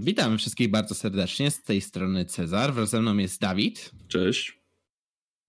Witam 0.00 0.38
wszystkich 0.38 0.70
bardzo 0.70 0.94
serdecznie. 0.94 1.50
Z 1.50 1.62
tej 1.62 1.80
strony 1.80 2.24
Cezar. 2.24 2.74
Wraz 2.74 2.90
ze 2.90 3.02
mną 3.02 3.16
jest 3.16 3.40
Dawid. 3.40 3.90
Cześć. 4.08 4.60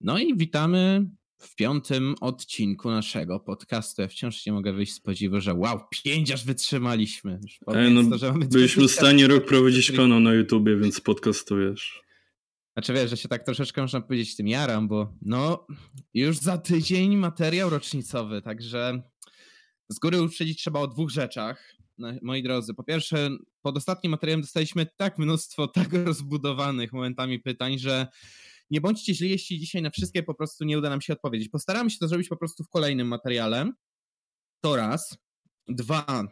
No 0.00 0.18
i 0.18 0.36
witamy 0.36 1.10
w 1.38 1.54
piątym 1.54 2.14
odcinku 2.20 2.90
naszego 2.90 3.40
podcastu. 3.40 4.02
Ja 4.02 4.08
wciąż 4.08 4.46
nie 4.46 4.52
mogę 4.52 4.72
wyjść 4.72 4.92
z 4.92 5.00
podziwu, 5.00 5.40
że 5.40 5.54
wow, 5.54 5.80
pięć 5.90 6.30
aż 6.30 6.44
wytrzymaliśmy. 6.44 7.40
Ej, 7.74 7.94
no, 7.94 8.10
to, 8.10 8.18
że 8.18 8.32
mamy 8.32 8.46
byliśmy 8.46 8.88
w 8.88 8.90
stanie 8.90 9.26
rok 9.26 9.46
prowadzić 9.46 9.92
kanał 9.92 10.20
na 10.20 10.34
YouTubie, 10.34 10.76
więc 10.76 11.00
podcastujesz. 11.00 12.02
Znaczy 12.72 12.92
wiesz, 12.92 13.10
że 13.10 13.16
się 13.16 13.28
tak 13.28 13.44
troszeczkę 13.44 13.82
można 13.82 14.00
powiedzieć 14.00 14.36
tym 14.36 14.48
jaram, 14.48 14.88
bo 14.88 15.14
no 15.22 15.66
już 16.14 16.38
za 16.38 16.58
tydzień 16.58 17.16
materiał 17.16 17.70
rocznicowy, 17.70 18.42
także 18.42 19.02
z 19.88 19.98
góry 19.98 20.22
uprzedzić 20.22 20.58
trzeba 20.58 20.80
o 20.80 20.88
dwóch 20.88 21.10
rzeczach 21.10 21.76
moi 22.22 22.42
drodzy. 22.42 22.74
Po 22.74 22.84
pierwsze, 22.84 23.30
pod 23.62 23.76
ostatnim 23.76 24.10
materiałem 24.10 24.40
dostaliśmy 24.40 24.86
tak 24.96 25.18
mnóstwo 25.18 25.68
tak 25.78 25.92
rozbudowanych 25.92 26.92
momentami 26.92 27.40
pytań, 27.40 27.78
że 27.78 28.06
nie 28.70 28.80
bądźcie 28.80 29.14
źli, 29.14 29.30
jeśli 29.30 29.58
dzisiaj 29.58 29.82
na 29.82 29.90
wszystkie 29.90 30.22
po 30.22 30.34
prostu 30.34 30.64
nie 30.64 30.78
uda 30.78 30.90
nam 30.90 31.00
się 31.00 31.12
odpowiedzieć. 31.12 31.48
Postaramy 31.48 31.90
się 31.90 31.98
to 31.98 32.08
zrobić 32.08 32.28
po 32.28 32.36
prostu 32.36 32.64
w 32.64 32.68
kolejnym 32.68 33.08
materiale. 33.08 33.72
To 34.60 34.76
raz. 34.76 35.18
Dwa. 35.68 36.28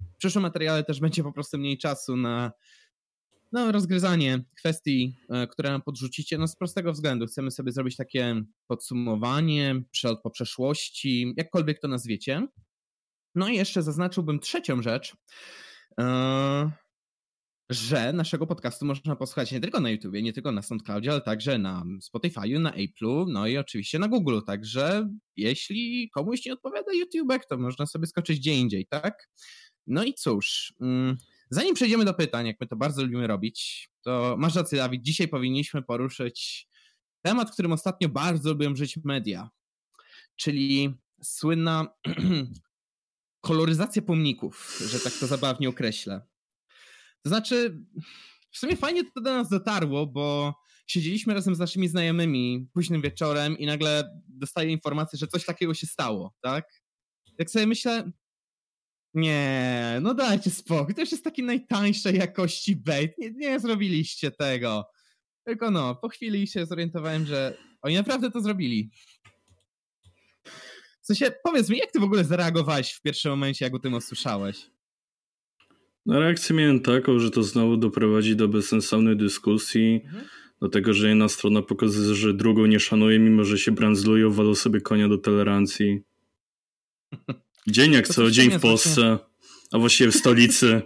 W 0.00 0.16
przyszłym 0.16 0.42
materiale 0.42 0.84
też 0.84 1.00
będzie 1.00 1.22
po 1.22 1.32
prostu 1.32 1.58
mniej 1.58 1.78
czasu 1.78 2.16
na 2.16 2.52
no, 3.52 3.72
rozgryzanie 3.72 4.44
kwestii, 4.56 5.16
e, 5.28 5.46
które 5.46 5.70
nam 5.70 5.82
podrzucicie, 5.82 6.38
no 6.38 6.48
z 6.48 6.56
prostego 6.56 6.92
względu. 6.92 7.26
Chcemy 7.26 7.50
sobie 7.50 7.72
zrobić 7.72 7.96
takie 7.96 8.42
podsumowanie, 8.66 9.82
przelot 9.90 10.22
po 10.22 10.30
przeszłości, 10.30 11.34
jakkolwiek 11.36 11.80
to 11.80 11.88
nazwiecie. 11.88 12.46
No 13.34 13.48
i 13.48 13.56
jeszcze 13.56 13.82
zaznaczyłbym 13.82 14.40
trzecią 14.40 14.82
rzecz, 14.82 15.16
e, 16.00 16.70
że 17.70 18.12
naszego 18.12 18.46
podcastu 18.46 18.86
można 18.86 19.16
posłuchać 19.16 19.52
nie 19.52 19.60
tylko 19.60 19.80
na 19.80 19.90
YouTubie, 19.90 20.22
nie 20.22 20.32
tylko 20.32 20.52
na 20.52 20.62
SoundCloudzie, 20.62 21.10
ale 21.10 21.20
także 21.20 21.58
na 21.58 21.84
Spotify'u, 22.02 22.60
na 22.60 22.72
Apple'u, 22.72 23.24
no 23.28 23.46
i 23.46 23.56
oczywiście 23.56 23.98
na 23.98 24.08
Google. 24.08 24.40
Także 24.46 25.08
jeśli 25.36 26.10
komuś 26.14 26.46
nie 26.46 26.52
odpowiada 26.52 26.92
YouTube, 26.92 27.46
to 27.48 27.58
można 27.58 27.86
sobie 27.86 28.06
skoczyć 28.06 28.38
gdzie 28.38 28.54
indziej, 28.54 28.86
tak? 28.86 29.28
No 29.86 30.04
i 30.04 30.14
cóż, 30.14 30.74
mm, 30.80 31.16
zanim 31.50 31.74
przejdziemy 31.74 32.04
do 32.04 32.14
pytań, 32.14 32.46
jak 32.46 32.56
my 32.60 32.66
to 32.66 32.76
bardzo 32.76 33.02
lubimy 33.02 33.26
robić, 33.26 33.90
to 34.04 34.36
masz 34.38 34.54
rację, 34.54 34.78
Dawid, 34.78 35.02
dzisiaj 35.02 35.28
powinniśmy 35.28 35.82
poruszyć 35.82 36.68
temat, 37.22 37.50
którym 37.50 37.72
ostatnio 37.72 38.08
bardzo 38.08 38.50
lubią 38.50 38.76
żyć 38.76 38.98
media, 39.04 39.50
czyli 40.36 40.94
słynna 41.22 41.86
koloryzację 43.40 44.02
pomników, 44.02 44.78
że 44.90 45.00
tak 45.00 45.12
to 45.12 45.26
zabawnie 45.26 45.68
określę. 45.68 46.20
To 47.22 47.28
znaczy, 47.28 47.84
w 48.50 48.58
sumie 48.58 48.76
fajnie 48.76 49.04
to 49.04 49.20
do 49.20 49.34
nas 49.34 49.48
dotarło, 49.48 50.06
bo 50.06 50.54
siedzieliśmy 50.86 51.34
razem 51.34 51.54
z 51.54 51.58
naszymi 51.58 51.88
znajomymi 51.88 52.68
późnym 52.72 53.02
wieczorem 53.02 53.58
i 53.58 53.66
nagle 53.66 54.20
dostaję 54.28 54.70
informację, 54.70 55.18
że 55.18 55.26
coś 55.26 55.44
takiego 55.44 55.74
się 55.74 55.86
stało, 55.86 56.34
tak? 56.40 56.64
Jak 57.38 57.50
sobie 57.50 57.66
myślę, 57.66 58.10
nie, 59.14 59.98
no 60.02 60.14
dajcie 60.14 60.50
spokój, 60.50 60.94
to 60.94 61.00
już 61.00 61.12
jest 61.12 61.24
taki 61.24 61.42
najtańszej 61.42 62.16
jakości 62.16 62.76
bait, 62.76 63.18
nie, 63.18 63.30
nie 63.30 63.60
zrobiliście 63.60 64.30
tego. 64.30 64.90
Tylko 65.46 65.70
no, 65.70 65.94
po 65.94 66.08
chwili 66.08 66.46
się 66.46 66.66
zorientowałem, 66.66 67.26
że 67.26 67.58
oni 67.82 67.94
naprawdę 67.94 68.30
to 68.30 68.40
zrobili. 68.40 68.90
Sensie, 71.10 71.34
powiedz 71.42 71.68
mi, 71.68 71.78
jak 71.78 71.92
ty 71.92 72.00
w 72.00 72.02
ogóle 72.02 72.24
zareagowałeś 72.24 72.92
w 72.92 73.02
pierwszym 73.02 73.30
momencie, 73.30 73.64
jak 73.64 73.74
o 73.74 73.78
tym 73.78 73.94
usłyszałeś? 73.94 74.70
No 76.06 76.20
reakcję 76.20 76.56
miałem 76.56 76.80
taką, 76.80 77.18
że 77.18 77.30
to 77.30 77.42
znowu 77.42 77.76
doprowadzi 77.76 78.36
do 78.36 78.48
bezsensownej 78.48 79.16
dyskusji, 79.16 80.00
mhm. 80.04 80.24
do 80.60 80.68
tego, 80.68 80.94
że 80.94 81.08
jedna 81.08 81.28
strona 81.28 81.62
pokazuje, 81.62 82.14
że 82.14 82.34
drugą 82.34 82.66
nie 82.66 82.80
szanuje, 82.80 83.18
mimo 83.18 83.44
że 83.44 83.58
się 83.58 83.72
brandzlują, 83.72 84.30
walą 84.30 84.54
sobie 84.54 84.80
konia 84.80 85.08
do 85.08 85.18
tolerancji. 85.18 86.02
Dzień 87.66 87.92
jak 87.92 88.08
co, 88.08 88.30
dzień 88.30 88.50
w 88.50 88.60
Polsce, 88.60 89.18
a 89.72 89.78
właściwie 89.78 90.10
w 90.10 90.16
stolicy. 90.16 90.82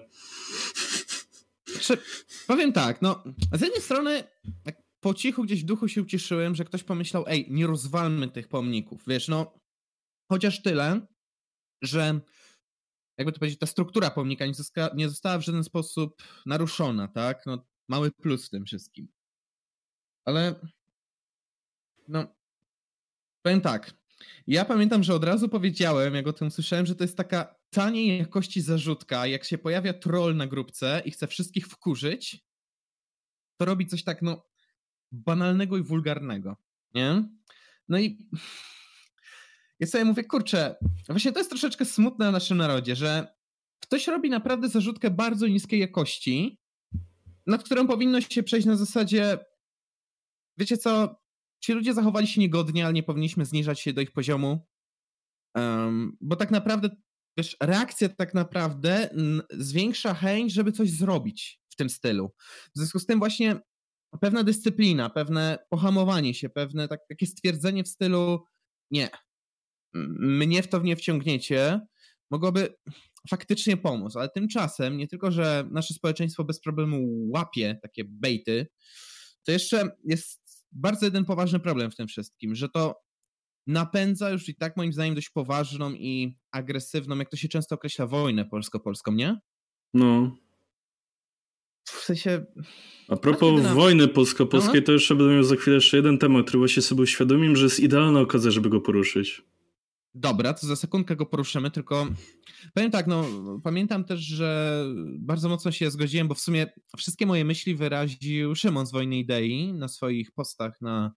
Znaczy, 1.66 2.02
powiem 2.46 2.72
tak, 2.72 3.02
no, 3.02 3.24
z 3.52 3.60
jednej 3.60 3.80
strony 3.80 4.24
po 5.00 5.14
cichu 5.14 5.42
gdzieś 5.42 5.62
w 5.62 5.66
duchu 5.66 5.88
się 5.88 6.02
ucieszyłem, 6.02 6.54
że 6.54 6.64
ktoś 6.64 6.82
pomyślał, 6.82 7.24
ej, 7.26 7.46
nie 7.50 7.66
rozwalmy 7.66 8.28
tych 8.28 8.48
pomników, 8.48 9.02
wiesz, 9.06 9.28
no, 9.28 9.63
Chociaż 10.28 10.62
tyle, 10.62 11.06
że 11.82 12.20
jakby 13.18 13.32
to 13.32 13.38
powiedzieć, 13.38 13.58
ta 13.58 13.66
struktura 13.66 14.10
pomnika 14.10 14.46
nie, 14.46 14.52
nie 14.94 15.08
została 15.08 15.38
w 15.38 15.44
żaden 15.44 15.64
sposób 15.64 16.22
naruszona, 16.46 17.08
tak? 17.08 17.46
No, 17.46 17.66
mały 17.88 18.10
plus 18.10 18.46
w 18.46 18.50
tym 18.50 18.64
wszystkim. 18.64 19.08
Ale 20.24 20.54
no, 22.08 22.26
powiem 23.42 23.60
tak. 23.60 23.94
Ja 24.46 24.64
pamiętam, 24.64 25.02
że 25.02 25.14
od 25.14 25.24
razu 25.24 25.48
powiedziałem, 25.48 26.14
jak 26.14 26.26
o 26.26 26.32
tym 26.32 26.50
słyszałem, 26.50 26.86
że 26.86 26.94
to 26.94 27.04
jest 27.04 27.16
taka 27.16 27.54
taniej 27.70 28.18
jakości 28.18 28.60
zarzutka. 28.60 29.26
Jak 29.26 29.44
się 29.44 29.58
pojawia 29.58 29.94
troll 29.94 30.36
na 30.36 30.46
grupce 30.46 31.02
i 31.04 31.10
chce 31.10 31.26
wszystkich 31.26 31.66
wkurzyć, 31.66 32.44
to 33.56 33.64
robi 33.64 33.86
coś 33.86 34.04
tak, 34.04 34.22
no, 34.22 34.46
banalnego 35.12 35.76
i 35.76 35.82
wulgarnego, 35.82 36.56
nie? 36.94 37.28
No 37.88 37.98
i 37.98 38.28
ja 39.80 39.86
sobie 39.86 40.04
mówię, 40.04 40.24
kurczę, 40.24 40.76
właśnie 41.08 41.32
to 41.32 41.40
jest 41.40 41.50
troszeczkę 41.50 41.84
smutne 41.84 42.28
w 42.28 42.32
naszym 42.32 42.58
narodzie, 42.58 42.96
że 42.96 43.34
ktoś 43.80 44.06
robi 44.06 44.30
naprawdę 44.30 44.68
zarzutkę 44.68 45.10
bardzo 45.10 45.46
niskiej 45.46 45.80
jakości, 45.80 46.58
nad 47.46 47.62
którą 47.62 47.86
powinno 47.86 48.20
się 48.20 48.42
przejść 48.42 48.66
na 48.66 48.76
zasadzie, 48.76 49.38
wiecie 50.58 50.76
co, 50.76 51.16
ci 51.60 51.72
ludzie 51.72 51.94
zachowali 51.94 52.26
się 52.26 52.40
niegodnie, 52.40 52.84
ale 52.84 52.92
nie 52.92 53.02
powinniśmy 53.02 53.44
zniżać 53.44 53.80
się 53.80 53.92
do 53.92 54.00
ich 54.00 54.12
poziomu, 54.12 54.66
um, 55.54 56.16
bo 56.20 56.36
tak 56.36 56.50
naprawdę, 56.50 56.88
wiesz, 57.38 57.56
reakcja 57.62 58.08
tak 58.08 58.34
naprawdę 58.34 59.10
zwiększa 59.50 60.14
chęć, 60.14 60.52
żeby 60.52 60.72
coś 60.72 60.90
zrobić 60.90 61.60
w 61.68 61.76
tym 61.76 61.90
stylu. 61.90 62.32
W 62.74 62.78
związku 62.78 62.98
z 62.98 63.06
tym 63.06 63.18
właśnie 63.18 63.60
pewna 64.20 64.44
dyscyplina, 64.44 65.10
pewne 65.10 65.58
pohamowanie 65.70 66.34
się, 66.34 66.48
pewne 66.48 66.88
tak, 66.88 67.00
takie 67.08 67.26
stwierdzenie 67.26 67.84
w 67.84 67.88
stylu 67.88 68.44
nie, 68.90 69.10
mnie 70.18 70.62
w 70.62 70.68
to 70.68 70.82
nie 70.82 70.96
wciągniecie, 70.96 71.80
mogłoby 72.30 72.74
faktycznie 73.30 73.76
pomóc, 73.76 74.16
ale 74.16 74.28
tymczasem 74.28 74.96
nie 74.96 75.08
tylko, 75.08 75.30
że 75.32 75.68
nasze 75.70 75.94
społeczeństwo 75.94 76.44
bez 76.44 76.60
problemu 76.60 77.28
łapie 77.34 77.78
takie 77.82 78.04
bejty, 78.04 78.66
to 79.46 79.52
jeszcze 79.52 79.90
jest 80.04 80.66
bardzo 80.72 81.06
jeden 81.06 81.24
poważny 81.24 81.60
problem 81.60 81.90
w 81.90 81.96
tym 81.96 82.06
wszystkim, 82.06 82.54
że 82.54 82.68
to 82.68 82.94
napędza 83.66 84.30
już 84.30 84.48
i 84.48 84.56
tak 84.56 84.76
moim 84.76 84.92
zdaniem 84.92 85.14
dość 85.14 85.30
poważną 85.30 85.92
i 85.92 86.36
agresywną, 86.52 87.18
jak 87.18 87.30
to 87.30 87.36
się 87.36 87.48
często 87.48 87.74
określa, 87.74 88.06
wojnę 88.06 88.44
polsko-polską, 88.44 89.12
nie? 89.12 89.38
No. 89.94 90.36
W 91.84 92.04
sensie... 92.04 92.44
A 93.08 93.16
propos 93.16 93.62
na... 93.62 93.74
wojny 93.74 94.08
polsko-polskiej, 94.08 94.82
to 94.82 94.92
jeszcze 94.92 95.14
będę 95.14 95.34
miał 95.34 95.42
za 95.42 95.56
chwilę 95.56 95.74
jeszcze 95.74 95.96
jeden 95.96 96.18
temat, 96.18 96.42
który 96.42 96.58
właśnie 96.58 96.82
sobie 96.82 97.02
uświadomim, 97.02 97.56
że 97.56 97.64
jest 97.64 97.80
idealna 97.80 98.20
okazja, 98.20 98.50
żeby 98.50 98.70
go 98.70 98.80
poruszyć. 98.80 99.42
Dobra, 100.14 100.54
to 100.54 100.66
za 100.66 100.76
sekundkę 100.76 101.16
go 101.16 101.26
poruszymy, 101.26 101.70
tylko 101.70 102.06
powiem 102.74 102.90
tak, 102.90 103.06
no 103.06 103.24
pamiętam 103.64 104.04
też, 104.04 104.20
że 104.20 104.80
bardzo 105.18 105.48
mocno 105.48 105.72
się 105.72 105.90
zgodziłem, 105.90 106.28
bo 106.28 106.34
w 106.34 106.40
sumie 106.40 106.66
wszystkie 106.96 107.26
moje 107.26 107.44
myśli 107.44 107.74
wyraził 107.74 108.54
Szymon 108.54 108.86
z 108.86 108.92
Wojny 108.92 109.18
Idei 109.18 109.72
na 109.72 109.88
swoich 109.88 110.32
postach 110.32 110.80
na 110.80 111.12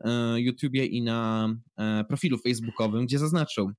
e, 0.00 0.40
YouTubie 0.40 0.86
i 0.86 1.02
na 1.02 1.48
e, 1.76 2.04
profilu 2.04 2.38
facebookowym, 2.38 3.06
gdzie 3.06 3.18
zaznaczył, 3.18 3.72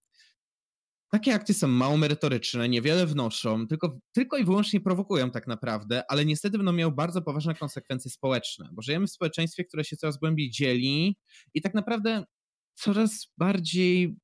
takie 1.11 1.33
akcje 1.33 1.55
są 1.55 1.67
mało 1.67 1.97
merytoryczne, 1.97 2.69
niewiele 2.69 3.05
wnoszą, 3.05 3.67
tylko, 3.67 3.99
tylko 4.11 4.37
i 4.37 4.45
wyłącznie 4.45 4.81
prowokują 4.81 5.31
tak 5.31 5.47
naprawdę, 5.47 6.03
ale 6.09 6.25
niestety 6.25 6.57
będą 6.57 6.73
miały 6.73 6.91
bardzo 6.91 7.21
poważne 7.21 7.55
konsekwencje 7.55 8.11
społeczne, 8.11 8.69
bo 8.73 8.81
żyjemy 8.81 9.07
w 9.07 9.11
społeczeństwie, 9.11 9.65
które 9.65 9.83
się 9.83 9.97
coraz 9.97 10.17
głębiej 10.17 10.51
dzieli 10.51 11.17
i 11.53 11.61
tak 11.61 11.73
naprawdę 11.73 12.23
coraz 12.75 13.27
bardziej 13.37 14.15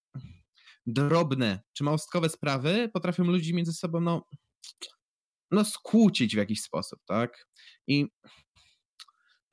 drobne 0.86 1.62
czy 1.74 1.84
małostkowe 1.84 2.30
sprawy 2.30 2.90
potrafią 2.94 3.24
ludzi 3.24 3.54
między 3.54 3.74
sobą 3.74 4.02
no, 4.02 4.28
no 5.52 5.66
skłócić 5.66 6.36
w 6.36 6.38
jakiś 6.38 6.62
sposób, 6.62 7.00
tak? 7.06 7.48
I 7.88 8.08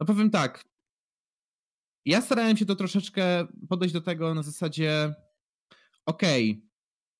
no 0.01 0.07
powiem 0.07 0.31
tak, 0.31 0.65
ja 2.05 2.21
starałem 2.21 2.57
się 2.57 2.67
to 2.67 2.77
troszeczkę 2.77 3.47
podejść 3.69 3.93
do 3.93 4.01
tego 4.01 4.35
na 4.35 4.43
zasadzie 4.43 5.15
okej, 6.07 6.51
okay, 6.51 6.69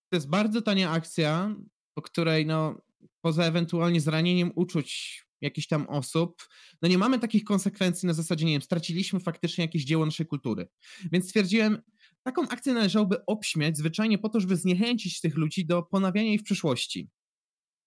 to 0.09 0.17
jest 0.17 0.29
bardzo 0.29 0.63
tania 0.63 0.91
akcja, 0.91 1.57
po 1.95 2.03
której 2.03 2.47
no 2.47 2.83
poza 3.21 3.45
ewentualnie 3.45 4.01
zranieniem 4.01 4.53
uczuć 4.55 5.23
jakichś 5.41 5.67
tam 5.67 5.87
osób, 5.89 6.49
no 6.83 6.89
nie 6.89 6.99
mamy 6.99 7.19
takich 7.19 7.45
konsekwencji 7.45 8.07
na 8.07 8.15
zasadzie, 8.15 8.47
nie 8.47 8.53
wiem, 8.53 8.63
straciliśmy 8.63 9.21
faktycznie 9.21 9.65
jakieś 9.65 9.85
dzieło 9.85 10.07
naszej 10.07 10.27
kultury. 10.27 10.69
Więc 11.13 11.25
stwierdziłem, 11.25 11.83
Taką 12.23 12.49
akcję 12.49 12.75
należałoby 12.75 13.27
obśmiać 13.27 13.77
zwyczajnie 13.77 14.19
po 14.19 14.29
to, 14.29 14.41
żeby 14.41 14.57
zniechęcić 14.57 15.21
tych 15.21 15.37
ludzi 15.37 15.67
do 15.67 15.83
ponawiania 15.83 16.29
jej 16.29 16.39
w 16.39 16.43
przyszłości. 16.43 17.11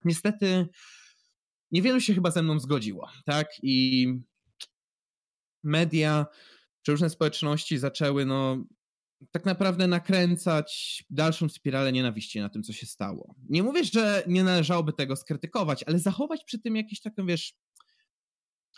Niestety 0.05 0.67
niewielu 1.71 2.01
się 2.01 2.13
chyba 2.13 2.31
ze 2.31 2.43
mną 2.43 2.59
zgodziło, 2.59 3.09
tak? 3.25 3.47
I 3.63 4.07
media 5.63 6.25
czy 6.81 6.91
różne 6.91 7.09
społeczności 7.09 7.77
zaczęły, 7.77 8.25
no, 8.25 8.65
tak 9.31 9.45
naprawdę 9.45 9.87
nakręcać 9.87 11.03
dalszą 11.09 11.49
spiralę 11.49 11.91
nienawiści 11.91 12.39
na 12.39 12.49
tym, 12.49 12.63
co 12.63 12.73
się 12.73 12.85
stało. 12.85 13.35
Nie 13.49 13.63
mówię, 13.63 13.83
że 13.83 14.23
nie 14.27 14.43
należałoby 14.43 14.93
tego 14.93 15.15
skrytykować, 15.15 15.83
ale 15.83 15.99
zachować 15.99 16.43
przy 16.45 16.59
tym 16.59 16.75
jakiś 16.75 17.01
taką, 17.01 17.25
wiesz, 17.25 17.53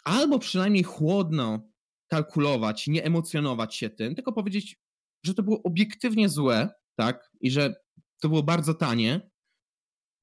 albo 0.04 0.40
przynajmniej 0.40 0.84
chłodno 0.84 1.70
kalkulować, 2.08 2.88
nie 2.88 3.04
emocjonować 3.04 3.76
się 3.76 3.90
tym, 3.90 4.16
tylko 4.16 4.34
powiedzieć, 4.34 4.80
że 5.28 5.34
to 5.34 5.44
było 5.44 5.64
obiektywnie 5.64 6.30
złe, 6.30 6.70
tak, 6.96 7.32
i 7.42 7.52
że 7.52 7.76
to 8.22 8.30
było 8.30 8.44
bardzo 8.44 8.74
tanie, 8.74 9.30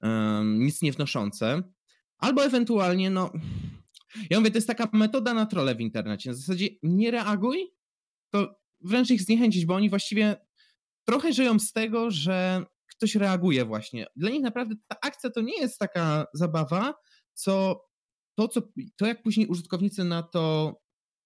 um, 0.01 0.59
nic 0.63 0.81
nie 0.81 0.91
wnoszące, 0.91 1.63
albo 2.17 2.45
ewentualnie, 2.45 3.09
no, 3.09 3.31
ja 4.29 4.39
mówię, 4.39 4.51
to 4.51 4.57
jest 4.57 4.67
taka 4.67 4.89
metoda 4.93 5.33
na 5.33 5.45
trole 5.45 5.75
w 5.75 5.81
internecie, 5.81 6.29
na 6.29 6.35
zasadzie 6.35 6.67
nie 6.83 7.11
reaguj, 7.11 7.73
to 8.29 8.55
wręcz 8.81 9.09
ich 9.09 9.21
zniechęcić, 9.21 9.65
bo 9.65 9.75
oni 9.75 9.89
właściwie 9.89 10.35
trochę 11.07 11.33
żyją 11.33 11.59
z 11.59 11.71
tego, 11.71 12.11
że 12.11 12.65
ktoś 12.87 13.15
reaguje 13.15 13.65
właśnie. 13.65 14.05
Dla 14.15 14.29
nich 14.29 14.41
naprawdę 14.41 14.75
ta 14.87 14.97
akcja 15.01 15.29
to 15.29 15.41
nie 15.41 15.59
jest 15.59 15.79
taka 15.79 16.25
zabawa, 16.33 16.93
co 17.33 17.81
to, 18.35 18.47
co, 18.47 18.61
to 18.95 19.05
jak 19.05 19.23
później 19.23 19.47
użytkownicy 19.47 20.03
na 20.03 20.23
to 20.23 20.75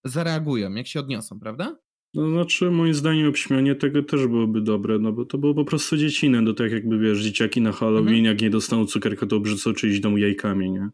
zareagują, 0.05 0.73
jak 0.73 0.87
się 0.87 0.99
odniosą, 0.99 1.39
prawda? 1.39 1.75
No 2.13 2.29
znaczy, 2.29 2.71
moim 2.71 2.93
zdaniem 2.93 3.29
obśmianie 3.29 3.75
tego 3.75 4.03
też 4.03 4.27
byłoby 4.27 4.61
dobre, 4.61 4.99
no 4.99 5.11
bo 5.11 5.25
to 5.25 5.37
było 5.37 5.53
po 5.53 5.65
prostu 5.65 5.97
dziecinne, 5.97 6.43
do 6.43 6.53
tak 6.53 6.71
jakby, 6.71 6.99
wiesz, 6.99 7.19
dzieciaki 7.19 7.61
na 7.61 7.71
Halloween, 7.71 8.07
mhm. 8.07 8.25
jak 8.25 8.41
nie 8.41 8.49
dostaną 8.49 8.85
cukierka, 8.85 9.25
to 9.25 9.35
obrzucą 9.35 9.73
czyjś 9.73 9.99
dom 9.99 10.17
jajkami, 10.17 10.71
nie? 10.71 10.89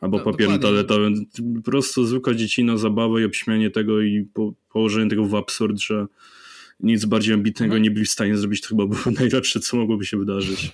Albo 0.00 0.18
no, 0.18 0.24
papierem 0.24 0.58
toaletowym. 0.58 1.26
Po 1.56 1.70
prostu 1.70 2.04
zwykła 2.06 2.34
dziecina, 2.34 2.76
zabawa 2.76 3.20
i 3.20 3.24
obśmianie 3.24 3.70
tego 3.70 4.00
i 4.00 4.26
po, 4.34 4.54
położenie 4.72 5.10
tego 5.10 5.24
w 5.24 5.34
absurd, 5.34 5.80
że 5.80 6.06
nic 6.80 7.04
bardziej 7.04 7.34
ambitnego 7.34 7.74
mhm. 7.74 7.82
nie 7.82 7.90
byli 7.90 8.06
w 8.06 8.10
stanie 8.10 8.36
zrobić, 8.36 8.60
to 8.60 8.68
chyba 8.68 8.86
było 8.86 9.00
najlepsze, 9.20 9.60
co 9.60 9.76
mogłoby 9.76 10.04
się 10.04 10.16
wydarzyć. 10.16 10.70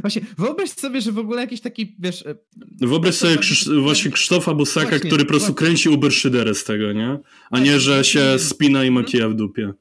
Właśnie, 0.00 0.22
wyobraź 0.38 0.70
sobie, 0.70 1.00
że 1.00 1.12
w 1.12 1.18
ogóle 1.18 1.40
jakiś 1.40 1.60
taki, 1.60 1.96
wiesz... 1.98 2.26
E, 2.26 2.34
wyobraź 2.80 3.14
sobie 3.14 3.36
Krzysz, 3.36 3.68
właśnie 3.82 4.10
Krzysztofa 4.10 4.54
Bosaka, 4.54 4.88
właśnie, 4.88 5.08
który 5.08 5.24
po 5.24 5.28
prostu 5.28 5.52
właśnie. 5.52 5.66
kręci 5.66 5.88
Uber 5.88 6.12
Szyderę 6.12 6.54
z 6.54 6.64
tego, 6.64 6.92
nie? 6.92 7.18
A 7.50 7.60
nie, 7.60 7.80
że 7.80 8.04
się 8.04 8.38
spina 8.38 8.84
i 8.84 8.90
makija 8.90 9.28
w 9.28 9.34
dupie. 9.34 9.72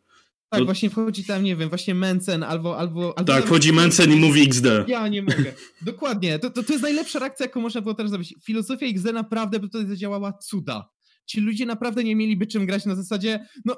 Tak, 0.50 0.60
no. 0.60 0.66
właśnie 0.66 0.90
wchodzi 0.90 1.24
tam, 1.24 1.44
nie 1.44 1.56
wiem, 1.56 1.70
właśnie 1.70 1.96
Mencen 1.96 2.44
albo... 2.44 2.78
albo, 2.78 3.18
albo 3.18 3.34
tak, 3.34 3.46
wchodzi 3.46 3.74
Mencen 3.74 4.12
i 4.12 4.16
mówi 4.16 4.42
XD. 4.42 4.66
Ja 4.88 5.08
nie 5.08 5.22
mogę. 5.22 5.54
Dokładnie. 5.82 6.40
To, 6.40 6.50
to, 6.50 6.64
to 6.64 6.74
jest 6.74 6.84
najlepsza 6.84 7.20
reakcja, 7.20 7.46
jaką 7.46 7.62
można 7.62 7.82
było 7.82 7.94
teraz 7.94 8.10
zrobić. 8.10 8.36
Filozofia 8.44 8.86
XD 8.86 9.14
naprawdę 9.14 9.60
by 9.60 9.70
tutaj 9.70 9.88
zadziałała 9.88 10.34
cuda. 10.34 10.90
Ci 11.26 11.42
ludzie 11.42 11.66
naprawdę 11.66 12.04
nie 12.04 12.16
mieliby 12.16 12.48
czym 12.48 12.66
grać 12.66 12.86
na 12.86 12.96
zasadzie, 12.96 13.46
no 13.66 13.76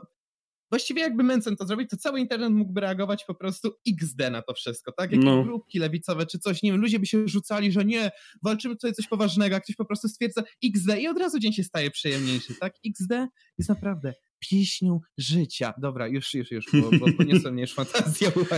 Właściwie 0.73 1.01
jakby 1.01 1.23
Mencen 1.23 1.55
to 1.55 1.67
zrobić, 1.67 1.89
to 1.89 1.97
cały 1.97 2.19
internet 2.19 2.51
mógłby 2.51 2.81
reagować 2.81 3.25
po 3.25 3.35
prostu 3.35 3.71
XD 3.87 4.19
na 4.31 4.41
to 4.41 4.53
wszystko, 4.53 4.91
tak? 4.91 5.11
Jakieś 5.11 5.25
no. 5.25 5.43
grupki 5.43 5.79
lewicowe 5.79 6.25
czy 6.25 6.39
coś, 6.39 6.63
nie 6.63 6.71
wiem, 6.71 6.81
ludzie 6.81 6.99
by 6.99 7.05
się 7.05 7.27
rzucali, 7.27 7.71
że 7.71 7.85
nie, 7.85 8.11
walczymy 8.43 8.75
tutaj 8.75 8.93
coś 8.93 9.07
poważnego, 9.07 9.55
a 9.55 9.59
ktoś 9.59 9.75
po 9.75 9.85
prostu 9.85 10.07
stwierdza 10.07 10.43
XD 10.63 10.99
i 10.99 11.07
od 11.07 11.17
razu 11.17 11.39
dzień 11.39 11.53
się 11.53 11.63
staje 11.63 11.91
przyjemniejszy, 11.91 12.55
tak? 12.59 12.73
XD 12.85 13.27
jest 13.57 13.69
naprawdę 13.69 14.13
pieśnią 14.39 14.99
życia. 15.17 15.73
Dobra, 15.77 16.07
już, 16.07 16.33
już, 16.33 16.51
już, 16.51 16.65
bo, 16.73 16.97
bo 16.99 17.13
poniosła 17.17 17.51
mnie 17.51 17.61
już. 17.61 17.75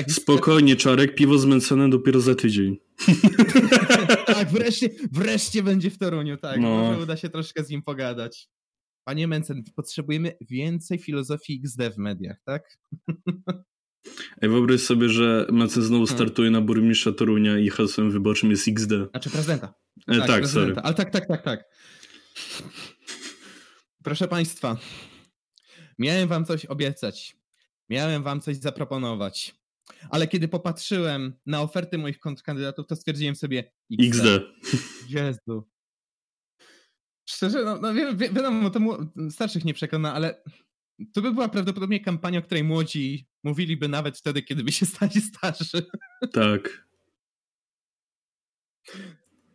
Spokojnie, 0.09 0.75
Czarek, 0.75 1.15
piwo 1.15 1.38
z 1.38 1.45
Mencenem 1.45 1.89
dopiero 1.89 2.19
za 2.19 2.35
tydzień. 2.35 2.77
tak, 4.25 4.50
wreszcie, 4.50 4.89
wreszcie 5.12 5.63
będzie 5.63 5.89
w 5.89 5.97
Toruniu, 5.97 6.38
tak. 6.38 6.59
No. 6.59 6.69
Może 6.69 7.00
uda 7.00 7.17
się 7.17 7.29
troszkę 7.29 7.63
z 7.63 7.69
nim 7.69 7.83
pogadać. 7.83 8.50
Panie 9.05 9.27
Mencen, 9.27 9.63
potrzebujemy 9.75 10.37
więcej 10.41 10.97
filozofii 10.97 11.61
XD 11.63 11.95
w 11.95 11.97
mediach, 11.97 12.37
tak? 12.45 12.77
Ej, 14.41 14.49
wyobraź 14.49 14.81
sobie, 14.81 15.09
że 15.09 15.47
Mencen 15.51 15.83
znowu 15.83 16.05
hmm. 16.05 16.17
startuje 16.17 16.51
na 16.51 16.61
burmistrza 16.61 17.11
Torunia 17.11 17.59
i 17.59 17.69
hasłem 17.69 18.11
wyborczym 18.11 18.51
jest 18.51 18.67
XD. 18.67 18.91
Znaczy 19.11 19.29
prezydenta. 19.29 19.73
E, 20.07 20.17
tak, 20.17 20.27
tak 20.27 20.39
prezydenta. 20.39 20.47
sorry. 20.47 20.75
Ale 20.75 20.93
tak, 20.93 21.11
tak, 21.11 21.27
tak, 21.27 21.43
tak. 21.43 21.63
Proszę 24.03 24.27
Państwa, 24.27 24.77
miałem 25.99 26.27
Wam 26.27 26.45
coś 26.45 26.65
obiecać. 26.65 27.37
Miałem 27.89 28.23
Wam 28.23 28.41
coś 28.41 28.57
zaproponować. 28.57 29.55
Ale 30.09 30.27
kiedy 30.27 30.47
popatrzyłem 30.47 31.33
na 31.45 31.61
oferty 31.61 31.97
moich 31.97 32.19
kontrkandydatów, 32.19 32.87
to 32.87 32.95
stwierdziłem 32.95 33.35
sobie 33.35 33.71
XD. 33.99 34.25
XD. 34.25 34.41
Jezu. 35.09 35.67
Szczerze, 37.25 37.63
no, 37.66 37.77
no 37.77 37.94
wi 37.94 38.01
wi 38.16 38.33
wiadomo, 38.33 38.69
to 38.69 38.80
starszych 39.30 39.66
nie 39.66 39.74
przekona, 39.74 40.13
ale 40.13 40.44
to 41.13 41.22
by 41.22 41.31
była 41.31 41.50
prawdopodobnie 41.50 42.00
kampania, 42.00 42.39
o 42.39 42.42
której 42.42 42.63
młodzi 42.63 43.27
mówiliby 43.44 43.88
nawet 43.88 44.18
wtedy, 44.18 44.42
kiedy 44.42 44.63
by 44.63 44.72
się 44.72 44.86
stali 44.86 45.22
starszy. 45.22 45.86
Tak. 46.33 46.86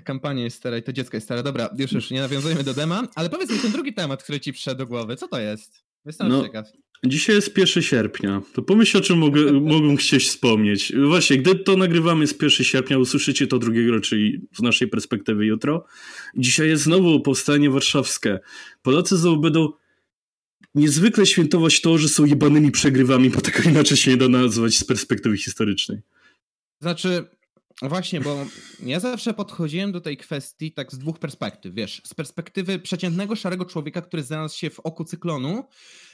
Kampania 0.05 0.45
jest 0.45 0.57
stara 0.57 0.77
i 0.77 0.83
to 0.83 0.93
dziecko 0.93 1.17
jest 1.17 1.27
stare. 1.27 1.43
Dobra, 1.43 1.71
już 1.79 1.93
już 1.93 2.11
nie 2.11 2.21
nawiązujemy 2.21 2.65
do 2.65 2.75
dema, 2.75 3.03
ale 3.15 3.31
powiedz 3.31 3.51
mi 3.51 3.59
ten 3.59 3.73
drugi 3.73 3.95
temat, 3.95 4.23
który 4.23 4.41
ci 4.41 4.53
przyszedł 4.53 4.79
do 4.79 4.87
głowy. 4.87 5.17
Co 5.17 5.29
to 5.29 5.41
jest? 5.41 5.90
Jestem 6.05 6.29
no, 6.29 6.43
ciekaw. 6.43 6.67
Dzisiaj 7.07 7.37
jest 7.37 7.59
1 7.59 7.83
sierpnia. 7.83 8.43
To 8.53 8.63
pomyśl 8.63 8.99
o 8.99 9.01
czym 9.01 9.19
mogę, 9.19 9.53
mógłbym 9.73 9.97
chcieć 9.97 10.29
wspomnieć. 10.29 10.93
Właśnie, 11.09 11.39
gdy 11.39 11.55
to 11.55 11.77
nagrywamy 11.77 12.27
z 12.27 12.33
1 12.33 12.51
sierpnia, 12.51 12.99
usłyszycie 12.99 13.47
to 13.47 13.59
drugiego, 13.59 14.01
czyli 14.01 14.41
z 14.57 14.63
naszej 14.63 14.89
perspektywy 14.89 15.47
jutro. 15.47 15.85
Dzisiaj 16.37 16.69
jest 16.69 16.83
znowu 16.83 17.21
powstanie 17.21 17.71
warszawskie. 17.71 18.39
Polacy 18.83 19.17
znowu 19.17 19.41
będą 19.41 19.73
niezwykle 20.75 21.27
świętować 21.27 21.81
to, 21.81 21.99
że 21.99 22.09
są 22.09 22.25
jebanymi 22.25 22.71
przegrywami, 22.71 23.31
bo 23.31 23.41
tak 23.41 23.67
inaczej 23.67 23.97
się 23.97 24.11
nie 24.11 24.17
da 24.17 24.29
nazwać 24.29 24.77
z 24.77 24.85
perspektywy 24.85 25.37
historycznej. 25.37 25.99
Znaczy, 26.81 27.25
Właśnie, 27.83 28.21
bo 28.21 28.47
ja 28.83 29.01
zawsze 29.01 29.35
podchodziłem 29.35 29.93
do 29.93 30.01
tej 30.01 30.17
kwestii 30.17 30.73
tak 30.73 30.93
z 30.93 30.99
dwóch 30.99 31.19
perspektyw, 31.19 31.75
wiesz, 31.75 32.03
z 32.05 32.15
perspektywy 32.15 32.79
przeciętnego 32.79 33.37
szarego 33.37 33.65
człowieka, 33.65 34.03
który 34.03 34.23
znalazł 34.23 34.59
się 34.59 34.71
w 34.71 34.81
oku 34.81 35.05
cyklonu 35.05 35.65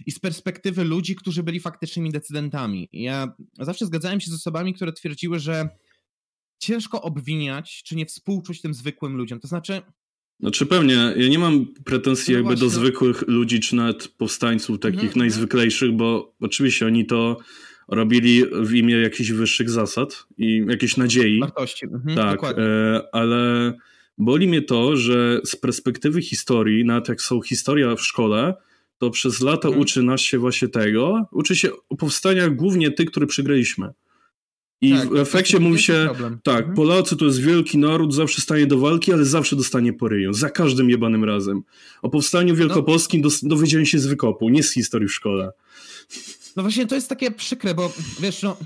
i 0.06 0.12
z 0.12 0.18
perspektywy 0.18 0.84
ludzi, 0.84 1.16
którzy 1.16 1.42
byli 1.42 1.60
faktycznymi 1.60 2.12
decydentami. 2.12 2.88
Ja 2.92 3.34
zawsze 3.60 3.86
zgadzałem 3.86 4.20
się 4.20 4.30
z 4.30 4.34
osobami, 4.34 4.74
które 4.74 4.92
twierdziły, 4.92 5.38
że 5.38 5.68
ciężko 6.58 7.02
obwiniać 7.02 7.82
czy 7.82 7.96
nie 7.96 8.06
współczuć 8.06 8.60
tym 8.60 8.74
zwykłym 8.74 9.16
ludziom. 9.16 9.40
To 9.40 9.48
znaczy, 9.48 9.82
znaczy 10.40 10.66
pewnie, 10.66 10.94
ja 11.16 11.28
nie 11.28 11.38
mam 11.38 11.66
pretensji 11.84 12.32
no 12.32 12.38
jakby 12.38 12.56
właśnie. 12.56 12.66
do 12.66 12.70
zwykłych 12.70 13.22
ludzi, 13.26 13.60
czy 13.60 13.76
nawet 13.76 14.08
powstańców 14.08 14.79
takich 14.79 15.00
mm 15.00 15.12
-hmm. 15.12 15.17
najzwyklejszych, 15.17 15.93
bo 15.93 16.34
oczywiście 16.41 16.86
oni 16.86 17.06
to 17.06 17.38
robili 17.88 18.44
w 18.62 18.74
imię 18.74 18.94
jakichś 18.94 19.31
wyższych 19.31 19.70
zasad 19.70 20.26
i 20.38 20.64
jakiejś 20.69 20.96
nadziei. 20.96 21.40
Wartości. 21.40 21.86
Mhm, 21.86 22.16
tak, 22.16 22.43
e, 22.44 23.02
ale 23.12 23.72
boli 24.19 24.48
mnie 24.48 24.62
to, 24.62 24.96
że 24.96 25.40
z 25.44 25.56
perspektywy 25.56 26.22
historii, 26.22 26.84
nawet 26.84 27.08
jak 27.08 27.22
są 27.22 27.43
historia 27.43 27.96
w 27.96 28.00
szkole, 28.00 28.55
to 28.98 29.10
przez 29.10 29.40
lata 29.40 29.69
mhm. 29.69 29.82
uczy 29.82 30.02
nas 30.02 30.20
się 30.20 30.38
właśnie 30.38 30.69
tego, 30.69 31.26
uczy 31.32 31.56
się 31.56 31.70
o 31.88 31.96
powstaniach 31.96 32.55
głównie 32.55 32.90
tych, 32.90 33.10
które 33.10 33.26
przegraliśmy. 33.26 33.88
I 34.81 34.93
tak, 34.93 35.08
w 35.08 35.16
efekcie 35.16 35.60
mówi 35.60 35.78
się, 35.78 36.08
tak, 36.43 36.58
mhm. 36.58 36.74
Polacy 36.74 37.16
to 37.16 37.24
jest 37.24 37.40
wielki 37.40 37.78
naród, 37.78 38.14
zawsze 38.14 38.43
stanie 38.43 38.66
do 38.66 38.78
walki, 38.78 39.12
ale 39.12 39.24
zawsze 39.24 39.56
dostanie 39.56 39.93
poryją, 39.93 40.32
za 40.32 40.50
każdym 40.50 40.90
jebanym 40.90 41.24
razem. 41.24 41.62
O 42.02 42.10
powstaniu 42.10 42.55
wielkopolskim 42.55 43.22
no. 43.22 43.31
dowiedziałem 43.43 43.86
się 43.86 43.98
z 43.98 44.06
wykopu, 44.06 44.48
nie 44.48 44.62
z 44.62 44.72
historii 44.72 45.08
w 45.08 45.12
szkole. 45.12 45.52
No 46.56 46.63
właśnie 46.63 46.86
to 46.86 46.94
jest 46.94 47.08
takie 47.08 47.31
przykre, 47.31 47.75
bo 47.75 47.93
wiesz, 48.20 48.43
no 48.43 48.56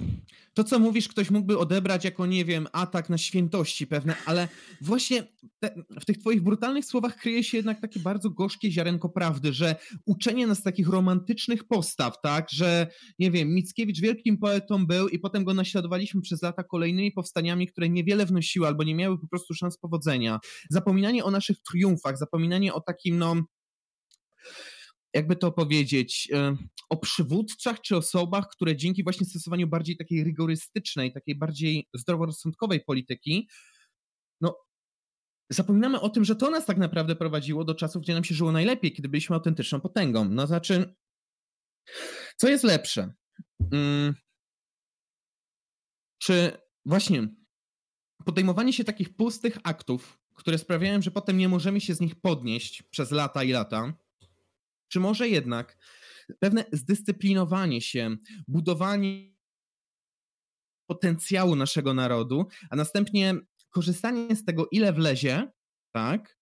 to 0.55 0.65
co 0.65 0.79
mówisz, 0.79 1.09
ktoś 1.09 1.31
mógłby 1.31 1.59
odebrać 1.59 2.05
jako, 2.05 2.27
nie 2.27 2.45
wiem, 2.45 2.67
atak 2.73 3.09
na 3.09 3.19
świętości 3.19 3.87
pewne, 3.87 4.17
ale 4.27 4.49
właśnie 4.81 5.27
te, 5.59 5.75
w 6.01 6.05
tych 6.05 6.19
twoich 6.19 6.43
brutalnych 6.43 6.85
słowach 6.85 7.17
kryje 7.17 7.45
się 7.45 7.57
jednak 7.57 7.81
takie 7.81 8.01
bardzo 8.01 8.31
gorzkie 8.31 8.71
ziarenko 8.71 9.09
prawdy, 9.09 9.53
że 9.53 9.77
uczenie 10.07 10.47
nas 10.47 10.63
takich 10.63 10.89
romantycznych 10.89 11.65
postaw, 11.65 12.21
tak, 12.23 12.51
że, 12.51 12.87
nie 13.19 13.31
wiem, 13.31 13.55
Mickiewicz 13.55 14.01
wielkim 14.01 14.39
poetą 14.39 14.87
był 14.87 15.09
i 15.09 15.19
potem 15.19 15.45
go 15.45 15.55
naśladowaliśmy 15.55 16.21
przez 16.21 16.43
lata 16.43 16.63
kolejnymi 16.63 17.13
powstaniami, 17.13 17.67
które 17.67 17.89
niewiele 17.89 18.27
wnosiły 18.27 18.67
albo 18.67 18.85
nie 18.85 18.95
miały 18.95 19.19
po 19.19 19.29
prostu 19.29 19.55
szans 19.55 19.79
powodzenia. 19.79 20.39
Zapominanie 20.71 21.25
o 21.25 21.31
naszych 21.31 21.57
triumfach, 21.63 22.19
zapominanie 22.19 22.75
o 22.75 22.81
takim, 22.81 23.19
no, 23.19 23.37
jakby 25.15 25.37
to 25.37 25.53
powiedzieć, 25.53 26.29
o 26.89 26.97
przywódcach 26.97 27.81
czy 27.81 27.97
osobach, 27.97 28.49
które 28.49 28.77
dzięki 28.77 29.05
właśnie 29.05 29.27
stosowaniu 29.27 29.67
bardziej 29.67 29.97
takiej 29.97 30.25
rygorystycznej, 30.25 31.13
takiej 31.13 31.35
bardziej 31.35 31.89
zdroworozsądkowej 31.95 32.85
polityki, 32.85 33.49
no 34.41 34.57
zapominamy 35.51 36.01
o 36.01 36.09
tym, 36.09 36.25
że 36.25 36.37
to 36.37 36.51
nas 36.51 36.67
tak 36.67 36.79
naprawdę 36.79 37.17
prowadziło 37.17 37.65
do 37.65 37.75
czasów, 37.75 38.03
gdzie 38.03 38.15
nam 38.15 38.25
się 38.25 38.35
żyło 38.35 38.53
najlepiej, 38.53 38.93
kiedy 38.93 39.09
byliśmy 39.09 39.37
autentyczną 39.37 39.81
potęgą. 39.81 40.25
No 40.25 40.47
znaczy, 40.47 40.95
co 42.37 42.49
jest 42.49 42.65
lepsze? 42.65 43.13
Hmm, 43.71 44.15
czy 46.19 46.53
właśnie 46.85 47.29
podejmowanie 48.25 48.73
się 48.73 48.85
takich 48.85 49.17
pustych 49.17 49.59
aktów, 49.65 50.21
które 50.35 50.59
sprawiają, 50.59 51.03
że 51.03 51.11
potem 51.11 51.39
nie 51.39 51.49
możemy 51.49 51.81
się 51.81 51.95
z 51.95 52.01
nich 52.01 52.21
podnieść 52.21 52.83
przez 52.83 53.11
lata 53.11 53.45
i 53.45 53.51
lata, 53.51 53.93
czy 54.91 55.01
może 55.01 55.29
jednak 55.29 55.79
pewne 56.39 56.65
zdyscyplinowanie 56.73 57.81
się, 57.81 58.17
budowanie 58.49 59.35
potencjału 60.87 61.57
naszego 61.57 61.95
narodu, 61.95 62.47
a 62.71 62.77
następnie 62.77 63.35
korzystanie 63.71 64.37
z 64.37 64.45
tego, 64.45 64.69
ile 64.71 64.93
wlezie, 64.93 65.53
tak, 65.93 66.39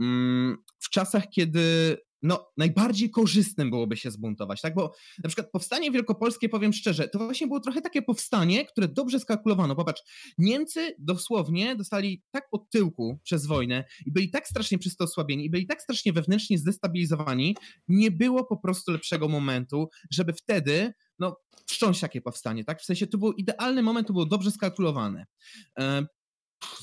mm, 0.00 0.56
w 0.78 0.90
czasach, 0.90 1.28
kiedy 1.30 1.96
no, 2.22 2.50
najbardziej 2.56 3.10
korzystnym 3.10 3.70
byłoby 3.70 3.96
się 3.96 4.10
zbuntować, 4.10 4.60
tak? 4.60 4.74
Bo 4.74 4.92
na 5.24 5.28
przykład 5.28 5.50
powstanie 5.50 5.90
wielkopolskie, 5.90 6.48
powiem 6.48 6.72
szczerze, 6.72 7.08
to 7.08 7.18
właśnie 7.18 7.46
było 7.46 7.60
trochę 7.60 7.80
takie 7.80 8.02
powstanie, 8.02 8.64
które 8.64 8.88
dobrze 8.88 9.20
skalkulowano. 9.20 9.76
Popatrz, 9.76 10.02
Niemcy 10.38 10.94
dosłownie 10.98 11.76
dostali 11.76 12.22
tak 12.30 12.50
pod 12.50 12.70
tyłku 12.70 13.20
przez 13.22 13.46
wojnę 13.46 13.84
i 14.06 14.12
byli 14.12 14.30
tak 14.30 14.48
strasznie 14.48 14.78
przez 14.78 14.96
to 14.96 15.04
osłabieni 15.04 15.44
i 15.44 15.50
byli 15.50 15.66
tak 15.66 15.82
strasznie 15.82 16.12
wewnętrznie 16.12 16.58
zdestabilizowani, 16.58 17.56
nie 17.88 18.10
było 18.10 18.44
po 18.44 18.56
prostu 18.56 18.92
lepszego 18.92 19.28
momentu, 19.28 19.88
żeby 20.10 20.32
wtedy 20.32 20.92
no, 21.18 21.36
wszcząć 21.66 22.00
takie 22.00 22.20
powstanie, 22.20 22.64
tak? 22.64 22.80
W 22.80 22.84
sensie 22.84 23.06
to 23.06 23.18
był 23.18 23.32
idealny 23.32 23.82
moment, 23.82 24.06
to 24.06 24.12
było 24.12 24.26
dobrze 24.26 24.50
skalkulowane. 24.50 25.26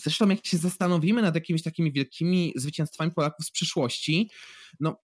Zresztą 0.03 0.29
jak 0.29 0.45
się 0.45 0.57
zastanowimy 0.57 1.21
nad 1.21 1.35
jakimiś 1.35 1.63
takimi 1.63 1.91
wielkimi 1.91 2.53
zwycięstwami 2.55 3.11
Polaków 3.11 3.45
z 3.45 3.51
przyszłości, 3.51 4.31
no 4.79 4.95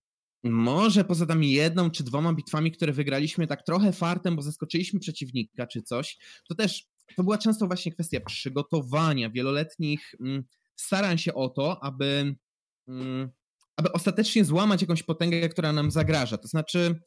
może 0.43 1.03
poza 1.03 1.25
tam 1.25 1.43
jedną 1.43 1.91
czy 1.91 2.03
dwoma 2.03 2.33
bitwami, 2.33 2.71
które 2.71 2.93
wygraliśmy 2.93 3.47
tak 3.47 3.65
trochę 3.65 3.93
fartem, 3.93 4.35
bo 4.35 4.41
zaskoczyliśmy 4.41 5.00
przeciwnika 5.00 5.67
czy 5.67 5.81
coś, 5.81 6.17
to 6.50 6.55
też 6.55 6.88
to 7.15 7.23
była 7.23 7.38
często 7.38 7.67
właśnie 7.67 7.91
kwestia 7.91 8.19
przygotowania, 8.19 9.29
wieloletnich 9.29 10.15
mm, 10.19 10.43
starań 10.75 11.17
się 11.17 11.33
o 11.33 11.50
to, 11.50 11.83
aby, 11.83 12.35
mm, 12.88 13.29
aby 13.75 13.91
ostatecznie 13.91 14.45
złamać 14.45 14.81
jakąś 14.81 15.03
potęgę, 15.03 15.50
która 15.50 15.73
nam 15.73 15.91
zagraża. 15.91 16.38
To 16.38 16.47
znaczy, 16.47 17.00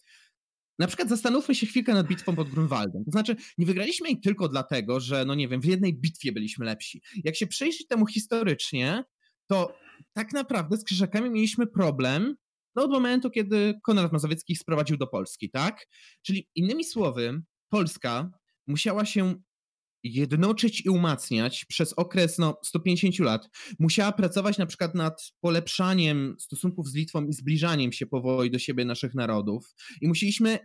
na 0.79 0.87
przykład 0.87 1.09
zastanówmy 1.09 1.55
się 1.55 1.67
chwilkę 1.67 1.95
nad 1.95 2.07
bitwą 2.07 2.37
pod 2.37 2.51
Grunwaldem. 2.51 3.05
To 3.05 3.11
znaczy, 3.11 3.37
nie 3.59 3.67
wygraliśmy 3.67 4.09
jej 4.09 4.21
tylko 4.21 4.49
dlatego, 4.49 5.01
że, 5.01 5.25
no 5.25 5.35
nie 5.35 5.49
wiem, 5.49 5.61
w 5.61 5.65
jednej 5.65 5.95
bitwie 5.95 6.33
byliśmy 6.33 6.65
lepsi. 6.65 7.03
Jak 7.25 7.37
się 7.37 7.47
przyjrzeć 7.47 7.87
temu 7.87 8.07
historycznie, 8.07 9.05
to 9.47 9.75
tak 10.13 10.33
naprawdę 10.33 10.77
z 10.77 10.85
Krzyżakami 10.85 11.31
mieliśmy 11.31 11.67
problem 11.67 12.37
no 12.77 12.85
od 12.85 12.91
momentu, 12.91 13.31
kiedy 13.31 13.75
Konrad 13.83 14.13
Mazowiecki 14.13 14.53
ich 14.53 14.59
sprowadził 14.59 14.97
do 14.97 15.07
Polski, 15.07 15.51
tak? 15.51 15.87
Czyli 16.23 16.49
innymi 16.55 16.85
słowy, 16.85 17.43
Polska 17.69 18.31
musiała 18.67 19.05
się 19.05 19.35
jednoczyć 20.03 20.87
i 20.87 20.89
umacniać 20.89 21.65
przez 21.65 21.93
okres 21.93 22.39
no, 22.39 22.59
150 22.65 23.19
lat. 23.19 23.49
Musiała 23.79 24.13
pracować 24.13 24.59
na 24.59 24.67
przykład 24.67 24.95
nad 24.95 25.33
polepszaniem 25.41 26.37
stosunków 26.39 26.89
z 26.89 26.95
Litwą 26.95 27.27
i 27.27 27.33
zbliżaniem 27.33 27.93
się 27.93 28.07
powoli 28.07 28.51
do 28.51 28.59
siebie 28.59 28.85
naszych 28.85 29.15
narodów. 29.15 29.75
I 30.01 30.09
musieliśmy, 30.09 30.59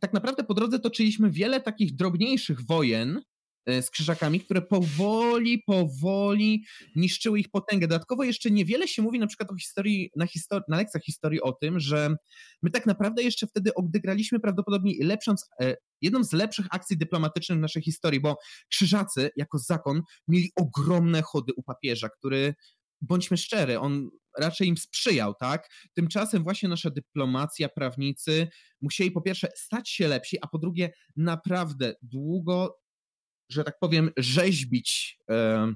tak 0.00 0.12
naprawdę 0.12 0.44
po 0.44 0.54
drodze 0.54 0.78
toczyliśmy 0.78 1.30
wiele 1.30 1.60
takich 1.60 1.96
drobniejszych 1.96 2.66
wojen, 2.66 3.20
z 3.66 3.90
krzyżakami, 3.90 4.40
które 4.40 4.62
powoli, 4.62 5.62
powoli 5.66 6.64
niszczyły 6.96 7.40
ich 7.40 7.48
potęgę. 7.50 7.88
Dodatkowo 7.88 8.24
jeszcze 8.24 8.50
niewiele 8.50 8.88
się 8.88 9.02
mówi 9.02 9.18
na 9.18 9.26
przykład 9.26 9.50
o 9.50 9.56
historii, 9.56 10.10
na, 10.16 10.26
histori- 10.26 10.62
na 10.68 10.76
lekcjach 10.76 11.02
historii 11.02 11.40
o 11.40 11.52
tym, 11.52 11.80
że 11.80 12.16
my 12.62 12.70
tak 12.70 12.86
naprawdę 12.86 13.22
jeszcze 13.22 13.46
wtedy 13.46 13.74
odegraliśmy 13.74 14.40
prawdopodobnie 14.40 14.94
lepszą, 15.00 15.34
e, 15.60 15.76
jedną 16.02 16.24
z 16.24 16.32
lepszych 16.32 16.66
akcji 16.70 16.96
dyplomatycznych 16.96 17.58
w 17.58 17.60
naszej 17.60 17.82
historii, 17.82 18.20
bo 18.20 18.36
krzyżacy 18.70 19.30
jako 19.36 19.58
zakon 19.58 20.02
mieli 20.28 20.50
ogromne 20.56 21.22
chody 21.22 21.52
u 21.56 21.62
papieża, 21.62 22.08
który 22.08 22.54
bądźmy 23.00 23.36
szczery, 23.36 23.78
on 23.78 24.10
raczej 24.38 24.68
im 24.68 24.76
sprzyjał, 24.76 25.34
tak? 25.34 25.68
Tymczasem 25.94 26.42
właśnie 26.42 26.68
nasza 26.68 26.90
dyplomacja, 26.90 27.68
prawnicy 27.68 28.48
musieli 28.80 29.10
po 29.10 29.22
pierwsze 29.22 29.48
stać 29.56 29.90
się 29.90 30.08
lepsi, 30.08 30.36
a 30.42 30.46
po 30.46 30.58
drugie 30.58 30.90
naprawdę 31.16 31.94
długo 32.02 32.78
że 33.48 33.64
tak 33.64 33.78
powiem, 33.80 34.10
rzeźbić 34.16 35.18
e, 35.30 35.72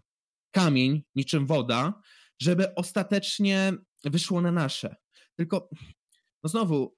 kamień 0.50 1.02
niczym 1.14 1.46
woda, 1.46 2.00
żeby 2.40 2.74
ostatecznie 2.74 3.72
wyszło 4.04 4.40
na 4.40 4.52
nasze. 4.52 4.96
Tylko, 5.36 5.68
no 6.42 6.50
znowu, 6.50 6.96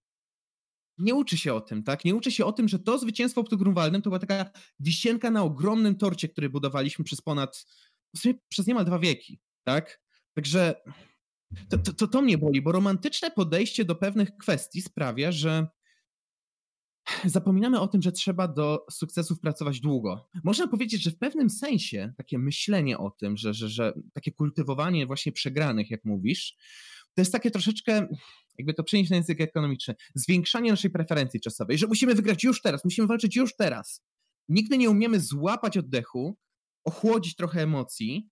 nie 0.98 1.14
uczy 1.14 1.38
się 1.38 1.54
o 1.54 1.60
tym, 1.60 1.82
tak? 1.82 2.04
Nie 2.04 2.14
uczy 2.14 2.30
się 2.30 2.44
o 2.44 2.52
tym, 2.52 2.68
że 2.68 2.78
to 2.78 2.98
zwycięstwo 2.98 3.44
pod 3.44 3.58
Grunwaldem 3.58 4.02
to 4.02 4.10
była 4.10 4.18
taka 4.18 4.50
wisienka 4.80 5.30
na 5.30 5.42
ogromnym 5.42 5.96
torcie, 5.96 6.28
który 6.28 6.50
budowaliśmy 6.50 7.04
przez 7.04 7.20
ponad, 7.20 7.66
w 8.16 8.18
sumie 8.18 8.34
przez 8.48 8.66
niemal 8.66 8.84
dwa 8.84 8.98
wieki, 8.98 9.40
tak? 9.64 10.00
Także 10.34 10.74
to, 11.68 11.78
to, 11.78 11.92
to, 11.92 12.08
to 12.08 12.22
mnie 12.22 12.38
boli, 12.38 12.62
bo 12.62 12.72
romantyczne 12.72 13.30
podejście 13.30 13.84
do 13.84 13.94
pewnych 13.94 14.36
kwestii 14.36 14.82
sprawia, 14.82 15.32
że 15.32 15.66
zapominamy 17.24 17.80
o 17.80 17.88
tym, 17.88 18.02
że 18.02 18.12
trzeba 18.12 18.48
do 18.48 18.86
sukcesów 18.90 19.40
pracować 19.40 19.80
długo. 19.80 20.28
Można 20.44 20.68
powiedzieć, 20.68 21.02
że 21.02 21.10
w 21.10 21.18
pewnym 21.18 21.50
sensie 21.50 22.12
takie 22.16 22.38
myślenie 22.38 22.98
o 22.98 23.10
tym, 23.10 23.36
że, 23.36 23.54
że, 23.54 23.68
że 23.68 23.92
takie 24.12 24.32
kultywowanie 24.32 25.06
właśnie 25.06 25.32
przegranych, 25.32 25.90
jak 25.90 26.04
mówisz, 26.04 26.56
to 27.14 27.20
jest 27.20 27.32
takie 27.32 27.50
troszeczkę, 27.50 28.08
jakby 28.58 28.74
to 28.74 28.84
przenieść 28.84 29.10
na 29.10 29.16
język 29.16 29.40
ekonomiczny, 29.40 29.94
zwiększanie 30.14 30.70
naszej 30.70 30.90
preferencji 30.90 31.40
czasowej, 31.40 31.78
że 31.78 31.86
musimy 31.86 32.14
wygrać 32.14 32.44
już 32.44 32.62
teraz, 32.62 32.84
musimy 32.84 33.06
walczyć 33.06 33.36
już 33.36 33.56
teraz. 33.56 34.02
Nigdy 34.48 34.78
nie 34.78 34.90
umiemy 34.90 35.20
złapać 35.20 35.78
oddechu, 35.78 36.38
ochłodzić 36.84 37.36
trochę 37.36 37.62
emocji 37.62 38.28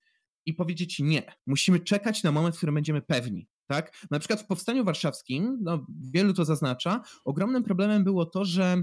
i 0.47 0.55
powiedzieć 0.55 0.99
nie. 0.99 1.33
Musimy 1.47 1.81
czekać 1.81 2.23
na 2.23 2.33
moment, 2.33 2.55
w 2.55 2.59
którym 2.59 2.75
będziemy 2.75 3.03
pewni. 3.03 3.49
Tak? 3.71 4.07
Na 4.11 4.19
przykład 4.19 4.41
w 4.41 4.47
Powstaniu 4.47 4.85
Warszawskim, 4.85 5.59
no, 5.63 5.87
wielu 6.13 6.35
to 6.35 6.45
zaznacza, 6.45 7.03
ogromnym 7.25 7.63
problemem 7.63 8.05
było 8.05 8.27
to, 8.27 8.45
że 8.45 8.83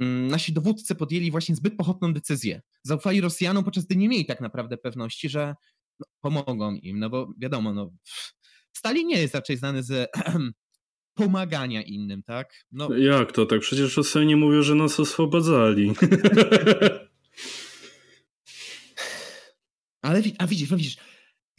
mm, 0.00 0.28
nasi 0.28 0.52
dowódcy 0.52 0.94
podjęli 0.94 1.30
właśnie 1.30 1.54
zbyt 1.56 1.76
pochopną 1.76 2.12
decyzję. 2.12 2.62
Zaufali 2.82 3.20
Rosjanom, 3.20 3.64
podczas 3.64 3.84
gdy 3.84 3.96
nie 3.96 4.08
mieli 4.08 4.26
tak 4.26 4.40
naprawdę 4.40 4.76
pewności, 4.76 5.28
że 5.28 5.54
no, 6.00 6.06
pomogą 6.20 6.74
im, 6.74 6.98
no 6.98 7.10
bo 7.10 7.32
wiadomo, 7.38 7.72
no, 7.72 7.90
Stalin 8.72 9.08
nie 9.08 9.20
jest 9.20 9.34
raczej 9.34 9.56
znany 9.56 9.82
z 9.82 10.10
pomagania 11.20 11.82
innym, 11.82 12.22
tak? 12.22 12.64
No. 12.72 12.96
Jak 12.96 13.32
to 13.32 13.46
tak? 13.46 13.60
Przecież 13.60 13.96
Rosjanie 13.96 14.36
mówią, 14.36 14.62
że 14.62 14.74
nas 14.74 15.00
oswobodzali. 15.00 15.92
Ale 20.02 20.22
a 20.38 20.46
widzisz, 20.46 20.72
a 20.72 20.76
widzisz, 20.76 20.96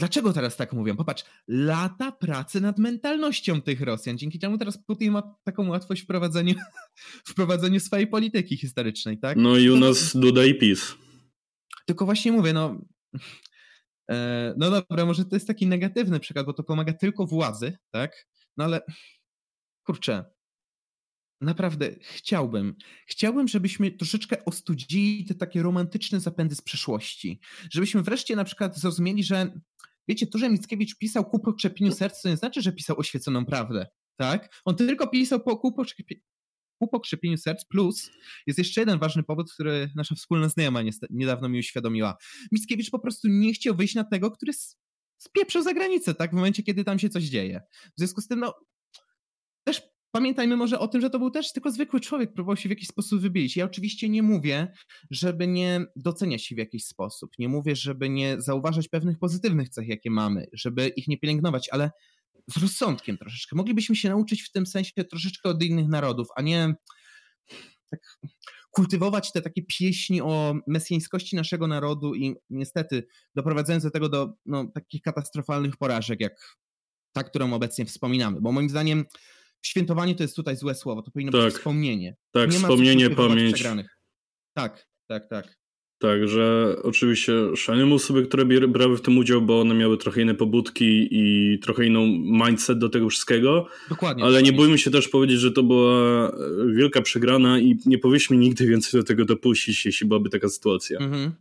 Dlaczego 0.02 0.34
teraz 0.34 0.58
tak 0.58 0.74
mówią? 0.74 0.96
Popatrz, 0.96 1.24
lata 1.48 2.12
pracy 2.12 2.62
nad 2.62 2.80
mentalnością 2.80 3.62
tych 3.62 3.82
Rosjan, 3.82 4.18
dzięki 4.18 4.40
czemu 4.40 4.58
teraz 4.58 4.78
Putin 4.78 5.12
ma 5.12 5.36
taką 5.44 5.70
łatwość 5.70 6.02
w 6.02 6.06
prowadzeniu, 6.06 6.56
w 7.30 7.34
prowadzeniu 7.34 7.80
swojej 7.80 8.08
polityki 8.08 8.58
historycznej, 8.58 9.20
tak? 9.20 9.38
No 9.38 9.58
i 9.58 9.70
u 9.70 9.78
nas 9.78 10.18
Duda 10.18 10.46
i 10.46 10.56
PiS. 10.56 10.96
Tylko 11.86 12.06
właśnie 12.06 12.32
mówię, 12.32 12.54
no... 12.54 12.82
E, 14.12 14.54
no 14.58 14.72
dobra, 14.72 15.06
może 15.06 15.26
to 15.26 15.36
jest 15.36 15.48
taki 15.48 15.68
negatywny 15.68 16.20
przykład, 16.20 16.46
bo 16.46 16.54
to 16.54 16.64
pomaga 16.64 16.94
tylko 16.94 17.28
władzy, 17.28 17.78
tak? 17.92 18.28
No 18.58 18.64
ale 18.64 18.82
kurczę, 19.86 20.26
naprawdę 21.42 21.96
chciałbym, 22.02 22.76
chciałbym, 23.08 23.48
żebyśmy 23.48 23.92
troszeczkę 23.92 24.46
ostudzili 24.46 25.26
te 25.26 25.36
takie 25.36 25.62
romantyczne 25.62 26.20
zapędy 26.20 26.56
z 26.56 26.62
przeszłości. 26.62 27.40
Żebyśmy 27.74 28.02
wreszcie 28.02 28.36
na 28.36 28.44
przykład 28.44 28.78
zrozumieli, 28.78 29.24
że 29.24 29.62
Wiecie, 30.12 30.28
to, 30.28 30.38
że 30.38 30.50
Mickiewicz 30.50 30.98
pisał 30.98 31.26
ku 31.26 31.40
pokrzepieniu 31.40 31.92
serca, 31.92 32.20
to 32.24 32.30
nie 32.30 32.38
znaczy, 32.38 32.62
że 32.62 32.72
pisał 32.72 33.00
oświeconą 33.00 33.46
prawdę, 33.46 33.88
tak? 34.16 34.62
On 34.66 34.76
tylko 34.76 35.08
pisał 35.08 35.40
po, 35.40 35.58
ku, 35.58 35.74
pokrzepi, 35.74 36.24
ku 36.80 36.88
pokrzepieniu 36.88 37.38
serc, 37.38 37.66
plus 37.66 38.12
jest 38.48 38.60
jeszcze 38.60 38.82
jeden 38.82 39.00
ważny 39.00 39.24
powód, 39.24 39.54
który 39.54 39.90
nasza 39.96 40.16
wspólna 40.16 40.50
znajoma 40.50 40.82
niedawno 41.10 41.50
mi 41.50 41.60
uświadomiła. 41.60 42.18
Mickiewicz 42.52 42.90
po 42.90 43.00
prostu 43.00 43.28
nie 43.28 43.54
chciał 43.54 43.76
wyjść 43.76 43.96
na 43.96 44.04
tego, 44.04 44.32
który 44.32 44.52
spieprzył 45.18 45.62
za 45.64 45.74
granicę, 45.74 46.16
tak? 46.16 46.32
W 46.32 46.34
momencie, 46.34 46.64
kiedy 46.64 46.84
tam 46.84 47.00
się 47.00 47.10
coś 47.10 47.24
dzieje. 47.24 47.62
W 47.98 48.00
związku 48.00 48.22
z 48.22 48.28
tym, 48.28 48.40
no, 48.40 48.54
pamiętajmy 50.12 50.58
może 50.58 50.80
o 50.80 50.88
tym, 50.88 51.02
że 51.02 51.10
to 51.10 51.20
był 51.20 51.32
też 51.32 51.54
tylko 51.54 51.72
zwykły 51.72 52.00
człowiek, 52.00 52.34
próbował 52.34 52.58
się 52.58 52.70
w 52.70 52.72
jakiś 52.72 52.88
sposób 52.88 53.22
wybielić. 53.22 53.58
Ja 53.58 53.66
oczywiście 53.66 54.10
nie 54.10 54.24
mówię, 54.24 54.74
żeby 55.12 55.48
nie 55.48 55.86
doceniać 55.96 56.46
się 56.46 56.56
w 56.56 56.58
jakiś 56.58 56.86
sposób. 56.86 57.32
Nie 57.40 57.50
mówię, 57.50 57.76
żeby 57.76 58.10
nie 58.10 58.42
zauważać 58.42 58.88
pewnych 58.88 59.20
pozytywnych 59.20 59.70
cech, 59.70 59.88
jakie 59.88 60.12
mamy, 60.12 60.48
żeby 60.54 60.88
ich 60.88 61.08
nie 61.08 61.18
pielęgnować, 61.18 61.70
ale 61.72 61.92
z 62.48 62.58
rozsądkiem 62.58 63.18
troszeczkę. 63.18 63.56
Moglibyśmy 63.56 63.96
się 63.96 64.10
nauczyć 64.10 64.42
w 64.42 64.52
tym 64.52 64.66
sensie 64.66 65.04
troszeczkę 65.04 65.50
od 65.50 65.64
innych 65.64 65.88
narodów, 65.88 66.28
a 66.36 66.42
nie 66.42 66.76
tak 67.90 68.18
kultywować 68.72 69.32
te 69.32 69.42
takie 69.42 69.64
pieśni 69.64 70.22
o 70.22 70.56
mesjańskości 70.68 71.36
naszego 71.36 71.68
narodu 71.68 72.16
i 72.16 72.36
niestety 72.50 73.08
doprowadzając 73.36 73.84
do 73.84 73.92
tego 73.92 74.10
do 74.10 74.34
no, 74.46 74.72
takich 74.74 75.02
katastrofalnych 75.02 75.78
porażek, 75.78 76.20
jak 76.20 76.58
ta, 77.12 77.24
którą 77.24 77.54
obecnie 77.54 77.86
wspominamy. 77.86 78.42
Bo 78.42 78.52
moim 78.52 78.70
zdaniem 78.70 79.06
świętowanie 79.62 80.16
to 80.16 80.24
jest 80.24 80.36
tutaj 80.36 80.56
złe 80.56 80.76
słowo, 80.76 81.02
to 81.02 81.12
powinno 81.12 81.32
tak. 81.32 81.46
być 81.46 81.54
wspomnienie. 81.54 82.16
Tak, 82.32 82.52
nie 82.52 82.58
wspomnienie, 82.58 83.10
pamięć. 83.10 83.64
Tak, 84.54 84.88
tak, 85.08 85.28
tak. 85.30 85.62
Tak, 86.02 86.28
że 86.28 86.76
oczywiście 86.84 87.34
szanuję 87.56 87.94
osoby, 87.94 88.26
które 88.26 88.46
brały 88.46 88.98
w 88.98 89.02
tym 89.02 89.18
udział, 89.18 89.42
bo 89.42 89.62
one 89.62 89.76
miały 89.76 89.98
trochę 89.98 90.22
inne 90.22 90.36
pobudki 90.36 91.08
i 91.12 91.60
trochę 91.60 91.86
inną 91.86 92.06
mindset 92.48 92.80
do 92.80 92.90
tego 92.90 93.10
wszystkiego. 93.10 93.68
Dokładnie. 93.90 94.24
Ale 94.24 94.32
dokładnie. 94.34 94.52
nie 94.52 94.58
bójmy 94.58 94.78
się 94.78 94.92
też 94.92 95.08
powiedzieć, 95.08 95.40
że 95.40 95.52
to 95.52 95.64
była 95.64 96.28
e, 96.30 96.34
wielka 96.76 97.02
przegrana 97.02 97.60
i 97.60 97.78
nie 97.86 97.98
powinniśmy 97.98 98.38
nigdy 98.38 98.68
więcej 98.68 99.02
do 99.02 99.08
tego 99.08 99.26
dopuścić, 99.26 99.86
jeśli 99.86 100.08
byłaby 100.08 100.30
taka 100.30 100.50
sytuacja. 100.50 101.00
Mhm. 101.00 101.32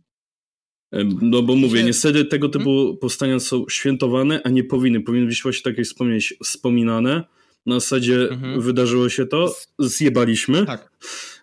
No 1.21 1.41
bo 1.41 1.55
mówię, 1.55 1.83
niestety 1.83 2.25
tego 2.25 2.49
typu 2.49 2.79
Mhm. 2.79 2.97
powstania 2.97 3.39
są 3.39 3.65
świętowane, 3.69 4.41
a 4.43 4.49
nie 4.49 4.63
powinny. 4.63 5.01
Powinny 5.01 5.27
być 5.27 5.43
właśnie 5.43 5.73
tak 5.73 5.85
wspomnieć, 5.85 6.33
wspominane. 6.43 7.23
Na 7.65 7.79
zasadzie 7.79 8.29
Mhm. 8.31 8.61
wydarzyło 8.61 9.09
się 9.09 9.25
to, 9.25 9.55
zjebaliśmy 9.79 10.65
Tak. 10.65 10.91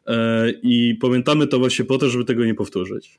e, 0.06 0.50
i 0.62 0.94
pamiętamy 1.00 1.46
to 1.46 1.58
właśnie 1.58 1.84
po 1.84 1.98
to, 1.98 2.08
żeby 2.08 2.24
tego 2.24 2.44
nie 2.44 2.54
powtórzyć. 2.54 3.18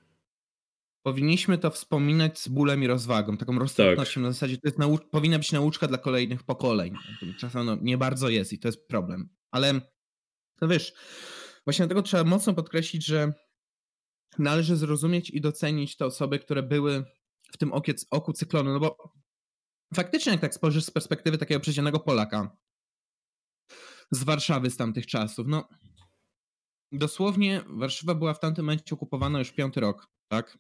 Powinniśmy 1.04 1.58
to 1.58 1.72
wspominać 1.72 2.40
z 2.40 2.48
bólem 2.48 2.84
i 2.84 2.88
rozwagą, 2.88 3.38
taką 3.38 3.60
roztropnością 3.60 4.22
na 4.22 4.32
zasadzie, 4.32 4.58
to 4.58 4.68
jest 4.68 4.78
powinna 5.12 5.38
być 5.38 5.52
nauczka 5.52 5.88
dla 5.88 5.98
kolejnych 5.98 6.44
pokoleń. 6.44 6.94
Czasem 7.40 7.66
no, 7.66 7.78
nie 7.82 7.98
bardzo 7.98 8.30
jest 8.30 8.54
i 8.54 8.60
to 8.60 8.68
jest 8.68 8.88
problem. 8.88 9.30
Ale 9.52 9.82
no 10.62 10.68
wiesz, 10.68 10.94
właśnie 11.66 11.84
dlatego 11.84 12.02
trzeba 12.02 12.24
mocno 12.24 12.54
podkreślić, 12.54 13.06
że 13.06 13.34
należy 14.40 14.76
zrozumieć 14.76 15.30
i 15.30 15.42
docenić 15.42 15.98
te 15.98 16.06
osoby, 16.06 16.40
które 16.40 16.64
były 16.64 17.04
w 17.52 17.58
tym 17.58 17.74
okiec, 17.74 18.06
oku 18.10 18.34
cyklonu, 18.34 18.74
no 18.74 18.80
bo 18.80 19.14
faktycznie 19.96 20.32
jak 20.32 20.42
tak 20.42 20.54
spojrzysz 20.54 20.84
z 20.84 20.92
perspektywy 20.92 21.38
takiego 21.38 21.60
przeciętnego 21.60 22.00
Polaka 22.00 22.58
z 24.12 24.24
Warszawy 24.24 24.70
z 24.70 24.78
tamtych 24.78 25.08
czasów, 25.08 25.48
no 25.48 25.70
dosłownie 26.92 27.64
Warszawa 27.68 28.16
była 28.16 28.34
w 28.34 28.40
tamtym 28.40 28.66
momencie 28.66 28.96
okupowana 28.96 29.40
już 29.40 29.52
piąty 29.52 29.80
rok, 29.80 30.08
tak? 30.28 30.58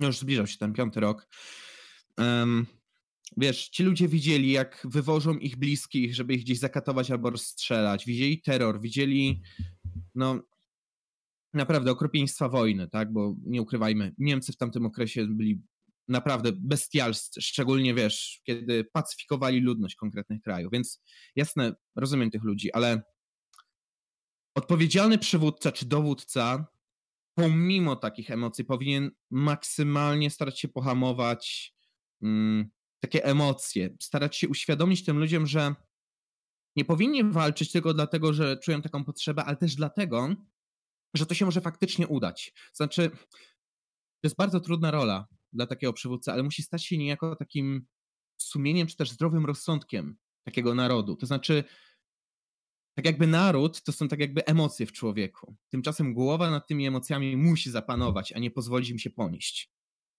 No 0.00 0.06
już 0.06 0.18
zbliżał 0.18 0.46
się 0.46 0.58
ten 0.58 0.72
piąty 0.72 1.00
rok. 1.00 1.28
Em, 2.16 2.66
wiesz, 3.36 3.68
ci 3.68 3.82
ludzie 3.82 4.08
widzieli, 4.08 4.50
jak 4.50 4.86
wywożą 4.90 5.38
ich 5.38 5.56
bliskich, 5.56 6.14
żeby 6.14 6.34
ich 6.34 6.42
gdzieś 6.42 6.58
zakatować 6.58 7.10
albo 7.10 7.30
rozstrzelać. 7.30 8.06
Widzieli 8.06 8.42
terror, 8.42 8.80
widzieli, 8.80 9.42
no, 10.14 10.42
naprawdę 11.54 11.90
okropieństwa 11.90 12.48
wojny, 12.48 12.88
tak? 12.88 13.12
Bo 13.12 13.36
nie 13.46 13.62
ukrywajmy, 13.62 14.14
Niemcy 14.18 14.52
w 14.52 14.56
tamtym 14.56 14.86
okresie 14.86 15.26
byli 15.26 15.62
naprawdę 16.08 16.52
bestialscy, 16.52 17.42
szczególnie, 17.42 17.94
wiesz, 17.94 18.40
kiedy 18.44 18.84
pacyfikowali 18.84 19.60
ludność 19.60 19.94
konkretnych 19.96 20.42
krajów. 20.42 20.72
Więc 20.72 21.02
jasne, 21.36 21.74
rozumiem 21.96 22.30
tych 22.30 22.42
ludzi, 22.42 22.72
ale 22.72 23.02
odpowiedzialny 24.54 25.18
przywódca 25.18 25.72
czy 25.72 25.86
dowódca 25.86 26.66
pomimo 27.34 27.96
takich 27.96 28.30
emocji 28.30 28.64
powinien 28.64 29.10
maksymalnie 29.30 30.30
starać 30.30 30.60
się 30.60 30.68
pohamować 30.68 31.74
mm, 32.22 32.70
takie 33.00 33.24
emocje, 33.24 33.96
starać 34.00 34.36
się 34.36 34.48
uświadomić 34.48 35.04
tym 35.04 35.18
ludziom, 35.18 35.46
że 35.46 35.74
nie 36.76 36.84
powinni 36.84 37.24
walczyć 37.24 37.72
tylko 37.72 37.94
dlatego, 37.94 38.32
że 38.32 38.56
czują 38.56 38.82
taką 38.82 39.04
potrzebę, 39.04 39.44
ale 39.44 39.56
też 39.56 39.74
dlatego, 39.74 40.34
że 41.14 41.26
to 41.26 41.34
się 41.34 41.44
może 41.44 41.60
faktycznie 41.60 42.08
udać. 42.08 42.52
Znaczy, 42.72 43.10
to 43.10 44.26
jest 44.26 44.36
bardzo 44.36 44.60
trudna 44.60 44.90
rola 44.90 45.26
dla 45.54 45.66
takiego 45.66 45.92
przywódcy, 45.92 46.32
ale 46.32 46.42
musi 46.42 46.62
stać 46.62 46.84
się 46.84 46.98
niejako 46.98 47.36
takim 47.36 47.86
sumieniem, 48.36 48.86
czy 48.86 48.96
też 48.96 49.10
zdrowym 49.10 49.46
rozsądkiem 49.46 50.16
takiego 50.44 50.74
narodu. 50.74 51.16
To 51.16 51.26
znaczy, 51.26 51.64
tak 52.94 53.04
jakby 53.04 53.26
naród 53.26 53.82
to 53.82 53.92
są 53.92 54.08
tak 54.08 54.20
jakby 54.20 54.44
emocje 54.44 54.86
w 54.86 54.92
człowieku. 54.92 55.56
Tymczasem 55.70 56.14
głowa 56.14 56.50
nad 56.50 56.66
tymi 56.66 56.86
emocjami 56.86 57.36
musi 57.36 57.70
zapanować, 57.70 58.32
a 58.32 58.38
nie 58.38 58.50
pozwolić 58.50 58.90
im 58.90 58.98
się 58.98 59.10
ponieść. 59.10 59.70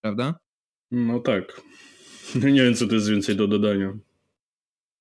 Prawda? 0.02 0.40
No 0.92 1.20
tak. 1.20 1.62
Nie 2.36 2.64
wiem, 2.64 2.76
co 2.76 2.88
to 2.88 2.96
jest 2.96 3.10
więcej 3.10 3.36
do 3.36 3.48
dodania. 3.48 3.98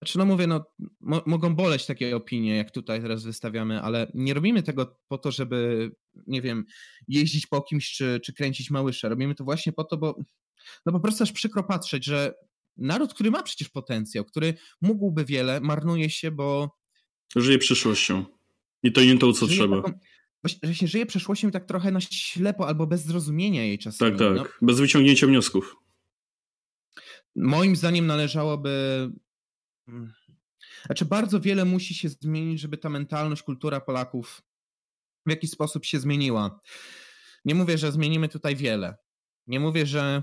Znaczy, 0.05 0.19
no 0.19 0.25
mówię, 0.25 0.47
no, 0.47 0.65
mo 1.01 1.23
mogą 1.27 1.55
boleć 1.55 1.87
takie 1.87 2.17
opinie, 2.17 2.57
jak 2.57 2.71
tutaj 2.71 3.03
teraz 3.03 3.25
wystawiamy, 3.25 3.83
ale 3.83 4.11
nie 4.15 4.35
robimy 4.35 4.63
tego 4.63 4.99
po 5.09 5.19
to, 5.19 5.31
żeby, 5.31 5.91
nie 6.27 6.43
wiem, 6.43 6.65
jeździć 7.09 7.47
po 7.47 7.63
kimś 7.63 7.93
czy, 7.93 8.21
czy 8.25 8.33
kręcić 8.33 8.71
małysze. 8.71 9.09
Robimy 9.09 9.35
to 9.35 9.45
właśnie 9.45 9.73
po 9.73 9.85
to, 9.85 9.97
bo 9.97 10.19
no 10.87 10.93
po 10.93 11.01
prostu 11.01 11.25
aż 11.25 11.33
przykro 11.33 11.63
patrzeć, 11.63 12.05
że 12.05 12.35
naród, 12.77 13.15
który 13.15 13.31
ma 13.31 13.43
przecież 13.43 13.69
potencjał, 13.69 14.25
który 14.25 14.55
mógłby 14.81 15.25
wiele, 15.25 15.61
marnuje 15.61 16.11
się, 16.11 16.31
bo 16.31 16.79
Żyje 17.37 17.59
przyszłością. 17.59 18.25
I 18.83 18.93
to 18.93 19.05
nie 19.05 19.19
to, 19.19 19.33
co 19.33 19.47
trzeba. 19.47 19.83
Taką, 19.83 19.99
właśnie 20.43 20.89
żyje 20.89 21.07
przeszłością 21.07 21.51
tak 21.51 21.65
trochę 21.65 21.91
na 21.91 22.01
ślepo 22.01 22.69
albo 22.69 22.87
bez 22.87 23.05
zrozumienia 23.05 23.65
jej 23.65 23.79
czasami. 23.79 24.19
Tak, 24.19 24.19
tak. 24.19 24.37
No. 24.37 24.45
Bez 24.63 24.81
wyciągnięcia 24.81 25.27
wniosków. 25.27 25.77
Moim 27.37 27.77
zdaniem 27.77 28.07
należałoby. 28.07 29.11
Znaczy, 30.87 31.05
bardzo 31.05 31.41
wiele 31.41 31.65
musi 31.65 31.95
się 31.95 32.09
zmienić, 32.09 32.61
żeby 32.61 32.79
ta 32.79 32.89
mentalność, 32.89 33.43
kultura 33.43 33.81
Polaków 33.81 34.43
w 35.27 35.31
jakiś 35.31 35.51
sposób 35.51 35.85
się 35.85 36.01
zmieniła. 36.01 36.61
Nie 37.45 37.55
mówię, 37.55 37.79
że 37.79 37.93
zmienimy 37.93 38.29
tutaj 38.29 38.57
wiele. 38.57 38.97
Nie 39.47 39.61
mówię, 39.61 39.87
że 39.87 40.23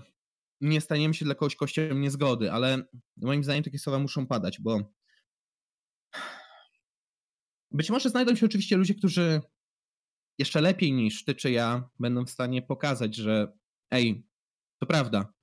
nie 0.61 0.81
staniemy 0.81 1.13
się 1.13 1.25
dla 1.25 1.35
kogoś 1.35 1.55
kościołem 1.55 2.01
niezgody, 2.01 2.51
ale 2.51 2.83
moim 3.17 3.43
zdaniem 3.43 3.63
takie 3.63 3.79
słowa 3.79 3.99
muszą 3.99 4.27
padać, 4.27 4.59
bo 4.59 4.93
być 7.71 7.89
może 7.89 8.09
znajdą 8.09 8.35
się 8.35 8.45
oczywiście 8.45 8.77
ludzie, 8.77 8.95
którzy 8.95 9.41
jeszcze 10.39 10.61
lepiej 10.61 10.93
niż 10.93 11.25
ty 11.25 11.35
czy 11.35 11.51
ja 11.51 11.89
będą 11.99 12.25
w 12.25 12.29
stanie 12.29 12.61
pokazać, 12.61 13.15
że 13.15 13.57
ej, 13.91 14.27
to 14.79 14.85
prawda, 14.85 15.33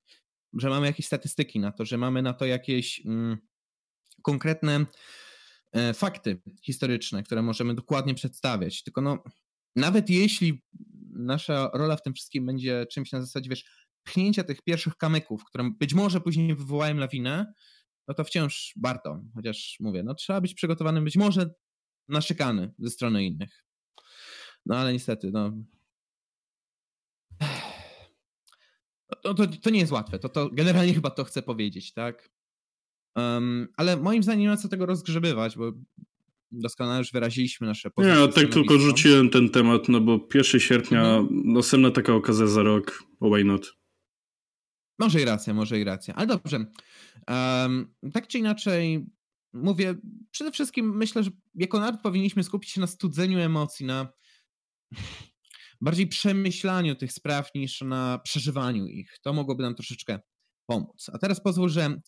że 0.52 0.68
mamy 0.68 0.86
jakieś 0.86 1.06
statystyki 1.06 1.60
na 1.60 1.72
to, 1.72 1.84
że 1.84 1.98
mamy 1.98 2.22
na 2.22 2.34
to 2.34 2.46
jakieś 2.46 3.06
mm, 3.06 3.47
konkretne 4.22 4.86
e, 5.72 5.94
fakty 5.94 6.40
historyczne, 6.62 7.22
które 7.22 7.42
możemy 7.42 7.74
dokładnie 7.74 8.14
przedstawiać. 8.14 8.82
Tylko 8.82 9.00
no, 9.00 9.22
nawet 9.76 10.10
jeśli 10.10 10.62
nasza 11.12 11.70
rola 11.74 11.96
w 11.96 12.02
tym 12.02 12.14
wszystkim 12.14 12.46
będzie 12.46 12.86
czymś 12.86 13.12
na 13.12 13.20
zasadzie, 13.20 13.50
wiesz, 13.50 13.64
pchnięcia 14.02 14.44
tych 14.44 14.62
pierwszych 14.62 14.96
kamyków, 14.96 15.44
które 15.44 15.70
być 15.78 15.94
może 15.94 16.20
później 16.20 16.54
wywołają 16.54 16.96
lawinę, 16.96 17.52
no 18.08 18.14
to 18.14 18.24
wciąż 18.24 18.74
warto. 18.82 19.22
Chociaż 19.34 19.76
mówię, 19.80 20.02
no 20.02 20.14
trzeba 20.14 20.40
być 20.40 20.54
przygotowanym 20.54 21.04
być 21.04 21.16
może 21.16 21.50
na 22.08 22.20
szykany 22.20 22.74
ze 22.78 22.90
strony 22.90 23.24
innych. 23.24 23.64
No 24.66 24.76
ale 24.76 24.92
niestety, 24.92 25.30
no. 25.30 25.52
To, 29.22 29.34
to, 29.34 29.46
to 29.46 29.70
nie 29.70 29.80
jest 29.80 29.92
łatwe. 29.92 30.18
To, 30.18 30.28
to 30.28 30.50
generalnie 30.50 30.94
chyba 30.94 31.10
to 31.10 31.24
chcę 31.24 31.42
powiedzieć, 31.42 31.92
tak? 31.92 32.30
Um, 33.16 33.68
ale 33.76 33.96
moim 33.96 34.22
zdaniem 34.22 34.40
nie 34.40 34.48
ma 34.48 34.56
co 34.56 34.68
tego 34.68 34.86
rozgrzebywać, 34.86 35.56
bo 35.56 35.72
doskonale 36.50 36.98
już 36.98 37.12
wyraziliśmy 37.12 37.66
nasze 37.66 37.90
pozycje. 37.90 38.14
Nie, 38.14 38.20
ja 38.20 38.28
tak 38.28 38.48
tylko 38.48 38.78
rzuciłem 38.78 39.30
ten 39.30 39.50
temat, 39.50 39.88
no 39.88 40.00
bo 40.00 40.28
1 40.34 40.60
sierpnia, 40.60 41.00
mhm. 41.00 41.52
następna 41.52 41.90
taka 41.90 42.14
okazja 42.14 42.46
za 42.46 42.62
rok, 42.62 43.04
why 43.22 43.44
not? 43.44 43.78
Może 44.98 45.20
i 45.20 45.24
racja, 45.24 45.54
może 45.54 45.80
i 45.80 45.84
racja. 45.84 46.14
Ale 46.14 46.26
dobrze. 46.26 46.64
Um, 47.28 47.94
tak 48.12 48.28
czy 48.28 48.38
inaczej, 48.38 49.06
mówię, 49.52 49.94
przede 50.30 50.52
wszystkim 50.52 50.96
myślę, 50.96 51.22
że 51.22 51.30
jako 51.54 51.80
naród 51.80 52.00
powinniśmy 52.00 52.44
skupić 52.44 52.70
się 52.70 52.80
na 52.80 52.86
studzeniu 52.86 53.38
emocji, 53.38 53.86
na 53.86 54.08
bardziej 55.80 56.06
przemyślaniu 56.06 56.94
tych 56.94 57.12
spraw 57.12 57.54
niż 57.54 57.80
na 57.80 58.18
przeżywaniu 58.18 58.86
ich. 58.86 59.18
To 59.22 59.32
mogłoby 59.32 59.62
nam 59.62 59.74
troszeczkę 59.74 60.20
pomóc. 60.66 61.10
A 61.12 61.18
teraz 61.18 61.42
pozwól, 61.42 61.68
że 61.68 62.00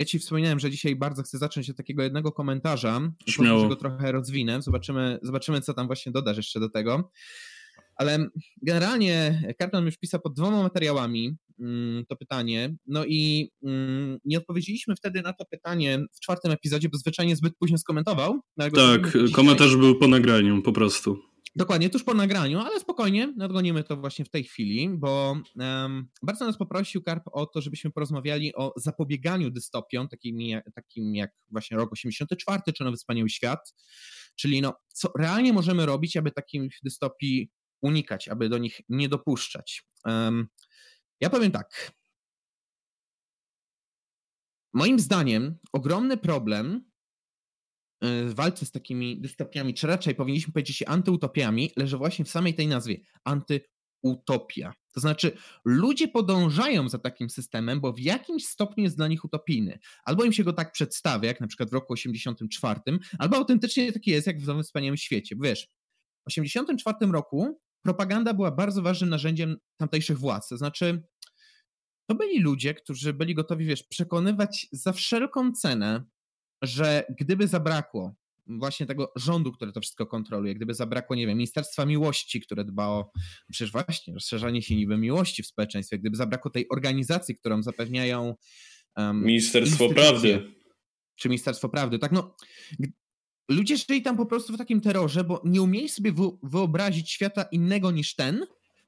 ja 0.00 0.06
ci 0.06 0.18
wspominałem, 0.18 0.60
że 0.60 0.70
dzisiaj 0.70 0.96
bardzo 0.96 1.22
chcę 1.22 1.38
zacząć 1.38 1.70
od 1.70 1.76
takiego 1.76 2.02
jednego 2.02 2.32
komentarza. 2.32 3.00
Śmiało. 3.26 3.54
Pozwól, 3.54 3.70
że 3.70 3.76
go 3.76 3.76
trochę 3.76 4.12
rozwinę. 4.12 4.62
Zobaczymy, 4.62 5.18
zobaczymy, 5.22 5.60
co 5.60 5.74
tam 5.74 5.86
właśnie 5.86 6.12
dodasz 6.12 6.36
jeszcze 6.36 6.60
do 6.60 6.68
tego. 6.68 7.10
Ale 7.96 8.26
generalnie 8.62 9.42
Karton 9.58 9.86
już 9.86 9.98
pisał 9.98 10.20
pod 10.20 10.34
dwoma 10.34 10.62
materiałami 10.62 11.36
mm, 11.58 12.04
to 12.08 12.16
pytanie. 12.16 12.76
No 12.86 13.04
i 13.04 13.50
mm, 13.62 14.18
nie 14.24 14.38
odpowiedzieliśmy 14.38 14.96
wtedy 14.96 15.22
na 15.22 15.32
to 15.32 15.44
pytanie 15.44 15.98
w 16.12 16.20
czwartym 16.20 16.52
epizodzie, 16.52 16.88
bo 16.88 16.98
zwyczajnie 16.98 17.36
zbyt 17.36 17.56
późno 17.56 17.78
skomentował. 17.78 18.40
Tak, 18.58 19.32
komentarz 19.32 19.76
był 19.76 19.98
po 19.98 20.08
nagraniu, 20.08 20.62
po 20.62 20.72
prostu. 20.72 21.29
Dokładnie, 21.56 21.90
tuż 21.90 22.04
po 22.04 22.14
nagraniu, 22.14 22.58
ale 22.58 22.80
spokojnie, 22.80 23.34
nadgonimy 23.36 23.84
to 23.84 23.96
właśnie 23.96 24.24
w 24.24 24.30
tej 24.30 24.44
chwili, 24.44 24.88
bo 24.88 25.36
um, 25.56 26.08
bardzo 26.22 26.46
nas 26.46 26.58
poprosił 26.58 27.02
Karp 27.02 27.22
o 27.32 27.46
to, 27.46 27.60
żebyśmy 27.60 27.90
porozmawiali 27.90 28.54
o 28.54 28.72
zapobieganiu 28.76 29.50
dystopiom, 29.50 30.08
takim, 30.08 30.38
takim 30.74 31.14
jak 31.14 31.30
właśnie 31.48 31.76
rok 31.76 31.92
84 31.92 32.62
czy 32.76 32.84
Nowy 32.84 32.96
Wspaniały 32.96 33.30
Świat, 33.30 33.74
czyli 34.36 34.60
no, 34.60 34.74
co 34.88 35.12
realnie 35.18 35.52
możemy 35.52 35.86
robić, 35.86 36.16
aby 36.16 36.30
takich 36.30 36.78
dystopii 36.82 37.50
unikać, 37.82 38.28
aby 38.28 38.48
do 38.48 38.58
nich 38.58 38.80
nie 38.88 39.08
dopuszczać. 39.08 39.84
Um, 40.04 40.48
ja 41.20 41.30
powiem 41.30 41.52
tak. 41.52 41.92
Moim 44.72 45.00
zdaniem 45.00 45.58
ogromny 45.72 46.16
problem 46.16 46.89
walce 48.28 48.66
z 48.66 48.70
takimi 48.70 49.20
dystopiami, 49.20 49.74
czy 49.74 49.86
raczej 49.86 50.14
powinniśmy 50.14 50.52
powiedzieć 50.52 50.84
antyutopiami, 50.86 51.70
leży 51.76 51.96
właśnie 51.96 52.24
w 52.24 52.30
samej 52.30 52.54
tej 52.54 52.66
nazwie 52.66 52.96
utopia. 54.02 54.72
To 54.94 55.00
znaczy, 55.00 55.36
ludzie 55.64 56.08
podążają 56.08 56.88
za 56.88 56.98
takim 56.98 57.30
systemem, 57.30 57.80
bo 57.80 57.92
w 57.92 58.00
jakimś 58.00 58.46
stopniu 58.46 58.84
jest 58.84 58.96
dla 58.96 59.08
nich 59.08 59.24
utopijny. 59.24 59.78
Albo 60.04 60.24
im 60.24 60.32
się 60.32 60.44
go 60.44 60.52
tak 60.52 60.72
przedstawia, 60.72 61.28
jak 61.28 61.40
na 61.40 61.46
przykład 61.46 61.70
w 61.70 61.72
roku 61.72 61.92
84, 61.92 62.80
albo 63.18 63.36
autentycznie 63.36 63.92
taki 63.92 64.10
jest, 64.10 64.26
jak 64.26 64.40
w 64.40 64.46
Nowym 64.46 64.62
Wspaniałym 64.62 64.96
Świecie. 64.96 65.36
Bo 65.36 65.44
wiesz, 65.44 65.68
w 66.24 66.26
84 66.26 67.12
roku 67.12 67.60
propaganda 67.82 68.34
była 68.34 68.50
bardzo 68.50 68.82
ważnym 68.82 69.10
narzędziem 69.10 69.56
tamtejszych 69.76 70.18
władz. 70.18 70.48
To 70.48 70.56
znaczy, 70.56 71.02
to 72.06 72.14
byli 72.14 72.40
ludzie, 72.40 72.74
którzy 72.74 73.12
byli 73.12 73.34
gotowi, 73.34 73.66
wiesz, 73.66 73.82
przekonywać 73.82 74.66
za 74.72 74.92
wszelką 74.92 75.52
cenę, 75.52 76.04
że 76.62 77.04
gdyby 77.18 77.48
zabrakło 77.48 78.14
właśnie 78.46 78.86
tego 78.86 79.12
rządu, 79.16 79.52
który 79.52 79.72
to 79.72 79.80
wszystko 79.80 80.06
kontroluje, 80.06 80.54
gdyby 80.54 80.74
zabrakło, 80.74 81.16
nie 81.16 81.26
wiem, 81.26 81.36
Ministerstwa 81.38 81.86
Miłości, 81.86 82.40
które 82.40 82.64
dba 82.64 82.86
o 82.86 83.10
przecież 83.50 83.72
właśnie 83.72 84.14
rozszerzanie 84.14 84.62
się 84.62 84.76
niby 84.76 84.98
miłości 84.98 85.42
w 85.42 85.46
społeczeństwie, 85.46 85.98
gdyby 85.98 86.16
zabrakło 86.16 86.50
tej 86.50 86.68
organizacji, 86.68 87.36
którą 87.36 87.62
zapewniają 87.62 88.34
um, 88.96 89.24
Ministerstwo 89.24 89.88
Prawdy. 89.88 90.54
Czy 91.16 91.28
Ministerstwo 91.28 91.68
Prawdy, 91.68 91.98
tak 91.98 92.12
no. 92.12 92.36
Ludzie 93.48 93.76
żyli 93.76 94.02
tam 94.02 94.16
po 94.16 94.26
prostu 94.26 94.52
w 94.52 94.58
takim 94.58 94.80
terrorze, 94.80 95.24
bo 95.24 95.42
nie 95.44 95.62
umieli 95.62 95.88
sobie 95.88 96.12
wyobrazić 96.42 97.10
świata 97.10 97.42
innego 97.42 97.90
niż 97.90 98.14
ten. 98.14 98.46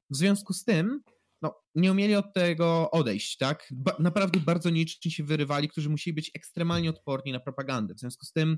W 0.09 0.15
związku 0.15 0.53
z 0.53 0.63
tym 0.63 1.01
no, 1.43 1.55
nie 1.75 1.91
umieli 1.91 2.15
od 2.15 2.33
tego 2.33 2.91
odejść, 2.91 3.37
tak? 3.37 3.67
Ba 3.71 3.95
naprawdę 3.99 4.39
bardzo 4.39 4.69
nieliczni 4.69 5.11
się 5.11 5.23
wyrywali, 5.23 5.69
którzy 5.69 5.89
musieli 5.89 6.15
być 6.15 6.31
ekstremalnie 6.35 6.89
odporni 6.89 7.31
na 7.31 7.39
propagandę. 7.39 7.93
W 7.95 7.99
związku 7.99 8.25
z 8.25 8.31
tym 8.31 8.57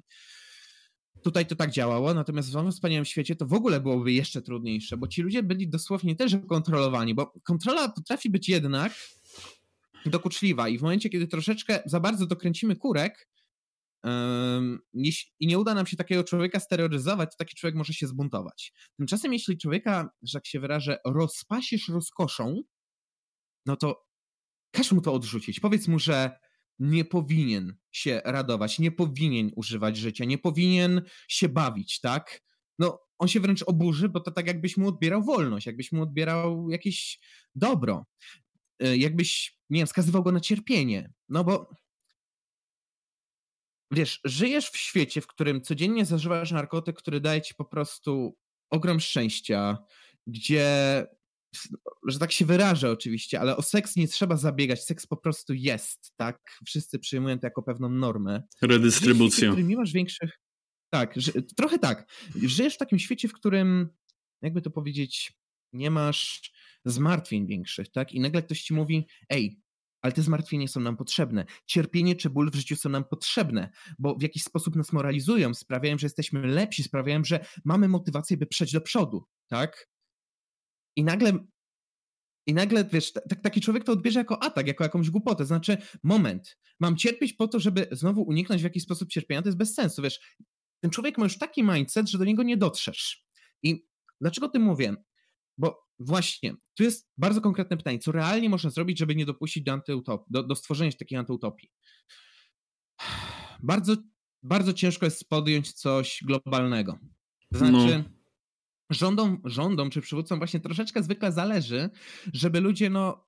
tutaj 1.24 1.46
to 1.46 1.56
tak 1.56 1.72
działało, 1.72 2.14
natomiast 2.14 2.52
w 2.52 2.54
Nowym 2.54 2.72
Wspaniałym 2.72 3.06
Świecie 3.06 3.36
to 3.36 3.46
w 3.46 3.54
ogóle 3.54 3.82
byłoby 3.82 4.12
jeszcze 4.12 4.42
trudniejsze, 4.42 4.98
bo 4.98 5.08
ci 5.08 5.22
ludzie 5.22 5.44
byli 5.44 5.70
dosłownie 5.70 6.16
też 6.16 6.36
kontrolowani, 6.50 7.16
bo 7.16 7.34
kontrola 7.44 7.90
potrafi 7.90 8.30
być 8.30 8.50
jednak 8.50 8.94
dokuczliwa 10.06 10.70
i 10.70 10.78
w 10.78 10.82
momencie, 10.82 11.10
kiedy 11.10 11.28
troszeczkę 11.28 11.80
za 11.86 12.00
bardzo 12.00 12.28
dokręcimy 12.28 12.76
kurek 12.76 13.30
i 15.40 15.48
nie 15.48 15.60
uda 15.60 15.74
nam 15.74 15.88
się 15.88 15.98
takiego 15.98 16.24
człowieka 16.24 16.60
steroryzować, 16.60 17.32
to 17.32 17.38
taki 17.38 17.56
człowiek 17.56 17.76
może 17.76 17.94
się 17.94 18.08
zbuntować. 18.08 18.74
Tymczasem 18.98 19.34
jeśli 19.34 19.58
człowieka, 19.58 20.10
że 20.24 20.38
jak 20.38 20.48
się 20.48 20.60
wyrażę, 20.60 20.98
rozpasisz 21.06 21.90
rozkoszą, 21.90 22.62
no 23.66 23.76
to 23.76 24.06
każ 24.72 24.92
mu 24.92 25.02
to 25.02 25.14
odrzucić. 25.14 25.60
Powiedz 25.60 25.88
mu, 25.88 26.00
że 26.00 26.40
nie 26.80 27.06
powinien 27.06 27.76
się 27.92 28.22
radować, 28.26 28.80
nie 28.80 28.92
powinien 28.92 29.52
używać 29.56 29.98
życia, 29.98 30.26
nie 30.26 30.38
powinien 30.38 31.02
się 31.28 31.50
bawić, 31.50 32.00
tak? 32.00 32.42
No, 32.80 33.00
on 33.20 33.28
się 33.28 33.40
wręcz 33.40 33.64
oburzy, 33.64 34.10
bo 34.10 34.20
to 34.20 34.32
tak 34.32 34.48
jakbyś 34.48 34.78
mu 34.78 34.88
odbierał 34.88 35.24
wolność, 35.24 35.66
jakbyś 35.66 35.92
mu 35.92 36.02
odbierał 36.02 36.70
jakieś 36.70 37.20
dobro, 37.56 38.06
y, 38.84 38.98
jakbyś, 38.98 39.60
nie 39.70 39.80
wiem, 39.80 39.88
wskazywał 39.88 40.24
go 40.24 40.32
na 40.32 40.40
cierpienie. 40.40 41.14
No 41.30 41.44
bo 41.44 41.70
wiesz, 43.92 44.22
żyjesz 44.24 44.70
w 44.70 44.78
świecie, 44.78 45.22
w 45.22 45.28
którym 45.28 45.62
codziennie 45.62 46.06
zażywasz 46.06 46.52
narkotyk, 46.52 46.98
który 46.98 47.20
daje 47.20 47.42
ci 47.42 47.56
po 47.56 47.66
prostu 47.66 48.38
ogrom 48.70 49.00
szczęścia, 49.00 49.78
gdzie 50.28 51.06
że 52.08 52.20
tak 52.20 52.32
się 52.32 52.46
wyrażę 52.46 52.92
oczywiście, 52.92 53.40
ale 53.40 53.58
o 53.58 53.62
seks 53.62 53.96
nie 53.96 54.08
trzeba 54.08 54.38
zabiegać, 54.38 54.84
seks 54.84 55.08
po 55.08 55.18
prostu 55.18 55.54
jest, 55.54 56.14
tak? 56.16 56.60
Wszyscy 56.66 57.00
przyjmują 57.00 57.40
to 57.40 57.48
jako 57.48 57.64
pewną 57.64 57.90
normę. 57.90 58.44
Redystrybucja. 58.62 59.52
W 59.52 59.64
nie 59.64 59.78
masz 59.78 59.92
większych... 59.92 60.40
Tak, 60.90 61.14
że, 61.16 61.32
trochę 61.58 61.80
tak. 61.80 62.12
Żyjesz 62.44 62.76
w 62.76 62.78
takim 62.78 63.00
świecie, 63.00 63.28
w 63.28 63.34
którym, 63.34 63.90
jakby 64.42 64.62
to 64.62 64.72
powiedzieć, 64.72 65.34
nie 65.74 65.92
masz 65.92 66.52
zmartwień 66.86 67.48
większych, 67.48 67.92
tak? 67.92 68.14
I 68.14 68.20
nagle 68.20 68.44
ktoś 68.44 68.62
ci 68.62 68.74
mówi, 68.74 69.08
ej, 69.30 69.60
ale 70.02 70.12
te 70.12 70.22
zmartwienia 70.22 70.68
są 70.68 70.80
nam 70.80 70.98
potrzebne. 70.98 71.46
Cierpienie 71.66 72.16
czy 72.16 72.30
ból 72.30 72.52
w 72.52 72.56
życiu 72.56 72.76
są 72.76 72.90
nam 72.90 73.04
potrzebne, 73.04 73.70
bo 74.00 74.16
w 74.16 74.22
jakiś 74.22 74.44
sposób 74.44 74.76
nas 74.76 74.94
moralizują, 74.94 75.54
sprawiają, 75.54 75.98
że 75.98 76.06
jesteśmy 76.06 76.48
lepsi, 76.48 76.84
sprawiają, 76.84 77.24
że 77.24 77.46
mamy 77.64 77.88
motywację, 77.88 78.38
by 78.38 78.46
przejść 78.46 78.74
do 78.74 78.82
przodu, 78.82 79.26
tak? 79.48 79.88
I 80.96 81.04
nagle, 81.04 81.48
i 82.48 82.54
nagle 82.54 82.86
wiesz, 82.86 83.14
t- 83.14 83.22
taki 83.44 83.62
człowiek 83.62 83.84
to 83.84 83.92
odbierze 83.92 84.20
jako 84.20 84.44
atak, 84.44 84.68
jako 84.68 84.84
jakąś 84.84 85.10
głupotę. 85.10 85.46
Znaczy, 85.46 85.78
moment, 86.04 86.58
mam 86.80 86.98
cierpieć 86.98 87.34
po 87.34 87.48
to, 87.48 87.60
żeby 87.60 87.88
znowu 87.92 88.22
uniknąć 88.22 88.62
w 88.62 88.64
jakiś 88.64 88.84
sposób 88.84 89.10
cierpienia, 89.10 89.42
to 89.42 89.48
jest 89.48 89.58
bez 89.58 89.74
sensu, 89.74 90.02
wiesz. 90.02 90.20
Ten 90.82 90.92
człowiek 90.92 91.18
ma 91.18 91.24
już 91.24 91.38
taki 91.38 91.64
mindset, 91.64 92.10
że 92.10 92.18
do 92.18 92.26
niego 92.26 92.44
nie 92.44 92.58
dotrzesz. 92.58 93.26
I 93.64 93.88
dlaczego 94.22 94.50
tym 94.50 94.62
mówię? 94.62 94.96
Bo 95.58 95.86
właśnie, 96.00 96.56
tu 96.78 96.84
jest 96.84 97.10
bardzo 97.18 97.42
konkretne 97.42 97.78
pytanie, 97.78 98.00
co 98.00 98.12
realnie 98.12 98.50
można 98.50 98.70
zrobić, 98.70 99.00
żeby 99.00 99.16
nie 99.16 99.26
dopuścić 99.26 99.64
do, 99.64 99.72
antyutopii, 99.72 100.28
do, 100.30 100.44
do 100.44 100.56
stworzenia 100.56 100.92
takiej 100.92 101.18
antyutopii? 101.18 101.72
Bardzo, 103.64 103.96
bardzo 104.44 104.74
ciężko 104.74 105.06
jest 105.06 105.30
podjąć 105.30 105.74
coś 105.74 106.20
globalnego. 106.24 107.00
Znaczy, 107.52 108.04
no 108.04 108.15
rządom, 108.90 109.42
rządom 109.46 109.90
czy 109.90 110.02
przywódcom 110.02 110.38
właśnie 110.40 110.60
troszeczkę 110.60 111.04
zwykle 111.04 111.32
zależy, 111.32 111.90
żeby 112.34 112.60
ludzie 112.62 112.90
no, 112.90 113.28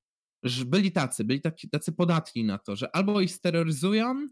byli 0.65 0.91
tacy, 0.91 1.23
byli 1.23 1.41
tacy, 1.41 1.69
tacy 1.69 1.91
podatni 1.91 2.43
na 2.43 2.57
to, 2.57 2.75
że 2.75 2.95
albo 2.95 3.21
ich 3.21 3.31
steroryzują, 3.31 4.27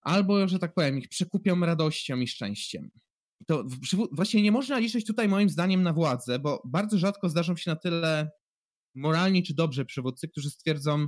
albo, 0.00 0.48
że 0.48 0.58
tak 0.58 0.74
powiem, 0.74 0.98
ich 0.98 1.08
przekupią 1.08 1.60
radością 1.60 2.16
i 2.16 2.26
szczęściem. 2.26 2.90
To 3.46 3.64
właśnie 4.12 4.42
nie 4.42 4.52
można 4.52 4.78
liczyć 4.78 5.06
tutaj 5.06 5.28
moim 5.28 5.48
zdaniem 5.48 5.82
na 5.82 5.92
władzę, 5.92 6.38
bo 6.38 6.62
bardzo 6.64 6.98
rzadko 6.98 7.28
zdarzą 7.28 7.56
się 7.56 7.70
na 7.70 7.76
tyle 7.76 8.30
moralni 8.94 9.42
czy 9.42 9.54
dobrzy 9.54 9.84
przywódcy, 9.84 10.28
którzy 10.28 10.50
stwierdzą, 10.50 11.06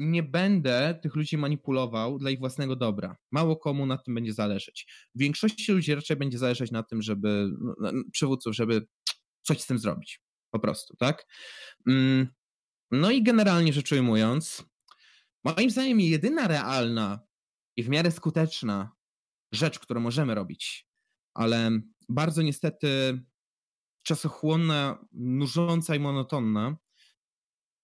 nie 0.00 0.22
będę 0.22 0.98
tych 1.02 1.14
ludzi 1.14 1.38
manipulował 1.38 2.18
dla 2.18 2.30
ich 2.30 2.38
własnego 2.38 2.76
dobra. 2.76 3.16
Mało 3.32 3.56
komu 3.56 3.86
na 3.86 3.98
tym 3.98 4.14
będzie 4.14 4.32
zależeć. 4.32 4.86
W 5.14 5.18
większości 5.18 5.72
ludzi 5.72 5.94
raczej 5.94 6.16
będzie 6.16 6.38
zależeć 6.38 6.70
na 6.70 6.82
tym, 6.82 7.02
żeby 7.02 7.48
no, 7.80 7.92
przywódców, 8.12 8.54
żeby 8.54 8.86
coś 9.42 9.60
z 9.60 9.66
tym 9.66 9.78
zrobić. 9.78 10.20
Po 10.50 10.58
prostu, 10.58 10.96
tak? 10.96 11.26
Mm, 11.88 12.28
no 12.90 13.10
i 13.10 13.22
generalnie 13.22 13.72
rzecz 13.72 13.92
ujmując, 13.92 14.64
moim 15.44 15.70
zdaniem 15.70 16.00
jedyna 16.00 16.48
realna 16.48 17.20
i 17.76 17.82
w 17.82 17.88
miarę 17.88 18.10
skuteczna 18.10 18.92
rzecz, 19.52 19.78
którą 19.78 20.00
możemy 20.00 20.34
robić, 20.34 20.88
ale 21.34 21.70
bardzo 22.08 22.42
niestety 22.42 23.20
czasochłonna, 24.02 25.06
nużąca 25.12 25.94
i 25.94 26.00
monotonna, 26.00 26.76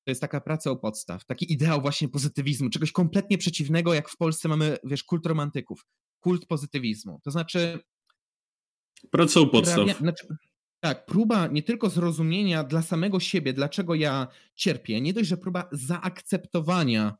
to 0.07 0.11
jest 0.11 0.21
taka 0.21 0.41
praca 0.41 0.71
u 0.71 0.77
podstaw, 0.77 1.25
taki 1.25 1.53
ideał 1.53 1.81
właśnie 1.81 2.09
pozytywizmu, 2.09 2.71
czegoś 2.71 2.93
kompletnie 2.93 3.39
przeciwnego, 3.39 3.95
jak 3.95 4.09
w 4.09 4.17
Polsce 4.17 4.49
mamy, 4.49 4.77
wiesz, 4.85 5.05
kult 5.05 5.27
romantyków, 5.27 5.87
kult 6.21 6.47
pozytywizmu. 6.47 7.21
To 7.25 7.31
znaczy... 7.31 7.79
Praca 9.11 9.41
u 9.41 9.49
podstaw. 9.49 9.99
Znaczy, 9.99 10.27
tak, 10.81 11.07
próba 11.07 11.47
nie 11.47 11.63
tylko 11.63 11.91
zrozumienia 11.91 12.65
dla 12.65 12.83
samego 12.83 13.21
siebie, 13.21 13.53
dlaczego 13.53 13.95
ja 13.95 14.29
cierpię, 14.55 15.01
nie 15.01 15.13
dość, 15.13 15.29
że 15.29 15.37
próba 15.37 15.69
zaakceptowania 15.73 17.17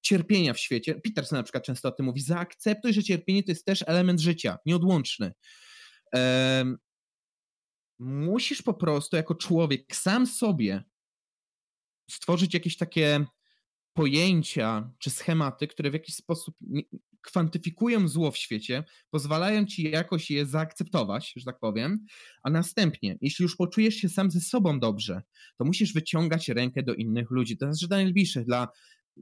cierpienia 0.00 0.54
w 0.54 0.58
świecie. 0.58 0.94
Peterson 0.94 1.36
na 1.36 1.42
przykład 1.42 1.64
często 1.64 1.88
o 1.88 1.92
tym 1.92 2.06
mówi, 2.06 2.20
zaakceptuj, 2.20 2.92
że 2.92 3.02
cierpienie 3.02 3.42
to 3.42 3.50
jest 3.50 3.64
też 3.64 3.84
element 3.86 4.20
życia, 4.20 4.58
nieodłączny. 4.66 5.32
Um, 6.12 6.78
musisz 7.98 8.62
po 8.62 8.74
prostu 8.74 9.16
jako 9.16 9.34
człowiek 9.34 9.96
sam 9.96 10.26
sobie 10.26 10.89
stworzyć 12.10 12.54
jakieś 12.54 12.76
takie 12.76 13.24
pojęcia 13.92 14.92
czy 14.98 15.10
schematy, 15.10 15.66
które 15.66 15.90
w 15.90 15.94
jakiś 15.94 16.14
sposób 16.14 16.56
kwantyfikują 17.22 18.08
zło 18.08 18.30
w 18.30 18.36
świecie, 18.36 18.84
pozwalają 19.10 19.66
ci 19.66 19.90
jakoś 19.90 20.30
je 20.30 20.46
zaakceptować, 20.46 21.32
że 21.36 21.44
tak 21.44 21.58
powiem, 21.60 22.06
a 22.42 22.50
następnie, 22.50 23.18
jeśli 23.20 23.42
już 23.42 23.56
poczujesz 23.56 23.94
się 23.94 24.08
sam 24.08 24.30
ze 24.30 24.40
sobą 24.40 24.80
dobrze, 24.80 25.22
to 25.58 25.64
musisz 25.64 25.92
wyciągać 25.92 26.48
rękę 26.48 26.82
do 26.82 26.94
innych 26.94 27.30
ludzi, 27.30 27.56
to 27.56 27.66
znaczy 27.66 27.88
dla 27.88 27.96
najbliższych, 27.96 28.44
dla 28.44 28.68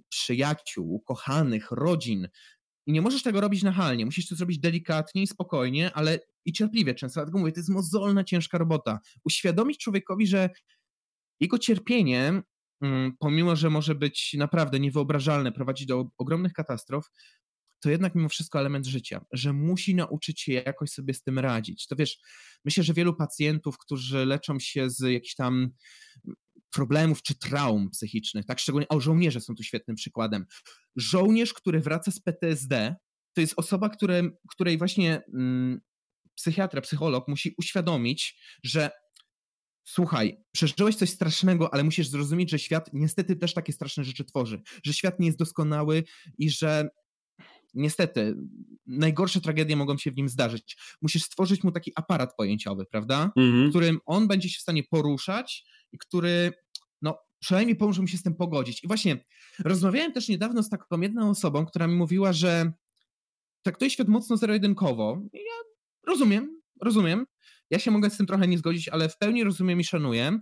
przyjaciół, 0.08 0.94
ukochanych, 0.94 1.70
rodzin. 1.70 2.28
I 2.86 2.92
nie 2.92 3.02
możesz 3.02 3.22
tego 3.22 3.40
robić 3.40 3.62
nachalnie, 3.62 4.04
musisz 4.04 4.28
to 4.28 4.34
zrobić 4.34 4.58
delikatnie 4.58 5.22
i 5.22 5.26
spokojnie, 5.26 5.92
ale 5.94 6.18
i 6.44 6.52
cierpliwie 6.52 6.94
często. 6.94 7.20
Dlatego 7.20 7.38
mówię, 7.38 7.52
to 7.52 7.60
jest 7.60 7.70
mozolna, 7.70 8.24
ciężka 8.24 8.58
robota. 8.58 8.98
Uświadomić 9.24 9.78
człowiekowi, 9.78 10.26
że 10.26 10.50
jego 11.40 11.58
cierpienie 11.58 12.42
pomimo 13.18 13.56
że 13.56 13.70
może 13.70 13.94
być 13.94 14.34
naprawdę 14.38 14.80
niewyobrażalne, 14.80 15.52
prowadzić 15.52 15.86
do 15.86 16.10
ogromnych 16.18 16.52
katastrof, 16.52 17.10
to 17.80 17.90
jednak 17.90 18.14
mimo 18.14 18.28
wszystko 18.28 18.60
element 18.60 18.86
życia, 18.86 19.24
że 19.32 19.52
musi 19.52 19.94
nauczyć 19.94 20.40
się 20.40 20.52
jakoś 20.52 20.90
sobie 20.90 21.14
z 21.14 21.22
tym 21.22 21.38
radzić. 21.38 21.86
To 21.86 21.96
wiesz, 21.96 22.18
myślę, 22.64 22.84
że 22.84 22.94
wielu 22.94 23.14
pacjentów, 23.14 23.78
którzy 23.78 24.26
leczą 24.26 24.58
się 24.58 24.90
z 24.90 25.00
jakichś 25.00 25.34
tam 25.34 25.70
problemów 26.70 27.22
czy 27.22 27.38
traum 27.38 27.90
psychicznych, 27.90 28.46
tak 28.46 28.58
szczególnie, 28.58 28.88
o 28.88 29.00
żołnierze 29.00 29.40
są 29.40 29.54
tu 29.54 29.62
świetnym 29.62 29.96
przykładem. 29.96 30.46
Żołnierz, 30.96 31.54
który 31.54 31.80
wraca 31.80 32.10
z 32.10 32.20
PTSD, 32.20 32.96
to 33.34 33.40
jest 33.40 33.54
osoba, 33.56 33.88
które, 33.88 34.22
której 34.50 34.78
właśnie 34.78 35.22
mm, 35.34 35.80
psychiatra, 36.34 36.80
psycholog 36.80 37.28
musi 37.28 37.54
uświadomić, 37.58 38.40
że 38.64 38.90
słuchaj, 39.88 40.44
przeżyłeś 40.52 40.96
coś 40.96 41.10
strasznego, 41.10 41.74
ale 41.74 41.84
musisz 41.84 42.08
zrozumieć, 42.08 42.50
że 42.50 42.58
świat 42.58 42.90
niestety 42.92 43.36
też 43.36 43.54
takie 43.54 43.72
straszne 43.72 44.04
rzeczy 44.04 44.24
tworzy, 44.24 44.62
że 44.84 44.92
świat 44.92 45.20
nie 45.20 45.26
jest 45.26 45.38
doskonały 45.38 46.04
i 46.38 46.50
że 46.50 46.88
niestety 47.74 48.36
najgorsze 48.86 49.40
tragedie 49.40 49.76
mogą 49.76 49.98
się 49.98 50.10
w 50.10 50.16
nim 50.16 50.28
zdarzyć. 50.28 50.76
Musisz 51.02 51.22
stworzyć 51.22 51.64
mu 51.64 51.72
taki 51.72 51.92
aparat 51.94 52.36
pojęciowy, 52.36 52.84
prawda? 52.90 53.32
Mhm. 53.36 53.70
Którym 53.70 53.98
on 54.06 54.28
będzie 54.28 54.48
się 54.48 54.58
w 54.58 54.62
stanie 54.62 54.82
poruszać 54.90 55.64
i 55.92 55.98
który, 55.98 56.52
no, 57.02 57.18
przynajmniej 57.38 57.76
pomoże 57.76 58.02
mu 58.02 58.08
się 58.08 58.18
z 58.18 58.22
tym 58.22 58.34
pogodzić. 58.34 58.84
I 58.84 58.86
właśnie 58.86 59.24
rozmawiałem 59.64 60.12
też 60.12 60.28
niedawno 60.28 60.62
z 60.62 60.68
taką 60.68 61.00
jedną 61.00 61.30
osobą, 61.30 61.66
która 61.66 61.86
mi 61.86 61.94
mówiła, 61.94 62.32
że 62.32 62.72
traktuje 63.62 63.90
świat 63.90 64.08
mocno 64.08 64.36
zero-jedynkowo. 64.36 65.22
I 65.32 65.36
ja 65.36 65.54
rozumiem, 66.06 66.60
rozumiem. 66.82 67.26
Ja 67.70 67.78
się 67.78 67.90
mogę 67.90 68.10
z 68.10 68.16
tym 68.16 68.26
trochę 68.26 68.48
nie 68.48 68.58
zgodzić, 68.58 68.88
ale 68.88 69.08
w 69.08 69.18
pełni 69.18 69.44
rozumiem 69.44 69.80
i 69.80 69.84
szanuję. 69.84 70.40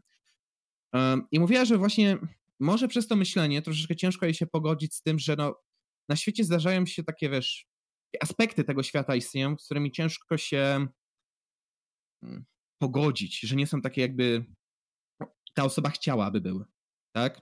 I 1.31 1.41
mówiła, 1.41 1.65
że 1.65 1.79
właśnie 1.79 2.19
może 2.61 2.89
przez 2.89 3.09
to 3.09 3.17
myślenie 3.17 3.62
troszeczkę 3.62 3.97
ciężko 3.97 4.27
jej 4.27 4.35
się 4.35 4.47
pogodzić 4.47 4.95
z 4.95 5.03
tym, 5.03 5.19
że 5.19 5.37
no, 5.37 5.55
na 6.09 6.17
świecie 6.17 6.45
zdarzają 6.45 6.87
się 6.87 7.05
takie, 7.05 7.31
wiesz, 7.31 7.67
aspekty 8.21 8.65
tego 8.65 8.83
świata 8.83 9.17
istnieją, 9.17 9.59
z 9.59 9.65
którymi 9.65 9.93
ciężko 9.93 10.39
się 10.39 10.87
mm, 12.23 12.45
pogodzić, 12.79 13.41
że 13.41 13.57
nie 13.57 13.67
są 13.67 13.81
takie 13.81 14.01
jakby 14.01 14.45
ta 15.55 15.65
osoba 15.65 15.91
chciała, 15.91 16.27
aby 16.27 16.41
były, 16.41 16.65
tak? 17.12 17.41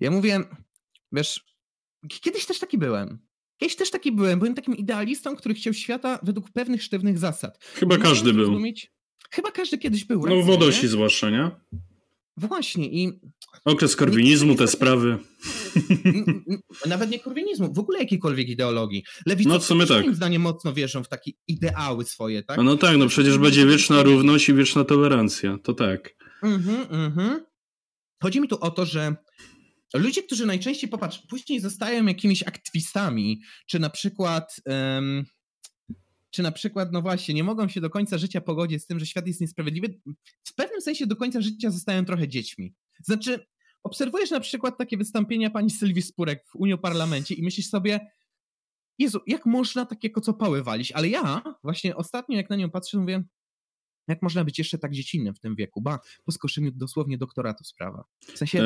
Ja 0.00 0.10
mówię, 0.10 0.40
wiesz, 1.12 1.56
kiedyś 2.08 2.46
też 2.46 2.58
taki 2.58 2.78
byłem. 2.78 3.27
Kiedyś 3.58 3.76
też 3.76 3.90
taki 3.90 4.12
byłem. 4.12 4.38
Byłem 4.38 4.54
takim 4.54 4.76
idealistą, 4.76 5.36
który 5.36 5.54
chciał 5.54 5.74
świata 5.74 6.18
według 6.22 6.50
pewnych 6.50 6.82
sztywnych 6.82 7.18
zasad. 7.18 7.64
Chyba 7.74 7.96
nie 7.96 8.02
każdy 8.02 8.32
był. 8.32 8.46
Rozumieć. 8.46 8.92
Chyba 9.30 9.50
każdy 9.50 9.78
kiedyś 9.78 10.04
był. 10.04 10.26
No 10.26 10.42
w 10.42 10.46
Wodosi 10.46 10.88
zwłaszcza, 10.88 11.30
nie? 11.30 11.50
Właśnie 12.36 12.86
i... 12.86 13.20
Okres 13.64 13.96
korwinizmu, 13.96 14.54
te 14.54 14.68
sprawy. 14.68 15.18
Nawet 16.86 17.10
nie 17.10 17.18
korwinizmu, 17.18 17.72
w 17.72 17.78
ogóle 17.78 17.98
jakiejkolwiek 17.98 18.48
ideologii. 18.48 19.04
Lewicy 19.26 19.48
no, 19.48 19.58
w 19.58 19.64
sumie 19.64 19.86
tak. 19.86 20.02
moim 20.02 20.14
zdaniem 20.14 20.42
mocno 20.42 20.72
wierzą 20.72 21.04
w 21.04 21.08
takie 21.08 21.30
ideały 21.48 22.04
swoje, 22.04 22.42
tak? 22.42 22.58
No 22.62 22.76
tak, 22.76 22.96
no 22.96 23.06
przecież 23.06 23.38
będzie 23.38 23.66
wieczna 23.66 24.02
równość 24.02 24.48
i 24.48 24.54
wieczna 24.54 24.84
tolerancja, 24.84 25.58
to 25.62 25.74
tak. 25.74 26.14
Mhm, 26.42 26.86
mhm. 26.90 27.44
Chodzi 28.22 28.40
mi 28.40 28.48
tu 28.48 28.60
o 28.60 28.70
to, 28.70 28.86
że 28.86 29.16
ludzie, 29.94 30.22
którzy 30.22 30.46
najczęściej, 30.46 30.90
popatrz, 30.90 31.18
później 31.28 31.60
zostają 31.60 32.06
jakimiś 32.06 32.42
aktywistami, 32.42 33.40
czy 33.66 33.78
na 33.78 33.90
przykład... 33.90 34.60
Um, 34.66 35.24
czy 36.30 36.42
na 36.42 36.52
przykład, 36.52 36.92
no 36.92 37.02
właśnie, 37.02 37.34
nie 37.34 37.44
mogą 37.44 37.68
się 37.68 37.80
do 37.80 37.90
końca 37.90 38.18
życia 38.18 38.40
pogodzić 38.40 38.82
z 38.82 38.86
tym, 38.86 38.98
że 38.98 39.06
świat 39.06 39.26
jest 39.26 39.40
niesprawiedliwy, 39.40 40.00
w 40.44 40.54
pewnym 40.54 40.80
sensie 40.80 41.06
do 41.06 41.16
końca 41.16 41.40
życia 41.40 41.70
zostają 41.70 42.04
trochę 42.04 42.28
dziećmi. 42.28 42.74
Znaczy, 43.04 43.46
obserwujesz 43.82 44.30
na 44.30 44.40
przykład 44.40 44.78
takie 44.78 44.96
wystąpienia 44.96 45.50
pani 45.50 45.70
Sylwii 45.70 46.02
Spurek 46.02 46.44
w 46.46 46.56
Unii 46.56 46.78
Parlamencie 46.78 47.34
i 47.34 47.42
myślisz 47.42 47.68
sobie, 47.68 48.00
Jezu, 48.98 49.20
jak 49.26 49.46
można 49.46 49.86
takie 49.86 50.10
kocopały 50.10 50.62
walić? 50.62 50.92
Ale 50.92 51.08
ja 51.08 51.42
właśnie 51.62 51.96
ostatnio, 51.96 52.36
jak 52.36 52.50
na 52.50 52.56
nią 52.56 52.70
patrzę, 52.70 52.98
mówię, 52.98 53.24
jak 54.08 54.22
można 54.22 54.44
być 54.44 54.58
jeszcze 54.58 54.78
tak 54.78 54.92
dziecinnym 54.92 55.34
w 55.34 55.40
tym 55.40 55.56
wieku? 55.56 55.80
Ba, 55.80 55.98
po 56.24 56.32
skoszeniu 56.32 56.72
dosłownie 56.72 57.18
doktoratu 57.18 57.64
sprawa. 57.64 58.04
W 58.20 58.38
sensie... 58.38 58.62
E... 58.62 58.64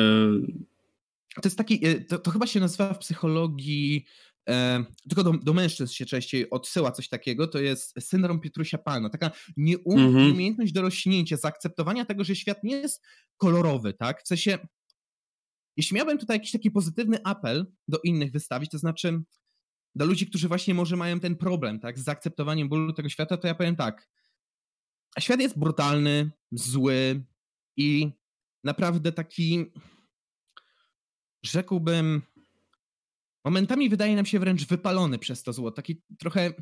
To 1.33 1.41
jest 1.43 1.57
taki, 1.57 1.87
e, 1.87 2.01
to, 2.01 2.19
to, 2.19 2.31
chyba 2.31 2.47
się 2.47 2.59
nazywa 2.59 2.93
w 2.93 2.99
psychologii 2.99 4.05
E, 4.49 4.85
tylko 5.09 5.23
do, 5.23 5.33
do, 5.33 5.53
mężczyzn 5.53 5.93
się 5.93 6.05
częściej 6.05 6.49
odsyła 6.49 6.91
coś 6.91 7.09
takiego, 7.09 7.47
to 7.47 7.59
jest 7.59 7.93
syndrom 7.99 8.39
Pietrusia 8.39 8.77
Pana. 8.77 9.09
Taka 9.09 9.31
nieumiejętność 9.57 10.71
mhm. 10.71 10.73
dorośnięcia, 10.73 11.37
zaakceptowania 11.37 12.05
tego, 12.05 12.23
że 12.23 12.35
świat 12.35 12.63
nie 12.63 12.75
jest 12.75 13.05
kolorowy, 13.37 13.93
tak? 13.93 14.23
W 14.23 14.27
sensie, 14.27 14.57
jeśli 15.77 15.95
miałbym 15.95 16.17
tutaj 16.17 16.35
jakiś 16.35 16.51
taki 16.51 16.71
pozytywny 16.71 17.17
apel 17.23 17.65
do 17.87 17.99
innych 18.03 18.31
wystawić, 18.31 18.71
to 18.71 18.77
znaczy 18.77 19.21
do 19.95 20.05
ludzi, 20.05 20.27
którzy 20.27 20.47
właśnie 20.47 20.73
może 20.73 20.95
mają 20.95 21.19
ten 21.19 21.35
problem, 21.35 21.79
tak, 21.79 21.99
z 21.99 22.03
zaakceptowaniem 22.03 22.69
bólu 22.69 22.93
tego 22.93 23.09
świata, 23.09 23.37
to 23.37 23.47
ja 23.47 23.55
powiem 23.55 23.75
tak. 23.75 24.09
Świat 25.19 25.39
jest 25.39 25.59
brutalny, 25.59 26.31
zły 26.51 27.25
i 27.77 28.11
naprawdę 28.63 29.11
taki, 29.11 29.65
rzekłbym, 31.43 32.21
momentami 33.45 33.89
wydaje 33.89 34.15
nam 34.15 34.25
się 34.25 34.39
wręcz 34.39 34.65
wypalony 34.65 35.19
przez 35.19 35.43
to 35.43 35.53
zło, 35.53 35.71
taki 35.71 36.01
trochę 36.19 36.53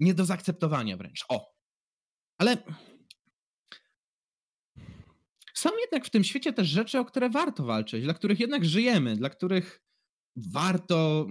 nie 0.00 0.14
do 0.14 0.24
zaakceptowania 0.24 0.96
wręcz. 0.96 1.24
O. 1.28 1.54
Ale 2.38 2.56
są 5.54 5.70
jednak 5.80 6.06
w 6.06 6.10
tym 6.10 6.24
świecie 6.24 6.52
też 6.52 6.68
rzeczy, 6.68 6.98
o 6.98 7.04
które 7.04 7.30
warto 7.30 7.64
walczyć, 7.64 8.04
dla 8.04 8.14
których 8.14 8.40
jednak 8.40 8.64
żyjemy, 8.64 9.16
dla 9.16 9.30
których 9.30 9.82
warto 10.36 11.26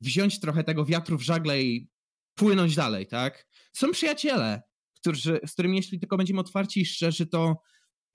wziąć 0.00 0.40
trochę 0.40 0.64
tego 0.64 0.84
wiatru 0.84 1.18
w 1.18 1.22
żagle 1.22 1.62
i 1.62 1.90
płynąć 2.34 2.74
dalej, 2.74 3.06
tak? 3.06 3.46
Są 3.72 3.90
przyjaciele, 3.90 4.62
którzy, 4.96 5.40
z 5.46 5.52
którymi 5.52 5.76
jeśli 5.76 6.00
tylko 6.00 6.16
będziemy 6.16 6.40
otwarci 6.40 6.80
i 6.80 6.86
szczerzy, 6.86 7.26
to 7.26 7.62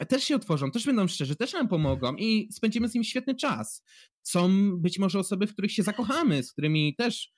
też 0.05 0.23
się 0.23 0.36
otworzą, 0.36 0.71
też 0.71 0.86
będą 0.86 1.07
szczerzy, 1.07 1.36
też 1.36 1.53
nam 1.53 1.67
pomogą 1.67 2.15
i 2.15 2.47
spędzimy 2.51 2.89
z 2.89 2.93
nimi 2.93 3.05
świetny 3.05 3.36
czas. 3.36 3.83
Są 4.23 4.71
być 4.77 4.99
może 4.99 5.19
osoby, 5.19 5.47
w 5.47 5.53
których 5.53 5.71
się 5.71 5.83
zakochamy, 5.83 6.43
z 6.43 6.51
którymi 6.51 6.95
też, 6.95 7.31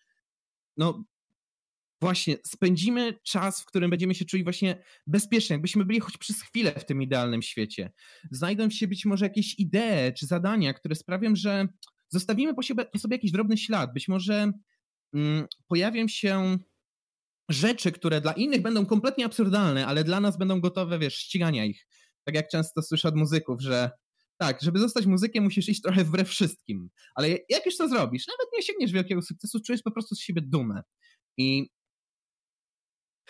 no 0.77 1.03
właśnie, 2.01 2.37
spędzimy 2.45 3.19
czas, 3.23 3.61
w 3.61 3.65
którym 3.65 3.89
będziemy 3.89 4.15
się 4.15 4.25
czuli 4.25 4.43
właśnie 4.43 4.83
bezpiecznie, 5.07 5.53
jakbyśmy 5.53 5.85
byli 5.85 5.99
choć 5.99 6.17
przez 6.17 6.41
chwilę 6.41 6.71
w 6.71 6.85
tym 6.85 7.01
idealnym 7.01 7.41
świecie. 7.41 7.91
Znajdą 8.31 8.69
się 8.69 8.87
być 8.87 9.05
może 9.05 9.25
jakieś 9.25 9.59
idee 9.59 10.13
czy 10.17 10.25
zadania, 10.25 10.73
które 10.73 10.95
sprawią, 10.95 11.35
że 11.35 11.67
zostawimy 12.09 12.53
po 12.53 12.63
sobie, 12.63 12.85
po 12.85 12.99
sobie 12.99 13.15
jakiś 13.15 13.31
drobny 13.31 13.57
ślad. 13.57 13.93
Być 13.93 14.07
może 14.07 14.51
mm, 15.13 15.47
pojawią 15.67 16.07
się 16.07 16.57
rzeczy, 17.49 17.91
które 17.91 18.21
dla 18.21 18.33
innych 18.33 18.61
będą 18.61 18.85
kompletnie 18.85 19.25
absurdalne, 19.25 19.87
ale 19.87 20.03
dla 20.03 20.19
nas 20.19 20.37
będą 20.37 20.61
gotowe, 20.61 20.99
wiesz, 20.99 21.15
ścigania 21.15 21.65
ich 21.65 21.87
tak 22.29 22.35
jak 22.35 22.49
często 22.49 22.81
słyszę 22.81 23.07
od 23.07 23.15
muzyków, 23.15 23.61
że 23.61 23.91
tak, 24.37 24.61
żeby 24.61 24.79
zostać 24.79 25.05
muzykiem, 25.05 25.43
musisz 25.43 25.69
iść 25.69 25.81
trochę 25.81 26.03
wbrew 26.03 26.29
wszystkim. 26.29 26.89
Ale 27.15 27.29
jak 27.49 27.65
już 27.65 27.77
to 27.77 27.89
zrobisz, 27.89 28.27
nawet 28.27 28.53
nie 28.53 28.59
osiągniesz 28.59 28.91
wielkiego 28.91 29.21
sukcesu, 29.21 29.59
czujesz 29.65 29.81
po 29.81 29.91
prostu 29.91 30.15
z 30.15 30.19
siebie 30.19 30.41
dumę. 30.41 30.81
I 31.37 31.69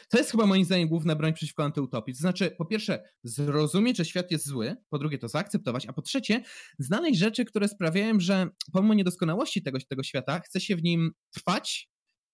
to 0.09 0.17
jest 0.17 0.31
chyba 0.31 0.45
moim 0.45 0.65
zdaniem 0.65 0.89
główna 0.89 1.15
broń 1.15 1.33
przeciwko 1.33 1.63
antyutopii. 1.63 2.13
To 2.13 2.19
znaczy, 2.19 2.51
po 2.57 2.65
pierwsze, 2.65 3.03
zrozumieć, 3.23 3.97
że 3.97 4.05
świat 4.05 4.31
jest 4.31 4.47
zły, 4.47 4.75
po 4.89 4.99
drugie, 4.99 5.17
to 5.17 5.27
zaakceptować, 5.27 5.85
a 5.85 5.93
po 5.93 6.01
trzecie, 6.01 6.43
znaleźć 6.79 7.19
rzeczy, 7.19 7.45
które 7.45 7.67
sprawiają, 7.67 8.19
że 8.19 8.47
pomimo 8.73 8.93
niedoskonałości 8.93 9.63
tego, 9.63 9.79
tego 9.89 10.03
świata, 10.03 10.39
chce 10.39 10.62
się 10.62 10.75
w 10.75 10.83
nim 10.83 11.12
trwać 11.31 11.89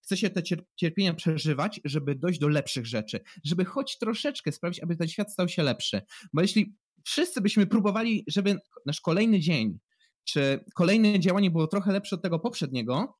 chce 0.05 0.17
się 0.17 0.29
te 0.29 0.41
cierpienia 0.75 1.13
przeżywać, 1.13 1.81
żeby 1.85 2.15
dojść 2.15 2.39
do 2.39 2.47
lepszych 2.47 2.85
rzeczy, 2.85 3.19
żeby 3.43 3.65
choć 3.65 3.97
troszeczkę 3.97 4.51
sprawić, 4.51 4.79
aby 4.79 4.95
ten 4.95 5.07
świat 5.07 5.33
stał 5.33 5.49
się 5.49 5.63
lepszy. 5.63 6.01
Bo 6.33 6.41
jeśli 6.41 6.75
wszyscy 7.03 7.41
byśmy 7.41 7.67
próbowali, 7.67 8.23
żeby 8.27 8.59
nasz 8.85 9.01
kolejny 9.01 9.39
dzień, 9.39 9.79
czy 10.23 10.65
kolejne 10.75 11.19
działanie 11.19 11.51
było 11.51 11.67
trochę 11.67 11.91
lepsze 11.91 12.15
od 12.15 12.21
tego 12.21 12.39
poprzedniego, 12.39 13.17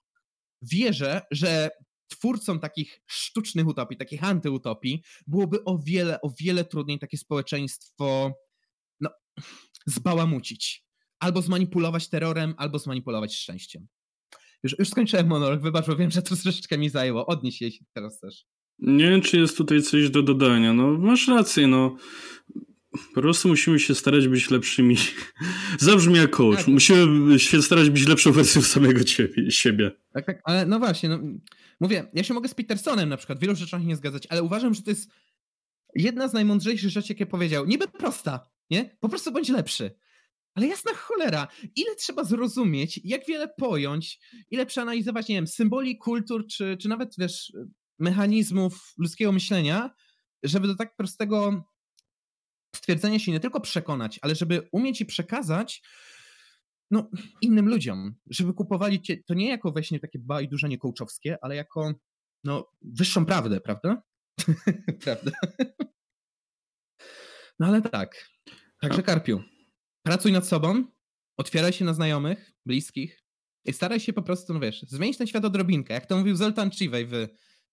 wierzę, 0.61 1.21
że 1.31 1.69
twórcom 2.07 2.59
takich 2.59 3.01
sztucznych 3.05 3.67
utopii, 3.67 3.97
takich 3.97 4.23
antyutopii, 4.23 5.03
byłoby 5.27 5.63
o 5.63 5.77
wiele, 5.77 6.21
o 6.21 6.29
wiele 6.39 6.65
trudniej 6.65 6.99
takie 6.99 7.17
społeczeństwo 7.17 8.33
no, 8.99 9.09
zbałamucić. 9.85 10.85
Albo 11.19 11.41
zmanipulować 11.41 12.09
terrorem, 12.09 12.55
albo 12.57 12.79
zmanipulować 12.79 13.35
szczęściem. 13.35 13.87
Już, 14.65 14.79
już 14.79 14.89
skończyłem 14.89 15.27
monolog, 15.27 15.61
wybacz, 15.61 15.87
bo 15.87 15.95
wiem, 15.95 16.11
że 16.11 16.21
to 16.21 16.35
troszeczkę 16.35 16.77
mi 16.77 16.89
zajęło. 16.89 17.25
Odnieś 17.25 17.57
się 17.57 17.85
teraz 17.93 18.19
też. 18.19 18.45
Nie 18.79 19.09
wiem, 19.09 19.21
czy 19.21 19.37
jest 19.37 19.57
tutaj 19.57 19.81
coś 19.81 20.09
do 20.09 20.23
dodania. 20.23 20.73
No, 20.73 20.97
masz 20.97 21.27
rację, 21.27 21.67
no. 21.67 21.97
Po 23.15 23.21
prostu 23.21 23.47
musimy 23.47 23.79
się 23.79 23.95
starać 23.95 24.27
być 24.27 24.49
lepszymi. 24.49 24.97
Zabrzmi 25.79 26.15
jak 26.15 26.29
coach. 26.29 26.57
Tak. 26.57 26.67
Musimy 26.67 27.39
się 27.39 27.61
starać 27.61 27.89
być 27.89 28.07
lepszą 28.07 28.31
wersją 28.31 28.61
samego 28.61 29.03
ciebie, 29.03 29.51
siebie. 29.51 29.91
Tak, 30.13 30.25
tak, 30.25 30.41
ale 30.43 30.65
no 30.65 30.79
właśnie, 30.79 31.09
no, 31.09 31.19
mówię, 31.79 32.07
ja 32.13 32.23
się 32.23 32.33
mogę 32.33 32.49
z 32.49 32.53
Petersonem 32.53 33.09
na 33.09 33.17
przykład 33.17 33.39
w 33.39 33.41
wielu 33.41 33.55
rzeczach 33.55 33.83
nie 33.83 33.95
zgadzać, 33.95 34.27
ale 34.29 34.43
uważam, 34.43 34.73
że 34.73 34.81
to 34.81 34.89
jest 34.89 35.09
jedna 35.95 36.27
z 36.27 36.33
najmądrzejszych 36.33 36.89
rzeczy, 36.89 37.13
jakie 37.13 37.25
powiedział. 37.25 37.65
Niby 37.65 37.87
prosta, 37.87 38.49
nie? 38.69 38.97
Po 38.99 39.09
prostu 39.09 39.31
bądź 39.31 39.49
lepszy. 39.49 39.91
Ale 40.55 40.67
jasna 40.67 40.93
cholera, 40.93 41.47
ile 41.75 41.95
trzeba 41.95 42.23
zrozumieć, 42.23 42.99
jak 43.03 43.25
wiele 43.25 43.47
pojąć, 43.47 44.19
ile 44.51 44.65
przeanalizować, 44.65 45.27
nie 45.27 45.35
wiem, 45.35 45.47
symboli, 45.47 45.97
kultur, 45.97 46.47
czy, 46.47 46.77
czy 46.81 46.89
nawet, 46.89 47.15
wiesz, 47.17 47.53
mechanizmów 47.99 48.93
ludzkiego 48.97 49.31
myślenia, 49.31 49.89
żeby 50.43 50.67
do 50.67 50.75
tak 50.75 50.95
prostego 50.95 51.63
stwierdzenia 52.75 53.19
się 53.19 53.31
nie 53.31 53.39
tylko 53.39 53.61
przekonać, 53.61 54.19
ale 54.21 54.35
żeby 54.35 54.69
umieć 54.71 55.01
i 55.01 55.05
przekazać 55.05 55.81
no, 56.91 57.09
innym 57.41 57.69
ludziom, 57.69 58.15
żeby 58.29 58.53
kupowali 58.53 59.01
cię, 59.01 59.23
to 59.23 59.33
nie 59.33 59.49
jako 59.49 59.71
właśnie 59.71 59.99
takie 59.99 60.19
bajdurzenie 60.19 60.77
kołczowskie, 60.77 61.37
ale 61.41 61.55
jako 61.55 61.93
no, 62.43 62.71
wyższą 62.81 63.25
prawdę, 63.25 63.61
prawda? 63.61 64.01
prawda. 65.03 65.31
No 67.59 67.67
ale 67.67 67.81
tak. 67.81 68.29
Także 68.81 69.03
Karpiu, 69.03 69.43
pracuj 70.05 70.31
nad 70.31 70.47
sobą, 70.47 70.83
otwieraj 71.37 71.73
się 71.73 71.85
na 71.85 71.93
znajomych, 71.93 72.51
bliskich 72.65 73.23
i 73.65 73.73
staraj 73.73 73.99
się 73.99 74.13
po 74.13 74.21
prostu, 74.21 74.53
no 74.53 74.59
wiesz, 74.59 74.81
zmienić 74.81 75.17
ten 75.17 75.27
świat 75.27 75.45
odrobinkę. 75.45 75.93
Jak 75.93 76.05
to 76.05 76.17
mówił 76.17 76.35
Zoltan 76.35 76.71
Chiwej 76.71 77.05
w, 77.05 77.11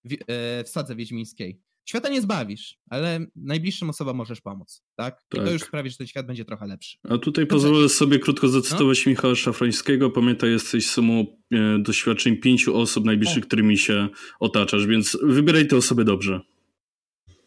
w, 0.05 0.13
e, 0.13 0.65
w 0.65 0.69
Sadze 0.69 0.97
Wiedźmińskiej. 0.97 1.61
Świata 1.85 2.09
nie 2.09 2.23
zbawisz, 2.23 2.79
ale 2.91 3.27
najbliższym 3.37 3.91
osobom 3.91 4.17
możesz 4.17 4.41
pomóc, 4.41 4.83
tak? 4.97 5.21
I 5.35 5.37
tak. 5.37 5.47
to 5.47 5.53
już 5.53 5.63
sprawi, 5.63 5.91
że 5.91 5.97
ten 5.97 6.07
świat 6.07 6.27
będzie 6.27 6.45
trochę 6.45 6.67
lepszy. 6.67 6.99
A 7.09 7.19
tutaj 7.19 7.47
pozwolę 7.47 7.89
sobie 7.89 8.19
krótko 8.19 8.49
zacytować 8.49 9.07
no? 9.07 9.11
Michała 9.11 9.35
Szafrańskiego. 9.35 10.11
Pamiętaj, 10.11 10.51
jesteś 10.51 10.87
sumą 10.87 11.27
e, 11.53 11.79
doświadczeń 11.79 12.37
pięciu 12.37 12.77
osób 12.77 13.05
najbliższych, 13.05 13.45
o. 13.45 13.47
którymi 13.47 13.79
się 13.79 14.09
otaczasz, 14.41 14.87
więc 14.87 15.19
wybieraj 15.23 15.67
te 15.67 15.77
osoby 15.77 16.05
dobrze. 16.05 16.41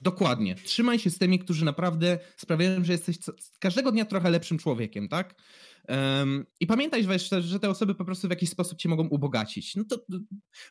Dokładnie. 0.06 0.56
Trzymaj 0.56 1.00
się 1.00 1.10
z 1.10 1.18
tymi, 1.18 1.40
którzy 1.40 1.66
naprawdę 1.66 2.20
sprawiają, 2.38 2.84
że 2.84 2.92
jesteś 2.92 3.18
każdego 3.60 3.92
dnia 3.92 4.06
trochę 4.06 4.30
lepszym 4.30 4.58
człowiekiem, 4.58 5.10
tak? 5.10 5.42
Um, 5.88 6.46
I 6.60 6.68
pamiętaj, 6.68 7.04
że, 7.04 7.42
że 7.42 7.60
te 7.60 7.70
osoby 7.70 7.96
po 7.96 8.06
prostu 8.06 8.28
w 8.28 8.30
jakiś 8.30 8.50
sposób 8.50 8.80
cię 8.80 8.90
mogą 8.90 9.08
ubogacić. 9.08 9.76
No 9.76 9.84
to, 9.90 10.06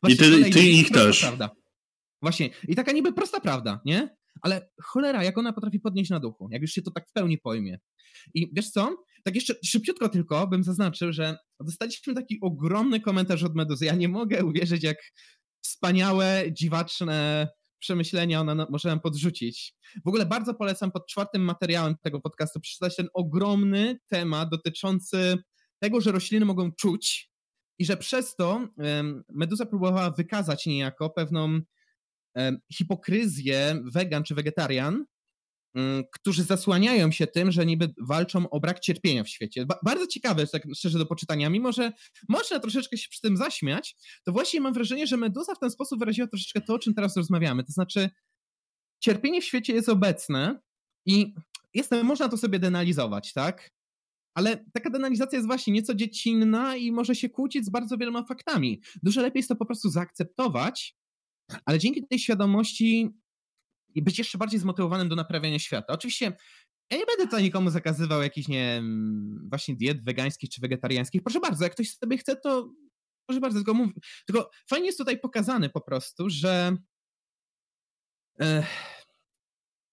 I 0.08 0.16
ty, 0.16 0.50
ty 0.50 0.60
ich 0.60 0.90
też. 0.90 1.20
Prawda. 1.20 1.50
Właśnie. 2.22 2.50
I 2.68 2.76
taka 2.76 2.92
niby 2.92 3.12
prosta 3.12 3.40
prawda, 3.40 3.80
nie? 3.84 4.16
Ale 4.42 4.68
cholera, 4.82 5.24
jak 5.24 5.38
ona 5.38 5.52
potrafi 5.52 5.80
podnieść 5.80 6.10
na 6.10 6.20
duchu, 6.20 6.48
jak 6.50 6.62
już 6.62 6.70
się 6.70 6.82
to 6.82 6.90
tak 6.90 7.08
w 7.08 7.12
pełni 7.12 7.38
pojmie. 7.38 7.78
I 8.34 8.50
wiesz 8.52 8.70
co? 8.70 9.04
Tak 9.24 9.34
jeszcze 9.34 9.54
szybciutko 9.64 10.08
tylko 10.08 10.46
bym 10.46 10.64
zaznaczył, 10.64 11.12
że 11.12 11.36
dostaliśmy 11.60 12.14
taki 12.14 12.38
ogromny 12.40 13.00
komentarz 13.00 13.42
od 13.42 13.54
Meduzy. 13.54 13.84
Ja 13.84 13.94
nie 13.94 14.08
mogę 14.08 14.44
uwierzyć, 14.44 14.82
jak 14.82 14.96
wspaniałe, 15.64 16.44
dziwaczne 16.52 17.48
przemyślenia 17.84 18.40
ona 18.40 18.66
może 18.70 18.88
nam 18.88 19.00
podrzucić. 19.00 19.74
W 20.04 20.08
ogóle 20.08 20.26
bardzo 20.26 20.54
polecam 20.54 20.92
pod 20.92 21.06
czwartym 21.06 21.42
materiałem 21.42 21.94
tego 22.02 22.20
podcastu 22.20 22.60
przeczytać 22.60 22.96
ten 22.96 23.08
ogromny 23.14 23.98
temat 24.08 24.50
dotyczący 24.50 25.36
tego, 25.78 26.00
że 26.00 26.12
rośliny 26.12 26.44
mogą 26.44 26.72
czuć 26.72 27.30
i 27.78 27.84
że 27.84 27.96
przez 27.96 28.36
to 28.36 28.68
Meduza 29.28 29.66
próbowała 29.66 30.10
wykazać 30.10 30.66
niejako 30.66 31.10
pewną 31.10 31.60
hipokryzję 32.74 33.82
wegan 33.94 34.22
czy 34.24 34.34
wegetarian, 34.34 35.04
którzy 36.12 36.42
zasłaniają 36.42 37.12
się 37.12 37.26
tym, 37.26 37.52
że 37.52 37.66
niby 37.66 37.94
walczą 38.00 38.50
o 38.50 38.60
brak 38.60 38.80
cierpienia 38.80 39.24
w 39.24 39.28
świecie. 39.28 39.66
Ba 39.66 39.78
bardzo 39.84 40.06
ciekawe, 40.06 40.46
tak 40.46 40.62
szczerze 40.74 40.98
do 40.98 41.06
poczytania, 41.06 41.50
mimo 41.50 41.72
że 41.72 41.92
można 42.28 42.60
troszeczkę 42.60 42.96
się 42.96 43.08
przy 43.08 43.20
tym 43.20 43.36
zaśmiać, 43.36 43.96
to 44.24 44.32
właśnie 44.32 44.60
mam 44.60 44.72
wrażenie, 44.72 45.06
że 45.06 45.16
Meduza 45.16 45.54
w 45.54 45.58
ten 45.58 45.70
sposób 45.70 45.98
wyraziła 45.98 46.28
troszeczkę 46.28 46.60
to, 46.60 46.74
o 46.74 46.78
czym 46.78 46.94
teraz 46.94 47.16
rozmawiamy. 47.16 47.64
To 47.64 47.72
znaczy, 47.72 48.10
cierpienie 49.00 49.40
w 49.40 49.44
świecie 49.44 49.72
jest 49.72 49.88
obecne 49.88 50.60
i 51.06 51.34
jest, 51.74 51.90
można 52.04 52.28
to 52.28 52.36
sobie 52.36 52.58
denalizować, 52.58 53.32
tak? 53.32 53.70
Ale 54.34 54.64
taka 54.72 54.90
denalizacja 54.90 55.36
jest 55.36 55.46
właśnie 55.46 55.72
nieco 55.72 55.94
dziecinna 55.94 56.76
i 56.76 56.92
może 56.92 57.14
się 57.14 57.28
kłócić 57.28 57.64
z 57.64 57.70
bardzo 57.70 57.98
wieloma 57.98 58.24
faktami. 58.24 58.80
Dużo 59.02 59.22
lepiej 59.22 59.38
jest 59.38 59.48
to 59.48 59.56
po 59.56 59.66
prostu 59.66 59.88
zaakceptować 59.88 60.96
ale 61.64 61.78
dzięki 61.78 62.06
tej 62.06 62.18
świadomości 62.18 63.10
być 64.02 64.18
jeszcze 64.18 64.38
bardziej 64.38 64.60
zmotywowanym 64.60 65.08
do 65.08 65.16
naprawiania 65.16 65.58
świata. 65.58 65.92
Oczywiście 65.92 66.32
ja 66.90 66.98
nie 66.98 67.06
będę 67.06 67.24
tutaj 67.24 67.42
nikomu 67.42 67.70
zakazywał 67.70 68.22
jakichś, 68.22 68.48
nie 68.48 68.82
właśnie 69.50 69.76
diet 69.76 70.04
wegańskich 70.04 70.50
czy 70.50 70.60
wegetariańskich. 70.60 71.22
Proszę 71.22 71.40
bardzo, 71.40 71.64
jak 71.64 71.72
ktoś 71.72 71.90
sobie 71.90 72.18
chce, 72.18 72.36
to 72.36 72.70
proszę 73.26 73.40
bardzo, 73.40 73.58
tylko 73.58 73.74
mów. 73.74 73.92
Tylko 74.26 74.50
fajnie 74.68 74.86
jest 74.86 74.98
tutaj 74.98 75.18
pokazane 75.18 75.70
po 75.70 75.80
prostu, 75.80 76.30
że 76.30 76.76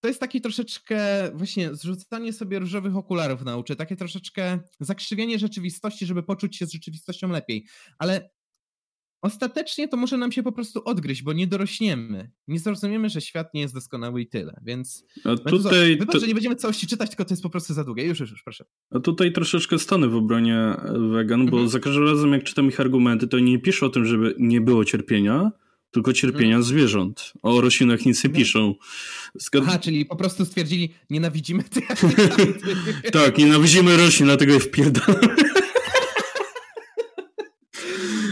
to 0.04 0.08
jest 0.08 0.20
taki 0.20 0.42
troszeczkę 0.42 1.32
właśnie 1.34 1.76
zrzucanie 1.76 2.34
sobie 2.34 2.60
różowych 2.60 2.96
okularów 2.96 3.42
nauczy, 3.42 3.76
takie 3.76 3.96
troszeczkę 3.96 4.60
zakrzywienie 4.80 5.40
rzeczywistości, 5.40 6.06
żeby 6.06 6.24
poczuć 6.24 6.58
się 6.58 6.66
z 6.66 6.72
rzeczywistością 6.72 7.30
lepiej. 7.30 7.68
Ale 8.00 8.30
ostatecznie 9.21 9.88
to 9.88 9.97
może 9.97 10.17
nam 10.17 10.31
się 10.31 10.43
po 10.43 10.51
prostu 10.51 10.81
odgryźć, 10.86 11.23
bo 11.23 11.34
nie 11.34 11.47
dorośniemy. 11.47 12.31
Nie 12.47 12.60
zrozumiemy, 12.60 13.10
że 13.10 13.21
świat 13.21 13.53
nie 13.53 13.62
jest 13.62 13.73
doskonały 13.73 14.21
i 14.21 14.27
tyle, 14.27 14.60
więc... 14.63 15.05
A 15.23 15.36
tutaj... 15.49 15.97
Wybacz, 15.97 16.12
to... 16.13 16.19
że 16.19 16.27
nie 16.27 16.34
będziemy 16.34 16.55
całości 16.55 16.88
czytać, 16.88 17.10
tylko 17.10 17.25
to 17.25 17.34
jest 17.34 17.43
po 17.43 17.49
prostu 17.49 17.73
za 17.73 17.84
długie. 17.84 18.05
Już, 18.05 18.19
już, 18.19 18.31
już, 18.31 18.43
proszę. 18.43 18.65
A 18.91 18.99
tutaj 18.99 19.31
troszeczkę 19.31 19.79
stanę 19.79 20.07
w 20.07 20.15
obronie 20.15 20.75
wegan, 21.12 21.45
bo 21.45 21.57
mhm. 21.57 21.69
za 21.69 21.79
każdym 21.79 22.07
razem, 22.07 22.31
jak 22.31 22.43
czytam 22.43 22.67
ich 22.67 22.79
argumenty, 22.79 23.27
to 23.27 23.39
nie 23.39 23.60
piszą 23.60 23.86
o 23.86 23.89
tym, 23.89 24.05
żeby 24.05 24.36
nie 24.39 24.62
było 24.62 24.86
cierpienia, 24.86 25.51
tylko 25.91 26.13
cierpienia 26.13 26.55
mhm. 26.55 26.63
zwierząt. 26.63 27.34
O 27.41 27.62
roślinach 27.62 28.05
nic 28.05 28.23
nie 28.23 28.27
mhm. 28.27 28.43
piszą. 28.43 28.75
Zgad... 29.36 29.63
Aha, 29.67 29.79
czyli 29.79 30.05
po 30.05 30.15
prostu 30.15 30.45
stwierdzili, 30.45 30.93
nienawidzimy 31.10 31.63
tych 31.63 31.88
Tak, 33.12 33.38
nienawidzimy 33.41 33.97
roślin, 33.97 34.25
dlatego 34.25 34.53
je 34.53 34.60
wpierdamy. 34.60 35.19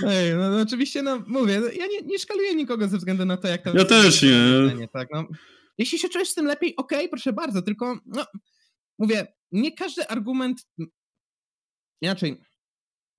Ej, 0.08 0.36
no, 0.60 0.63
no, 0.63 0.67
oczywiście, 0.67 1.04
no 1.04 1.24
mówię, 1.28 1.60
no, 1.60 1.67
ja 1.67 1.88
nie, 1.88 2.02
nie 2.02 2.19
szkaluję 2.19 2.56
nikogo 2.56 2.88
ze 2.88 2.98
względu 2.98 3.26
na 3.26 3.38
to, 3.38 3.48
jak 3.48 3.63
to... 3.63 3.78
Ja 3.78 3.86
też 3.86 4.24
nie. 4.24 4.88
Tak, 4.93 5.08
no. 5.13 5.28
Jeśli 5.78 6.00
się 6.00 6.10
czujesz 6.10 6.30
z 6.30 6.36
tym 6.36 6.45
lepiej, 6.45 6.76
okej, 6.76 7.00
okay, 7.00 7.10
proszę 7.10 7.34
bardzo, 7.34 7.62
tylko 7.62 8.00
no, 8.06 8.26
mówię, 9.00 9.28
nie 9.52 9.72
każdy 9.72 10.08
argument... 10.08 10.67
Inaczej, 12.02 12.38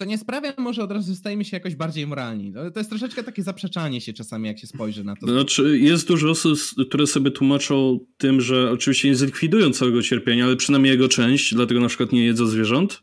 to 0.00 0.04
nie 0.04 0.18
sprawia 0.18 0.52
może 0.58 0.82
od 0.82 0.92
razu, 0.92 1.14
stajemy 1.14 1.44
się 1.44 1.56
jakoś 1.56 1.74
bardziej 1.74 2.06
moralni. 2.06 2.52
To 2.52 2.80
jest 2.80 2.90
troszeczkę 2.90 3.24
takie 3.24 3.42
zaprzeczanie 3.42 4.00
się 4.00 4.12
czasami, 4.12 4.48
jak 4.48 4.58
się 4.58 4.66
spojrzy 4.66 5.04
na 5.04 5.16
to. 5.16 5.26
Znaczy, 5.26 5.78
jest 5.78 6.08
dużo 6.08 6.30
osób, 6.30 6.58
które 6.88 7.06
sobie 7.06 7.30
tłumaczą 7.30 7.98
tym, 8.16 8.40
że 8.40 8.70
oczywiście 8.70 9.08
nie 9.08 9.16
zlikwidują 9.16 9.70
całego 9.70 10.02
cierpienia, 10.02 10.44
ale 10.44 10.56
przynajmniej 10.56 10.92
jego 10.92 11.08
część, 11.08 11.54
dlatego 11.54 11.80
na 11.80 11.88
przykład 11.88 12.12
nie 12.12 12.24
jedzą 12.24 12.46
zwierząt. 12.46 13.02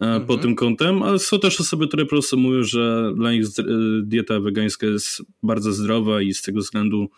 Mhm. 0.00 0.26
pod 0.26 0.42
tym 0.42 0.54
kątem, 0.54 1.02
ale 1.02 1.18
są 1.18 1.38
też 1.38 1.60
osoby, 1.60 1.88
które 1.88 2.04
po 2.04 2.10
prostu 2.10 2.36
mówią, 2.36 2.62
że 2.62 3.12
dla 3.16 3.32
nich 3.32 3.44
dieta 4.02 4.40
wegańska 4.40 4.86
jest 4.86 5.22
bardzo 5.42 5.72
zdrowa 5.72 6.22
i 6.22 6.34
z 6.34 6.42
tego 6.42 6.60
względu 6.60 7.08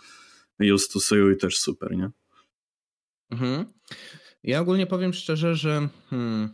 ją 0.59 0.79
stosują 0.79 1.31
i 1.31 1.37
też 1.37 1.59
super, 1.59 1.97
nie? 1.97 2.11
Mhm. 3.31 3.65
Ja 4.43 4.61
ogólnie 4.61 4.87
powiem 4.87 5.13
szczerze, 5.13 5.55
że 5.55 5.89
hmm, 6.11 6.51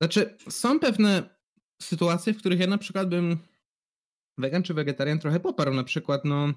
znaczy 0.00 0.36
są 0.48 0.80
pewne 0.80 1.36
sytuacje, 1.82 2.34
w 2.34 2.38
których 2.38 2.60
ja 2.60 2.66
na 2.66 2.78
przykład 2.78 3.08
bym 3.08 3.38
wegan 4.38 4.62
czy 4.62 4.74
wegetarian 4.74 5.18
trochę 5.18 5.40
poparł, 5.40 5.74
na 5.74 5.84
przykład 5.84 6.24
no 6.24 6.52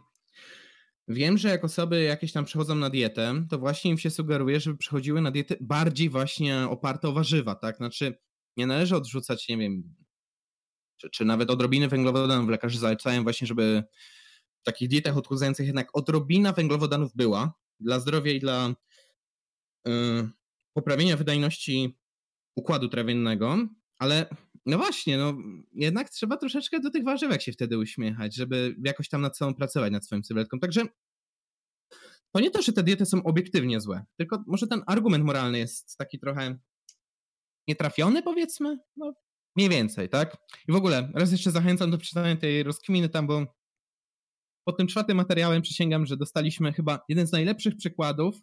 Wiem, 1.07 1.37
że 1.37 1.49
jak 1.49 1.65
osoby 1.65 2.03
jakieś 2.03 2.31
tam 2.31 2.45
przechodzą 2.45 2.75
na 2.75 2.89
dietę, 2.89 3.45
to 3.49 3.59
właśnie 3.59 3.91
im 3.91 3.97
się 3.97 4.09
sugeruje, 4.09 4.59
żeby 4.59 4.77
przechodziły 4.77 5.21
na 5.21 5.31
dietę 5.31 5.55
bardziej 5.61 6.09
właśnie 6.09 6.67
oparte 6.69 7.07
o 7.09 7.13
warzywa, 7.13 7.55
tak? 7.55 7.77
Znaczy, 7.77 8.17
nie 8.57 8.67
należy 8.67 8.95
odrzucać, 8.95 9.47
nie 9.47 9.57
wiem, 9.57 9.95
czy, 10.97 11.09
czy 11.09 11.25
nawet 11.25 11.49
odrobiny 11.49 11.87
węglowodanów. 11.87 12.49
Lekarze 12.49 12.79
zalecają 12.79 13.23
właśnie, 13.23 13.47
żeby 13.47 13.83
w 14.61 14.63
takich 14.63 14.89
dietach 14.89 15.17
odchudzających 15.17 15.65
jednak 15.65 15.97
odrobina 15.97 16.53
węglowodanów 16.53 17.15
była 17.15 17.53
dla 17.79 17.99
zdrowia 17.99 18.31
i 18.31 18.39
dla 18.39 18.73
yy, 19.85 20.29
poprawienia 20.73 21.17
wydajności 21.17 21.97
układu 22.55 22.89
trawiennego, 22.89 23.57
ale 23.99 24.25
no 24.67 24.77
właśnie, 24.77 25.17
no 25.17 25.37
jednak 25.73 26.09
trzeba 26.09 26.37
troszeczkę 26.37 26.79
do 26.79 26.89
tych 26.89 27.03
warzywek 27.03 27.41
się 27.41 27.51
wtedy 27.51 27.77
uśmiechać, 27.77 28.35
żeby 28.35 28.75
jakoś 28.85 29.09
tam 29.09 29.21
nad 29.21 29.37
sobą 29.37 29.55
pracować, 29.55 29.91
nad 29.91 30.05
swoim 30.05 30.23
sylwetką. 30.23 30.59
Także 30.59 30.85
to 32.31 32.39
nie 32.39 32.51
to, 32.51 32.61
że 32.61 32.73
te 32.73 32.83
diety 32.83 33.05
są 33.05 33.23
obiektywnie 33.23 33.81
złe, 33.81 34.05
tylko 34.17 34.43
może 34.47 34.67
ten 34.67 34.83
argument 34.87 35.25
moralny 35.25 35.57
jest 35.57 35.97
taki 35.97 36.19
trochę 36.19 36.59
nietrafiony, 37.67 38.23
powiedzmy? 38.23 38.77
No, 38.95 39.13
mniej 39.55 39.69
więcej, 39.69 40.09
tak? 40.09 40.37
I 40.67 40.71
w 40.71 40.75
ogóle, 40.75 41.11
raz 41.15 41.31
jeszcze 41.31 41.51
zachęcam 41.51 41.91
do 41.91 41.97
przeczytania 41.97 42.35
tej 42.35 42.63
rozkminy 42.63 43.09
tam, 43.09 43.27
bo 43.27 43.45
pod 44.67 44.77
tym 44.77 44.87
czwartym 44.87 45.17
materiałem 45.17 45.61
przysięgam, 45.61 46.05
że 46.05 46.17
dostaliśmy 46.17 46.73
chyba 46.73 46.99
jeden 47.09 47.27
z 47.27 47.31
najlepszych 47.31 47.77
przykładów 47.77 48.35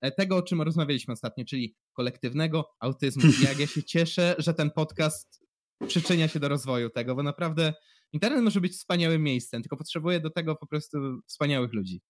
e, 0.00 0.12
tego, 0.12 0.36
o 0.36 0.42
czym 0.42 0.62
rozmawialiśmy 0.62 1.12
ostatnio, 1.12 1.44
czyli 1.44 1.76
kolektywnego 1.92 2.70
autyzmu. 2.80 3.22
I 3.22 3.44
jak 3.48 3.58
ja 3.58 3.66
się 3.66 3.82
cieszę, 3.82 4.34
że 4.38 4.54
ten 4.54 4.70
podcast 4.70 5.47
przyczynia 5.86 6.28
się 6.28 6.40
do 6.40 6.48
rozwoju 6.48 6.90
tego, 6.90 7.14
bo 7.14 7.22
naprawdę 7.22 7.74
internet 8.12 8.42
może 8.42 8.60
być 8.60 8.72
wspaniałym 8.72 9.22
miejscem, 9.22 9.62
tylko 9.62 9.76
potrzebuje 9.76 10.20
do 10.20 10.30
tego 10.30 10.56
po 10.56 10.66
prostu 10.66 10.98
wspaniałych 11.26 11.72
ludzi. 11.72 12.00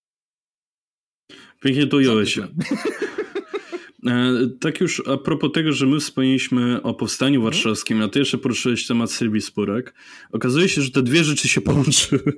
Pięknie 1.61 1.87
to 1.87 1.97
ująłeś. 1.97 2.39
Tak 4.61 4.81
już 4.81 5.03
a 5.07 5.17
propos 5.17 5.53
tego, 5.53 5.73
że 5.73 5.87
my 5.87 6.01
wspomnieliśmy 6.01 6.83
o 6.83 6.95
powstaniu 6.95 7.41
mhm. 7.41 7.53
warszawskim, 7.53 8.03
a 8.03 8.09
ty 8.09 8.19
jeszcze 8.19 8.39
poruszyłeś 8.39 8.87
temat 8.87 9.13
Sylwii 9.13 9.43
Spurek. 9.43 9.95
Okazuje 10.33 10.69
się, 10.69 10.83
że 10.83 10.91
te 10.91 11.03
dwie 11.03 11.25
rzeczy 11.25 11.49
się 11.49 11.61
połączyły. 11.61 12.33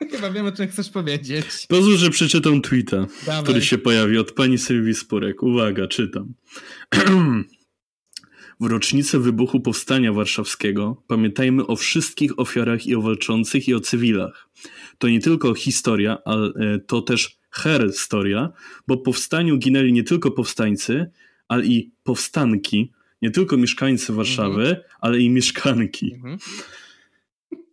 Chyba 0.10 0.30
wiem, 0.30 0.46
o 0.46 0.52
czym 0.52 0.68
chcesz 0.68 0.90
powiedzieć. 0.90 1.46
Pozwól, 1.68 1.96
że 1.96 2.10
przeczytam 2.10 2.62
tweeta, 2.62 3.06
Dawaj. 3.26 3.42
który 3.42 3.62
się 3.62 3.78
pojawi 3.78 4.18
od 4.18 4.32
pani 4.32 4.58
Sylwii 4.58 4.94
Spurek. 4.94 5.42
Uwaga, 5.42 5.86
czytam. 5.86 6.34
W 8.60 8.66
rocznicę 8.66 9.18
wybuchu 9.18 9.60
Powstania 9.60 10.12
Warszawskiego 10.12 11.02
pamiętajmy 11.06 11.66
o 11.66 11.76
wszystkich 11.76 12.38
ofiarach 12.38 12.86
i 12.86 12.94
o 12.94 13.02
walczących 13.02 13.68
i 13.68 13.74
o 13.74 13.80
cywilach. 13.80 14.48
to 14.98 15.08
nie 15.08 15.20
tylko 15.20 15.54
historia, 15.54 16.18
ale 16.24 16.52
to 16.86 17.02
też 17.02 17.38
herstoria, 17.50 18.52
bo 18.88 18.96
powstaniu 18.96 19.58
ginęli 19.58 19.92
nie 19.92 20.04
tylko 20.04 20.30
powstańcy, 20.30 21.10
ale 21.48 21.66
i 21.66 21.92
powstanki, 22.02 22.92
nie 23.22 23.30
tylko 23.30 23.56
mieszkańcy 23.56 24.12
Warszawy, 24.12 24.62
mhm. 24.62 24.82
ale 25.00 25.20
i 25.20 25.30
mieszkanki. 25.30 26.14
Mhm. 26.14 26.38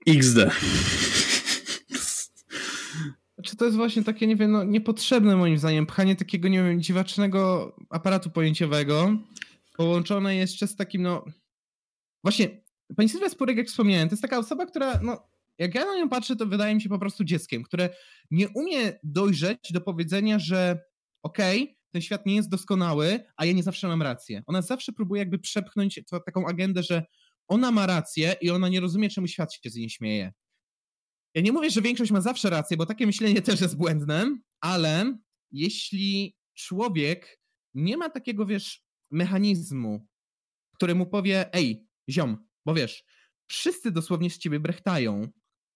XD. 0.07 0.37
Czy 3.43 3.55
to 3.55 3.65
jest 3.65 3.77
właśnie 3.77 4.03
takie, 4.03 4.27
nie 4.27 4.35
wiem, 4.35 4.51
no, 4.51 4.63
niepotrzebne 4.63 5.35
moim 5.35 5.57
zdaniem, 5.57 5.85
pchanie 5.85 6.15
takiego, 6.15 6.47
nie 6.47 6.63
wiem, 6.63 6.81
dziwacznego 6.81 7.75
aparatu 7.89 8.29
pojęciowego, 8.29 9.17
połączone 9.73 10.35
jeszcze 10.35 10.67
z 10.67 10.75
takim, 10.75 11.01
no... 11.01 11.25
Właśnie, 12.23 12.63
pani 12.97 13.09
Sylwia 13.09 13.29
Spurek, 13.29 13.57
jak 13.57 13.67
wspomniałem, 13.67 14.09
to 14.09 14.13
jest 14.13 14.21
taka 14.21 14.37
osoba, 14.37 14.65
która, 14.65 14.99
no, 15.03 15.29
jak 15.57 15.75
ja 15.75 15.85
na 15.85 15.95
nią 15.95 16.09
patrzę, 16.09 16.35
to 16.35 16.45
wydaje 16.45 16.75
mi 16.75 16.81
się 16.81 16.89
po 16.89 16.99
prostu 16.99 17.23
dzieckiem, 17.23 17.63
które 17.63 17.89
nie 18.31 18.49
umie 18.49 18.99
dojrzeć 19.03 19.71
do 19.71 19.81
powiedzenia, 19.81 20.39
że 20.39 20.79
okej, 21.23 21.63
okay, 21.63 21.75
ten 21.91 22.01
świat 22.01 22.25
nie 22.25 22.35
jest 22.35 22.49
doskonały, 22.49 23.19
a 23.37 23.45
ja 23.45 23.53
nie 23.53 23.63
zawsze 23.63 23.87
mam 23.87 24.01
rację. 24.01 24.43
Ona 24.45 24.61
zawsze 24.61 24.91
próbuje 24.91 25.19
jakby 25.19 25.39
przepchnąć 25.39 25.99
to, 26.09 26.19
taką 26.19 26.47
agendę, 26.47 26.83
że 26.83 27.03
ona 27.47 27.71
ma 27.71 27.85
rację 27.85 28.35
i 28.41 28.49
ona 28.49 28.69
nie 28.69 28.79
rozumie, 28.79 29.09
czemu 29.09 29.27
świat 29.27 29.53
się 29.53 29.69
z 29.69 29.75
niej 29.75 29.89
śmieje. 29.89 30.33
Ja 31.35 31.41
nie 31.41 31.51
mówię, 31.51 31.69
że 31.69 31.81
większość 31.81 32.11
ma 32.11 32.21
zawsze 32.21 32.49
rację, 32.49 32.77
bo 32.77 32.85
takie 32.85 33.05
myślenie 33.05 33.41
też 33.41 33.61
jest 33.61 33.77
błędne, 33.77 34.37
ale 34.61 35.17
jeśli 35.51 36.37
człowiek 36.53 37.39
nie 37.73 37.97
ma 37.97 38.09
takiego, 38.09 38.45
wiesz, 38.45 38.82
mechanizmu, 39.13 40.07
który 40.75 40.95
mu 40.95 41.05
powie, 41.05 41.53
ej, 41.53 41.87
ziom, 42.09 42.37
bo 42.65 42.73
wiesz, 42.73 43.03
wszyscy 43.47 43.91
dosłownie 43.91 44.29
z 44.29 44.37
ciebie 44.37 44.59
brechtają, 44.59 45.27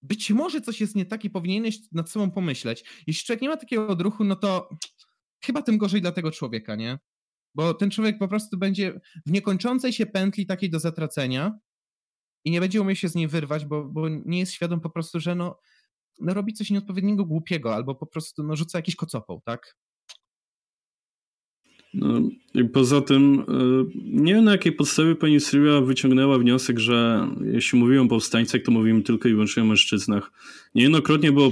być 0.01 0.31
może 0.31 0.61
coś 0.61 0.81
jest 0.81 0.95
nie 0.95 1.05
tak 1.05 1.25
i 1.25 1.29
powinieneś 1.29 1.79
nad 1.91 2.09
sobą 2.09 2.31
pomyśleć. 2.31 2.83
Jeśli 3.07 3.25
człowiek 3.25 3.41
nie 3.41 3.49
ma 3.49 3.57
takiego 3.57 3.87
odruchu, 3.87 4.23
no 4.23 4.35
to 4.35 4.69
chyba 5.43 5.61
tym 5.61 5.77
gorzej 5.77 6.01
dla 6.01 6.11
tego 6.11 6.31
człowieka, 6.31 6.75
nie? 6.75 6.99
Bo 7.55 7.73
ten 7.73 7.91
człowiek 7.91 8.17
po 8.17 8.27
prostu 8.27 8.57
będzie 8.57 8.99
w 9.25 9.31
niekończącej 9.31 9.93
się 9.93 10.05
pętli 10.05 10.45
takiej 10.45 10.69
do 10.69 10.79
zatracenia 10.79 11.59
i 12.45 12.51
nie 12.51 12.59
będzie 12.59 12.81
umiał 12.81 12.95
się 12.95 13.09
z 13.09 13.15
niej 13.15 13.27
wyrwać, 13.27 13.65
bo, 13.65 13.85
bo 13.85 14.09
nie 14.09 14.39
jest 14.39 14.51
świadom 14.51 14.81
po 14.81 14.89
prostu, 14.89 15.19
że 15.19 15.35
no, 15.35 15.59
no 16.19 16.33
robi 16.33 16.53
coś 16.53 16.69
nieodpowiedniego, 16.69 17.25
głupiego, 17.25 17.75
albo 17.75 17.95
po 17.95 18.07
prostu 18.07 18.43
no, 18.43 18.55
rzuca 18.55 18.77
jakiś 18.77 18.95
kocopą, 18.95 19.41
tak? 19.45 19.77
No, 21.97 22.21
i 22.53 22.65
poza 22.65 23.01
tym, 23.01 23.39
e, 23.39 23.43
nie 24.05 24.33
wiem 24.33 24.43
na 24.43 24.51
jakiej 24.51 24.71
podstawie 24.71 25.15
pani 25.15 25.39
Sylwia 25.39 25.81
wyciągnęła 25.81 26.37
wniosek, 26.37 26.79
że 26.79 27.27
jeśli 27.53 27.79
mówimy 27.79 28.01
o 28.01 28.07
powstańcach, 28.07 28.61
to 28.61 28.71
mówimy 28.71 29.01
tylko 29.01 29.29
i 29.29 29.31
wyłącznie 29.31 29.63
o 29.63 29.65
mężczyznach. 29.65 30.31
Niejednokrotnie 30.75 31.31
było 31.31 31.51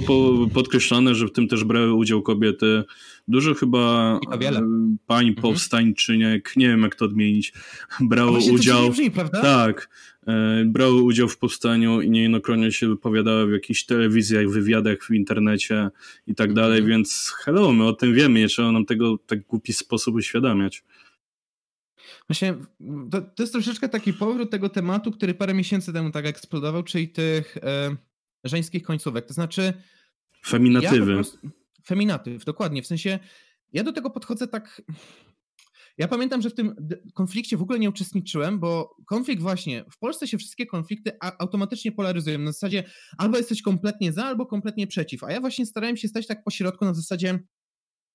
podkreślane, 0.54 1.14
że 1.14 1.26
w 1.26 1.32
tym 1.32 1.48
też 1.48 1.64
brały 1.64 1.94
udział 1.94 2.22
kobiety. 2.22 2.84
Dużo 3.28 3.54
chyba 3.54 4.18
e, 4.32 4.38
pań 5.06 5.28
mhm. 5.28 5.34
powstańczyniek, 5.34 6.52
nie 6.56 6.68
wiem 6.68 6.82
jak 6.82 6.94
to 6.94 7.04
odmienić, 7.04 7.52
brało 8.00 8.38
udział. 8.52 8.90
Brzmi? 8.90 9.10
Tak, 9.32 9.88
brały 10.64 11.02
udział 11.02 11.28
w 11.28 11.38
powstaniu 11.38 12.00
i 12.00 12.10
niejednokrotnie 12.10 12.72
się 12.72 12.88
wypowiadały 12.88 13.46
w 13.46 13.52
jakichś 13.52 13.84
telewizjach, 13.84 14.48
wywiadach 14.48 14.98
w 15.02 15.10
internecie 15.10 15.90
i 16.26 16.34
tak 16.34 16.52
dalej, 16.52 16.78
mhm. 16.78 16.90
więc 16.90 17.32
hello, 17.44 17.72
my 17.72 17.84
o 17.84 17.92
tym 17.92 18.14
wiemy, 18.14 18.40
nie 18.40 18.48
trzeba 18.48 18.72
nam 18.72 18.86
tego 18.86 19.16
w 19.16 19.26
tak 19.26 19.46
głupi 19.46 19.72
sposób 19.72 20.14
uświadamiać. 20.14 20.84
Właśnie, 22.28 22.54
to, 23.10 23.20
to, 23.20 23.42
jest 23.42 23.52
troszeczkę 23.52 23.88
taki 23.88 24.12
powrót 24.12 24.50
tego 24.50 24.68
tematu, 24.68 25.12
który 25.12 25.34
parę 25.34 25.54
miesięcy 25.54 25.92
temu 25.92 26.10
tak 26.10 26.26
eksplodował, 26.26 26.82
czyli 26.82 27.08
tych 27.08 27.56
e, 27.56 27.96
żeńskich 28.44 28.82
końcówek. 28.82 29.26
To 29.26 29.34
znaczy. 29.34 29.72
Feminatywy. 30.46 31.10
Ja 31.10 31.16
prostu, 31.16 31.38
feminatyw, 31.86 32.44
dokładnie. 32.44 32.82
W 32.82 32.86
sensie, 32.86 33.18
ja 33.72 33.84
do 33.84 33.92
tego 33.92 34.10
podchodzę 34.10 34.48
tak. 34.48 34.82
Ja 35.98 36.08
pamiętam, 36.08 36.42
że 36.42 36.50
w 36.50 36.54
tym 36.54 36.74
konflikcie 37.14 37.56
w 37.56 37.62
ogóle 37.62 37.78
nie 37.78 37.88
uczestniczyłem, 37.88 38.60
bo 38.60 38.96
konflikt 39.06 39.42
właśnie, 39.42 39.84
w 39.92 39.98
Polsce 39.98 40.28
się 40.28 40.38
wszystkie 40.38 40.66
konflikty 40.66 41.12
automatycznie 41.20 41.92
polaryzują. 41.92 42.38
Na 42.38 42.52
zasadzie 42.52 42.84
albo 43.18 43.36
jesteś 43.36 43.62
kompletnie 43.62 44.12
za, 44.12 44.24
albo 44.24 44.46
kompletnie 44.46 44.86
przeciw. 44.86 45.24
A 45.24 45.32
ja 45.32 45.40
właśnie 45.40 45.66
starałem 45.66 45.96
się 45.96 46.08
stać 46.08 46.26
tak 46.26 46.44
po 46.44 46.50
środku 46.50 46.84
na 46.84 46.94
zasadzie 46.94 47.38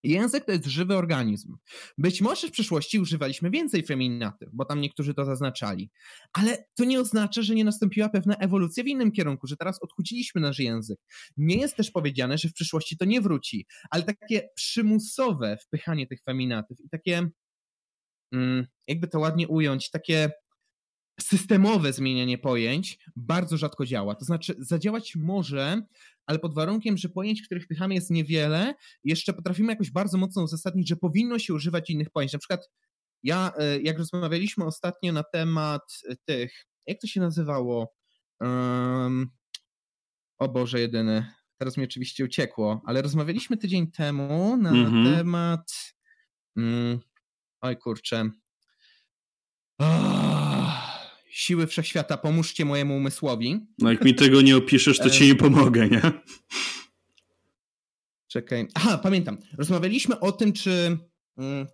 Język 0.03 0.45
to 0.45 0.51
jest 0.51 0.65
żywy 0.65 0.95
organizm. 0.97 1.57
Być 1.97 2.21
może 2.21 2.47
w 2.47 2.51
przyszłości 2.51 2.99
używaliśmy 2.99 3.49
więcej 3.49 3.83
feminatyw, 3.83 4.49
bo 4.53 4.65
tam 4.65 4.81
niektórzy 4.81 5.13
to 5.13 5.25
zaznaczali, 5.25 5.91
ale 6.33 6.65
to 6.75 6.83
nie 6.83 6.99
oznacza, 6.99 7.41
że 7.41 7.55
nie 7.55 7.63
nastąpiła 7.63 8.09
pewna 8.09 8.35
ewolucja 8.35 8.83
w 8.83 8.87
innym 8.87 9.11
kierunku, 9.11 9.47
że 9.47 9.57
teraz 9.57 9.81
odchudziliśmy 9.81 10.41
nasz 10.41 10.59
język. 10.59 10.99
Nie 11.37 11.55
jest 11.55 11.75
też 11.75 11.91
powiedziane, 11.91 12.37
że 12.37 12.49
w 12.49 12.53
przyszłości 12.53 12.97
to 12.97 13.05
nie 13.05 13.21
wróci, 13.21 13.65
ale 13.89 14.03
takie 14.03 14.49
przymusowe 14.55 15.57
wpychanie 15.57 16.07
tych 16.07 16.23
feminatyw 16.23 16.79
i 16.79 16.89
takie, 16.89 17.29
jakby 18.87 19.07
to 19.07 19.19
ładnie 19.19 19.47
ująć, 19.47 19.89
takie 19.89 20.31
systemowe 21.19 21.93
zmienianie 21.93 22.37
pojęć 22.37 22.99
bardzo 23.15 23.57
rzadko 23.57 23.85
działa. 23.85 24.15
To 24.15 24.25
znaczy, 24.25 24.55
zadziałać 24.59 25.15
może, 25.15 25.81
ale 26.25 26.39
pod 26.39 26.55
warunkiem, 26.55 26.97
że 26.97 27.09
pojęć, 27.09 27.41
których 27.41 27.63
wpychamy 27.63 27.93
jest 27.93 28.09
niewiele, 28.09 28.73
jeszcze 29.03 29.33
potrafimy 29.33 29.73
jakoś 29.73 29.91
bardzo 29.91 30.17
mocno 30.17 30.43
uzasadnić, 30.43 30.89
że 30.89 30.95
powinno 30.95 31.39
się 31.39 31.53
używać 31.53 31.89
innych 31.89 32.09
pojęć. 32.09 32.33
Na 32.33 32.39
przykład 32.39 32.69
ja, 33.23 33.51
e, 33.57 33.79
jak 33.79 33.97
rozmawialiśmy 33.97 34.65
ostatnio 34.65 35.13
na 35.13 35.23
temat 35.23 35.81
e, 36.09 36.15
tych, 36.25 36.65
jak 36.87 36.99
to 37.01 37.07
się 37.07 37.19
nazywało? 37.19 37.93
Um, 38.39 39.29
o 40.37 40.49
Boże, 40.49 40.79
jedyny. 40.79 41.25
Teraz 41.57 41.77
mi 41.77 41.83
oczywiście 41.83 42.23
uciekło, 42.23 42.81
ale 42.85 43.01
rozmawialiśmy 43.01 43.57
tydzień 43.57 43.91
temu 43.91 44.57
na 44.57 44.69
mhm. 44.69 45.15
temat. 45.15 45.93
Um, 46.55 46.99
oj 47.61 47.77
kurczę. 47.77 48.29
Oh, 49.77 50.81
siły 51.29 51.67
wszechświata, 51.67 52.17
pomóżcie 52.17 52.65
mojemu 52.65 52.97
umysłowi. 52.97 53.59
No 53.79 53.91
jak 53.91 54.05
mi 54.05 54.15
tego 54.15 54.41
nie 54.41 54.57
opiszesz, 54.57 54.97
to 54.97 55.09
ci 55.09 55.27
nie 55.27 55.35
pomogę, 55.35 55.89
nie? 55.89 56.01
Czekaj. 58.27 58.67
Aha, 58.73 58.97
pamiętam. 58.97 59.37
Rozmawialiśmy 59.57 60.19
o 60.19 60.31
tym, 60.31 60.53
czy 60.53 60.97
mm, 61.37 61.67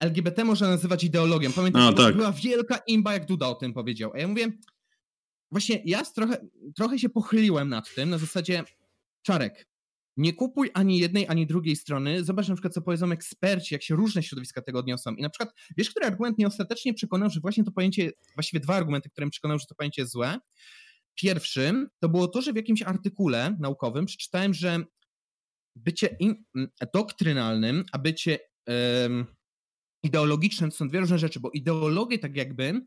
LGBT 0.00 0.44
można 0.44 0.68
nazywać 0.68 1.04
ideologią. 1.04 1.52
Pamiętam, 1.52 1.82
A, 1.82 1.92
tak. 1.92 2.16
była 2.16 2.32
wielka 2.32 2.76
imba, 2.86 3.12
jak 3.12 3.26
Duda 3.26 3.48
o 3.48 3.54
tym 3.54 3.72
powiedział. 3.72 4.12
A 4.14 4.18
ja 4.18 4.28
mówię, 4.28 4.52
właśnie 5.50 5.82
ja 5.84 6.04
trochę, 6.04 6.48
trochę 6.76 6.98
się 6.98 7.08
pochyliłem 7.08 7.68
nad 7.68 7.94
tym, 7.94 8.10
na 8.10 8.18
zasadzie, 8.18 8.64
Czarek, 9.22 9.66
nie 10.16 10.32
kupuj 10.32 10.70
ani 10.74 10.98
jednej, 10.98 11.28
ani 11.28 11.46
drugiej 11.46 11.76
strony. 11.76 12.24
Zobacz 12.24 12.48
na 12.48 12.54
przykład, 12.54 12.74
co 12.74 12.82
powiedzą 12.82 13.12
eksperci, 13.12 13.74
jak 13.74 13.82
się 13.82 13.96
różne 13.96 14.22
środowiska 14.22 14.62
tego 14.62 14.78
odniosą. 14.78 15.14
I 15.14 15.22
na 15.22 15.30
przykład, 15.30 15.54
wiesz, 15.76 15.90
który 15.90 16.06
argument 16.06 16.38
mnie 16.38 16.46
ostatecznie 16.46 16.94
przekonał, 16.94 17.30
że 17.30 17.40
właśnie 17.40 17.64
to 17.64 17.72
pojęcie, 17.72 18.12
właściwie 18.34 18.60
dwa 18.60 18.74
argumenty, 18.74 19.10
które 19.10 19.26
mnie 19.26 19.30
przekonały, 19.30 19.60
że 19.60 19.66
to 19.66 19.74
pojęcie 19.74 20.02
jest 20.02 20.12
złe. 20.12 20.38
Pierwszym 21.14 21.88
to 21.98 22.08
było 22.08 22.28
to, 22.28 22.42
że 22.42 22.52
w 22.52 22.56
jakimś 22.56 22.82
artykule 22.82 23.56
naukowym 23.60 24.06
przeczytałem, 24.06 24.54
że 24.54 24.84
bycie 25.76 26.16
in, 26.20 26.44
doktrynalnym, 26.94 27.84
a 27.92 27.98
bycie 27.98 28.38
um, 28.66 29.26
ideologicznym 30.02 30.70
to 30.70 30.76
są 30.76 30.88
dwie 30.88 31.00
różne 31.00 31.18
rzeczy, 31.18 31.40
bo 31.40 31.50
ideologie 31.50 32.18
tak 32.18 32.36
jakby 32.36 32.80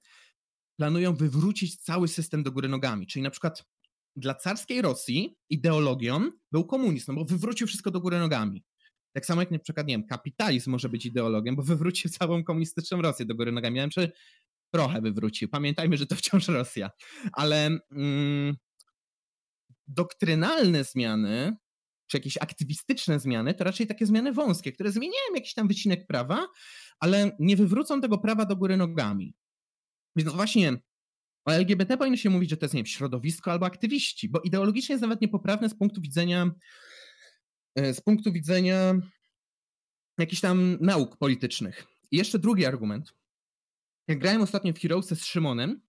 planują 0.77 1.15
wywrócić 1.15 1.77
cały 1.81 2.07
system 2.07 2.43
do 2.43 2.51
góry 2.51 2.69
nogami. 2.69 3.07
Czyli 3.07 3.23
na 3.23 3.29
przykład 3.29 3.65
dla 4.15 4.35
carskiej 4.35 4.81
Rosji 4.81 5.37
ideologią 5.49 6.31
był 6.51 6.65
komunizm, 6.65 7.05
no 7.07 7.19
bo 7.19 7.25
wywrócił 7.25 7.67
wszystko 7.67 7.91
do 7.91 7.99
góry 7.99 8.19
nogami. 8.19 8.63
Tak 9.13 9.25
samo 9.25 9.41
jak 9.41 9.51
nie 9.51 9.59
wiem, 9.87 10.07
kapitalizm 10.07 10.71
może 10.71 10.89
być 10.89 11.05
ideologią, 11.05 11.55
bo 11.55 11.63
wywrócił 11.63 12.11
całą 12.19 12.43
komunistyczną 12.43 13.01
Rosję 13.01 13.25
do 13.25 13.35
góry 13.35 13.51
nogami. 13.51 13.77
Ja 13.77 13.89
czy 13.89 14.11
trochę 14.73 15.01
wywrócił. 15.01 15.49
Pamiętajmy, 15.49 15.97
że 15.97 16.05
to 16.05 16.15
wciąż 16.15 16.47
Rosja. 16.47 16.91
Ale 17.33 17.77
mm, 17.91 18.55
doktrynalne 19.87 20.83
zmiany, 20.83 21.55
czy 22.07 22.17
jakieś 22.17 22.37
aktywistyczne 22.37 23.19
zmiany, 23.19 23.53
to 23.53 23.63
raczej 23.63 23.87
takie 23.87 24.05
zmiany 24.05 24.33
wąskie, 24.33 24.71
które 24.71 24.91
zmieniają 24.91 25.33
jakiś 25.35 25.53
tam 25.53 25.67
wycinek 25.67 26.07
prawa, 26.07 26.47
ale 26.99 27.35
nie 27.39 27.55
wywrócą 27.57 28.01
tego 28.01 28.17
prawa 28.17 28.45
do 28.45 28.55
góry 28.55 28.77
nogami. 28.77 29.35
Więc 30.15 30.31
właśnie 30.31 30.77
o 31.45 31.51
LGBT 31.51 31.97
powinno 31.97 32.17
się 32.17 32.29
mówić, 32.29 32.49
że 32.49 32.57
to 32.57 32.65
jest, 32.65 32.73
nie 32.73 32.79
wiem, 32.79 32.85
środowisko 32.85 33.51
albo 33.51 33.65
aktywiści, 33.65 34.29
bo 34.29 34.39
ideologicznie 34.39 34.93
jest 34.93 35.01
nawet 35.01 35.21
niepoprawne 35.21 35.69
z 35.69 35.75
punktu 35.75 36.01
widzenia 36.01 36.51
e, 37.75 37.93
z 37.93 38.01
punktu 38.01 38.31
widzenia 38.31 38.95
jakichś 40.17 40.41
tam 40.41 40.77
nauk 40.81 41.17
politycznych. 41.17 41.85
I 42.11 42.17
jeszcze 42.17 42.39
drugi 42.39 42.65
argument. 42.65 43.13
Jak 44.07 44.19
grałem 44.19 44.41
ostatnio 44.41 44.73
w 44.73 44.79
Heroesy 44.79 45.15
z 45.15 45.25
Szymonem, 45.25 45.81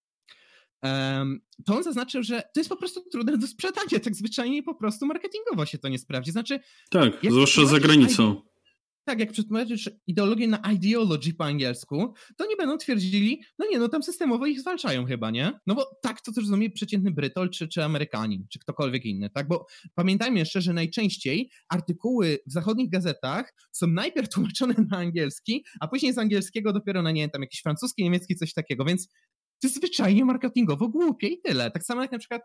to 1.65 1.77
on 1.77 1.83
zaznaczył, 1.83 2.23
że 2.23 2.43
to 2.55 2.61
jest 2.61 2.71
po 2.71 2.77
prostu 2.77 3.03
trudne 3.11 3.39
do 3.39 3.47
sprzedania. 3.47 4.01
Tak 4.05 4.15
zwyczajnie 4.15 4.63
po 4.63 4.75
prostu 4.75 5.07
marketingowo 5.07 5.67
się 5.67 5.79
to 5.79 5.89
nie 5.89 5.99
sprawdzi. 5.99 6.33
Znaczy, 6.33 6.61
tak, 6.91 7.13
zwłaszcza 7.31 7.67
za 7.67 7.81
granicą. 7.81 8.43
Tak, 9.07 9.21
jak 9.21 9.33
przetłumaczysz 9.33 9.91
ideologię 10.07 10.49
na 10.49 10.73
ideology 10.73 11.35
po 11.35 11.45
angielsku, 11.45 12.15
to 12.37 12.47
nie 12.47 12.57
będą 12.57 12.77
twierdzili, 12.77 13.43
no 13.59 13.67
nie, 13.71 13.79
no 13.79 13.89
tam 13.89 14.03
systemowo 14.03 14.47
ich 14.47 14.61
zwalczają 14.61 15.07
chyba, 15.07 15.31
nie? 15.31 15.61
No 15.67 15.75
bo 15.75 15.99
tak 16.03 16.21
to 16.21 16.33
też 16.33 16.45
rozumie 16.45 16.71
przeciętny 16.71 17.11
Brytol, 17.11 17.51
czy, 17.51 17.69
czy 17.69 17.85
Amerykanin, 17.85 18.47
czy 18.51 18.59
ktokolwiek 18.59 19.05
inny, 19.05 19.31
tak? 19.31 19.49
Bo 19.49 19.67
pamiętajmy 19.95 20.39
jeszcze, 20.39 20.61
że 20.61 20.73
najczęściej 20.73 21.51
artykuły 21.69 22.39
w 22.47 22.53
zachodnich 22.53 22.91
gazetach 22.91 23.55
są 23.73 23.87
najpierw 23.87 24.29
tłumaczone 24.29 24.75
na 24.91 24.97
angielski, 24.97 25.65
a 25.81 25.89
później 25.89 26.13
z 26.13 26.19
angielskiego 26.19 26.73
dopiero 26.73 27.03
na, 27.03 27.11
nie 27.11 27.21
wiem, 27.21 27.31
tam 27.31 27.43
jakiś 27.43 27.63
francuski, 27.63 28.05
niemiecki, 28.05 28.37
coś 28.37 28.53
takiego, 28.53 28.85
więc 28.85 29.09
to 29.61 29.67
jest 29.67 29.77
zwyczajnie 29.77 30.25
marketingowo 30.25 30.89
głupie 30.89 31.27
i 31.27 31.41
tyle. 31.41 31.71
Tak 31.71 31.85
samo 31.85 32.03
jak 32.03 32.13
na 32.13 32.19
przykład 32.19 32.43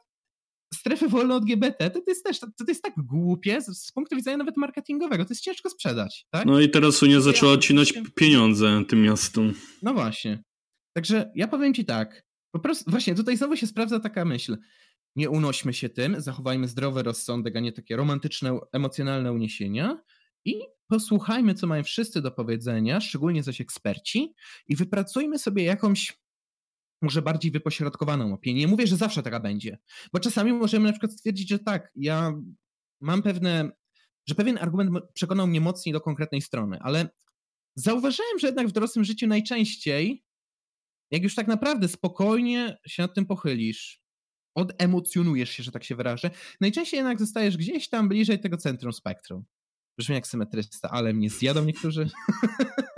strefy 0.73 1.09
wolne 1.09 1.35
od 1.35 1.45
GBT, 1.45 1.89
to, 1.89 1.99
to 1.99 2.11
jest 2.11 2.23
też 2.23 2.39
to, 2.39 2.47
to 2.47 2.65
jest 2.67 2.83
tak 2.83 2.93
głupie 2.97 3.61
z, 3.61 3.65
z, 3.65 3.91
punktu 3.91 4.15
widzenia 4.15 4.37
nawet 4.37 4.57
marketingowego. 4.57 5.25
To 5.25 5.31
jest 5.31 5.43
ciężko 5.43 5.69
sprzedać. 5.69 6.25
Tak? 6.31 6.45
No 6.45 6.59
i 6.59 6.69
teraz 6.69 7.03
Unia 7.03 7.21
zaczęła 7.21 7.51
odcinać 7.51 7.93
pieniądze 8.15 8.83
tym 8.87 9.01
miastom. 9.01 9.53
No 9.81 9.93
właśnie. 9.93 10.43
Także 10.93 11.31
ja 11.35 11.47
powiem 11.47 11.73
ci 11.73 11.85
tak. 11.85 12.23
Po 12.51 12.59
prostu, 12.59 12.91
właśnie 12.91 13.15
tutaj 13.15 13.37
znowu 13.37 13.55
się 13.55 13.67
sprawdza 13.67 13.99
taka 13.99 14.25
myśl. 14.25 14.57
Nie 15.15 15.29
unośmy 15.29 15.73
się 15.73 15.89
tym, 15.89 16.21
zachowajmy 16.21 16.67
zdrowy 16.67 17.03
rozsądek, 17.03 17.55
a 17.55 17.59
nie 17.59 17.71
takie 17.71 17.95
romantyczne, 17.95 18.59
emocjonalne 18.73 19.33
uniesienia 19.33 20.01
i 20.45 20.53
posłuchajmy, 20.87 21.53
co 21.53 21.67
mają 21.67 21.83
wszyscy 21.83 22.21
do 22.21 22.31
powiedzenia, 22.31 23.01
szczególnie 23.01 23.43
zaś 23.43 23.61
eksperci, 23.61 24.33
i 24.67 24.75
wypracujmy 24.75 25.39
sobie 25.39 25.63
jakąś 25.63 26.20
może 27.01 27.21
bardziej 27.21 27.51
wypośrodkowaną 27.51 28.33
opinię. 28.33 28.59
Nie 28.59 28.67
mówię, 28.67 28.87
że 28.87 28.97
zawsze 28.97 29.23
taka 29.23 29.39
będzie, 29.39 29.77
bo 30.13 30.19
czasami 30.19 30.53
możemy 30.53 30.85
na 30.85 30.91
przykład 30.91 31.13
stwierdzić, 31.13 31.49
że 31.49 31.59
tak, 31.59 31.91
ja 31.95 32.33
mam 33.01 33.21
pewne, 33.21 33.71
że 34.27 34.35
pewien 34.35 34.57
argument 34.57 35.05
przekonał 35.13 35.47
mnie 35.47 35.61
mocniej 35.61 35.93
do 35.93 36.01
konkretnej 36.01 36.41
strony, 36.41 36.79
ale 36.81 37.09
zauważyłem, 37.75 38.39
że 38.39 38.47
jednak 38.47 38.67
w 38.67 38.71
dorosłym 38.71 39.05
życiu 39.05 39.27
najczęściej, 39.27 40.23
jak 41.11 41.23
już 41.23 41.35
tak 41.35 41.47
naprawdę 41.47 41.87
spokojnie 41.87 42.77
się 42.87 43.03
nad 43.03 43.15
tym 43.15 43.25
pochylisz, 43.25 44.01
odemocjonujesz 44.55 45.49
się, 45.49 45.63
że 45.63 45.71
tak 45.71 45.83
się 45.83 45.95
wyrażę, 45.95 46.29
najczęściej 46.61 46.97
jednak 46.97 47.19
zostajesz 47.19 47.57
gdzieś 47.57 47.89
tam 47.89 48.09
bliżej 48.09 48.39
tego 48.39 48.57
centrum 48.57 48.93
spektrum. 48.93 49.45
Brzmi 49.97 50.15
jak 50.15 50.27
symetrysta, 50.27 50.89
ale 50.89 51.13
mnie 51.13 51.29
zjadą 51.29 51.65
niektórzy. 51.65 52.09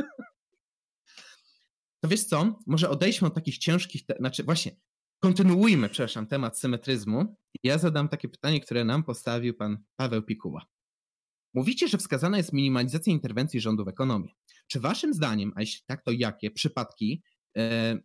to 2.04 2.10
wiesz 2.10 2.24
co, 2.24 2.60
może 2.68 2.89
odejdźmy 2.89 3.28
od 3.28 3.36
takich 3.36 3.58
ciężkich, 3.58 4.06
te... 4.06 4.16
znaczy 4.20 4.43
właśnie, 4.43 4.72
kontynuujmy, 5.20 5.89
przepraszam, 5.89 6.28
temat 6.28 6.60
symetryzmu. 6.60 7.36
Ja 7.64 7.78
zadam 7.78 8.10
takie 8.10 8.30
pytanie, 8.30 8.62
które 8.62 8.86
nam 8.86 9.04
postawił 9.04 9.54
pan 9.54 9.78
Paweł 9.95 10.24
Pikuła. 10.24 10.66
Mówicie, 11.54 11.88
że 11.88 11.97
wskazana 11.97 12.38
jest 12.38 12.54
minimalizacja 12.54 13.14
interwencji 13.14 13.62
rządu 13.62 13.86
w 13.86 13.88
ekonomię. 13.88 14.30
Czy 14.68 14.80
waszym 14.80 15.14
zdaniem, 15.14 15.51
a 15.56 15.62
jeśli 15.62 15.82
tak, 15.86 16.04
to 16.04 16.12
jakie 16.12 16.51
przypadki, 16.51 17.24
e, 17.58 17.97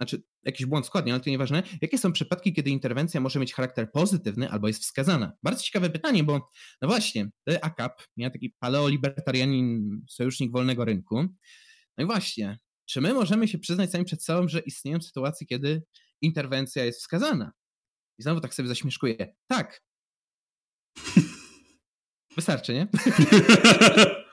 znaczy 0.00 0.22
jakiś 0.42 0.66
błąd 0.66 0.86
składnie, 0.86 1.12
ale 1.12 1.22
to 1.22 1.30
nieważne, 1.30 1.62
jakie 1.82 1.98
są 1.98 2.12
przypadki, 2.12 2.52
kiedy 2.52 2.70
interwencja 2.70 3.20
może 3.20 3.40
mieć 3.40 3.54
charakter 3.54 3.92
pozytywny 3.92 4.50
albo 4.50 4.68
jest 4.68 4.82
wskazana? 4.82 5.32
Bardzo 5.42 5.62
ciekawe 5.62 5.90
pytanie, 5.90 6.24
bo 6.24 6.50
no 6.82 6.88
właśnie, 6.88 7.30
AKAP 7.62 8.02
miał 8.16 8.30
taki 8.30 8.50
paleolibertarianin, 8.58 10.00
sojusznik 10.08 10.52
wolnego 10.52 10.84
rynku. 10.84 11.22
No 11.98 12.04
i 12.04 12.06
właśnie, 12.06 12.58
czy 12.86 13.00
my 13.00 13.14
możemy 13.14 13.48
się 13.48 13.58
przyznać 13.58 13.90
sami 13.90 14.04
przed 14.04 14.24
sobą, 14.24 14.48
że 14.48 14.60
istnieją 14.60 15.00
sytuacje, 15.00 15.46
kiedy 15.46 15.82
interwencja 16.20 16.84
jest 16.84 17.00
wskazana? 17.00 17.52
I 18.18 18.22
znowu 18.22 18.40
tak 18.40 18.54
sobie 18.54 18.68
zaśmieszkuję. 18.68 19.34
Tak. 19.46 19.82
Wystarczy, 22.36 22.74
nie? 22.74 22.86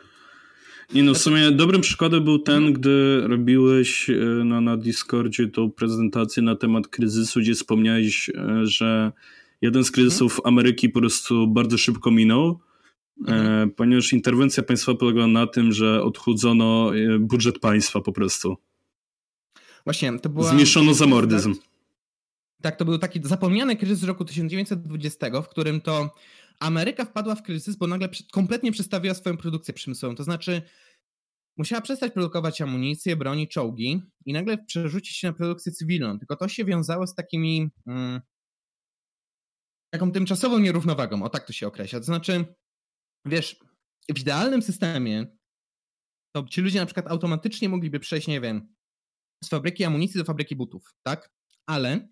Nie 0.94 1.04
no, 1.04 1.14
w 1.14 1.18
sumie 1.18 1.52
dobrym 1.52 1.82
przykładem 1.82 2.24
był 2.24 2.40
ten, 2.40 2.74
gdy 2.74 3.22
robiłeś 3.28 4.10
e, 4.10 4.14
na, 4.44 4.78
Discordzie 4.78 5.48
tą 5.48 5.72
prezentację 5.72 6.44
na 6.44 6.56
temat 6.56 6.88
kryzysu, 6.88 7.40
gdzie 7.40 7.54
wspomniałeś, 7.54 8.30
e, 8.30 8.60
że 8.64 9.12
jeden 9.62 9.84
z 9.84 9.92
kryzysów 9.92 10.32
mhm. 10.32 10.54
Ameryki 10.54 10.90
po 10.90 11.00
prostu 11.00 11.48
bardzo 11.48 11.78
szybko 11.78 12.12
minął, 12.12 12.60
ponieważ 13.76 14.14
interwencja 14.14 14.64
państwa 14.64 14.96
polegała 14.96 15.28
na 15.28 15.48
tym, 15.48 15.72
że 15.72 16.04
odchudzono 16.04 16.92
budżet 17.20 17.60
państwa 17.60 18.02
po 18.02 18.12
prostu. 18.12 18.58
Właśnie, 19.84 20.20
to 20.20 20.30
była... 20.30 20.50
Zmniejszono 20.50 20.94
zamordyzm. 20.94 21.56
Tak, 22.62 22.76
to 22.76 22.86
był 22.86 22.98
taki 22.98 23.20
zapomniany 23.24 23.76
kryzys 23.76 24.04
roku 24.04 24.26
1920, 24.26 25.42
w 25.42 25.50
którym 25.50 25.82
to 25.82 26.16
Ameryka 26.60 27.06
wpadła 27.06 27.36
w 27.36 27.44
kryzys, 27.44 27.76
bo 27.76 27.88
nagle 27.88 28.10
kompletnie 28.32 28.72
przestawiła 28.72 29.14
swoją 29.14 29.38
produkcję 29.38 29.74
przemysłową. 29.74 30.16
To 30.16 30.24
znaczy, 30.24 30.62
musiała 31.58 31.82
przestać 31.82 32.14
produkować 32.14 32.62
amunicję, 32.62 33.16
broni, 33.16 33.48
czołgi 33.48 34.02
i 34.26 34.34
nagle 34.34 34.58
przerzucić 34.58 35.18
się 35.18 35.28
na 35.28 35.34
produkcję 35.34 35.72
cywilną. 35.72 36.20
Tylko 36.20 36.36
to 36.36 36.48
się 36.48 36.66
wiązało 36.66 37.08
z 37.08 37.16
takimi. 37.16 37.70
Mm, 37.88 38.22
taką 39.94 40.12
tymczasową 40.12 40.60
nierównowagą, 40.60 41.24
o 41.24 41.30
tak 41.30 41.46
to 41.46 41.54
się 41.54 41.68
określa. 41.68 42.00
To 42.00 42.06
znaczy, 42.06 42.46
wiesz, 43.26 43.60
w 44.16 44.20
idealnym 44.20 44.62
systemie 44.62 45.38
to 46.36 46.44
ci 46.44 46.62
ludzie 46.62 46.80
na 46.80 46.86
przykład 46.86 47.08
automatycznie 47.08 47.70
mogliby 47.70 48.00
przejść, 48.00 48.28
nie 48.28 48.42
wiem, 48.42 48.76
z 49.44 49.50
fabryki 49.50 49.84
amunicji 49.84 50.18
do 50.18 50.26
fabryki 50.26 50.56
butów, 50.56 50.96
tak? 51.04 51.32
Ale 51.66 52.10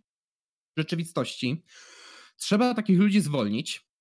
w 0.77 0.79
rzeczywistości 0.79 1.63
trzeba 2.37 2.73
takich 2.73 2.99
ludzi 2.99 3.21
zwolnić, 3.21 3.91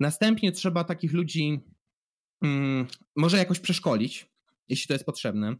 Następnie 0.00 0.52
trzeba 0.52 0.84
takich 0.84 1.12
ludzi 1.12 1.60
hmm, 2.42 2.86
może 3.16 3.38
jakoś 3.38 3.60
przeszkolić, 3.60 4.30
jeśli 4.68 4.86
to 4.86 4.92
jest 4.92 5.06
potrzebne. 5.06 5.56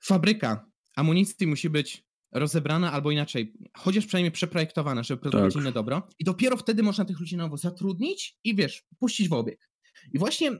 Fabryka 0.00 0.70
amunicji 0.96 1.46
musi 1.46 1.70
być 1.70 2.04
rozebrana 2.32 2.92
albo 2.92 3.10
inaczej, 3.10 3.54
chociaż 3.76 4.06
przynajmniej 4.06 4.32
przeprojektowana, 4.32 5.02
żeby 5.02 5.22
produkować 5.22 5.54
tak. 5.54 5.62
inne 5.62 5.72
dobro. 5.72 6.08
I 6.18 6.24
dopiero 6.24 6.56
wtedy 6.56 6.82
można 6.82 7.04
tych 7.04 7.20
ludzi 7.20 7.36
nowo 7.36 7.56
zatrudnić 7.56 8.38
i 8.44 8.54
wiesz, 8.54 8.84
puścić 8.98 9.28
w 9.28 9.32
obieg. 9.32 9.70
I 10.12 10.18
właśnie 10.18 10.50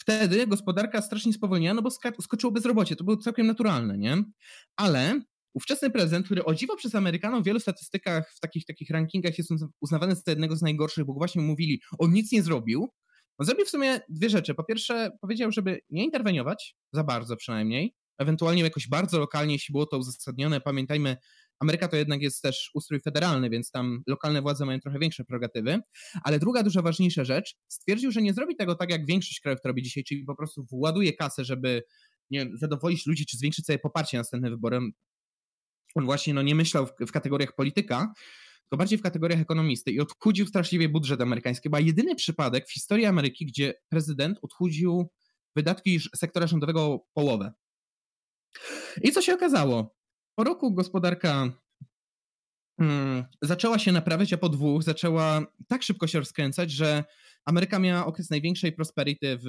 wtedy 0.00 0.46
gospodarka 0.46 1.02
strasznie 1.02 1.32
spowolniła, 1.32 1.74
no 1.74 1.82
bo 1.82 1.90
skoczyło 2.20 2.52
bezrobocie. 2.52 2.96
To 2.96 3.04
było 3.04 3.16
całkiem 3.16 3.46
naturalne, 3.46 3.98
nie? 3.98 4.24
Ale 4.76 5.20
Ówczesny 5.54 5.90
prezydent, 5.90 6.26
który 6.26 6.44
o 6.44 6.54
dziwo 6.54 6.76
przez 6.76 6.94
Amerykanów 6.94 7.42
w 7.42 7.46
wielu 7.46 7.60
statystykach, 7.60 8.32
w 8.36 8.40
takich, 8.40 8.64
takich 8.64 8.90
rankingach 8.90 9.38
jest 9.38 9.50
uznawany 9.80 10.14
za 10.14 10.22
jednego 10.26 10.56
z 10.56 10.62
najgorszych, 10.62 11.04
bo 11.04 11.12
właśnie 11.12 11.42
mówili, 11.42 11.80
on 11.98 12.12
nic 12.12 12.32
nie 12.32 12.42
zrobił. 12.42 12.88
On 13.38 13.46
zrobił 13.46 13.66
w 13.66 13.70
sumie 13.70 14.00
dwie 14.08 14.30
rzeczy. 14.30 14.54
Po 14.54 14.64
pierwsze, 14.64 15.10
powiedział, 15.20 15.52
żeby 15.52 15.80
nie 15.90 16.04
interweniować, 16.04 16.76
za 16.92 17.04
bardzo 17.04 17.36
przynajmniej, 17.36 17.94
ewentualnie 18.20 18.62
jakoś 18.62 18.88
bardzo 18.88 19.18
lokalnie, 19.18 19.52
jeśli 19.52 19.72
było 19.72 19.86
to 19.86 19.98
uzasadnione. 19.98 20.60
Pamiętajmy, 20.60 21.16
Ameryka 21.58 21.88
to 21.88 21.96
jednak 21.96 22.22
jest 22.22 22.42
też 22.42 22.70
ustrój 22.74 23.00
federalny, 23.00 23.50
więc 23.50 23.70
tam 23.70 24.02
lokalne 24.06 24.42
władze 24.42 24.66
mają 24.66 24.80
trochę 24.80 24.98
większe 24.98 25.24
prerogatywy. 25.24 25.80
Ale 26.24 26.38
druga, 26.38 26.62
dużo 26.62 26.82
ważniejsza 26.82 27.24
rzecz, 27.24 27.56
stwierdził, 27.68 28.12
że 28.12 28.22
nie 28.22 28.34
zrobi 28.34 28.56
tego 28.56 28.74
tak, 28.74 28.90
jak 28.90 29.06
większość 29.06 29.40
krajów 29.40 29.60
to 29.60 29.68
robi 29.68 29.82
dzisiaj, 29.82 30.04
czyli 30.04 30.24
po 30.24 30.36
prostu 30.36 30.64
właduje 30.70 31.12
kasę, 31.12 31.44
żeby 31.44 31.82
nie 32.30 32.38
wiem, 32.38 32.58
zadowolić 32.58 33.06
ludzi, 33.06 33.26
czy 33.26 33.36
zwiększyć 33.36 33.66
sobie 33.66 33.78
poparcie 33.78 34.16
na 34.16 34.20
następnym 34.20 34.52
wyborem 34.52 34.92
on 35.94 36.04
właśnie 36.04 36.34
no, 36.34 36.42
nie 36.42 36.54
myślał 36.54 36.86
w, 36.86 37.06
w 37.06 37.12
kategoriach 37.12 37.54
polityka, 37.54 38.12
tylko 38.60 38.76
bardziej 38.76 38.98
w 38.98 39.02
kategoriach 39.02 39.40
ekonomisty 39.40 39.90
i 39.90 40.00
odchudził 40.00 40.46
straszliwie 40.46 40.88
budżet 40.88 41.20
amerykański. 41.20 41.70
Była 41.70 41.80
jedyny 41.80 42.14
przypadek 42.14 42.68
w 42.68 42.72
historii 42.72 43.06
Ameryki, 43.06 43.46
gdzie 43.46 43.74
prezydent 43.88 44.38
odchudził 44.42 45.10
wydatki 45.56 46.00
sektora 46.16 46.46
rządowego 46.46 46.82
o 46.82 47.06
połowę. 47.14 47.52
I 49.02 49.12
co 49.12 49.22
się 49.22 49.34
okazało? 49.34 49.96
Po 50.34 50.44
roku 50.44 50.74
gospodarka 50.74 51.52
hmm, 52.78 53.24
zaczęła 53.42 53.78
się 53.78 53.92
naprawiać, 53.92 54.32
a 54.32 54.38
po 54.38 54.48
dwóch 54.48 54.82
zaczęła 54.82 55.46
tak 55.68 55.82
szybko 55.82 56.06
się 56.06 56.18
rozkręcać, 56.18 56.70
że 56.70 57.04
Ameryka 57.44 57.78
miała 57.78 58.06
okres 58.06 58.30
największej 58.30 58.72
prosperity 58.72 59.38
w, 59.38 59.44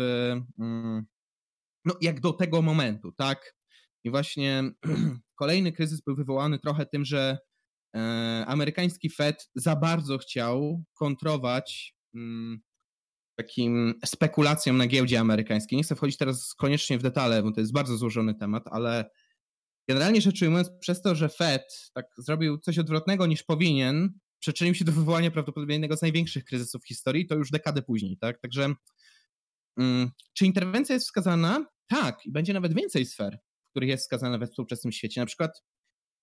hmm, 0.57 1.05
no, 1.85 1.95
jak 2.01 2.19
do 2.19 2.33
tego 2.33 2.61
momentu, 2.61 3.11
tak? 3.11 3.55
I 4.03 4.09
właśnie 4.09 4.63
kolejny 5.41 5.71
kryzys 5.71 6.01
był 6.01 6.15
wywołany 6.15 6.59
trochę 6.59 6.85
tym, 6.85 7.05
że 7.05 7.37
e, 7.95 7.99
amerykański 8.47 9.09
Fed 9.09 9.49
za 9.55 9.75
bardzo 9.75 10.17
chciał 10.17 10.83
kontrować 10.93 11.95
mm, 12.15 12.61
takim 13.35 13.93
spekulacjom 14.05 14.77
na 14.77 14.87
giełdzie 14.87 15.19
amerykańskiej. 15.19 15.77
Nie 15.77 15.83
chcę 15.83 15.95
wchodzić 15.95 16.17
teraz 16.17 16.53
koniecznie 16.53 16.97
w 16.97 17.01
detale, 17.01 17.43
bo 17.43 17.51
to 17.51 17.59
jest 17.59 17.73
bardzo 17.73 17.97
złożony 17.97 18.35
temat, 18.35 18.63
ale 18.71 19.09
generalnie 19.89 20.21
rzecz 20.21 20.41
ujmując, 20.41 20.69
przez 20.79 21.01
to, 21.01 21.15
że 21.15 21.29
Fed 21.29 21.91
tak 21.93 22.05
zrobił 22.17 22.57
coś 22.57 22.79
odwrotnego 22.79 23.25
niż 23.27 23.43
powinien, 23.43 24.13
przyczynił 24.39 24.75
się 24.75 24.85
do 24.85 24.91
wywołania 24.91 25.31
prawdopodobnie 25.31 25.75
jednego 25.75 25.97
z 25.97 26.01
największych 26.01 26.43
kryzysów 26.43 26.81
w 26.83 26.87
historii, 26.87 27.27
to 27.27 27.35
już 27.35 27.51
dekadę 27.51 27.81
później, 27.81 28.17
tak? 28.17 28.41
Także 28.41 28.73
mm, 29.77 30.11
czy 30.33 30.45
interwencja 30.45 30.93
jest 30.93 31.05
wskazana? 31.05 31.65
Tak, 31.87 32.25
i 32.25 32.31
będzie 32.31 32.53
nawet 32.53 32.73
więcej 32.73 33.05
sfer 33.05 33.39
których 33.71 33.89
jest 33.89 34.05
skazana 34.05 34.37
we 34.37 34.47
współczesnym 34.47 34.91
świecie. 34.91 35.21
Na 35.21 35.27
przykład 35.27 35.63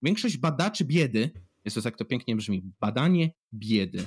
większość 0.02 0.36
badaczy 0.36 0.84
biedy, 0.84 1.30
jest 1.64 1.74
to 1.74 1.82
jak 1.84 1.96
to 1.96 2.04
pięknie 2.04 2.36
brzmi, 2.36 2.62
badanie 2.80 3.30
biedy, 3.52 4.06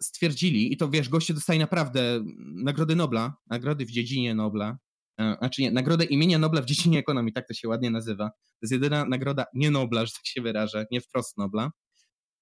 stwierdzili, 0.00 0.72
i 0.72 0.76
to 0.76 0.88
wiesz, 0.88 1.08
goście 1.08 1.34
dostają 1.34 1.60
naprawdę 1.60 2.24
nagrody 2.38 2.96
Nobla, 2.96 3.36
nagrody 3.46 3.86
w 3.86 3.90
dziedzinie 3.90 4.34
Nobla, 4.34 4.78
e, 5.20 5.36
znaczy 5.38 5.62
nie, 5.62 5.70
nagrodę 5.70 6.04
imienia 6.04 6.38
Nobla 6.38 6.62
w 6.62 6.64
dziedzinie 6.64 6.98
ekonomii, 6.98 7.32
tak 7.32 7.48
to 7.48 7.54
się 7.54 7.68
ładnie 7.68 7.90
nazywa. 7.90 8.30
To 8.30 8.58
jest 8.62 8.72
jedyna 8.72 9.04
nagroda 9.04 9.44
nie 9.54 9.70
Nobla, 9.70 10.06
że 10.06 10.12
tak 10.12 10.26
się 10.26 10.42
wyrażę, 10.42 10.86
nie 10.90 11.00
wprost 11.00 11.38
Nobla. 11.38 11.70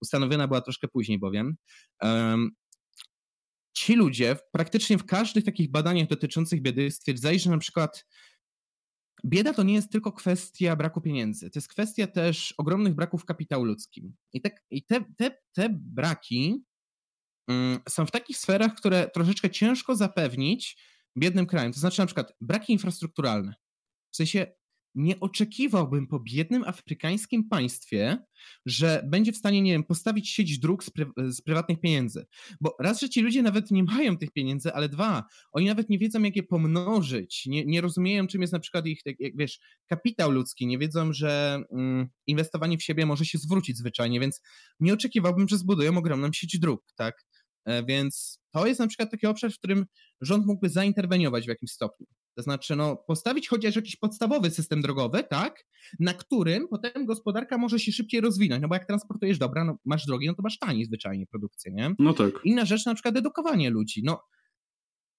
Ustanowiona 0.03 0.49
była 0.49 0.61
troszkę 0.61 0.89
później 0.89 1.19
bowiem. 1.19 1.57
Ci 3.77 3.95
ludzie 3.95 4.37
praktycznie 4.53 4.99
w 4.99 5.07
każdych 5.07 5.45
takich 5.45 5.71
badaniach 5.71 6.09
dotyczących 6.09 6.63
biedy 6.63 6.91
stwierdzali, 6.91 7.39
że 7.39 7.51
na 7.51 7.59
przykład 7.59 8.07
bieda 9.25 9.55
to 9.55 9.63
nie 9.63 9.75
jest 9.75 9.93
tylko 9.93 10.13
kwestia 10.13 10.77
braku 10.77 11.01
pieniędzy, 11.01 11.51
to 11.51 11.59
jest 11.59 11.69
kwestia 11.69 12.07
też 12.07 12.55
ogromnych 12.59 12.95
braków 12.95 13.25
kapitału 13.25 13.65
ludzkim. 13.65 14.17
I 14.33 14.41
te, 14.41 14.51
i 14.71 14.85
te, 14.85 15.05
te, 15.17 15.31
te 15.53 15.69
braki 15.71 16.65
są 17.89 18.07
w 18.07 18.11
takich 18.11 18.37
sferach, 18.39 18.75
które 18.75 19.11
troszeczkę 19.15 19.51
ciężko 19.51 19.97
zapewnić 19.97 20.77
biednym 21.19 21.47
krajem. 21.47 21.73
To 21.73 21.81
znaczy 21.81 22.01
na 22.01 22.07
przykład 22.07 22.33
braki 22.41 22.73
infrastrukturalne. 22.73 23.55
W 24.11 24.17
sensie 24.17 24.47
nie 24.97 25.21
oczekiwałbym 25.21 26.07
po 26.07 26.21
biednym 26.21 26.65
afrykańskim 26.65 27.49
państwie, 27.49 28.19
że 28.67 29.03
będzie 29.07 29.33
w 29.33 29.37
stanie, 29.37 29.63
nie 29.63 29.73
wiem, 29.73 29.85
postawić 29.85 30.31
sieć 30.31 30.59
dróg 30.59 30.85
z, 30.85 30.91
pry 30.91 31.07
z, 31.29 31.41
prywatnych 31.43 31.81
pieniędzy. 31.81 32.27
Bo 32.61 32.77
raz, 32.81 33.01
że 33.01 33.09
ci 33.09 33.23
ludzie 33.23 33.43
nawet 33.43 33.71
nie 33.71 33.85
mają 33.85 34.17
tych 34.17 34.31
pieniędzy, 34.33 34.73
ale 34.73 34.89
dwa, 34.89 35.25
oni 35.53 35.67
nawet 35.67 35.91
nie 35.91 35.99
wiedzą, 35.99 36.23
jak 36.23 36.37
je 36.37 36.43
pomnożyć, 36.43 37.47
nie, 37.47 37.65
nie 37.65 37.81
rozumieją, 37.81 38.27
czym 38.27 38.41
jest 38.41 38.53
na 38.53 38.61
przykład 38.61 38.87
ich, 38.87 39.01
jak, 39.05 39.37
wiesz, 39.37 39.59
kapitał 39.87 40.31
ludzki, 40.31 40.67
nie 40.67 40.79
wiedzą, 40.79 41.13
że 41.13 41.63
mm, 41.73 42.09
inwestowanie 42.27 42.79
w 42.79 42.83
siebie 42.83 43.07
może 43.07 43.25
się 43.25 43.39
zwrócić 43.39 43.77
zwyczajnie, 43.77 44.21
więc 44.21 44.41
nie 44.81 44.93
oczekiwałbym, 44.93 45.49
że 45.49 45.59
zbudują 45.59 45.97
ogromną 45.97 46.33
sieć 46.33 46.59
dróg, 46.59 46.93
tak? 46.95 47.26
E, 47.67 47.85
więc 47.85 48.41
to 48.53 48.67
jest 48.67 48.81
na 48.81 48.87
przykład 48.87 49.11
taki 49.11 49.27
obszar, 49.27 49.53
w 49.53 49.59
którym 49.59 49.87
rząd 50.21 50.47
mógłby 50.47 50.69
zainterweniować 50.69 51.45
w 51.45 51.49
jakimś 51.49 51.71
stopniu. 51.71 52.07
To 52.37 52.43
znaczy, 52.43 52.77
no, 52.77 52.97
postawić 52.97 53.49
chociaż 53.49 53.77
jakiś 53.77 53.97
podstawowy 53.97 54.51
system 54.51 54.83
drogowy, 54.83 55.25
tak, 55.25 55.65
na 56.01 56.15
którym 56.15 56.69
potem 56.69 57.07
gospodarka 57.07 57.59
może 57.59 57.79
się 57.79 57.93
szybciej 57.93 58.21
rozwinąć, 58.21 58.63
no 58.63 58.69
bo 58.69 58.75
jak 58.75 58.87
transportujesz 58.87 59.39
dobra, 59.39 59.65
no 59.65 59.79
masz 59.85 60.07
drogi, 60.07 60.27
no 60.27 60.35
to 60.35 60.43
masz 60.43 60.59
taniej 60.59 60.85
zwyczajnie 60.85 61.27
produkcję, 61.27 61.73
nie? 61.73 61.95
No 61.99 62.13
tak. 62.13 62.41
Inna 62.45 62.65
rzecz, 62.65 62.87
na 62.87 62.95
przykład 62.95 63.17
edukowanie 63.17 63.71
ludzi, 63.71 64.03
no, 64.05 64.23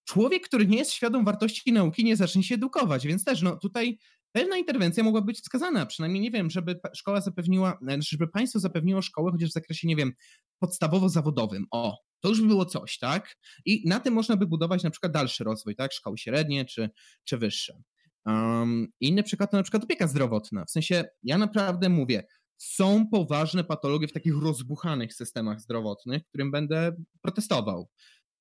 człowiek, 0.08 0.48
który 0.48 0.68
nie 0.68 0.78
jest 0.78 0.92
świadom 0.92 1.26
wartości 1.26 1.72
nauki, 1.72 2.04
nie 2.04 2.16
zacznie 2.16 2.44
się 2.44 2.56
edukować, 2.56 3.08
więc 3.08 3.24
też, 3.24 3.42
no, 3.42 3.58
tutaj 3.58 3.98
pewna 4.32 4.58
interwencja 4.58 5.04
mogła 5.04 5.22
być 5.22 5.40
wskazana, 5.40 5.86
przynajmniej, 5.86 6.22
nie 6.22 6.32
wiem, 6.32 6.50
żeby 6.50 6.80
szkoła 6.96 7.22
zapewniła, 7.22 7.78
znaczy, 7.82 8.08
żeby 8.12 8.28
państwo 8.28 8.60
zapewniło 8.60 9.02
szkołę 9.02 9.32
chociaż 9.32 9.50
w 9.50 9.54
zakresie, 9.54 9.88
nie 9.88 9.96
wiem, 9.96 10.14
podstawowo-zawodowym, 10.60 11.64
o, 11.72 11.98
to 12.20 12.30
już 12.30 12.42
by 12.42 12.48
było 12.48 12.66
coś, 12.66 12.98
tak? 12.98 13.36
I 13.66 13.90
na 13.90 14.00
tym 14.00 14.14
można 14.14 14.38
by 14.38 14.48
budować 14.48 14.84
na 14.84 14.92
przykład 14.92 15.12
dalszy 15.12 15.44
rozwój, 15.44 15.76
tak? 15.76 15.94
Szkoły 15.94 16.18
średnie 16.18 16.66
czy, 16.66 16.90
czy 17.24 17.38
wyższe. 17.38 17.82
Um, 18.26 18.88
inny 19.00 19.24
przykład 19.24 19.52
to 19.52 19.58
na 19.58 19.64
przykład 19.64 19.84
opieka 19.84 20.08
zdrowotna. 20.08 20.66
W 20.66 20.72
sensie, 20.72 21.04
ja 21.24 21.38
naprawdę 21.38 21.90
mówię, 21.90 22.24
są 22.58 23.08
poważne 23.08 23.64
patologie 23.64 24.08
w 24.08 24.14
takich 24.14 24.34
rozbuchanych 24.42 25.14
systemach 25.14 25.62
zdrowotnych, 25.62 26.24
którym 26.26 26.52
będę 26.52 26.96
protestował. 27.22 27.90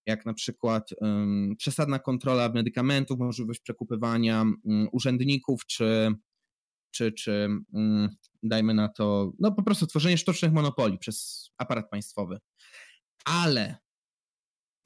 Jak 0.06 0.26
na 0.26 0.34
przykład 0.34 0.90
um, 1.00 1.54
przesadna 1.58 1.98
kontrola 1.98 2.48
medykamentów, 2.48 3.18
możliwość 3.18 3.60
przekupywania 3.60 4.42
um, 4.42 4.88
urzędników, 4.92 5.66
czy, 5.66 6.12
czy, 6.90 7.12
czy 7.12 7.48
um, 7.72 8.08
dajmy 8.42 8.74
na 8.74 8.88
to, 8.88 9.32
no 9.38 9.52
po 9.52 9.62
prostu 9.62 9.86
tworzenie 9.86 10.18
sztucznych 10.18 10.52
monopoli 10.52 10.98
przez 10.98 11.48
aparat 11.58 11.90
państwowy. 11.90 12.38
Ale 13.26 13.76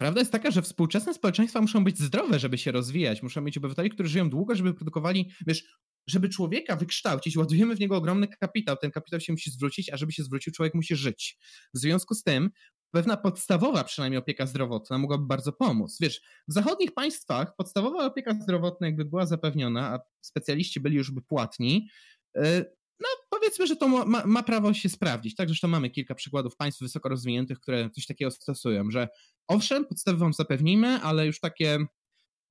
prawda 0.00 0.20
jest 0.20 0.32
taka, 0.32 0.50
że 0.50 0.62
współczesne 0.62 1.14
społeczeństwa 1.14 1.60
muszą 1.60 1.84
być 1.84 1.98
zdrowe, 1.98 2.38
żeby 2.38 2.58
się 2.58 2.72
rozwijać. 2.72 3.22
Muszą 3.22 3.40
mieć 3.40 3.58
obywateli, 3.58 3.90
którzy 3.90 4.08
żyją 4.08 4.30
długo, 4.30 4.54
żeby 4.54 4.74
produkowali, 4.74 5.30
wiesz, 5.46 5.64
żeby 6.06 6.28
człowieka 6.28 6.76
wykształcić, 6.76 7.36
ładujemy 7.36 7.76
w 7.76 7.80
niego 7.80 7.96
ogromny 7.96 8.28
kapitał. 8.28 8.76
Ten 8.76 8.90
kapitał 8.90 9.20
się 9.20 9.32
musi 9.32 9.50
zwrócić, 9.50 9.90
a 9.90 9.96
żeby 9.96 10.12
się 10.12 10.22
zwrócił, 10.24 10.52
człowiek 10.52 10.74
musi 10.74 10.96
żyć. 10.96 11.38
W 11.74 11.78
związku 11.78 12.14
z 12.14 12.22
tym 12.22 12.50
pewna 12.90 13.16
podstawowa 13.16 13.84
przynajmniej 13.84 14.18
opieka 14.18 14.46
zdrowotna 14.46 14.98
mogłaby 14.98 15.26
bardzo 15.26 15.52
pomóc. 15.52 15.98
Wiesz, 16.00 16.20
w 16.48 16.52
zachodnich 16.52 16.94
państwach 16.94 17.56
podstawowa 17.56 18.06
opieka 18.06 18.34
zdrowotna 18.42 18.86
jakby 18.86 19.04
była 19.04 19.26
zapewniona, 19.26 19.94
a 19.94 20.00
specjaliści 20.20 20.80
byli 20.80 20.96
już 20.96 21.10
by 21.10 21.22
płatni, 21.22 21.88
y, 22.36 22.64
no 23.00 23.08
powiedzmy, 23.30 23.66
że 23.66 23.76
to 23.76 23.88
ma, 23.88 24.26
ma, 24.26 24.42
prawo 24.42 24.74
się 24.74 24.88
sprawdzić. 24.88 25.34
Tak, 25.34 25.48
zresztą 25.48 25.68
mamy 25.68 25.90
kilka 25.90 26.14
przykładów 26.14 26.56
państw 26.56 26.80
wysoko 26.80 27.08
rozwiniętych, 27.08 27.60
które 27.60 27.90
coś 27.90 28.06
takiego 28.06 28.30
stosują, 28.30 28.90
że 28.90 29.08
owszem, 29.48 29.84
podstawy 29.84 30.18
wam 30.18 30.32
zapewnimy, 30.32 30.88
ale 30.88 31.26
już 31.26 31.40
takie 31.40 31.78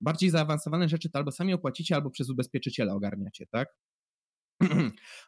bardziej 0.02 0.30
zaawansowane 0.30 0.90
rzeczy 0.90 1.10
to 1.10 1.20
albo 1.20 1.32
sami 1.32 1.54
opłacicie, 1.54 1.96
albo 1.96 2.10
przez 2.10 2.30
ubezpieczyciela 2.30 2.94
ogarniacie, 2.94 3.46
tak? 3.48 3.70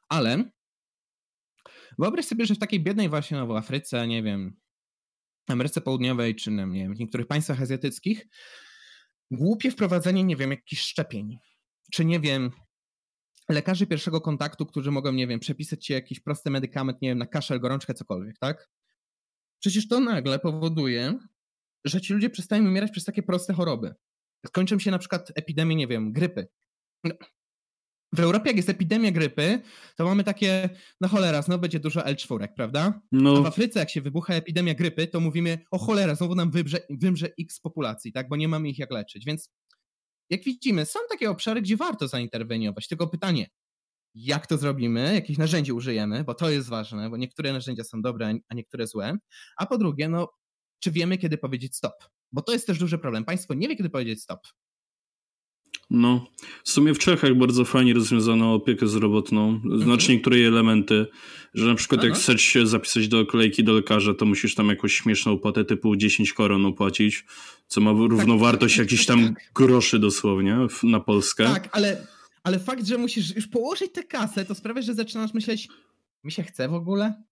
ale 0.09 0.51
wyobraź 1.99 2.25
sobie, 2.25 2.45
że 2.45 2.55
w 2.55 2.59
takiej 2.59 2.83
biednej 2.83 3.09
właśnie 3.09 3.37
no, 3.37 3.47
w 3.47 3.51
Afryce, 3.51 4.07
nie 4.07 4.23
wiem, 4.23 4.59
Ameryce 5.47 5.81
Południowej, 5.81 6.35
czy 6.35 6.51
nie 6.51 6.67
wiem, 6.73 6.95
w 6.95 6.99
niektórych 6.99 7.27
państwach 7.27 7.61
azjatyckich, 7.61 8.27
głupie 9.31 9.71
wprowadzenie, 9.71 10.23
nie 10.23 10.35
wiem, 10.35 10.51
jakichś 10.51 10.81
szczepień, 10.81 11.37
czy 11.91 12.05
nie 12.05 12.19
wiem, 12.19 12.51
lekarzy 13.51 13.87
pierwszego 13.87 14.21
kontaktu, 14.21 14.65
którzy 14.65 14.91
mogą, 14.91 15.11
nie 15.11 15.27
wiem, 15.27 15.39
przepisać 15.39 15.85
ci 15.85 15.93
jakiś 15.93 16.19
prosty 16.19 16.49
medykament, 16.49 17.01
nie 17.01 17.09
wiem, 17.09 17.17
na 17.17 17.25
kaszel, 17.25 17.59
gorączkę, 17.59 17.93
cokolwiek, 17.93 18.39
tak? 18.39 18.69
Przecież 19.59 19.87
to 19.87 19.99
nagle 19.99 20.39
powoduje, 20.39 21.19
że 21.85 22.01
ci 22.01 22.13
ludzie 22.13 22.29
przestają 22.29 22.63
umierać 22.63 22.91
przez 22.91 23.05
takie 23.05 23.23
proste 23.23 23.53
choroby. 23.53 23.93
Skończą 24.47 24.79
się 24.79 24.91
na 24.91 24.99
przykład 24.99 25.31
epidemie, 25.35 25.75
nie 25.75 25.87
wiem, 25.87 26.13
grypy. 26.13 26.47
W 28.13 28.19
Europie, 28.19 28.49
jak 28.49 28.57
jest 28.57 28.69
epidemia 28.69 29.11
grypy, 29.11 29.61
to 29.95 30.05
mamy 30.05 30.23
takie, 30.23 30.69
no 31.01 31.07
cholera, 31.07 31.41
znowu 31.41 31.61
będzie 31.61 31.79
dużo 31.79 32.01
L4, 32.01 32.47
prawda? 32.55 33.01
No. 33.11 33.37
A 33.37 33.41
w 33.41 33.45
Afryce, 33.45 33.79
jak 33.79 33.89
się 33.89 34.01
wybucha 34.01 34.33
epidemia 34.33 34.73
grypy, 34.73 35.07
to 35.07 35.19
mówimy, 35.19 35.57
o 35.71 35.77
cholera, 35.77 36.15
znowu 36.15 36.35
nam 36.35 36.51
wymrze, 36.51 36.79
wymrze 36.89 37.29
x 37.39 37.59
populacji, 37.59 38.11
tak? 38.11 38.29
Bo 38.29 38.35
nie 38.35 38.47
mamy 38.47 38.69
ich 38.69 38.79
jak 38.79 38.91
leczyć. 38.91 39.25
Więc 39.25 39.49
jak 40.31 40.43
widzimy, 40.43 40.85
są 40.85 40.99
takie 41.09 41.29
obszary, 41.29 41.61
gdzie 41.61 41.77
warto 41.77 42.07
zainterweniować. 42.07 42.87
Tylko 42.87 43.07
pytanie, 43.07 43.49
jak 44.15 44.47
to 44.47 44.57
zrobimy, 44.57 45.13
jakich 45.13 45.37
narzędzi 45.37 45.71
użyjemy, 45.71 46.23
bo 46.23 46.33
to 46.33 46.49
jest 46.49 46.69
ważne, 46.69 47.09
bo 47.09 47.17
niektóre 47.17 47.53
narzędzia 47.53 47.83
są 47.83 48.01
dobre, 48.01 48.33
a 48.49 48.53
niektóre 48.55 48.87
złe. 48.87 49.17
A 49.57 49.65
po 49.65 49.77
drugie, 49.77 50.09
no, 50.09 50.33
czy 50.79 50.91
wiemy, 50.91 51.17
kiedy 51.17 51.37
powiedzieć 51.37 51.75
stop? 51.75 51.93
Bo 52.31 52.41
to 52.41 52.51
jest 52.51 52.67
też 52.67 52.79
duży 52.79 52.97
problem. 52.97 53.25
Państwo 53.25 53.53
nie 53.53 53.67
wie, 53.67 53.75
kiedy 53.75 53.89
powiedzieć 53.89 54.23
stop. 54.23 54.47
No, 55.93 56.27
w 56.63 56.69
sumie 56.69 56.93
w 56.93 56.99
Czechach 56.99 57.35
bardzo 57.35 57.65
fajnie 57.65 57.93
rozwiązano 57.93 58.53
opiekę 58.53 58.87
zdrowotną. 58.87 59.61
Mhm. 59.65 59.99
niektóre 60.09 60.37
jej 60.37 60.45
elementy, 60.45 61.05
że 61.53 61.67
na 61.67 61.75
przykład 61.75 62.01
Aha. 62.01 62.07
jak 62.07 62.17
chcesz 62.17 62.41
się 62.41 62.67
zapisać 62.67 63.07
do 63.07 63.25
kolejki 63.25 63.63
do 63.63 63.73
lekarza, 63.73 64.13
to 64.13 64.25
musisz 64.25 64.55
tam 64.55 64.69
jakąś 64.69 64.93
śmieszną 64.93 65.31
opłatę 65.31 65.65
typu 65.65 65.95
10 65.95 66.33
koron 66.33 66.65
opłacić, 66.65 67.25
co 67.67 67.81
ma 67.81 67.91
równowartość 67.91 68.75
tak, 68.75 68.85
jakichś 68.85 69.05
tam 69.05 69.33
tak. 69.33 69.51
groszy 69.55 69.99
dosłownie 69.99 70.57
na 70.83 70.99
Polskę. 70.99 71.45
Tak, 71.45 71.69
ale, 71.71 72.07
ale 72.43 72.59
fakt, 72.59 72.85
że 72.85 72.97
musisz 72.97 73.35
już 73.35 73.47
położyć 73.47 73.91
tę 73.91 74.03
kasę, 74.03 74.45
to 74.45 74.55
sprawia, 74.55 74.81
że 74.81 74.93
zaczynasz 74.93 75.33
myśleć, 75.33 75.67
mi 76.23 76.31
się 76.31 76.43
chce 76.43 76.69
w 76.69 76.73
ogóle? 76.73 77.23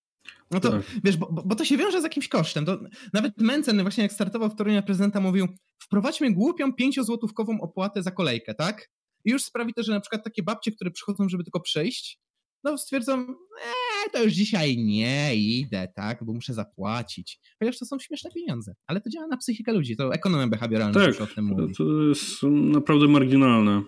No 0.52 0.60
to 0.60 0.72
tak. 0.72 0.82
wiesz, 1.04 1.18
bo, 1.18 1.44
bo, 1.46 1.56
to 1.56 1.66
się 1.66 1.78
wiąże 1.78 2.02
z 2.02 2.04
jakimś 2.04 2.28
kosztem. 2.28 2.66
To 2.66 2.80
nawet 3.14 3.38
Mencen 3.38 3.82
właśnie 3.82 4.04
jak 4.04 4.14
startował 4.14 4.50
w 4.50 4.56
Toruniu 4.56 4.84
prezydenta 4.84 5.20
mówił, 5.20 5.48
wprowadźmy 5.80 6.34
głupią 6.34 6.74
pięciozłotówkową 6.74 7.62
opłatę 7.62 8.04
za 8.04 8.12
kolejkę, 8.12 8.54
tak? 8.54 8.90
I 9.26 9.32
już 9.32 9.44
sprawi 9.44 9.74
to, 9.74 9.84
że 9.84 9.92
na 9.92 10.00
przykład 10.00 10.24
takie 10.24 10.44
babcie, 10.44 10.72
które 10.72 10.92
przychodzą, 10.92 11.30
żeby 11.30 11.44
tylko 11.44 11.60
przyjść, 11.60 12.20
no 12.64 12.78
stwierdzą, 12.78 13.20
eee, 13.20 14.12
to 14.14 14.24
już 14.24 14.34
dzisiaj 14.34 14.78
nie 14.78 15.36
idę, 15.36 15.88
tak, 15.96 16.24
bo 16.24 16.34
muszę 16.34 16.54
zapłacić. 16.54 17.40
Chociaż 17.60 17.80
to 17.80 17.86
są 17.86 18.00
śmieszne 18.00 18.32
pieniądze, 18.32 18.74
ale 18.88 19.02
to 19.02 19.10
działa 19.10 19.28
na 19.28 19.38
psychikę 19.38 19.74
ludzi, 19.74 19.96
to 19.96 20.14
ekonomia 20.14 20.48
behawioralna 20.48 21.06
tak, 21.06 21.22
o 21.22 21.28
tym 21.28 21.46
mówi. 21.46 21.74
to 21.76 21.84
jest 22.04 22.44
naprawdę 22.44 23.08
marginalne. 23.08 23.84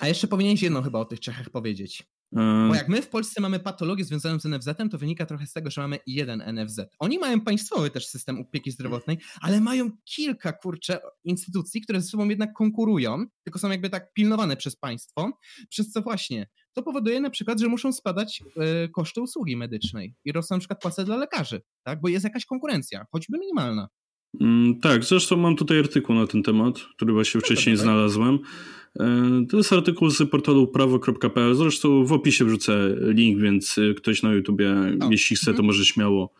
A 0.00 0.08
jeszcze 0.08 0.28
powinieneś 0.28 0.62
jedno 0.62 0.82
chyba 0.82 0.98
o 0.98 1.04
tych 1.04 1.20
Czechach 1.20 1.50
powiedzieć. 1.50 2.02
Bo 2.68 2.74
jak 2.74 2.88
my 2.88 3.02
w 3.02 3.08
Polsce 3.08 3.40
mamy 3.40 3.60
patologię 3.60 4.04
związaną 4.04 4.40
z 4.40 4.44
NFZ-em, 4.44 4.88
to 4.88 4.98
wynika 4.98 5.26
trochę 5.26 5.46
z 5.46 5.52
tego, 5.52 5.70
że 5.70 5.80
mamy 5.80 5.98
jeden 6.06 6.42
NFZ. 6.52 6.80
Oni 6.98 7.18
mają 7.18 7.40
państwowy 7.40 7.90
też 7.90 8.06
system 8.06 8.40
opieki 8.40 8.70
zdrowotnej, 8.70 9.18
ale 9.40 9.60
mają 9.60 9.90
kilka, 10.04 10.52
kurcze, 10.52 10.98
instytucji, 11.24 11.80
które 11.80 12.00
ze 12.00 12.08
sobą 12.08 12.28
jednak 12.28 12.52
konkurują, 12.52 13.26
tylko 13.44 13.58
są 13.58 13.70
jakby 13.70 13.90
tak 13.90 14.12
pilnowane 14.12 14.56
przez 14.56 14.76
państwo, 14.76 15.30
przez 15.68 15.90
co 15.90 16.02
właśnie 16.02 16.46
to 16.72 16.82
powoduje 16.82 17.20
na 17.20 17.30
przykład, 17.30 17.60
że 17.60 17.68
muszą 17.68 17.92
spadać 17.92 18.42
y, 18.84 18.88
koszty 18.88 19.20
usługi 19.20 19.56
medycznej 19.56 20.14
i 20.24 20.32
rosną 20.32 20.56
na 20.56 20.58
przykład 20.58 20.82
płace 20.82 21.04
dla 21.04 21.16
lekarzy, 21.16 21.62
tak? 21.82 22.00
bo 22.00 22.08
jest 22.08 22.24
jakaś 22.24 22.46
konkurencja, 22.46 23.06
choćby 23.12 23.38
minimalna. 23.38 23.88
Mm, 24.40 24.80
tak, 24.80 25.04
zresztą 25.04 25.36
mam 25.36 25.56
tutaj 25.56 25.78
artykuł 25.78 26.16
na 26.16 26.26
ten 26.26 26.42
temat, 26.42 26.80
który 26.96 27.12
właśnie 27.12 27.38
no 27.38 27.44
wcześniej 27.44 27.76
znalazłem. 27.76 28.38
E, 29.00 29.46
to 29.50 29.56
jest 29.56 29.72
artykuł 29.72 30.10
z 30.10 30.30
portalu 30.30 30.66
prawo.pl. 30.66 31.54
Zresztą 31.54 32.04
w 32.04 32.12
opisie 32.12 32.44
wrzucę 32.44 32.96
link, 33.00 33.40
więc 33.40 33.78
e, 33.78 33.94
ktoś 33.94 34.22
na 34.22 34.32
YouTubie, 34.32 34.74
o. 35.00 35.10
jeśli 35.10 35.36
chce, 35.36 35.44
to 35.44 35.50
mhm. 35.50 35.66
może 35.66 35.84
śmiało 35.84 36.34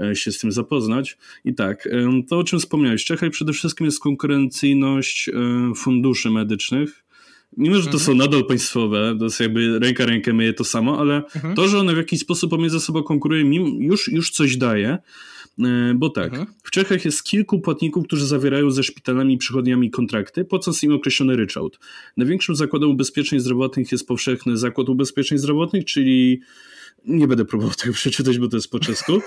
e, 0.00 0.16
się 0.16 0.32
z 0.32 0.38
tym 0.38 0.52
zapoznać. 0.52 1.18
I 1.44 1.54
tak, 1.54 1.88
to 2.28 2.38
o 2.38 2.44
czym 2.44 2.58
wspomniałeś, 2.58 3.02
w 3.02 3.06
Czechach 3.06 3.30
przede 3.30 3.52
wszystkim 3.52 3.84
jest 3.84 4.00
konkurencyjność 4.00 5.30
funduszy 5.76 6.30
medycznych, 6.30 7.04
mimo 7.56 7.74
że 7.76 7.82
to 7.82 7.98
mhm. 7.98 8.04
są 8.04 8.14
nadal 8.14 8.44
państwowe, 8.44 9.16
to 9.18 9.24
jest 9.24 9.40
jakby 9.40 9.78
ręka 9.78 10.06
rękę 10.06 10.32
myje 10.32 10.52
to 10.52 10.64
samo, 10.64 11.00
ale 11.00 11.16
mhm. 11.16 11.54
to, 11.54 11.68
że 11.68 11.78
one 11.78 11.94
w 11.94 11.96
jakiś 11.96 12.20
sposób 12.20 12.50
pomiędzy 12.50 12.80
sobą 12.80 13.02
konkurują, 13.02 13.46
już, 13.78 14.12
już 14.12 14.30
coś 14.30 14.56
daje. 14.56 14.98
E, 15.58 15.94
bo 15.94 16.10
tak, 16.10 16.32
mhm. 16.32 16.46
w 16.62 16.70
Czechach 16.70 17.04
jest 17.04 17.24
kilku 17.24 17.60
płatników, 17.60 18.04
którzy 18.04 18.26
zawierają 18.26 18.70
ze 18.70 18.82
szpitalami 18.82 19.34
i 19.34 19.38
przychodniami 19.38 19.90
kontrakty, 19.90 20.44
płacąc 20.44 20.82
im 20.82 20.92
określony 20.92 21.36
ryczałt. 21.36 21.78
Największym 22.16 22.56
zakładem 22.56 22.90
ubezpieczeń 22.90 23.40
zdrowotnych 23.40 23.92
jest 23.92 24.06
powszechny 24.06 24.56
zakład 24.56 24.88
ubezpieczeń 24.88 25.38
zdrowotnych, 25.38 25.84
czyli 25.84 26.40
nie 27.04 27.28
będę 27.28 27.44
próbował 27.44 27.74
tego 27.74 27.94
przeczytać, 28.02 28.38
bo 28.38 28.48
to 28.48 28.56
jest 28.56 28.70
po 28.70 28.78
czesku. 28.78 29.12
E, 29.12 29.22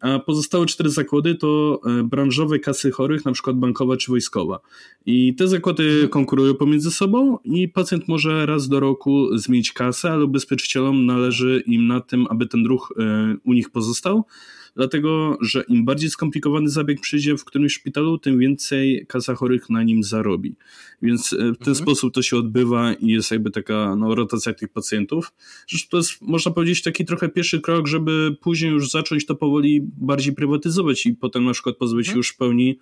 a 0.00 0.18
pozostałe 0.18 0.66
cztery 0.66 0.90
zakłady 0.90 1.34
to 1.34 1.80
e, 1.86 2.02
branżowe 2.02 2.58
kasy 2.58 2.90
chorych, 2.90 3.24
na 3.24 3.32
przykład 3.32 3.56
bankowa 3.56 3.96
czy 3.96 4.10
wojskowa. 4.10 4.60
I 5.06 5.34
te 5.34 5.48
zakłady 5.48 6.08
konkurują 6.08 6.54
pomiędzy 6.54 6.90
sobą 6.90 7.38
i 7.44 7.68
pacjent 7.68 8.08
może 8.08 8.46
raz 8.46 8.68
do 8.68 8.80
roku 8.80 9.38
zmienić 9.38 9.72
kasę, 9.72 10.10
ale 10.10 10.24
ubezpieczycielom 10.24 11.06
należy 11.06 11.62
im 11.66 11.86
na 11.86 12.00
tym, 12.00 12.26
aby 12.30 12.46
ten 12.46 12.66
ruch 12.66 12.92
u 13.44 13.52
nich 13.52 13.70
pozostał 13.70 14.24
dlatego 14.76 15.38
że 15.40 15.64
im 15.68 15.84
bardziej 15.84 16.10
skomplikowany 16.10 16.68
zabieg 16.68 17.00
przyjdzie 17.00 17.36
w 17.36 17.44
którymś 17.44 17.72
szpitalu, 17.72 18.18
tym 18.18 18.38
więcej 18.38 19.06
kasa 19.08 19.34
chorych 19.34 19.70
na 19.70 19.82
nim 19.82 20.04
zarobi. 20.04 20.54
Więc 21.02 21.32
e, 21.32 21.36
w 21.36 21.38
ten 21.38 21.68
mhm. 21.68 21.74
sposób 21.74 22.14
to 22.14 22.22
się 22.22 22.36
odbywa 22.36 22.94
i 22.94 23.06
jest 23.06 23.30
jakby 23.30 23.50
taka 23.50 23.96
no, 23.96 24.14
rotacja 24.14 24.54
tych 24.54 24.68
pacjentów. 24.68 25.32
Zresztą 25.68 25.88
to 25.90 25.96
jest, 25.96 26.22
można 26.22 26.52
powiedzieć, 26.52 26.82
taki 26.82 27.04
trochę 27.04 27.28
pierwszy 27.28 27.60
krok, 27.60 27.86
żeby 27.86 28.36
później 28.40 28.70
już 28.70 28.90
zacząć 28.90 29.26
to 29.26 29.34
powoli 29.34 29.80
bardziej 29.82 30.34
prywatyzować 30.34 31.06
i 31.06 31.14
potem 31.14 31.44
na 31.44 31.52
przykład 31.52 31.76
pozbyć 31.76 32.06
się 32.06 32.10
mhm. 32.10 32.18
już 32.18 32.30
w 32.30 32.36
pełni 32.36 32.78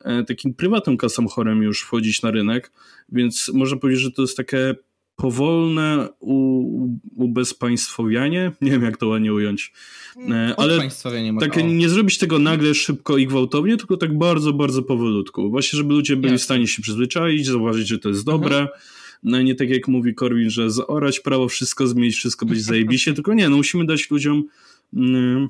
e, 0.00 0.24
takim 0.24 0.54
prywatnym 0.54 0.96
kasam 0.96 1.28
chorym 1.28 1.62
już 1.62 1.82
wchodzić 1.82 2.22
na 2.22 2.30
rynek, 2.30 2.72
więc 3.12 3.50
można 3.54 3.76
powiedzieć, 3.76 4.02
że 4.02 4.10
to 4.10 4.22
jest 4.22 4.36
takie 4.36 4.74
powolne 5.20 6.08
u, 6.20 6.64
ubezpaństwowianie, 7.16 8.52
nie 8.60 8.70
wiem 8.70 8.82
jak 8.82 8.96
to 8.96 9.08
ładnie 9.08 9.34
ująć, 9.34 9.72
e, 10.30 10.54
ale 10.56 10.78
tak 11.40 11.56
nie 11.64 11.88
zrobić 11.88 12.18
tego 12.18 12.38
nagle, 12.38 12.74
szybko 12.74 13.18
i 13.18 13.26
gwałtownie, 13.26 13.76
tylko 13.76 13.96
tak 13.96 14.18
bardzo, 14.18 14.52
bardzo 14.52 14.82
powolutku. 14.82 15.50
Właśnie, 15.50 15.76
żeby 15.76 15.94
ludzie 15.94 16.16
byli 16.16 16.38
w 16.38 16.42
stanie 16.42 16.66
się 16.66 16.82
przyzwyczaić, 16.82 17.46
zauważyć, 17.46 17.88
że 17.88 17.98
to 17.98 18.08
jest 18.08 18.24
dobre, 18.24 18.58
mhm. 18.58 18.78
no 19.22 19.42
nie 19.42 19.54
tak 19.54 19.70
jak 19.70 19.88
mówi 19.88 20.14
Korwin, 20.14 20.50
że 20.50 20.70
zaorać 20.70 21.20
prawo, 21.20 21.48
wszystko 21.48 21.86
zmienić, 21.86 22.16
wszystko 22.16 22.46
być 22.46 22.62
zajebiście, 22.62 23.12
tylko 23.12 23.34
nie, 23.34 23.48
no 23.48 23.56
musimy 23.56 23.86
dać 23.86 24.10
ludziom 24.10 24.44
mm, 24.94 25.48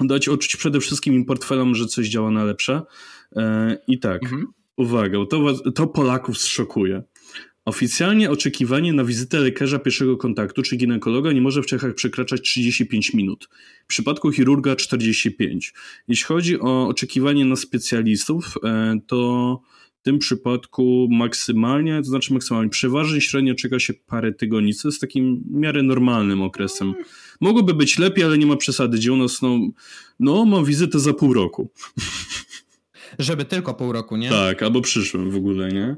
dać 0.00 0.28
odczuć 0.28 0.56
przede 0.56 0.80
wszystkim 0.80 1.14
im 1.14 1.24
portfelom, 1.24 1.74
że 1.74 1.86
coś 1.86 2.08
działa 2.08 2.30
na 2.30 2.44
lepsze 2.44 2.82
e, 3.36 3.78
i 3.88 3.98
tak, 3.98 4.22
mhm. 4.22 4.46
uwaga, 4.76 5.18
to, 5.30 5.54
to 5.72 5.86
Polaków 5.86 6.38
zszokuje. 6.38 7.02
Oficjalnie 7.66 8.30
oczekiwanie 8.30 8.92
na 8.92 9.04
wizytę 9.04 9.40
lekarza 9.40 9.78
pierwszego 9.78 10.16
kontaktu 10.16 10.62
czy 10.62 10.76
ginekologa 10.76 11.32
nie 11.32 11.40
może 11.40 11.62
w 11.62 11.66
Czechach 11.66 11.94
przekraczać 11.94 12.40
35 12.40 13.14
minut. 13.14 13.48
W 13.84 13.86
przypadku 13.86 14.32
chirurga 14.32 14.76
45. 14.76 15.72
Jeśli 16.08 16.24
chodzi 16.24 16.60
o 16.60 16.88
oczekiwanie 16.88 17.44
na 17.44 17.56
specjalistów, 17.56 18.54
e, 18.64 18.98
to 19.06 19.60
w 20.00 20.02
tym 20.02 20.18
przypadku 20.18 21.08
maksymalnie, 21.10 21.98
to 21.98 22.08
znaczy 22.08 22.32
maksymalnie, 22.32 22.70
przeważnie 22.70 23.20
średnio 23.20 23.54
czeka 23.54 23.78
się 23.78 23.94
parę 23.94 24.32
tygodni, 24.32 24.74
co 24.74 24.88
jest 24.88 25.00
takim 25.00 25.42
w 25.50 25.54
miarę 25.54 25.82
normalnym 25.82 26.42
okresem. 26.42 26.94
Mogłoby 27.40 27.74
być 27.74 27.98
lepiej, 27.98 28.24
ale 28.24 28.38
nie 28.38 28.46
ma 28.46 28.56
przesady, 28.56 28.98
gdzie 28.98 29.12
u 29.12 29.16
nas 29.16 29.42
no, 29.42 29.58
no 30.20 30.44
mam 30.44 30.64
wizytę 30.64 30.98
za 30.98 31.12
pół 31.12 31.34
roku. 31.34 31.70
Żeby 33.18 33.44
tylko 33.44 33.74
pół 33.74 33.92
roku, 33.92 34.16
nie? 34.16 34.28
Tak, 34.28 34.62
albo 34.62 34.80
przyszłym 34.80 35.30
w 35.30 35.36
ogóle, 35.36 35.68
nie? 35.68 35.96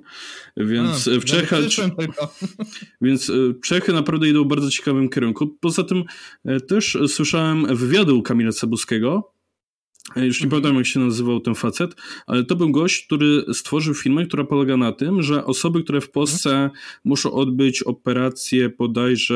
Więc 0.57 1.07
no, 1.07 1.21
w 1.21 1.25
Czechach. 1.25 1.61
tylko. 1.99 2.35
Więc 3.03 3.31
e, 3.31 3.35
Czechy 3.65 3.93
naprawdę 3.93 4.29
idą 4.29 4.45
w 4.45 4.49
bardzo 4.49 4.71
ciekawym 4.71 5.09
kierunku. 5.09 5.47
Poza 5.61 5.85
tym 5.85 6.05
e, 6.45 6.61
też 6.61 6.99
słyszałem 7.07 7.77
wywiady 7.77 8.13
u 8.13 8.23
Kamila 8.23 8.53
Cebuskiego, 8.53 9.33
już 10.17 10.41
nie 10.41 10.45
mhm. 10.45 10.51
pamiętam, 10.51 10.77
jak 10.77 10.87
się 10.87 11.01
nazywał 11.01 11.41
ten 11.41 11.55
facet, 11.55 11.95
ale 12.27 12.45
to 12.45 12.57
był 12.57 12.71
gość, 12.71 13.07
który 13.07 13.45
stworzył 13.53 13.95
firmę, 13.95 14.27
która 14.27 14.45
polega 14.45 14.77
na 14.77 14.93
tym, 14.93 15.23
że 15.23 15.45
osoby, 15.45 15.83
które 15.83 16.01
w 16.01 16.11
Polsce 16.11 16.51
mhm. 16.51 16.71
muszą 17.05 17.33
odbyć 17.33 17.83
operację 17.83 18.69
bodajże 18.69 19.35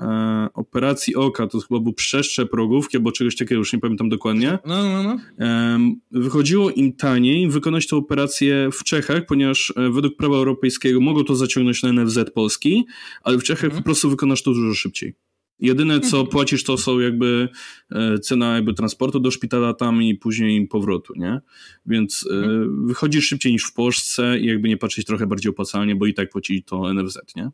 e, 0.00 0.48
operacji 0.54 1.14
oka, 1.14 1.46
to 1.46 1.60
chyba 1.60 1.80
był 1.80 1.92
przeszczep 1.92 2.54
rogówki 2.54 2.96
albo 2.96 3.12
czegoś 3.12 3.36
takiego, 3.36 3.58
już 3.58 3.72
nie 3.72 3.78
pamiętam 3.78 4.08
dokładnie. 4.08 4.58
No, 4.66 4.82
no, 4.82 5.02
no. 5.02 5.44
E, 5.46 5.78
wychodziło 6.10 6.70
im 6.70 6.92
taniej 6.92 7.50
wykonać 7.50 7.86
tę 7.86 7.96
operację 7.96 8.68
w 8.72 8.84
Czechach, 8.84 9.26
ponieważ 9.26 9.72
e, 9.76 9.90
według 9.90 10.16
prawa 10.16 10.36
europejskiego 10.36 11.00
mogą 11.00 11.24
to 11.24 11.36
zaciągnąć 11.36 11.82
na 11.82 11.92
NFZ 11.92 12.18
Polski, 12.34 12.84
ale 13.22 13.38
w 13.38 13.42
Czechach 13.42 13.64
mhm. 13.64 13.82
po 13.82 13.84
prostu 13.84 14.10
wykonasz 14.10 14.42
to 14.42 14.52
dużo 14.52 14.74
szybciej. 14.74 15.14
Jedyne 15.58 16.00
co 16.00 16.16
mhm. 16.16 16.26
płacisz 16.26 16.64
to 16.64 16.78
są 16.78 16.98
jakby 16.98 17.48
e, 17.90 18.18
cena 18.18 18.54
jakby 18.54 18.74
transportu 18.74 19.20
do 19.20 19.30
szpitala 19.30 19.74
tam 19.74 20.02
i 20.02 20.14
później 20.14 20.66
powrotu, 20.66 21.12
nie? 21.16 21.40
Więc 21.86 22.28
e, 22.30 22.34
mhm. 22.34 22.86
wychodzisz 22.86 23.26
szybciej 23.26 23.52
niż 23.52 23.64
w 23.64 23.72
Polsce 23.72 24.38
i 24.38 24.46
jakby 24.46 24.68
nie 24.68 24.76
patrzeć 24.76 25.06
trochę 25.06 25.26
bardziej 25.26 25.50
opłacalnie, 25.50 25.96
bo 25.96 26.06
i 26.06 26.14
tak 26.14 26.30
płaci 26.30 26.62
to 26.62 26.94
NFZ, 26.94 27.18
nie? 27.36 27.50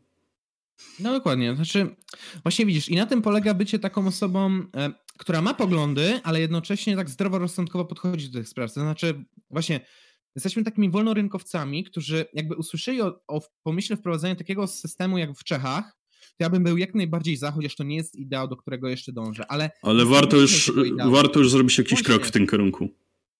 No 0.99 1.11
dokładnie, 1.11 1.55
znaczy 1.55 1.95
właśnie 2.43 2.65
widzisz 2.65 2.89
i 2.89 2.95
na 2.95 3.05
tym 3.05 3.21
polega 3.21 3.53
bycie 3.53 3.79
taką 3.79 4.07
osobą, 4.07 4.63
e, 4.75 4.91
która 5.17 5.41
ma 5.41 5.53
poglądy, 5.53 6.19
ale 6.23 6.41
jednocześnie 6.41 6.95
tak 6.95 7.09
zdroworozsądkowo 7.09 7.85
podchodzi 7.85 8.29
do 8.29 8.39
tych 8.39 8.49
spraw, 8.49 8.73
to 8.73 8.81
znaczy 8.81 9.25
właśnie 9.49 9.85
jesteśmy 10.35 10.63
takimi 10.63 10.89
wolnorynkowcami, 10.89 11.83
którzy 11.83 12.25
jakby 12.33 12.55
usłyszeli 12.55 13.01
o, 13.01 13.21
o 13.27 13.41
pomyśle 13.63 13.97
wprowadzenia 13.97 14.35
takiego 14.35 14.67
systemu 14.67 15.17
jak 15.17 15.33
w 15.37 15.43
Czechach, 15.43 16.00
ja 16.41 16.49
bym 16.49 16.63
był 16.63 16.77
jak 16.77 16.95
najbardziej 16.95 17.37
za, 17.37 17.51
chociaż 17.51 17.75
to 17.75 17.83
nie 17.83 17.95
jest 17.95 18.15
ideał, 18.15 18.47
do 18.47 18.55
którego 18.55 18.89
jeszcze 18.89 19.13
dążę, 19.13 19.45
ale... 19.47 19.69
Ale 19.81 20.05
warto 20.05 20.37
już, 20.37 20.71
warto 21.11 21.39
już 21.39 21.51
zrobić 21.51 21.77
jakiś 21.77 21.91
Właśnie. 21.91 22.05
krok 22.05 22.25
w 22.25 22.31
tym 22.31 22.47
kierunku. 22.47 22.89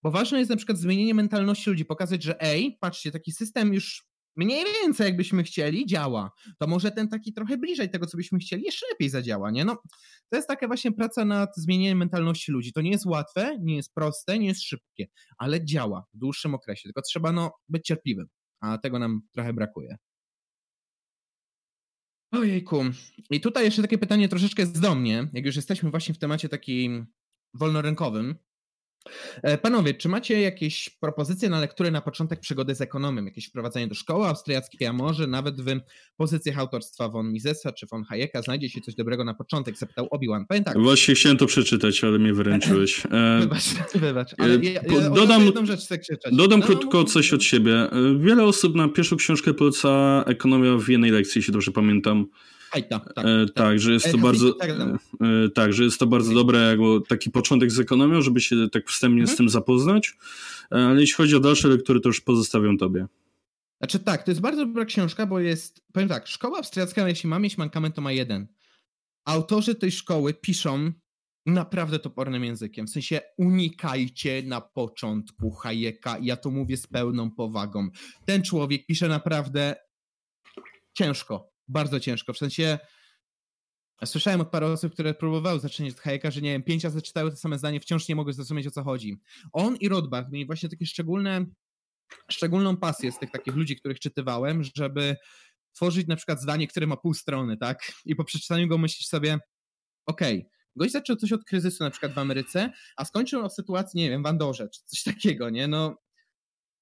Bo 0.02 0.10
ważne 0.10 0.38
jest 0.38 0.50
na 0.50 0.56
przykład 0.56 0.78
zmienienie 0.78 1.14
mentalności 1.14 1.70
ludzi, 1.70 1.84
pokazać, 1.84 2.22
że 2.22 2.40
ej, 2.40 2.76
patrzcie, 2.80 3.10
taki 3.10 3.32
system 3.32 3.74
już 3.74 4.04
mniej 4.36 4.64
więcej 4.82 5.04
jakbyśmy 5.04 5.42
chcieli, 5.42 5.86
działa. 5.86 6.30
To 6.58 6.66
może 6.66 6.90
ten 6.90 7.08
taki 7.08 7.32
trochę 7.32 7.56
bliżej 7.56 7.90
tego, 7.90 8.06
co 8.06 8.16
byśmy 8.16 8.38
chcieli, 8.38 8.62
jeszcze 8.62 8.86
lepiej 8.92 9.08
zadziała, 9.08 9.50
nie? 9.50 9.64
No, 9.64 9.82
to 10.30 10.36
jest 10.36 10.48
taka 10.48 10.66
właśnie 10.66 10.92
praca 10.92 11.24
nad 11.24 11.56
zmienieniem 11.56 11.98
mentalności 11.98 12.52
ludzi. 12.52 12.72
To 12.72 12.80
nie 12.80 12.90
jest 12.90 13.06
łatwe, 13.06 13.58
nie 13.60 13.76
jest 13.76 13.94
proste, 13.94 14.38
nie 14.38 14.46
jest 14.46 14.62
szybkie, 14.62 15.06
ale 15.38 15.64
działa 15.64 16.04
w 16.14 16.18
dłuższym 16.18 16.54
okresie, 16.54 16.82
tylko 16.82 17.02
trzeba 17.02 17.32
no, 17.32 17.50
być 17.68 17.86
cierpliwym, 17.86 18.26
a 18.60 18.78
tego 18.78 18.98
nam 18.98 19.20
trochę 19.32 19.52
brakuje. 19.52 19.96
Ojejku. 22.32 22.84
I 23.30 23.40
tutaj 23.40 23.64
jeszcze 23.64 23.82
takie 23.82 23.98
pytanie 23.98 24.28
troszeczkę 24.28 24.66
z 24.66 24.72
do 24.72 24.94
mnie, 24.94 25.28
jak 25.32 25.46
już 25.46 25.56
jesteśmy 25.56 25.90
właśnie 25.90 26.14
w 26.14 26.18
temacie 26.18 26.48
takim 26.48 27.06
wolnorynkowym. 27.54 28.34
E, 29.42 29.58
panowie, 29.58 29.94
czy 29.94 30.08
macie 30.08 30.40
jakieś 30.40 30.90
propozycje 30.90 31.50
na 31.50 31.60
lekturę 31.60 31.90
na 31.90 32.00
początek 32.00 32.40
przygody 32.40 32.74
z 32.74 32.80
ekonomem? 32.80 33.26
Jakieś 33.26 33.46
wprowadzenie 33.46 33.86
do 33.86 33.94
szkoły 33.94 34.26
austriackiej, 34.26 34.88
a 34.88 34.92
może 34.92 35.26
nawet 35.26 35.60
w 35.60 35.64
pozycjach 36.16 36.58
autorstwa 36.58 37.08
von 37.08 37.32
Misesa 37.32 37.72
czy 37.72 37.86
von 37.86 38.04
Hayeka 38.04 38.42
znajdzie 38.42 38.68
się 38.68 38.80
coś 38.80 38.94
dobrego 38.94 39.24
na 39.24 39.34
początek? 39.34 39.78
Zapytał 39.78 40.08
Obi-Wan. 40.10 40.46
Tak. 40.64 40.78
Właśnie 40.78 41.14
chciałem 41.14 41.38
to 41.38 41.46
przeczytać, 41.46 42.04
ale 42.04 42.18
mnie 42.18 42.34
wyręczyłeś. 42.34 43.02
E, 43.12 43.40
wybacz, 43.40 43.64
wybacz. 43.94 44.34
Ale 44.38 44.56
ja, 44.56 44.72
ja 44.72 45.10
dodam 45.10 45.52
dodam 46.32 46.60
no, 46.60 46.66
krótko 46.66 46.98
no, 46.98 47.04
coś 47.04 47.32
od 47.32 47.44
siebie. 47.44 47.72
E, 47.72 48.18
wiele 48.18 48.44
osób 48.44 48.74
na 48.74 48.88
pierwszą 48.88 49.16
książkę 49.16 49.54
poleca 49.54 50.24
Ekonomia 50.26 50.76
w 50.76 50.88
jednej 50.88 51.10
lekcji, 51.10 51.38
jeśli 51.38 51.52
dobrze 51.52 51.72
pamiętam. 51.72 52.26
Hajta, 52.72 53.00
tak, 53.00 53.24
e, 53.26 53.46
tak, 53.46 53.54
tak, 53.54 53.80
że 53.80 53.92
jest 53.92 54.12
to 54.12 54.18
bardzo 54.18 54.52
tak, 54.52 54.70
e, 54.70 55.48
tak, 55.54 55.72
że 55.72 55.84
jest 55.84 55.98
to 55.98 56.06
bardzo 56.06 56.34
dobre 56.34 56.58
jakby 56.58 57.00
taki 57.08 57.30
początek 57.30 57.72
z 57.72 57.80
ekonomią, 57.80 58.22
żeby 58.22 58.40
się 58.40 58.56
tak 58.72 58.88
wstępnie 58.88 59.20
mhm. 59.20 59.34
z 59.34 59.38
tym 59.38 59.48
zapoznać, 59.48 60.16
e, 60.72 60.74
ale 60.74 61.00
jeśli 61.00 61.14
chodzi 61.14 61.36
o 61.36 61.40
dalsze 61.40 61.68
lektury, 61.68 62.00
to 62.00 62.08
już 62.08 62.20
pozostawiam 62.20 62.78
tobie. 62.78 63.06
Znaczy 63.80 63.98
tak, 63.98 64.22
to 64.22 64.30
jest 64.30 64.40
bardzo 64.40 64.66
dobra 64.66 64.84
książka, 64.84 65.26
bo 65.26 65.40
jest, 65.40 65.84
powiem 65.92 66.08
tak, 66.08 66.26
szkoła 66.26 66.58
austriacka, 66.58 67.08
jeśli 67.08 67.28
ma 67.28 67.38
mieć 67.38 67.58
mankament, 67.58 67.94
to 67.94 68.02
ma 68.02 68.12
jeden. 68.12 68.46
Autorzy 69.24 69.74
tej 69.74 69.92
szkoły 69.92 70.34
piszą 70.34 70.92
naprawdę 71.46 71.98
topornym 71.98 72.44
językiem. 72.44 72.86
W 72.86 72.90
sensie 72.90 73.20
unikajcie 73.38 74.42
na 74.46 74.60
początku 74.60 75.50
Hayeka. 75.50 76.16
Ja 76.22 76.36
to 76.36 76.50
mówię 76.50 76.76
z 76.76 76.86
pełną 76.86 77.30
powagą. 77.30 77.88
Ten 78.24 78.42
człowiek 78.42 78.86
pisze 78.86 79.08
naprawdę 79.08 79.74
ciężko 80.94 81.51
bardzo 81.72 82.00
ciężko. 82.00 82.32
W 82.32 82.38
sensie 82.38 82.78
słyszałem 84.04 84.40
od 84.40 84.50
paru 84.50 84.66
osób, 84.66 84.92
które 84.92 85.14
próbowały 85.14 85.60
zaczynać 85.60 85.92
od 85.92 86.00
Hayeka, 86.00 86.30
że 86.30 86.40
nie 86.40 86.52
wiem, 86.52 86.62
pięć 86.62 86.84
razy 86.84 87.02
czytały 87.02 87.30
to 87.30 87.36
same 87.36 87.58
zdanie, 87.58 87.80
wciąż 87.80 88.08
nie 88.08 88.16
mogły 88.16 88.32
zrozumieć 88.32 88.66
o 88.66 88.70
co 88.70 88.84
chodzi. 88.84 89.20
On 89.52 89.76
i 89.76 89.88
Rothbard 89.88 90.32
mieli 90.32 90.46
właśnie 90.46 90.68
takie 90.68 90.86
szczególne, 90.86 91.46
szczególną 92.30 92.76
pasję 92.76 93.12
z 93.12 93.18
tych 93.18 93.30
takich 93.30 93.54
ludzi, 93.54 93.76
których 93.76 94.00
czytywałem, 94.00 94.62
żeby 94.76 95.16
tworzyć 95.72 96.06
na 96.06 96.16
przykład 96.16 96.40
zdanie, 96.40 96.68
które 96.68 96.86
ma 96.86 96.96
pół 96.96 97.14
strony, 97.14 97.56
tak? 97.56 97.92
I 98.04 98.16
po 98.16 98.24
przeczytaniu 98.24 98.68
go 98.68 98.78
myślisz 98.78 99.06
sobie, 99.06 99.38
okej, 100.06 100.38
okay, 100.38 100.50
gość 100.76 100.92
zaczął 100.92 101.16
coś 101.16 101.32
od 101.32 101.44
kryzysu 101.44 101.84
na 101.84 101.90
przykład 101.90 102.12
w 102.12 102.18
Ameryce, 102.18 102.72
a 102.96 103.04
skończył 103.04 103.44
o 103.44 103.50
sytuacji, 103.50 104.00
nie 104.00 104.10
wiem, 104.10 104.22
w 104.22 104.26
Andorze, 104.26 104.68
czy 104.68 104.80
coś 104.84 105.02
takiego, 105.02 105.50
nie? 105.50 105.68
No, 105.68 105.96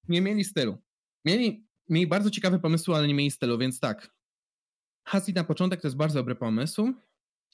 nie 0.08 0.20
mieli 0.20 0.44
stylu. 0.44 0.78
Mieli 1.24 1.66
mieli 1.88 2.06
bardzo 2.06 2.30
ciekawe 2.30 2.58
pomysły, 2.58 2.96
ale 2.96 3.08
nie 3.08 3.14
mieli 3.14 3.30
stylu, 3.30 3.58
więc 3.58 3.80
tak. 3.80 4.10
Hasli 5.04 5.34
na 5.34 5.44
początek 5.44 5.80
to 5.80 5.86
jest 5.86 5.96
bardzo 5.96 6.18
dobry 6.18 6.34
pomysł, 6.34 6.94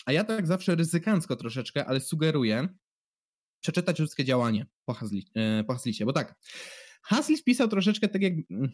a 0.07 0.13
ja 0.13 0.25
tak 0.25 0.47
zawsze 0.47 0.75
ryzykancko 0.75 1.37
troszeczkę, 1.37 1.87
ale 1.87 2.01
sugeruję 2.01 2.69
przeczytać 3.61 3.99
ludzkie 3.99 4.25
działanie 4.25 4.67
po, 4.85 4.95
Hasli, 4.95 5.27
e, 5.35 5.65
po 5.65 5.73
Haslicie, 5.73 6.05
bo 6.07 6.13
tak, 6.13 6.35
Hasli 7.03 7.37
spisał 7.37 7.69
troszeczkę 7.69 8.09
tak 8.09 8.23
jak, 8.23 8.33
mm, 8.51 8.73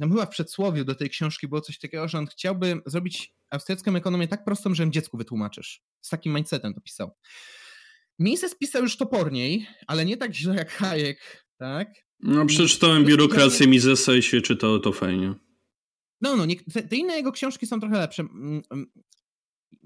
tam 0.00 0.10
chyba 0.10 0.26
w 0.26 0.30
przedsłowiu 0.30 0.84
do 0.84 0.94
tej 0.94 1.10
książki 1.10 1.48
było 1.48 1.60
coś 1.60 1.78
takiego, 1.78 2.08
że 2.08 2.18
on 2.18 2.26
chciałby 2.26 2.80
zrobić 2.86 3.34
austriacką 3.50 3.96
ekonomię 3.96 4.28
tak 4.28 4.44
prostą, 4.44 4.74
że 4.74 4.82
ją 4.82 4.90
dziecku 4.90 5.18
wytłumaczysz. 5.18 5.82
Z 6.00 6.08
takim 6.08 6.34
mindsetem 6.34 6.74
to 6.74 6.80
pisał. 6.80 7.10
Mises 8.18 8.58
pisał 8.58 8.82
już 8.82 8.96
toporniej, 8.96 9.66
ale 9.86 10.04
nie 10.04 10.16
tak 10.16 10.34
źle 10.34 10.54
jak 10.54 10.70
Hayek, 10.70 11.46
tak? 11.58 11.88
No, 12.20 12.46
przeczytałem 12.46 13.04
biurokrację 13.04 13.66
Misesa 13.66 14.14
i 14.14 14.22
się 14.22 14.40
czytało 14.40 14.78
to 14.78 14.92
fajnie. 14.92 15.34
No, 16.20 16.36
no, 16.36 16.46
nie, 16.46 16.56
te, 16.56 16.82
te, 16.82 16.96
inne 16.96 17.16
jego 17.16 17.32
książki 17.32 17.66
są 17.66 17.80
trochę 17.80 17.98
lepsze. 17.98 18.22
Mm, 18.22 18.62
mm, 18.70 18.86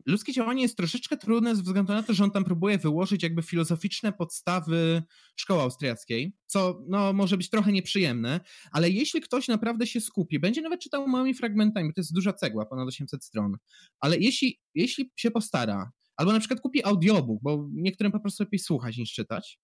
ludzkie 0.06 0.32
działanie 0.32 0.62
jest 0.62 0.76
troszeczkę 0.76 1.16
trudne 1.16 1.56
ze 1.56 1.62
względu 1.62 1.92
na 1.92 2.02
to, 2.02 2.14
że 2.14 2.24
on 2.24 2.30
tam 2.30 2.44
próbuje 2.44 2.78
wyłożyć 2.78 3.22
jakby 3.22 3.42
filozoficzne 3.42 4.12
podstawy 4.12 5.02
szkoły 5.36 5.62
austriackiej, 5.62 6.36
co 6.46 6.84
no, 6.88 7.12
może 7.12 7.36
być 7.36 7.50
trochę 7.50 7.72
nieprzyjemne, 7.72 8.40
ale 8.72 8.90
jeśli 8.90 9.20
ktoś 9.20 9.48
naprawdę 9.48 9.86
się 9.86 10.00
skupi, 10.00 10.38
będzie 10.38 10.62
nawet 10.62 10.80
czytał 10.80 11.08
małymi 11.08 11.34
fragmentami, 11.34 11.94
to 11.94 12.00
jest 12.00 12.14
duża 12.14 12.32
cegła, 12.32 12.66
ponad 12.66 12.88
800 12.88 13.24
stron, 13.24 13.56
ale 14.00 14.18
jeśli, 14.18 14.60
jeśli 14.74 15.10
się 15.16 15.30
postara, 15.30 15.90
albo 16.16 16.32
na 16.32 16.38
przykład 16.40 16.60
kupi 16.60 16.84
audiobook, 16.84 17.38
bo 17.42 17.68
niektórym 17.72 18.12
po 18.12 18.20
prostu 18.20 18.42
lepiej 18.42 18.58
słuchać 18.58 18.96
niż 18.96 19.12
czytać, 19.12 19.58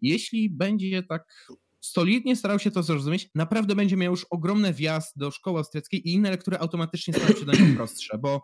jeśli 0.00 0.50
będzie 0.50 1.02
tak 1.02 1.48
solidnie 1.80 2.36
starał 2.36 2.58
się 2.58 2.70
to 2.70 2.82
zrozumieć, 2.82 3.28
naprawdę 3.34 3.74
będzie 3.74 3.96
miał 3.96 4.10
już 4.10 4.26
ogromny 4.30 4.72
wjazd 4.72 5.12
do 5.16 5.30
szkoły 5.30 5.58
austriackiej 5.58 6.08
i 6.08 6.12
inne 6.12 6.30
lektury 6.30 6.58
automatycznie 6.58 7.14
staną 7.14 7.34
się 7.34 7.44
dla 7.44 7.54
niego 7.54 7.76
prostsze, 7.76 8.18
bo 8.18 8.42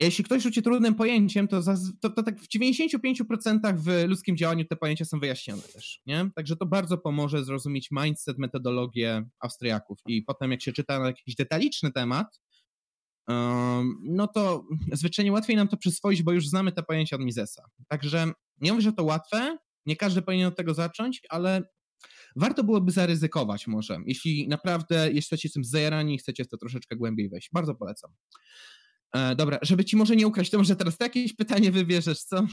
jeśli 0.00 0.24
ktoś 0.24 0.42
rzuci 0.42 0.62
trudnym 0.62 0.94
pojęciem, 0.94 1.48
to, 1.48 1.62
za, 1.62 1.76
to, 2.00 2.10
to, 2.10 2.22
tak 2.22 2.40
w 2.40 2.48
95% 2.48 3.76
w 3.76 4.08
ludzkim 4.08 4.36
działaniu 4.36 4.64
te 4.64 4.76
pojęcia 4.76 5.04
są 5.04 5.20
wyjaśnione 5.20 5.62
też, 5.62 6.00
nie? 6.06 6.30
Także 6.34 6.56
to 6.56 6.66
bardzo 6.66 6.98
pomoże 6.98 7.44
zrozumieć 7.44 7.88
mindset, 7.90 8.38
metodologię 8.38 9.28
Austriaków 9.40 9.98
i 10.06 10.22
potem 10.22 10.50
jak 10.50 10.62
się 10.62 10.72
czyta 10.72 10.98
na 10.98 11.06
jakiś 11.06 11.34
detaliczny 11.34 11.92
temat, 11.92 12.40
um, 13.28 13.98
no 14.02 14.28
to 14.28 14.64
zwyczajnie 14.92 15.32
łatwiej 15.32 15.56
nam 15.56 15.68
to 15.68 15.76
przyswoić, 15.76 16.22
bo 16.22 16.32
już 16.32 16.48
znamy 16.48 16.72
te 16.72 16.82
pojęcia 16.82 17.16
od 17.16 17.22
Misesa. 17.22 17.64
Także 17.88 18.32
nie 18.60 18.72
mówię, 18.72 18.82
że 18.82 18.92
to 18.92 19.04
łatwe, 19.04 19.58
nie 19.86 19.96
każdy 19.96 20.22
powinien 20.22 20.48
od 20.48 20.56
tego 20.56 20.74
zacząć, 20.74 21.22
ale 21.28 21.62
warto 22.36 22.64
byłoby 22.64 22.92
zaryzykować 22.92 23.66
może, 23.66 23.98
jeśli 24.06 24.48
naprawdę 24.48 25.12
jesteście 25.12 25.50
tym 25.50 25.64
zajarani 25.64 26.14
i 26.14 26.18
chcecie 26.18 26.44
w 26.44 26.48
to 26.48 26.56
troszeczkę 26.56 26.96
głębiej 26.96 27.28
wejść. 27.28 27.50
Bardzo 27.52 27.74
polecam. 27.74 28.10
E, 29.14 29.34
dobra, 29.34 29.58
żeby 29.62 29.84
ci 29.84 29.96
może 29.96 30.16
nie 30.16 30.26
ukraść, 30.26 30.50
to 30.50 30.58
może 30.58 30.76
teraz 30.76 30.96
jakieś 31.00 31.32
pytanie 31.36 31.72
wybierzesz, 31.72 32.18
co? 32.18 32.46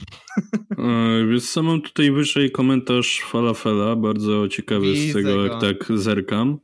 E, 0.78 1.28
więc 1.28 1.52
co 1.52 1.64
mam 1.64 1.82
tutaj 1.82 2.12
wyżej 2.12 2.52
komentarz 2.52 3.22
Falafela, 3.22 3.96
bardzo 3.96 4.48
ciekawy 4.48 4.94
Widzę 4.94 5.12
z 5.12 5.14
tego, 5.14 5.36
go. 5.36 5.44
jak 5.44 5.62
tak 5.62 6.00
zerkam. 6.00 6.60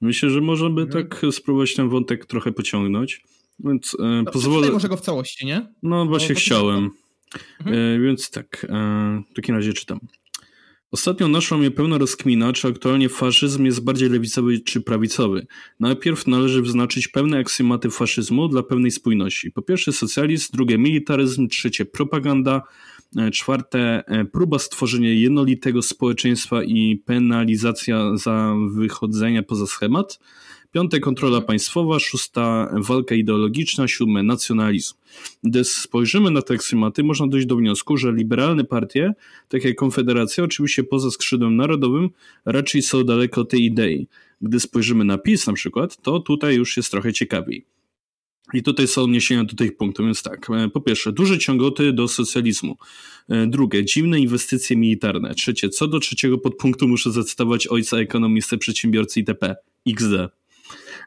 Myślę, 0.00 0.30
że 0.30 0.40
możemy 0.40 0.86
hmm. 0.86 1.08
tak 1.08 1.22
spróbować 1.32 1.74
ten 1.74 1.88
wątek 1.88 2.26
trochę 2.26 2.52
pociągnąć. 2.52 3.22
Więc 3.58 3.96
e, 4.00 4.02
no, 4.02 4.32
pozwolę. 4.32 4.70
może 4.70 4.88
go 4.88 4.96
w 4.96 5.00
całości, 5.00 5.46
nie? 5.46 5.66
No 5.82 6.06
właśnie 6.06 6.34
no, 6.34 6.40
chciałem. 6.40 6.90
Mhm. 7.60 7.76
E, 7.76 8.00
więc 8.00 8.30
tak, 8.30 8.66
e, 8.68 9.22
w 9.30 9.34
takim 9.34 9.54
razie 9.54 9.72
czytam. 9.72 9.98
Ostatnio 10.90 11.28
naszła 11.28 11.58
mnie 11.58 11.70
pełna 11.70 11.98
rozkmina, 11.98 12.52
czy 12.52 12.68
aktualnie 12.68 13.08
faszyzm 13.08 13.64
jest 13.64 13.84
bardziej 13.84 14.08
lewicowy 14.08 14.60
czy 14.60 14.80
prawicowy. 14.80 15.46
Najpierw 15.80 16.26
należy 16.26 16.62
wyznaczyć 16.62 17.08
pewne 17.08 17.38
aksjomaty 17.38 17.90
faszyzmu 17.90 18.48
dla 18.48 18.62
pełnej 18.62 18.90
spójności. 18.90 19.52
Po 19.52 19.62
pierwsze 19.62 19.92
socjalizm, 19.92 20.48
drugie 20.52 20.78
militaryzm, 20.78 21.48
trzecie 21.48 21.84
propaganda, 21.84 22.62
e, 23.16 23.30
czwarte 23.30 24.04
e, 24.06 24.24
próba 24.24 24.58
stworzenia 24.58 25.12
jednolitego 25.12 25.82
społeczeństwa 25.82 26.62
i 26.62 27.02
penalizacja 27.06 28.16
za 28.16 28.54
wychodzenie 28.70 29.42
poza 29.42 29.66
schemat, 29.66 30.18
Piąte 30.72 31.00
kontrola 31.00 31.40
państwowa, 31.40 31.98
szósta 31.98 32.74
walka 32.76 33.14
ideologiczna, 33.14 33.88
siódme 33.88 34.22
nacjonalizm. 34.22 34.94
Gdy 35.42 35.64
spojrzymy 35.64 36.30
na 36.30 36.42
te 36.42 36.54
aksjomaty, 36.54 37.04
można 37.04 37.26
dojść 37.26 37.46
do 37.46 37.56
wniosku, 37.56 37.96
że 37.96 38.12
liberalne 38.12 38.64
partie, 38.64 39.12
takie 39.48 39.68
jak 39.68 39.76
Konfederacja, 39.76 40.44
oczywiście 40.44 40.84
poza 40.84 41.10
skrzydłem 41.10 41.56
narodowym, 41.56 42.10
raczej 42.44 42.82
są 42.82 43.04
daleko 43.04 43.44
tej 43.44 43.64
idei. 43.64 44.06
Gdy 44.40 44.60
spojrzymy 44.60 45.04
na 45.04 45.18
PiS 45.18 45.46
na 45.46 45.52
przykład, 45.52 46.02
to 46.02 46.20
tutaj 46.20 46.56
już 46.56 46.76
jest 46.76 46.90
trochę 46.90 47.12
ciekawiej. 47.12 47.64
I 48.54 48.62
tutaj 48.62 48.88
są 48.88 49.02
odniesienia 49.02 49.44
do 49.44 49.54
tych 49.54 49.76
punktów, 49.76 50.06
więc 50.06 50.22
tak. 50.22 50.50
E, 50.50 50.68
po 50.68 50.80
pierwsze, 50.80 51.12
duże 51.12 51.38
ciągoty 51.38 51.92
do 51.92 52.08
socjalizmu. 52.08 52.76
E, 53.28 53.46
drugie, 53.46 53.84
dziwne 53.84 54.20
inwestycje 54.20 54.76
militarne. 54.76 55.34
Trzecie, 55.34 55.68
co 55.68 55.88
do 55.88 56.00
trzeciego 56.00 56.38
podpunktu 56.38 56.88
muszę 56.88 57.12
zacytować 57.12 57.66
ojca 57.66 57.96
ekonomistę, 57.96 58.58
przedsiębiorcy 58.58 59.20
ITP. 59.20 59.56
XD. 59.86 60.38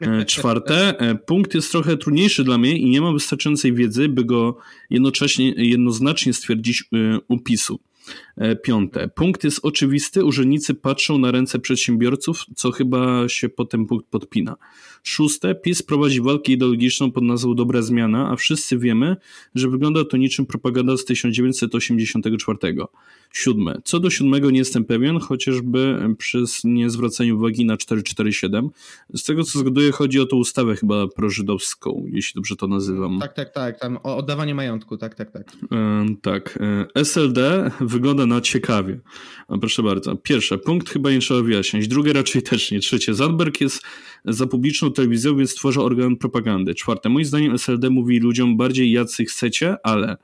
E, 0.00 0.24
czwarte, 0.24 1.00
e, 1.00 1.14
punkt 1.14 1.54
jest 1.54 1.70
trochę 1.70 1.96
trudniejszy 1.96 2.44
dla 2.44 2.58
mnie 2.58 2.78
i 2.78 2.90
nie 2.90 3.00
mam 3.00 3.14
wystarczającej 3.14 3.72
wiedzy, 3.72 4.08
by 4.08 4.24
go 4.24 4.56
jednocześnie, 4.90 5.52
jednoznacznie 5.56 6.32
stwierdzić 6.32 6.84
e, 6.92 7.18
upisu. 7.28 7.78
Piąte. 8.62 9.08
Punkt 9.08 9.44
jest 9.44 9.64
oczywisty. 9.64 10.24
Urzędnicy 10.24 10.74
patrzą 10.74 11.18
na 11.18 11.30
ręce 11.30 11.58
przedsiębiorców, 11.58 12.44
co 12.56 12.70
chyba 12.70 13.28
się 13.28 13.48
potem 13.48 13.86
punkt 13.86 14.06
podpina. 14.06 14.56
Szóste. 15.02 15.54
PiS 15.54 15.82
prowadzi 15.82 16.20
walkę 16.20 16.52
ideologiczną 16.52 17.12
pod 17.12 17.24
nazwą 17.24 17.54
Dobra 17.54 17.82
Zmiana, 17.82 18.30
a 18.30 18.36
wszyscy 18.36 18.78
wiemy, 18.78 19.16
że 19.54 19.68
wygląda 19.68 20.04
to 20.04 20.16
niczym 20.16 20.46
propaganda 20.46 20.96
z 20.96 21.04
1984. 21.04 22.58
Siódme. 23.32 23.80
Co 23.84 24.00
do 24.00 24.10
siódmego 24.10 24.50
nie 24.50 24.58
jestem 24.58 24.84
pewien, 24.84 25.20
chociażby 25.20 25.98
przez 26.18 26.64
niezwracanie 26.64 27.34
uwagi 27.34 27.64
na 27.64 27.76
447. 27.76 28.70
Z 29.14 29.22
tego 29.22 29.44
co 29.44 29.58
zgaduję, 29.58 29.92
chodzi 29.92 30.20
o 30.20 30.26
tą 30.26 30.36
ustawę 30.36 30.76
chyba 30.76 31.08
prożydowską, 31.08 32.04
jeśli 32.12 32.34
dobrze 32.34 32.56
to 32.56 32.66
nazywam. 32.66 33.18
Tak, 33.20 33.32
tak, 33.32 33.52
tak. 33.52 33.80
Tam 33.80 33.98
o 34.02 34.16
oddawanie 34.16 34.54
majątku, 34.54 34.96
tak, 34.96 35.14
tak, 35.14 35.30
tak. 35.30 35.52
E, 35.72 36.06
tak. 36.22 36.58
SLD 36.94 37.70
wygląda 37.80 38.26
na 38.26 38.40
ciekawie. 38.40 39.00
A 39.48 39.58
proszę 39.58 39.82
bardzo. 39.82 40.16
Pierwsze, 40.16 40.58
punkt 40.58 40.90
chyba 40.90 41.10
nie 41.10 41.18
trzeba 41.18 41.42
wyjaśniać. 41.42 41.88
Drugie 41.88 42.12
raczej 42.12 42.42
też 42.52 42.70
nie. 42.70 42.80
Trzecie, 42.80 43.14
Zandberg 43.14 43.60
jest 43.60 43.82
za 44.24 44.46
publiczną 44.46 44.92
telewizją, 44.92 45.36
więc 45.36 45.54
tworzy 45.54 45.80
organ 45.80 46.16
propagandy. 46.16 46.74
Czwarte, 46.74 47.08
moim 47.08 47.24
zdaniem 47.24 47.54
SLD 47.54 47.90
mówi 47.90 48.18
ludziom 48.18 48.56
bardziej 48.56 48.92
jacy 48.92 49.24
chcecie, 49.24 49.76
ale 49.82 50.16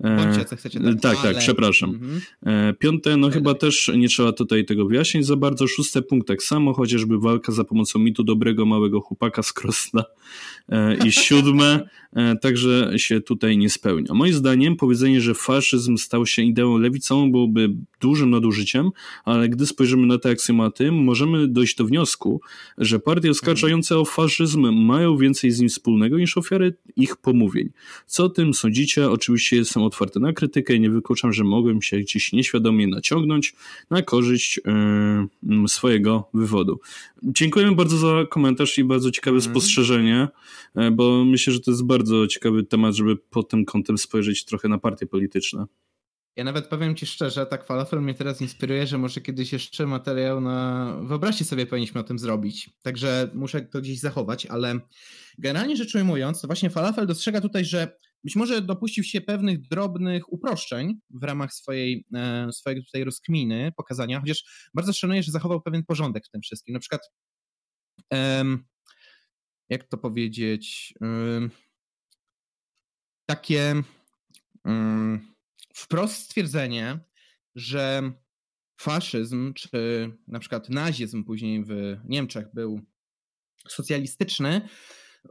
Bądźcie, 0.00 0.44
co 0.44 0.56
chcecie. 0.56 0.80
Tak, 0.80 1.00
tak, 1.00 1.22
tak 1.22 1.38
przepraszam. 1.38 1.90
Mhm. 1.90 2.20
E, 2.46 2.74
piąte, 2.74 3.16
no 3.16 3.30
chyba 3.30 3.54
też 3.54 3.90
nie 3.96 4.08
trzeba 4.08 4.32
tutaj 4.32 4.64
tego 4.64 4.86
wyjaśnić 4.86 5.26
za 5.26 5.36
bardzo. 5.36 5.66
Szóste 5.66 6.02
punkt 6.02 6.28
tak 6.28 6.42
samo, 6.42 6.74
chociażby 6.74 7.18
walka 7.18 7.52
za 7.52 7.64
pomocą 7.64 7.98
mitu 7.98 8.24
dobrego 8.24 8.66
małego 8.66 9.00
chłopaka 9.00 9.42
z 9.42 9.52
Krosna. 9.52 10.04
I 11.04 11.12
siódme, 11.12 11.88
e, 12.12 12.36
także 12.36 12.92
się 12.96 13.20
tutaj 13.20 13.58
nie 13.58 13.70
spełnia. 13.70 14.14
Moim 14.14 14.32
zdaniem 14.32 14.76
powiedzenie, 14.76 15.20
że 15.20 15.34
faszyzm 15.34 15.96
stał 15.96 16.26
się 16.26 16.42
ideą 16.42 16.78
lewicową 16.78 17.30
byłoby 17.30 17.74
dużym 18.00 18.30
nadużyciem, 18.30 18.90
ale 19.24 19.48
gdy 19.48 19.66
spojrzymy 19.66 20.06
na 20.06 20.18
te 20.18 20.30
aksjomaty, 20.30 20.92
możemy 20.92 21.48
dojść 21.48 21.76
do 21.76 21.84
wniosku, 21.84 22.40
że 22.78 22.98
partie 22.98 23.30
oskarżające 23.30 23.98
o 23.98 24.04
faszyzm 24.04 24.72
mają 24.72 25.16
więcej 25.16 25.50
z 25.50 25.60
nim 25.60 25.68
wspólnego 25.68 26.18
niż 26.18 26.36
ofiary 26.36 26.74
ich 26.96 27.16
pomówień. 27.16 27.70
Co 28.06 28.24
o 28.24 28.28
tym 28.28 28.54
sądzicie? 28.54 29.10
Oczywiście 29.10 29.56
jestem 29.56 29.82
otwarty 29.82 30.20
na 30.20 30.32
krytykę 30.32 30.74
i 30.74 30.80
nie 30.80 30.90
wykluczam, 30.90 31.32
że 31.32 31.44
mogłem 31.44 31.82
się 31.82 31.98
gdzieś 31.98 32.32
nieświadomie 32.32 32.86
naciągnąć 32.86 33.54
na 33.90 34.02
korzyść 34.02 34.60
yy, 35.42 35.68
swojego 35.68 36.28
wywodu. 36.34 36.80
Dziękujemy 37.22 37.74
bardzo 37.74 37.96
za 37.96 38.26
komentarz 38.30 38.78
i 38.78 38.84
bardzo 38.84 39.10
ciekawe 39.10 39.36
mm. 39.36 39.50
spostrzeżenie, 39.50 40.28
bo 40.92 41.24
myślę, 41.24 41.52
że 41.52 41.60
to 41.60 41.70
jest 41.70 41.86
bardzo 41.86 42.26
ciekawy 42.26 42.64
temat, 42.64 42.94
żeby 42.94 43.16
pod 43.16 43.48
tym 43.48 43.64
kątem 43.64 43.98
spojrzeć 43.98 44.44
trochę 44.44 44.68
na 44.68 44.78
partie 44.78 45.06
polityczne. 45.06 45.66
Ja 46.36 46.44
nawet 46.44 46.66
powiem 46.66 46.96
ci 46.96 47.06
szczerze, 47.06 47.46
tak 47.46 47.64
falafel 47.64 48.02
mnie 48.02 48.14
teraz 48.14 48.40
inspiruje, 48.40 48.86
że 48.86 48.98
może 48.98 49.20
kiedyś 49.20 49.52
jeszcze 49.52 49.86
materiał 49.86 50.40
na... 50.40 50.96
Wyobraźcie 51.02 51.44
sobie, 51.44 51.66
powinniśmy 51.66 52.00
o 52.00 52.04
tym 52.04 52.18
zrobić. 52.18 52.70
Także 52.82 53.30
muszę 53.34 53.60
to 53.60 53.80
gdzieś 53.80 54.00
zachować, 54.00 54.46
ale 54.46 54.80
generalnie 55.38 55.76
rzecz 55.76 55.94
ujmując, 55.94 56.40
to 56.40 56.48
właśnie 56.48 56.70
falafel 56.70 57.06
dostrzega 57.06 57.40
tutaj, 57.40 57.64
że 57.64 57.96
być 58.24 58.36
może 58.36 58.62
dopuścił 58.62 59.04
się 59.04 59.20
pewnych 59.20 59.60
drobnych 59.60 60.32
uproszczeń 60.32 61.00
w 61.10 61.22
ramach 61.22 61.52
swojej, 61.52 62.06
e, 62.14 62.52
swojej 62.52 62.84
tutaj 62.84 63.04
rozkminy, 63.04 63.72
pokazania, 63.76 64.20
chociaż 64.20 64.70
bardzo 64.74 64.92
szanuję, 64.92 65.22
że 65.22 65.32
zachował 65.32 65.62
pewien 65.62 65.84
porządek 65.84 66.26
w 66.26 66.30
tym 66.30 66.40
wszystkim. 66.40 66.72
Na 66.72 66.80
przykład, 66.80 67.00
jak 69.70 69.84
to 69.84 69.98
powiedzieć, 69.98 70.94
takie 73.26 73.82
wprost 75.74 76.14
stwierdzenie, 76.14 77.00
że 77.54 78.12
faszyzm, 78.80 79.54
czy 79.54 79.70
na 80.28 80.38
przykład 80.38 80.68
nazizm 80.68 81.24
później 81.24 81.64
w 81.64 81.96
Niemczech 82.04 82.46
był 82.54 82.80
socjalistyczny, 83.68 84.68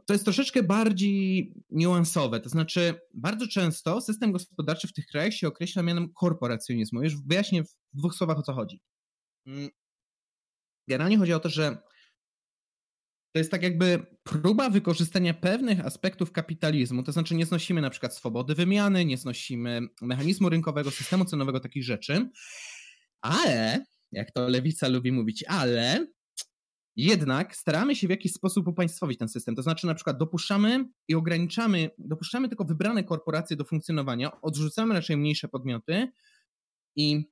to 0.06 0.12
jest 0.12 0.24
troszeczkę 0.24 0.62
bardziej 0.62 1.54
niuansowe. 1.70 2.40
To 2.40 2.48
znaczy, 2.48 3.00
bardzo 3.14 3.48
często 3.48 4.00
system 4.00 4.32
gospodarczy 4.32 4.88
w 4.88 4.92
tych 4.92 5.06
krajach 5.06 5.34
się 5.34 5.48
określa 5.48 5.82
mianem 5.82 6.12
korporacjonizmu. 6.12 7.02
Już 7.02 7.22
wyjaśnię 7.26 7.64
w 7.64 7.68
dwóch 7.92 8.14
słowach 8.14 8.38
o 8.38 8.42
co 8.42 8.52
chodzi. 8.52 8.80
Generalnie 10.88 11.18
chodzi 11.18 11.32
o 11.32 11.40
to, 11.40 11.48
że 11.48 11.82
to 13.32 13.38
jest 13.38 13.50
tak 13.50 13.62
jakby 13.62 14.06
próba 14.22 14.70
wykorzystania 14.70 15.34
pewnych 15.34 15.86
aspektów 15.86 16.32
kapitalizmu, 16.32 17.02
to 17.02 17.12
znaczy 17.12 17.34
nie 17.34 17.46
znosimy 17.46 17.80
na 17.80 17.90
przykład 17.90 18.16
swobody 18.16 18.54
wymiany, 18.54 19.04
nie 19.04 19.16
znosimy 19.16 19.80
mechanizmu 20.02 20.48
rynkowego, 20.48 20.90
systemu 20.90 21.24
cenowego, 21.24 21.60
takich 21.60 21.84
rzeczy, 21.84 22.30
ale, 23.20 23.84
jak 24.12 24.32
to 24.32 24.48
lewica 24.48 24.88
lubi 24.88 25.12
mówić, 25.12 25.44
ale 25.48 26.06
jednak 26.96 27.56
staramy 27.56 27.96
się 27.96 28.06
w 28.06 28.10
jakiś 28.10 28.32
sposób 28.32 28.68
upaństwowić 28.68 29.18
ten 29.18 29.28
system. 29.28 29.54
To 29.54 29.62
znaczy, 29.62 29.86
na 29.86 29.94
przykład 29.94 30.18
dopuszczamy 30.18 30.84
i 31.08 31.14
ograniczamy, 31.14 31.90
dopuszczamy 31.98 32.48
tylko 32.48 32.64
wybrane 32.64 33.04
korporacje 33.04 33.56
do 33.56 33.64
funkcjonowania, 33.64 34.40
odrzucamy 34.40 34.94
raczej 34.94 35.16
mniejsze 35.16 35.48
podmioty 35.48 36.08
i 36.96 37.30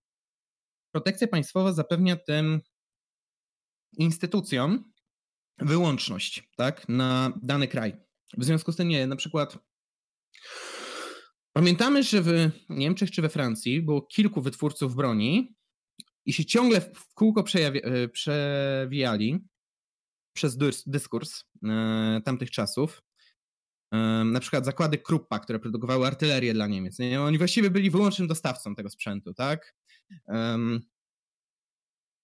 protekcja 0.92 1.28
państwowa 1.28 1.72
zapewnia 1.72 2.16
tym 2.16 2.61
instytucjom 3.99 4.92
wyłączność 5.61 6.50
tak, 6.56 6.88
na 6.88 7.32
dany 7.42 7.68
kraj. 7.68 7.96
W 8.38 8.44
związku 8.44 8.72
z 8.72 8.76
tym 8.76 8.88
nie, 8.88 9.06
na 9.06 9.16
przykład 9.16 9.59
pamiętamy, 11.52 12.02
że 12.02 12.22
w 12.22 12.50
Niemczech 12.68 13.11
czy 13.11 13.22
we 13.22 13.28
Francji 13.28 13.82
było 13.82 14.02
kilku 14.02 14.42
wytwórców 14.42 14.94
broni 14.94 15.54
i 16.26 16.32
się 16.32 16.44
ciągle 16.44 16.80
w 16.80 17.14
kółko 17.14 17.44
e, 17.54 18.09
przewijali 18.09 19.44
przez 20.32 20.59
dyskurs 20.86 21.44
e, 21.64 22.20
tamtych 22.24 22.50
czasów. 22.50 23.02
E, 23.92 23.96
na 24.24 24.40
przykład 24.40 24.64
zakłady 24.64 24.98
Kruppa, 24.98 25.38
które 25.38 25.59
produkowały 25.59 26.06
artylerię 26.06 26.54
dla 26.54 26.66
Niemiec. 26.66 26.98
Nie? 26.98 27.22
Oni 27.22 27.38
właściwie 27.38 27.70
byli 27.70 27.90
wyłącznym 27.90 28.28
dostawcą 28.28 28.74
tego 28.74 28.90
sprzętu, 28.90 29.34
tak? 29.34 29.74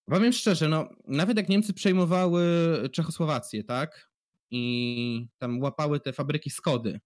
Powiem 0.05 0.33
szczerze, 0.33 0.69
no, 0.69 0.89
nawet 1.09 1.37
jak 1.37 1.49
Niemcy 1.49 1.75
przejmowały 1.75 2.45
Czechosłowację, 2.93 3.65
tak? 3.65 4.11
I 4.51 5.29
tam 5.39 5.61
łapały 5.61 6.01
te 6.01 6.13
fabryki 6.13 6.51
Skody, 6.51 7.01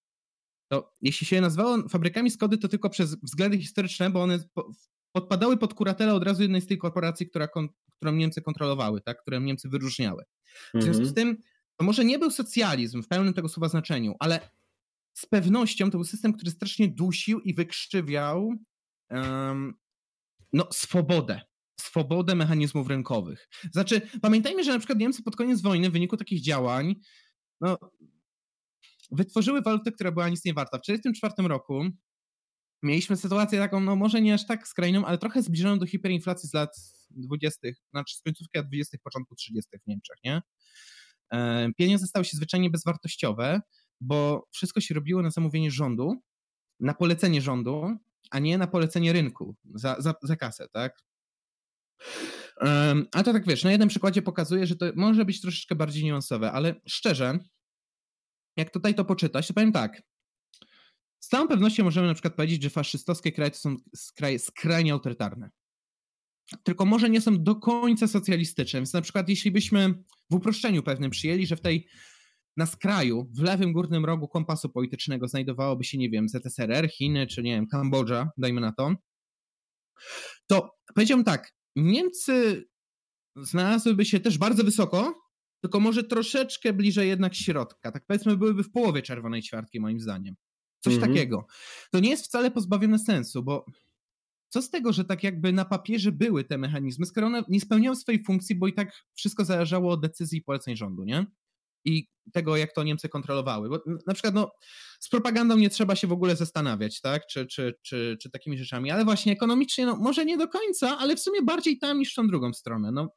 to 0.67 0.93
jeśli 1.01 1.27
się 1.27 1.35
je 1.35 1.41
nazywało 1.41 1.89
fabrykami 1.89 2.31
Skody, 2.31 2.57
to 2.57 2.67
tylko 2.67 2.89
przez 2.89 3.15
względy 3.15 3.57
historyczne, 3.57 4.09
bo 4.09 4.21
one 4.21 4.39
podpadały 5.11 5.57
pod 5.57 5.73
kuratele 5.73 6.13
od 6.13 6.23
razu 6.23 6.41
jednej 6.41 6.61
z 6.61 6.67
tych 6.67 6.79
korporacji, 6.79 7.29
która, 7.29 7.47
którą 7.97 8.11
Niemcy 8.11 8.41
kontrolowały, 8.41 9.01
tak? 9.01 9.21
które 9.21 9.41
Niemcy 9.41 9.69
wyróżniały. 9.69 10.23
W 10.73 10.83
związku 10.83 11.05
z 11.05 11.09
mhm. 11.09 11.15
tym, 11.15 11.43
to 11.75 11.85
może 11.85 12.05
nie 12.05 12.19
był 12.19 12.31
socjalizm 12.31 13.03
w 13.03 13.07
pełnym 13.07 13.33
tego 13.33 13.49
słowa 13.49 13.69
znaczeniu, 13.69 14.15
ale 14.19 14.49
z 15.13 15.25
pewnością 15.25 15.85
to 15.85 15.97
był 15.97 16.05
system, 16.05 16.33
który 16.33 16.51
strasznie 16.51 16.87
dusił 16.87 17.39
i 17.39 17.53
wykrzywiał 17.53 18.53
um, 19.09 19.73
no, 20.53 20.67
swobodę 20.71 21.41
swobodę 21.81 22.35
mechanizmów 22.35 22.87
rynkowych. 22.87 23.49
Znaczy, 23.71 24.01
pamiętajmy, 24.21 24.63
że 24.63 24.71
na 24.71 24.79
przykład 24.79 24.99
Niemcy 24.99 25.23
pod 25.23 25.35
koniec 25.35 25.61
wojny 25.61 25.89
w 25.89 25.93
wyniku 25.93 26.17
takich 26.17 26.41
działań 26.41 26.95
no, 27.61 27.77
wytworzyły 29.11 29.61
walutę, 29.61 29.91
która 29.91 30.11
była 30.11 30.29
nic 30.29 30.45
nie 30.45 30.53
warta. 30.53 30.77
W 30.77 30.81
1944 30.81 31.47
roku 31.47 31.83
mieliśmy 32.83 33.17
sytuację 33.17 33.59
taką, 33.59 33.79
no 33.79 33.95
może 33.95 34.21
nie 34.21 34.33
aż 34.33 34.45
tak 34.45 34.67
skrajną, 34.67 35.05
ale 35.05 35.17
trochę 35.17 35.41
zbliżoną 35.41 35.79
do 35.79 35.85
hiperinflacji 35.85 36.49
z 36.49 36.53
lat 36.53 36.75
20., 37.09 37.67
znaczy 37.91 38.15
z 38.15 38.21
końcówki 38.21 38.57
lat 38.57 38.67
20., 38.67 38.97
początku 39.03 39.35
30. 39.35 39.69
w 39.83 39.87
Niemczech, 39.87 40.17
nie? 40.23 40.41
E, 41.33 41.69
pieniądze 41.77 42.07
stały 42.07 42.25
się 42.25 42.37
zwyczajnie 42.37 42.69
bezwartościowe, 42.69 43.61
bo 44.01 44.47
wszystko 44.51 44.81
się 44.81 44.93
robiło 44.93 45.21
na 45.21 45.31
zamówienie 45.31 45.71
rządu, 45.71 46.21
na 46.79 46.93
polecenie 46.93 47.41
rządu, 47.41 47.97
a 48.31 48.39
nie 48.39 48.57
na 48.57 48.67
polecenie 48.67 49.13
rynku 49.13 49.55
za, 49.75 49.95
za, 49.99 50.13
za 50.21 50.35
kasę, 50.35 50.67
tak? 50.71 50.99
A 53.11 53.23
to 53.23 53.33
tak 53.33 53.47
wiesz, 53.47 53.63
na 53.63 53.71
jednym 53.71 53.89
przykładzie 53.89 54.21
pokazuje, 54.21 54.67
że 54.67 54.75
to 54.75 54.85
może 54.95 55.25
być 55.25 55.41
troszeczkę 55.41 55.75
bardziej 55.75 56.03
niuansowe, 56.03 56.51
ale 56.51 56.75
szczerze, 56.87 57.39
jak 58.57 58.69
tutaj 58.69 58.95
to 58.95 59.05
poczytać, 59.05 59.47
to 59.47 59.53
powiem 59.53 59.71
tak. 59.71 60.01
Z 61.19 61.27
całą 61.27 61.47
pewnością 61.47 61.83
możemy 61.83 62.07
na 62.07 62.13
przykład 62.13 62.35
powiedzieć, 62.35 62.63
że 62.63 62.69
faszystowskie 62.69 63.31
kraje 63.31 63.51
to 63.51 63.57
są 63.57 63.75
kraje 64.15 64.39
skrajnie 64.39 64.93
autorytarne. 64.93 65.49
Tylko 66.63 66.85
może 66.85 67.09
nie 67.09 67.21
są 67.21 67.43
do 67.43 67.55
końca 67.55 68.07
socjalistyczne. 68.07 68.79
Więc 68.79 68.93
na 68.93 69.01
przykład 69.01 69.29
jeśli 69.29 69.51
byśmy 69.51 69.93
w 70.29 70.35
uproszczeniu 70.35 70.83
pewnym 70.83 71.11
przyjęli, 71.11 71.45
że 71.45 71.55
w 71.55 71.61
tej 71.61 71.87
na 72.57 72.65
skraju, 72.65 73.31
w 73.37 73.41
lewym 73.41 73.73
górnym 73.73 74.05
rogu 74.05 74.27
kompasu 74.27 74.69
politycznego 74.69 75.27
znajdowałoby 75.27 75.83
się, 75.83 75.97
nie 75.97 76.09
wiem, 76.09 76.29
ZSRR, 76.29 76.89
Chiny, 76.91 77.27
czy 77.27 77.43
nie 77.43 77.55
wiem, 77.55 77.67
Kambodża, 77.67 78.31
dajmy 78.37 78.61
na 78.61 78.71
to, 78.71 78.95
to 80.47 80.77
powiedziałbym 80.95 81.25
tak, 81.25 81.51
Niemcy 81.75 82.65
znalazłyby 83.35 84.05
się 84.05 84.19
też 84.19 84.37
bardzo 84.37 84.63
wysoko, 84.63 85.29
tylko 85.61 85.79
może 85.79 86.03
troszeczkę 86.03 86.73
bliżej 86.73 87.07
jednak 87.07 87.35
środka. 87.35 87.91
Tak 87.91 88.05
powiedzmy, 88.07 88.37
byłyby 88.37 88.63
w 88.63 88.71
połowie 88.71 89.01
czerwonej 89.01 89.41
ćwiartki, 89.41 89.79
moim 89.79 89.99
zdaniem. 89.99 90.35
Coś 90.79 90.93
-hmm. 90.93 91.01
takiego. 91.01 91.47
To 91.91 91.99
nie 91.99 92.09
jest 92.09 92.25
wcale 92.25 92.51
pozbawione 92.51 92.99
sensu, 92.99 93.43
bo 93.43 93.65
co 94.49 94.61
z 94.61 94.69
tego, 94.69 94.93
że 94.93 95.05
tak 95.05 95.23
jakby 95.23 95.53
na 95.53 95.65
papierze 95.65 96.11
były 96.11 96.43
te 96.43 96.57
mechanizmy, 96.57 97.05
skoro 97.05 97.27
one 97.27 97.43
nie 97.49 97.61
spełniały 97.61 97.95
swojej 97.95 98.23
funkcji, 98.23 98.55
bo 98.55 98.67
i 98.67 98.73
tak 98.73 99.05
wszystko 99.13 99.45
zależało 99.45 99.91
od 99.91 100.01
decyzji 100.01 100.39
i 100.39 100.41
poleceń 100.41 100.75
rządu, 100.75 101.03
nie? 101.03 101.25
I 101.85 102.07
tego, 102.33 102.57
jak 102.57 102.73
to 102.73 102.83
Niemcy 102.83 103.09
kontrolowały. 103.09 103.69
Bo 103.69 103.79
na 104.07 104.13
przykład 104.13 104.33
no, 104.33 104.51
z 104.99 105.09
propagandą 105.09 105.57
nie 105.57 105.69
trzeba 105.69 105.95
się 105.95 106.07
w 106.07 106.11
ogóle 106.11 106.35
zastanawiać, 106.35 107.01
tak? 107.01 107.27
Czy, 107.27 107.47
czy, 107.47 107.73
czy, 107.81 108.17
czy 108.21 108.29
takimi 108.29 108.57
rzeczami, 108.57 108.91
ale 108.91 109.05
właśnie 109.05 109.33
ekonomicznie, 109.33 109.85
no, 109.85 109.95
może 109.95 110.25
nie 110.25 110.37
do 110.37 110.47
końca, 110.47 110.97
ale 110.97 111.15
w 111.15 111.19
sumie 111.19 111.41
bardziej 111.41 111.77
tam 111.77 111.99
niż 111.99 112.11
w 112.11 112.15
tą 112.15 112.27
drugą 112.27 112.53
stronę. 112.53 112.91
No, 112.91 113.09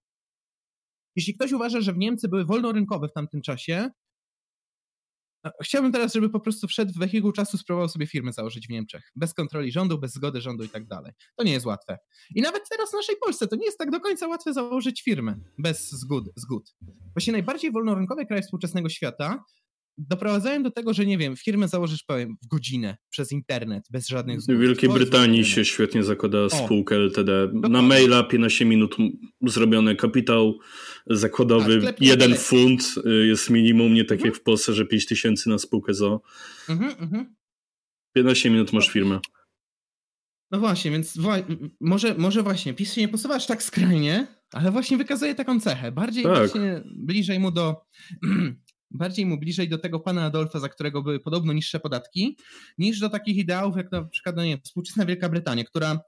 jeśli 1.17 1.35
ktoś 1.35 1.53
uważa, 1.53 1.81
że 1.81 1.93
w 1.93 1.99
Niemcy 1.99 2.29
były 2.29 2.45
wolnorynkowe 2.45 3.09
w 3.09 3.13
tamtym 3.13 3.43
czasie, 3.43 3.91
Chciałbym 5.63 5.93
teraz, 5.93 6.15
żeby 6.15 6.31
po 6.31 6.41
prostu 6.41 6.69
wszedł 6.69 6.93
w 6.93 6.99
wehikuł 6.99 7.33
czasu, 7.33 7.59
spróbował 7.59 7.89
sobie 7.89 8.07
firmę 8.07 8.33
założyć 8.33 8.67
w 8.67 8.71
Niemczech. 8.71 9.13
Bez 9.17 9.35
kontroli 9.35 9.73
rządu, 9.73 9.99
bez 9.99 10.13
zgody 10.13 10.41
rządu 10.41 10.65
i 10.65 10.69
tak 10.69 10.87
dalej. 10.87 11.13
To 11.37 11.45
nie 11.45 11.53
jest 11.53 11.67
łatwe. 11.67 11.99
I 12.35 12.43
nawet 12.43 12.63
teraz 12.71 12.91
w 12.91 12.95
naszej 12.95 13.17
Polsce 13.25 13.49
to 13.49 13.57
nie 13.57 13.65
jest 13.65 13.79
tak 13.79 13.91
do 13.91 14.01
końca 14.01 14.29
łatwe 14.29 14.53
założyć 14.53 15.03
firmę 15.03 15.37
bez 15.59 15.91
zgód. 15.91 16.25
zgód. 16.37 16.75
Właśnie 17.15 17.33
najbardziej 17.33 17.73
wolnorynkowe 17.73 18.27
kraje 18.27 18.43
współczesnego 18.43 18.89
świata 18.89 19.45
doprowadzają 19.99 20.63
do 20.63 20.71
tego, 20.71 20.95
że 20.95 21.07
nie 21.07 21.19
wiem, 21.19 21.37
firmę 21.37 21.69
założysz 21.69 22.03
powiem 22.03 22.37
w 22.45 22.49
godzinę 22.49 22.97
przez 23.11 23.33
internet, 23.33 23.85
bez 23.91 24.09
żadnych 24.09 24.41
zgód. 24.41 24.57
W 24.57 24.61
Wielkiej 24.61 24.89
Brytanii 24.89 25.45
się 25.45 25.65
świetnie 25.65 26.05
zakłada 26.05 26.49
spółkę 26.49 26.97
LTD. 26.97 27.47
Dokładnie. 27.47 27.69
Na 27.71 27.83
maila 27.83 28.23
15 28.23 28.65
minut 28.65 28.97
zrobiony 29.43 29.97
kapitał 29.97 30.59
zakładowy, 31.07 31.83
tak, 31.83 32.01
jeden 32.01 32.35
funt 32.35 32.95
y, 33.07 33.27
jest 33.27 33.51
minimum, 33.51 33.95
nie 33.95 34.05
tak 34.05 34.19
mhm. 34.19 34.31
jak 34.31 34.41
w 34.41 34.43
Polsce, 34.43 34.75
że 34.75 34.87
5 34.87 35.07
tysięcy 35.07 35.49
na 35.49 35.59
spółkę 35.59 35.95
za. 35.95 36.19
Mhm, 36.69 36.95
mhm. 37.01 37.35
15 38.15 38.51
minut 38.51 38.73
masz 38.73 38.89
firmę. 38.89 39.21
No 40.51 40.59
właśnie, 40.59 40.91
więc 40.91 41.19
może, 41.81 42.15
może 42.19 42.43
właśnie 42.43 42.75
PiS 42.75 42.95
się 42.95 43.01
nie 43.01 43.09
posuwa 43.09 43.35
aż 43.35 43.47
tak 43.47 43.63
skrajnie, 43.63 44.27
ale 44.53 44.71
właśnie 44.71 44.97
wykazuje 44.97 45.35
taką 45.35 45.61
cechę. 45.61 45.93
Bardziej 45.93 46.25
tak. 46.25 46.37
właśnie 46.37 46.83
bliżej 46.97 47.41
mu 47.41 47.51
do 47.51 47.77
bardziej 48.95 49.27
mu 49.27 49.39
bliżej 49.39 49.69
do 49.69 49.79
tego 49.79 50.01
pana 50.01 50.25
Adolfa, 50.25 50.59
za 50.59 50.69
którego 50.69 51.03
były 51.03 51.21
podobno 51.21 51.53
niższe 51.53 51.81
podatki, 51.81 52.37
niż 52.79 53.01
do 53.01 53.09
takich 53.09 53.37
ideałów 53.37 53.77
jak 53.77 53.93
na 53.93 54.05
przykład 54.05 54.37
no 54.37 54.45
nie, 54.45 54.59
współczesna 54.59 55.07
Wielka 55.07 55.29
Brytania, 55.29 55.65
która 55.65 56.01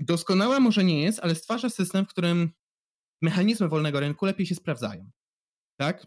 doskonała 0.00 0.60
może 0.60 0.84
nie 0.84 1.02
jest, 1.02 1.20
ale 1.22 1.34
stwarza 1.34 1.70
system, 1.70 2.04
w 2.04 2.08
którym 2.08 2.50
mechanizmy 3.22 3.68
wolnego 3.68 4.00
rynku 4.00 4.26
lepiej 4.26 4.46
się 4.46 4.54
sprawdzają. 4.54 5.10
Tak? 5.76 6.06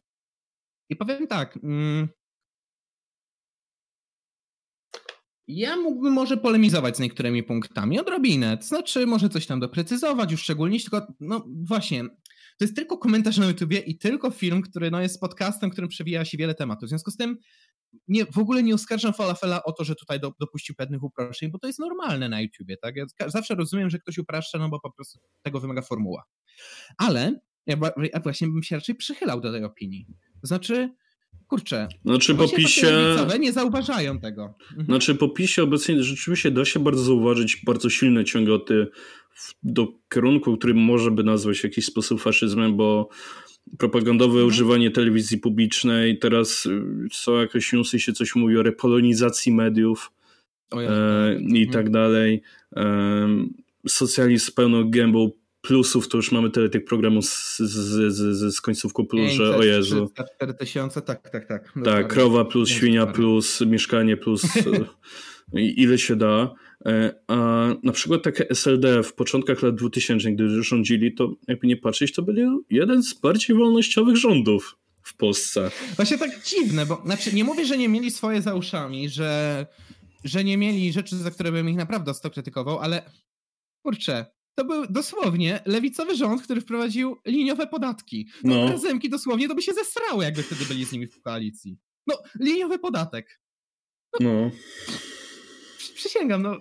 I 0.90 0.96
powiem 0.96 1.28
tak. 1.28 1.60
Mm, 1.64 2.08
ja 5.48 5.78
mógłbym 5.78 6.14
może 6.14 6.38
polemizować 6.38 6.98
z 6.98 7.00
niektórymi 7.00 7.44
punktami, 7.44 8.00
odrobinę. 8.00 8.58
To 8.58 8.64
znaczy, 8.64 9.08
może 9.08 9.30
coś 9.30 9.46
tam 9.46 9.60
doprecyzować, 9.60 10.32
już 10.32 10.42
szczególnie, 10.42 10.80
tylko, 10.80 11.08
no 11.20 11.46
właśnie, 11.48 12.04
to 12.58 12.64
jest 12.66 12.76
tylko 12.76 12.98
komentarz 12.98 13.38
na 13.38 13.48
YouTubie 13.48 13.80
i 13.80 13.98
tylko 13.98 14.32
film, 14.32 14.62
który 14.62 14.92
no, 14.92 15.02
jest 15.02 15.20
podcastem, 15.20 15.70
którym 15.70 15.90
przewija 15.90 16.26
się 16.26 16.38
wiele 16.38 16.56
tematów. 16.56 16.88
W 16.88 16.90
związku 16.90 17.12
z 17.12 17.18
tym 17.18 17.38
nie, 18.08 18.26
w 18.26 18.38
ogóle 18.38 18.64
nie 18.64 18.76
oskarżam 18.76 19.14
Falafela 19.14 19.64
o 19.64 19.72
to, 19.72 19.84
że 19.84 19.96
tutaj 19.96 20.20
do, 20.20 20.34
dopuścił 20.40 20.76
pewnych 20.76 21.04
uproszczeń, 21.04 21.52
bo 21.52 21.60
to 21.60 21.68
jest 21.68 21.80
normalne 21.80 22.30
na 22.30 22.42
YouTubie. 22.42 22.78
Tak? 22.78 22.96
Ja 22.96 23.30
zawsze 23.30 23.56
rozumiem, 23.56 23.90
że 23.90 24.00
ktoś 24.00 24.18
upraszcza, 24.18 24.58
no 24.58 24.70
bo 24.70 24.80
po 24.80 24.92
prostu 24.92 25.20
tego 25.42 25.60
wymaga 25.60 25.82
formuła. 25.82 26.24
Ale 26.98 27.40
ja, 27.66 27.78
ja 28.14 28.20
właśnie 28.20 28.48
bym 28.48 28.64
się 28.64 28.76
raczej 28.76 28.96
przychylał 28.96 29.42
do 29.42 29.52
tej 29.52 29.64
opinii. 29.64 30.06
To 30.42 30.48
znaczy, 30.48 30.90
kurczę. 31.48 31.88
Znaczy 32.06 32.36
po 32.36 32.48
PiSie. 32.48 33.16
nie 33.40 33.54
zauważają 33.54 34.20
tego. 34.20 34.56
Mhm. 34.70 34.86
Znaczy 34.86 35.16
po 35.16 35.30
PiSie 35.30 35.64
obecnie 35.64 36.04
rzeczywiście 36.04 36.52
da 36.52 36.66
się 36.66 36.80
bardzo 36.80 37.04
zauważyć 37.04 37.62
bardzo 37.66 37.90
silne 37.90 38.26
ciągoty 38.26 38.88
do 39.64 39.88
kierunku, 40.14 40.58
który 40.58 40.74
może 40.74 41.12
by 41.12 41.24
nazwać 41.24 41.60
w 41.60 41.64
jakiś 41.64 41.86
sposób 41.86 42.22
faszyzmem, 42.22 42.78
bo 42.78 43.10
propagandowe 43.78 44.32
mhm. 44.32 44.48
używanie 44.48 44.92
telewizji 44.92 45.38
publicznej. 45.38 46.20
Teraz 46.20 46.66
y, 46.66 46.82
są 47.12 47.36
jakieś 47.36 47.74
newsy, 47.74 48.00
się 48.00 48.14
coś 48.14 48.36
mówi 48.36 48.58
o 48.58 48.64
repolonizacji 48.64 49.54
mediów 49.54 50.12
e, 50.72 50.76
tak. 50.76 50.84
i 51.42 51.64
mhm. 51.64 51.70
tak 51.72 51.90
dalej. 51.90 52.42
E, 52.76 53.28
socjalizm 53.88 54.46
z 54.46 54.52
pełną 54.52 54.90
gębą 54.90 55.32
plusów, 55.62 56.08
to 56.08 56.18
już 56.18 56.32
mamy 56.32 56.50
tyle 56.50 56.70
tych 56.70 56.86
programów 56.86 57.26
z, 57.26 57.60
z, 57.60 58.14
z, 58.14 58.56
z 58.56 58.62
końcówką 58.62 59.06
plus, 59.06 59.32
że 59.32 59.56
o 59.56 59.64
Jezu. 59.64 60.12
4000, 60.36 61.02
tak, 61.02 61.30
tak, 61.30 61.48
tak. 61.48 61.74
tak, 61.84 62.08
krowa 62.08 62.46
plus, 62.46 62.70
świnia 62.70 63.06
plus, 63.06 63.62
mieszkanie 63.62 64.18
plus, 64.18 64.42
ile 65.54 65.98
się 65.98 66.16
da. 66.16 66.54
E, 66.86 67.16
a 67.28 67.68
na 67.84 67.92
przykład 67.92 68.24
takie 68.24 68.50
SLD 68.50 69.04
w 69.04 69.14
początkach 69.14 69.62
lat 69.62 69.76
2000, 69.76 70.32
gdy 70.32 70.64
rządzili, 70.64 71.14
to 71.14 71.36
jakby 71.48 71.68
nie 71.68 71.78
patrzeć, 71.78 72.14
to 72.14 72.22
byli 72.22 72.42
jeden 72.70 73.04
z 73.04 73.14
bardziej 73.14 73.58
wolnościowych 73.58 74.16
rządów 74.16 74.78
w 75.04 75.18
Polsce. 75.18 75.72
Właśnie 75.96 76.18
tak 76.18 76.44
dziwne, 76.44 76.86
bo 76.86 77.02
znaczy 77.06 77.34
nie 77.34 77.44
mówię, 77.44 77.66
że 77.66 77.78
nie 77.78 77.90
mieli 77.90 78.12
swoje 78.12 78.42
za 78.42 78.56
uszami, 78.56 79.10
że, 79.10 79.66
że 80.24 80.44
nie 80.44 80.58
mieli 80.58 80.94
rzeczy, 80.94 81.16
za 81.16 81.32
które 81.32 81.52
bym 81.52 81.70
ich 81.70 81.76
naprawdę 81.76 82.14
sto 82.14 82.30
krytykował, 82.30 82.80
ale 82.80 83.02
kurczę, 83.86 84.26
to 84.56 84.66
był 84.66 84.88
dosłownie 84.88 85.60
lewicowy 85.66 86.16
rząd, 86.16 86.42
który 86.42 86.62
wprowadził 86.62 87.18
liniowe 87.26 87.68
podatki. 87.68 88.28
No, 88.44 88.56
no. 88.56 88.72
Razemki 88.72 89.10
dosłownie 89.10 89.48
to 89.48 89.56
by 89.56 89.62
się 89.62 89.74
zesrały, 89.74 90.24
jakby 90.24 90.44
wtedy 90.44 90.66
byli 90.66 90.86
z 90.86 90.92
nimi 90.92 91.08
w 91.08 91.22
koalicji. 91.22 91.78
No, 92.08 92.16
liniowy 92.40 92.80
podatek. 92.80 93.42
No. 94.20 94.34
no. 94.34 94.52
Przysięgam, 95.96 96.42
no. 96.42 96.58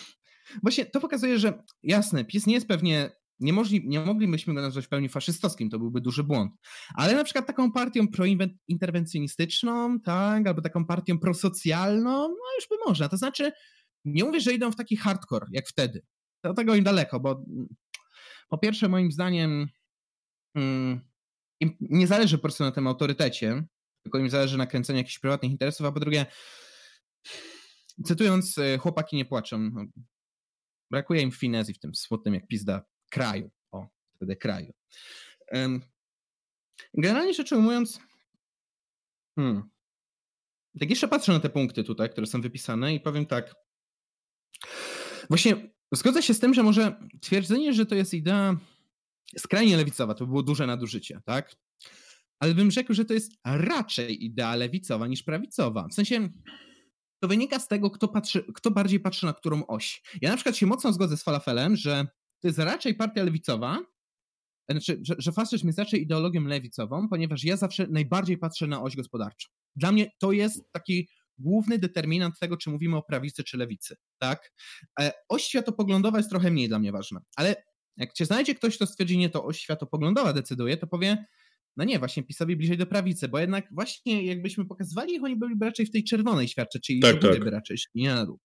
Właśnie 0.62 0.86
to 0.86 1.00
pokazuje, 1.00 1.38
że 1.38 1.62
jasne, 1.82 2.24
PiS 2.24 2.46
nie 2.46 2.54
jest 2.54 2.68
pewnie 2.68 3.10
nie, 3.40 3.52
możli, 3.52 3.88
nie 3.88 4.00
moglibyśmy 4.00 4.54
go 4.54 4.62
nazwać 4.62 4.86
w 4.86 4.88
pełni 4.88 5.08
faszystowskim, 5.08 5.70
to 5.70 5.78
byłby 5.78 6.00
duży 6.00 6.24
błąd. 6.24 6.52
Ale 6.94 7.14
na 7.14 7.24
przykład 7.24 7.46
taką 7.46 7.72
partią 7.72 8.08
prointerwencjonistyczną, 8.08 10.00
tak, 10.00 10.46
albo 10.46 10.62
taką 10.62 10.86
partią 10.86 11.18
prosocjalną, 11.18 12.28
no 12.28 12.54
już 12.56 12.68
by 12.70 12.76
można. 12.86 13.08
To 13.08 13.16
znaczy, 13.16 13.52
nie 14.04 14.24
mówię, 14.24 14.40
że 14.40 14.52
idą 14.52 14.72
w 14.72 14.76
taki 14.76 14.96
hardcore, 14.96 15.46
jak 15.52 15.68
wtedy. 15.68 16.02
Do 16.44 16.54
tego 16.54 16.74
im 16.74 16.84
daleko, 16.84 17.20
bo 17.20 17.44
po 18.48 18.58
pierwsze, 18.58 18.88
moim 18.88 19.12
zdaniem, 19.12 19.66
mm, 20.54 21.00
im 21.60 21.76
nie 21.80 22.06
zależy 22.06 22.38
po 22.38 22.42
prostu 22.42 22.64
na 22.64 22.72
tym 22.72 22.86
autorytecie, 22.86 23.64
tylko 24.02 24.18
im 24.18 24.30
zależy 24.30 24.58
na 24.58 24.66
kręceniu 24.66 24.96
jakichś 24.96 25.18
prywatnych 25.18 25.52
interesów, 25.52 25.86
a 25.86 25.92
po 25.92 26.00
drugie, 26.00 26.26
cytując, 28.04 28.58
e, 28.58 28.78
chłopaki 28.78 29.16
nie 29.16 29.24
płaczą. 29.24 29.70
Brakuje 30.90 31.22
im 31.22 31.30
finezji 31.30 31.74
w 31.74 31.78
tym 31.78 31.94
smutnym 31.94 32.34
jak 32.34 32.46
pizda 32.46 32.84
kraju. 33.10 33.50
O, 33.72 33.88
wtedy 34.16 34.36
kraju. 34.36 34.72
Generalnie 36.94 37.34
rzecz 37.34 37.52
ujmując, 37.52 38.00
hmm, 39.38 39.70
tak 40.80 40.90
jeszcze 40.90 41.08
patrzę 41.08 41.32
na 41.32 41.40
te 41.40 41.50
punkty 41.50 41.84
tutaj, 41.84 42.10
które 42.10 42.26
są 42.26 42.40
wypisane 42.40 42.94
i 42.94 43.00
powiem 43.00 43.26
tak. 43.26 43.54
Właśnie 45.28 45.70
zgodzę 45.92 46.22
się 46.22 46.34
z 46.34 46.40
tym, 46.40 46.54
że 46.54 46.62
może 46.62 47.08
twierdzenie, 47.20 47.72
że 47.72 47.86
to 47.86 47.94
jest 47.94 48.14
idea 48.14 48.56
skrajnie 49.38 49.76
lewicowa, 49.76 50.14
to 50.14 50.24
by 50.24 50.30
było 50.30 50.42
duże 50.42 50.66
nadużycie, 50.66 51.20
tak? 51.24 51.56
Ale 52.38 52.54
bym 52.54 52.70
rzekł, 52.70 52.94
że 52.94 53.04
to 53.04 53.14
jest 53.14 53.32
raczej 53.44 54.24
idea 54.24 54.56
lewicowa 54.56 55.06
niż 55.06 55.22
prawicowa. 55.22 55.88
W 55.88 55.94
sensie 55.94 56.28
to 57.20 57.28
wynika 57.28 57.58
z 57.58 57.68
tego, 57.68 57.90
kto, 57.90 58.08
patrzy, 58.08 58.44
kto 58.54 58.70
bardziej 58.70 59.00
patrzy 59.00 59.26
na 59.26 59.32
którą 59.32 59.66
oś. 59.66 60.02
Ja 60.22 60.30
na 60.30 60.36
przykład 60.36 60.56
się 60.56 60.66
mocno 60.66 60.92
zgodzę 60.92 61.16
z 61.16 61.22
falafelem, 61.22 61.76
że 61.76 62.06
to 62.40 62.48
jest 62.48 62.58
raczej 62.58 62.94
partia 62.94 63.22
lewicowa, 63.24 63.78
znaczy, 64.70 65.00
że, 65.02 65.14
że 65.18 65.32
faszyzm 65.32 65.66
jest 65.66 65.78
raczej 65.78 66.02
ideologią 66.02 66.44
lewicową, 66.44 67.08
ponieważ 67.08 67.44
ja 67.44 67.56
zawsze 67.56 67.86
najbardziej 67.86 68.38
patrzę 68.38 68.66
na 68.66 68.82
oś 68.82 68.96
gospodarczą. 68.96 69.48
Dla 69.76 69.92
mnie 69.92 70.10
to 70.18 70.32
jest 70.32 70.72
taki 70.72 71.08
główny 71.38 71.78
determinant 71.78 72.38
tego, 72.38 72.56
czy 72.56 72.70
mówimy 72.70 72.96
o 72.96 73.02
prawicy 73.02 73.44
czy 73.44 73.56
lewicy, 73.56 73.96
tak? 74.18 74.52
E, 75.00 75.12
oś 75.28 75.44
światopoglądowa 75.44 76.18
jest 76.18 76.30
trochę 76.30 76.50
mniej 76.50 76.68
dla 76.68 76.78
mnie 76.78 76.92
ważna, 76.92 77.20
ale 77.36 77.64
jak 77.96 78.12
cię 78.12 78.26
znajdzie 78.26 78.54
ktoś, 78.54 78.76
kto 78.76 78.86
stwierdzi, 78.86 79.18
nie, 79.18 79.30
to 79.30 79.44
oś 79.44 79.60
światopoglądowa 79.60 80.32
decyduje, 80.32 80.76
to 80.76 80.86
powie, 80.86 81.24
no 81.76 81.84
nie, 81.84 81.98
właśnie 81.98 82.22
PiSowi 82.22 82.56
bliżej 82.56 82.78
do 82.78 82.86
prawicy, 82.86 83.28
bo 83.28 83.38
jednak 83.38 83.68
właśnie 83.72 84.24
jakbyśmy 84.24 84.66
pokazywali 84.66 85.14
ich, 85.14 85.24
oni 85.24 85.36
byliby 85.36 85.66
raczej 85.66 85.86
w 85.86 85.90
tej 85.90 86.04
czerwonej 86.04 86.48
świadcze, 86.48 86.80
czyli 86.80 87.00
tak, 87.00 87.20
tak. 87.20 87.44
by 87.44 87.50
raczej 87.50 87.78
szli, 87.78 88.02
nie 88.02 88.14
na 88.14 88.26
dół. 88.26 88.40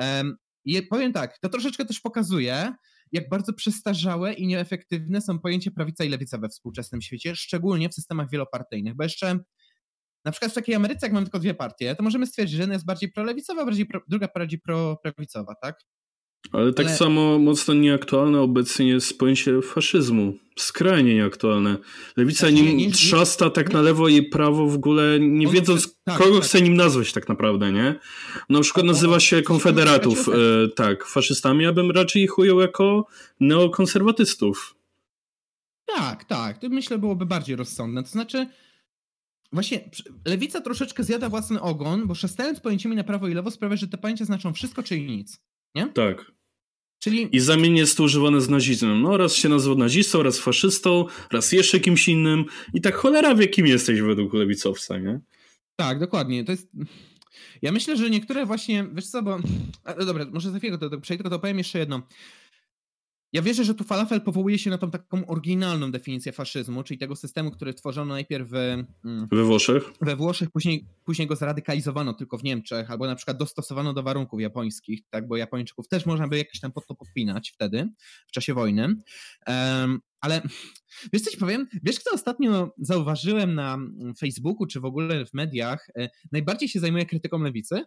Um, 0.00 0.36
I 0.64 0.82
powiem 0.82 1.12
tak, 1.12 1.38
to 1.38 1.48
troszeczkę 1.48 1.84
też 1.84 2.00
pokazuje, 2.00 2.72
jak 3.12 3.28
bardzo 3.28 3.52
przestarzałe 3.52 4.32
i 4.32 4.46
nieefektywne 4.46 5.20
są 5.20 5.38
pojęcia 5.38 5.70
prawica 5.70 6.04
i 6.04 6.08
lewica 6.08 6.38
we 6.38 6.48
współczesnym 6.48 7.02
świecie, 7.02 7.36
szczególnie 7.36 7.88
w 7.88 7.94
systemach 7.94 8.30
wielopartyjnych, 8.30 8.96
bo 8.96 9.02
jeszcze 9.02 9.38
na 10.24 10.32
przykład 10.32 10.52
w 10.52 10.54
takiej 10.54 10.74
Ameryce, 10.74 11.06
jak 11.06 11.12
mamy 11.12 11.26
tylko 11.26 11.38
dwie 11.38 11.54
partie, 11.54 11.94
to 11.94 12.02
możemy 12.02 12.26
stwierdzić, 12.26 12.56
że 12.56 12.62
jedna 12.62 12.74
jest 12.74 12.86
bardziej 12.86 13.12
prolewicowa, 13.12 13.64
bardziej 13.64 13.86
pro, 13.86 14.00
druga 14.08 14.28
bardziej 14.34 14.60
proprawicowa, 14.60 15.54
tak? 15.62 15.76
Ale 16.52 16.72
tak 16.72 16.86
Ale... 16.86 16.96
samo 16.96 17.38
mocno 17.38 17.74
nieaktualne 17.74 18.40
obecnie 18.40 18.88
jest 18.88 19.18
pojęcie 19.18 19.62
faszyzmu. 19.62 20.34
Skrajnie 20.56 21.14
nieaktualne. 21.14 21.76
Lewica 22.16 22.38
znaczy, 22.38 22.54
nim 22.54 22.76
nie, 22.76 22.86
nie, 22.86 22.92
trzasta 22.92 23.50
tak 23.50 23.72
na 23.72 23.82
lewo 23.82 24.08
i 24.08 24.22
prawo 24.22 24.66
w 24.66 24.74
ogóle, 24.74 25.20
nie 25.20 25.46
wiedząc, 25.46 25.96
tak, 26.04 26.18
kogo 26.18 26.38
tak. 26.38 26.44
chce 26.44 26.62
nim 26.62 26.76
nazwać 26.76 27.12
tak 27.12 27.28
naprawdę, 27.28 27.72
nie? 27.72 27.94
Na 28.48 28.60
przykład 28.60 28.86
nazywa 28.86 29.20
się 29.20 29.42
konfederatów, 29.42 30.28
e, 30.28 30.32
tak, 30.68 31.06
faszystami, 31.06 31.64
ja 31.64 31.72
bym 31.72 31.90
raczej 31.90 32.22
ich 32.22 32.38
ujął 32.38 32.60
jako 32.60 33.06
neokonserwatystów. 33.40 34.74
Tak, 35.86 36.24
tak. 36.24 36.58
To 36.58 36.68
myślę 36.68 36.98
byłoby 36.98 37.26
bardziej 37.26 37.56
rozsądne. 37.56 38.02
To 38.02 38.08
znaczy, 38.08 38.46
właśnie 39.52 39.90
lewica 40.24 40.60
troszeczkę 40.60 41.04
zjada 41.04 41.28
własny 41.28 41.60
ogon, 41.60 42.06
bo 42.06 42.14
szastelec 42.14 42.60
pojęciami 42.60 42.96
na 42.96 43.04
prawo 43.04 43.28
i 43.28 43.34
lewo 43.34 43.50
sprawia, 43.50 43.76
że 43.76 43.88
te 43.88 43.98
pojęcia 43.98 44.24
znaczą 44.24 44.52
wszystko, 44.52 44.82
czyli 44.82 45.06
nic. 45.06 45.40
Nie? 45.74 45.86
Tak. 45.86 46.32
Czyli... 46.98 47.36
I 47.36 47.40
zamiennie 47.40 47.80
jest 47.80 47.96
to 47.96 48.02
używane 48.02 48.40
z 48.40 48.48
nazizmem. 48.48 49.02
No 49.02 49.16
raz 49.16 49.34
się 49.34 49.48
nazywa 49.48 49.74
nazistą, 49.74 50.22
raz 50.22 50.38
faszystą, 50.38 51.06
raz 51.32 51.52
jeszcze 51.52 51.80
kimś 51.80 52.08
innym. 52.08 52.44
I 52.74 52.80
tak 52.80 52.94
cholera 52.94 53.34
wie, 53.34 53.48
kim 53.48 53.66
jesteś 53.66 54.00
według 54.00 54.34
lewicowca, 54.34 54.98
nie? 54.98 55.20
Tak, 55.76 55.98
dokładnie. 55.98 56.44
To 56.44 56.52
jest... 56.52 56.68
Ja 57.62 57.72
myślę, 57.72 57.96
że 57.96 58.10
niektóre 58.10 58.46
właśnie, 58.46 58.86
wiesz 58.92 59.06
co, 59.06 59.22
bo... 59.22 59.38
A, 59.84 59.94
dobra, 59.94 60.26
może 60.32 60.50
za 60.50 60.58
chwilę 60.58 60.78
to, 60.78 60.90
to 60.90 61.00
przejdę, 61.00 61.22
tylko 61.22 61.36
to 61.36 61.40
powiem 61.40 61.58
jeszcze 61.58 61.78
jedno. 61.78 62.02
Ja 63.32 63.42
wierzę, 63.42 63.64
że 63.64 63.74
tu 63.74 63.84
falafel 63.84 64.20
powołuje 64.20 64.58
się 64.58 64.70
na 64.70 64.78
tą 64.78 64.90
taką 64.90 65.26
oryginalną 65.26 65.90
definicję 65.90 66.32
faszyzmu, 66.32 66.82
czyli 66.82 66.98
tego 66.98 67.16
systemu, 67.16 67.50
który 67.50 67.74
tworzono 67.74 68.14
najpierw 68.14 68.48
w, 68.48 68.54
mm, 68.54 69.28
we 69.32 69.44
Włoszech. 69.44 69.92
We 70.00 70.16
Włoszech, 70.16 70.50
później, 70.50 70.86
później 71.04 71.28
go 71.28 71.36
zradykalizowano 71.36 72.14
tylko 72.14 72.38
w 72.38 72.44
Niemczech, 72.44 72.90
albo 72.90 73.06
na 73.06 73.14
przykład 73.14 73.36
dostosowano 73.36 73.92
do 73.92 74.02
warunków 74.02 74.40
japońskich, 74.40 75.00
tak, 75.10 75.28
bo 75.28 75.36
Japończyków 75.36 75.88
też 75.88 76.06
można 76.06 76.28
by 76.28 76.38
jakieś 76.38 76.60
tam 76.60 76.72
pod 76.72 76.86
to 76.86 76.94
podpinać 76.94 77.50
wtedy, 77.50 77.88
w 78.28 78.32
czasie 78.32 78.54
wojny. 78.54 78.96
Um, 79.46 80.00
ale 80.20 80.42
wiesz 81.12 81.22
co 81.22 81.30
ci 81.30 81.36
powiem? 81.36 81.66
Wiesz, 81.82 82.00
kto 82.00 82.14
ostatnio 82.14 82.74
zauważyłem 82.78 83.54
na 83.54 83.78
Facebooku, 84.18 84.66
czy 84.66 84.80
w 84.80 84.84
ogóle 84.84 85.26
w 85.26 85.34
mediach, 85.34 85.88
e, 85.96 86.08
najbardziej 86.32 86.68
się 86.68 86.80
zajmuje 86.80 87.06
krytyką 87.06 87.38
lewicy? 87.38 87.84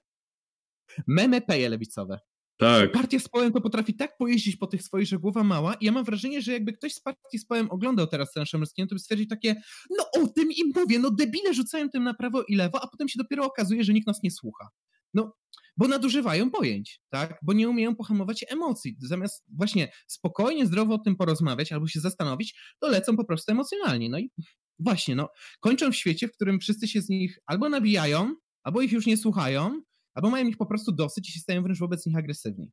Meme 1.08 1.42
peje 1.42 1.70
lewicowe. 1.70 2.20
Tak. 2.58 2.92
Partia 2.92 3.20
z 3.20 3.28
Połem 3.30 3.54
to 3.54 3.62
potrafi 3.62 3.94
tak 3.96 4.18
pojeździć 4.18 4.56
po 4.56 4.68
tych 4.68 4.84
swoich, 4.84 5.08
że 5.08 5.20
głowa 5.20 5.44
mała 5.44 5.74
i 5.74 5.86
ja 5.86 5.92
mam 5.92 6.04
wrażenie, 6.04 6.42
że 6.42 6.52
jakby 6.52 6.74
ktoś 6.74 6.94
z 6.94 7.02
partii 7.02 7.40
z 7.40 7.46
Połem 7.46 7.72
oglądał 7.72 8.08
teraz 8.08 8.34
ten 8.34 8.46
Szemerskiego, 8.46 8.88
to 8.88 8.96
by 8.96 9.00
stwierdził 9.00 9.28
takie, 9.28 9.56
no 9.98 10.24
o 10.24 10.28
tym 10.28 10.52
im 10.52 10.72
mówię, 10.76 11.00
no 11.00 11.12
debile 11.12 11.54
rzucają 11.54 11.90
tym 11.90 12.04
na 12.04 12.14
prawo 12.14 12.44
i 12.44 12.56
lewo, 12.56 12.84
a 12.84 12.88
potem 12.88 13.10
się 13.10 13.18
dopiero 13.18 13.46
okazuje, 13.46 13.84
że 13.84 13.94
nikt 13.94 14.08
nas 14.08 14.24
nie 14.24 14.32
słucha. 14.32 14.68
No, 15.14 15.34
bo 15.78 15.88
nadużywają 15.88 16.52
pojęć, 16.52 17.02
tak? 17.10 17.40
Bo 17.42 17.54
nie 17.54 17.70
umieją 17.70 17.96
pohamować 17.96 18.46
emocji. 18.50 18.96
Zamiast 19.00 19.44
właśnie 19.58 19.92
spokojnie, 20.08 20.66
zdrowo 20.66 20.94
o 20.94 21.00
tym 21.00 21.16
porozmawiać 21.16 21.72
albo 21.72 21.88
się 21.88 22.00
zastanowić, 22.00 22.60
to 22.80 22.90
lecą 22.90 23.18
po 23.18 23.26
prostu 23.26 23.52
emocjonalnie. 23.52 24.10
No 24.10 24.20
i 24.20 24.32
właśnie, 24.80 25.16
no, 25.16 25.30
kończą 25.60 25.92
w 25.92 25.96
świecie, 25.96 26.28
w 26.28 26.32
którym 26.32 26.60
wszyscy 26.60 26.88
się 26.88 27.02
z 27.02 27.10
nich 27.10 27.40
albo 27.46 27.70
nabijają, 27.70 28.36
albo 28.64 28.82
ich 28.82 28.92
już 28.92 29.06
nie 29.06 29.18
słuchają, 29.18 29.82
albo 30.16 30.30
mają 30.30 30.48
ich 30.48 30.58
po 30.58 30.66
prostu 30.66 30.92
dosyć 30.92 31.30
i 31.30 31.32
się 31.32 31.40
stają 31.40 31.64
wręcz 31.64 31.80
wobec 31.80 32.06
nich 32.06 32.18
agresywni. 32.18 32.72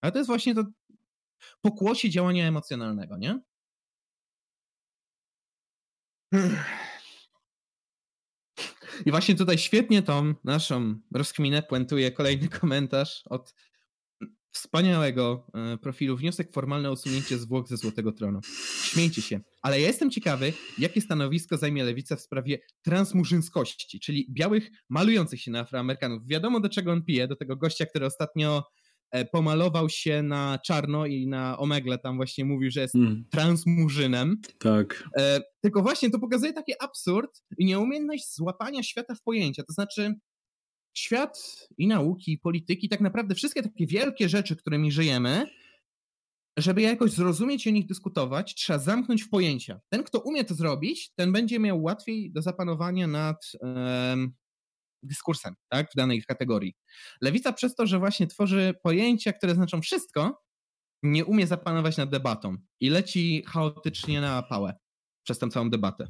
Ale 0.00 0.12
to 0.12 0.18
jest 0.18 0.26
właśnie 0.28 0.54
to 0.54 0.64
pokłosie 1.60 2.10
działania 2.10 2.48
emocjonalnego, 2.48 3.16
nie? 3.16 3.40
I 9.06 9.10
właśnie 9.10 9.34
tutaj 9.34 9.58
świetnie 9.58 10.02
tą 10.02 10.34
naszą 10.44 11.00
rozkminę 11.14 11.62
puentuje 11.62 12.12
kolejny 12.12 12.48
komentarz 12.48 13.22
od 13.26 13.54
wspaniałego 14.52 15.46
e, 15.54 15.78
profilu. 15.78 16.16
Wniosek 16.16 16.52
formalny 16.52 16.88
o 16.88 16.92
usunięcie 16.92 17.38
zwłok 17.38 17.68
ze 17.68 17.76
Złotego 17.76 18.12
Tronu. 18.12 18.40
Śmiejcie 18.82 19.22
się. 19.22 19.40
Ale 19.62 19.80
ja 19.80 19.86
jestem 19.86 20.10
ciekawy, 20.10 20.52
jakie 20.78 21.00
stanowisko 21.00 21.56
zajmie 21.56 21.84
Lewica 21.84 22.16
w 22.16 22.20
sprawie 22.20 22.58
transmurzynskości, 22.82 24.00
czyli 24.00 24.26
białych 24.30 24.70
malujących 24.88 25.40
się 25.40 25.50
na 25.50 25.60
Afroamerykanów. 25.60 26.26
Wiadomo, 26.26 26.60
do 26.60 26.68
czego 26.68 26.92
on 26.92 27.04
pije, 27.04 27.28
do 27.28 27.36
tego 27.36 27.56
gościa, 27.56 27.86
który 27.86 28.06
ostatnio 28.06 28.64
e, 29.10 29.24
pomalował 29.24 29.88
się 29.88 30.22
na 30.22 30.58
czarno 30.66 31.06
i 31.06 31.26
na 31.26 31.58
omegle 31.58 31.98
tam 31.98 32.16
właśnie 32.16 32.44
mówił, 32.44 32.70
że 32.70 32.80
jest 32.80 32.94
mm. 32.94 33.24
transmurzynem. 33.30 34.40
Tak. 34.58 35.04
E, 35.18 35.40
tylko 35.60 35.82
właśnie 35.82 36.10
to 36.10 36.18
pokazuje 36.18 36.52
taki 36.52 36.72
absurd 36.80 37.42
i 37.58 37.64
nieumiejętność 37.64 38.34
złapania 38.34 38.82
świata 38.82 39.14
w 39.14 39.22
pojęcia. 39.22 39.62
To 39.62 39.72
znaczy, 39.72 40.14
świat 40.98 41.66
i 41.78 41.86
nauki, 41.86 42.32
i 42.32 42.38
polityki, 42.38 42.88
tak 42.88 43.00
naprawdę 43.00 43.34
wszystkie 43.34 43.62
takie 43.62 43.86
wielkie 43.86 44.28
rzeczy, 44.28 44.56
którymi 44.56 44.92
żyjemy, 44.92 45.46
żeby 46.56 46.82
jakoś 46.82 47.10
zrozumieć 47.10 47.66
i 47.66 47.68
o 47.68 47.72
nich 47.72 47.86
dyskutować, 47.86 48.54
trzeba 48.54 48.78
zamknąć 48.78 49.22
w 49.22 49.28
pojęcia. 49.28 49.80
Ten, 49.88 50.02
kto 50.02 50.20
umie 50.20 50.44
to 50.44 50.54
zrobić, 50.54 51.12
ten 51.14 51.32
będzie 51.32 51.58
miał 51.58 51.82
łatwiej 51.82 52.32
do 52.32 52.42
zapanowania 52.42 53.06
nad 53.06 53.52
um, 53.60 54.32
dyskursem 55.02 55.54
tak, 55.68 55.90
w 55.92 55.96
danej 55.96 56.22
kategorii. 56.22 56.74
Lewica 57.20 57.52
przez 57.52 57.74
to, 57.74 57.86
że 57.86 57.98
właśnie 57.98 58.26
tworzy 58.26 58.74
pojęcia, 58.82 59.32
które 59.32 59.54
znaczą 59.54 59.80
wszystko, 59.80 60.42
nie 61.02 61.24
umie 61.24 61.46
zapanować 61.46 61.96
nad 61.96 62.10
debatą 62.10 62.56
i 62.80 62.90
leci 62.90 63.42
chaotycznie 63.46 64.20
na 64.20 64.42
pałę 64.42 64.74
przez 65.22 65.38
tę 65.38 65.48
całą 65.48 65.70
debatę. 65.70 66.08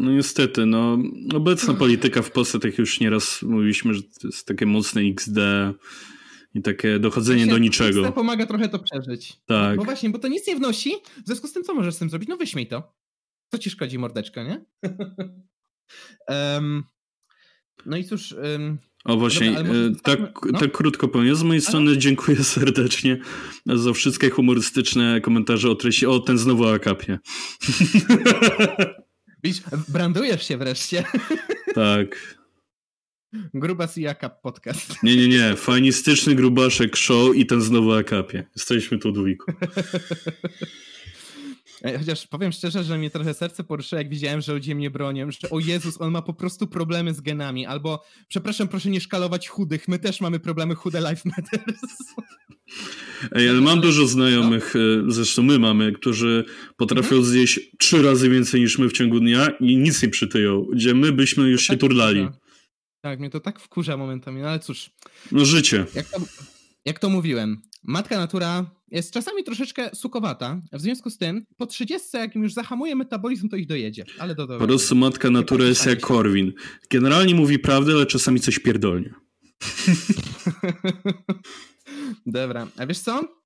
No 0.00 0.10
niestety, 0.10 0.66
no 0.66 0.98
obecna 1.34 1.74
polityka 1.74 2.22
w 2.22 2.30
Polsce, 2.30 2.60
tak 2.60 2.78
już 2.78 3.00
nieraz 3.00 3.42
mówiliśmy, 3.42 3.94
że 3.94 4.02
to 4.02 4.28
jest 4.28 4.46
takie 4.46 4.66
mocne 4.66 5.02
XD 5.02 5.38
i 6.54 6.62
takie 6.62 6.98
dochodzenie 6.98 7.46
do 7.46 7.58
niczego. 7.58 8.00
XD 8.00 8.14
pomaga 8.14 8.46
trochę 8.46 8.68
to 8.68 8.78
przeżyć. 8.78 9.32
Tak. 9.46 9.76
Bo 9.76 9.84
właśnie, 9.84 10.10
bo 10.10 10.18
to 10.18 10.28
nic 10.28 10.46
nie 10.46 10.56
wnosi, 10.56 10.92
w 11.24 11.26
związku 11.26 11.46
z 11.46 11.52
tym 11.52 11.62
co 11.64 11.74
możesz 11.74 11.94
z 11.94 11.98
tym 11.98 12.10
zrobić? 12.10 12.28
No 12.28 12.36
wyśmiej 12.36 12.66
to. 12.66 12.94
Co 13.50 13.58
ci 13.58 13.70
szkodzi 13.70 13.98
mordeczka, 13.98 14.44
nie? 14.44 14.64
um, 16.56 16.84
no 17.86 17.96
i 17.96 18.04
cóż... 18.04 18.32
Um, 18.32 18.78
o 19.04 19.16
właśnie, 19.16 19.52
Dobra, 19.52 19.72
e, 19.72 19.92
tak, 20.02 20.20
no? 20.52 20.58
tak 20.58 20.72
krótko 20.72 21.08
powiem. 21.08 21.36
Z 21.36 21.42
mojej 21.42 21.60
strony 21.60 21.98
dziękuję 21.98 22.44
serdecznie 22.54 23.18
za 23.66 23.92
wszystkie 23.92 24.30
humorystyczne 24.30 25.20
komentarze 25.20 25.70
o 25.70 25.74
treści. 25.74 26.06
O, 26.06 26.18
ten 26.18 26.38
znowu 26.38 26.66
akapie. 26.66 27.18
Widzisz, 29.44 29.62
brandujesz 29.88 30.48
się 30.48 30.56
wreszcie. 30.56 31.04
Tak. 31.74 32.36
Grubas 33.54 33.98
i 33.98 34.06
Akap 34.06 34.40
podcast. 34.42 35.02
Nie, 35.02 35.16
nie, 35.16 35.28
nie. 35.28 35.56
Fanistyczny 35.56 36.34
grubaszek 36.34 36.96
show 36.96 37.36
i 37.36 37.46
ten 37.46 37.60
znowu 37.60 37.92
akapie. 37.92 38.46
Jesteśmy 38.56 38.98
tu 38.98 39.12
dwójku. 39.12 39.52
Chociaż 41.98 42.26
powiem 42.26 42.52
szczerze, 42.52 42.84
że 42.84 42.98
mnie 42.98 43.10
trochę 43.10 43.34
serce 43.34 43.64
poruszyło, 43.64 43.98
jak 43.98 44.08
widziałem, 44.08 44.40
że 44.40 44.52
ludzie 44.52 44.74
mnie 44.74 44.90
bronią, 44.90 45.30
że 45.30 45.50
o 45.50 45.60
Jezus, 45.60 46.00
on 46.00 46.10
ma 46.10 46.22
po 46.22 46.34
prostu 46.34 46.66
problemy 46.66 47.14
z 47.14 47.20
genami, 47.20 47.66
albo 47.66 48.04
przepraszam, 48.28 48.68
proszę 48.68 48.90
nie 48.90 49.00
szkalować 49.00 49.48
chudych, 49.48 49.88
my 49.88 49.98
też 49.98 50.20
mamy 50.20 50.40
problemy 50.40 50.74
chude 50.74 51.00
Life 51.00 51.22
Matters. 51.36 51.80
Ej, 53.32 53.48
ale 53.48 53.60
mam 53.60 53.80
dużo 53.80 54.06
znajomych, 54.06 54.74
no. 54.74 55.12
zresztą 55.12 55.42
my 55.42 55.58
mamy, 55.58 55.92
którzy 55.92 56.44
potrafią 56.76 57.16
mhm. 57.16 57.24
zjeść 57.24 57.60
trzy 57.78 58.02
razy 58.02 58.30
więcej 58.30 58.60
niż 58.60 58.78
my 58.78 58.88
w 58.88 58.92
ciągu 58.92 59.20
dnia 59.20 59.48
i 59.60 59.76
nic 59.76 60.02
nie 60.02 60.08
przytyją, 60.08 60.66
gdzie 60.72 60.94
my 60.94 61.12
byśmy 61.12 61.48
już 61.48 61.62
się 61.62 61.72
tak 61.72 61.80
turlali. 61.80 62.22
Wkurza. 62.22 62.40
Tak, 63.00 63.20
mnie 63.20 63.30
to 63.30 63.40
tak 63.40 63.60
wkurza 63.60 63.96
momentami, 63.96 64.42
no 64.42 64.48
ale 64.48 64.58
cóż. 64.58 64.90
No 65.32 65.44
życie. 65.44 65.86
Jak 65.94 66.10
to, 66.10 66.20
jak 66.84 66.98
to 66.98 67.08
mówiłem, 67.08 67.62
matka 67.82 68.18
natura 68.18 68.70
jest 68.90 69.12
czasami 69.12 69.44
troszeczkę 69.44 69.90
sukowata, 69.94 70.62
w 70.72 70.80
związku 70.80 71.10
z 71.10 71.18
tym 71.18 71.46
po 71.56 71.66
30, 71.66 72.08
jak 72.14 72.34
już 72.34 72.52
zahamuje 72.52 72.96
metabolizm, 72.96 73.48
to 73.48 73.56
ich 73.56 73.66
dojedzie. 73.66 74.04
Ale 74.18 74.34
do, 74.34 74.46
do, 74.46 74.58
po 74.58 74.66
prostu 74.66 74.96
matka 74.96 75.30
natura 75.30 75.64
jest 75.64 75.86
jak 75.86 76.00
Korwin. 76.00 76.52
Generalnie 76.90 77.34
mówi 77.34 77.58
prawdę, 77.58 77.92
ale 77.92 78.06
czasami 78.06 78.40
coś 78.40 78.58
pierdolnie. 78.58 79.14
Dobra, 82.26 82.66
a 82.76 82.86
wiesz 82.86 82.98
co? 82.98 83.40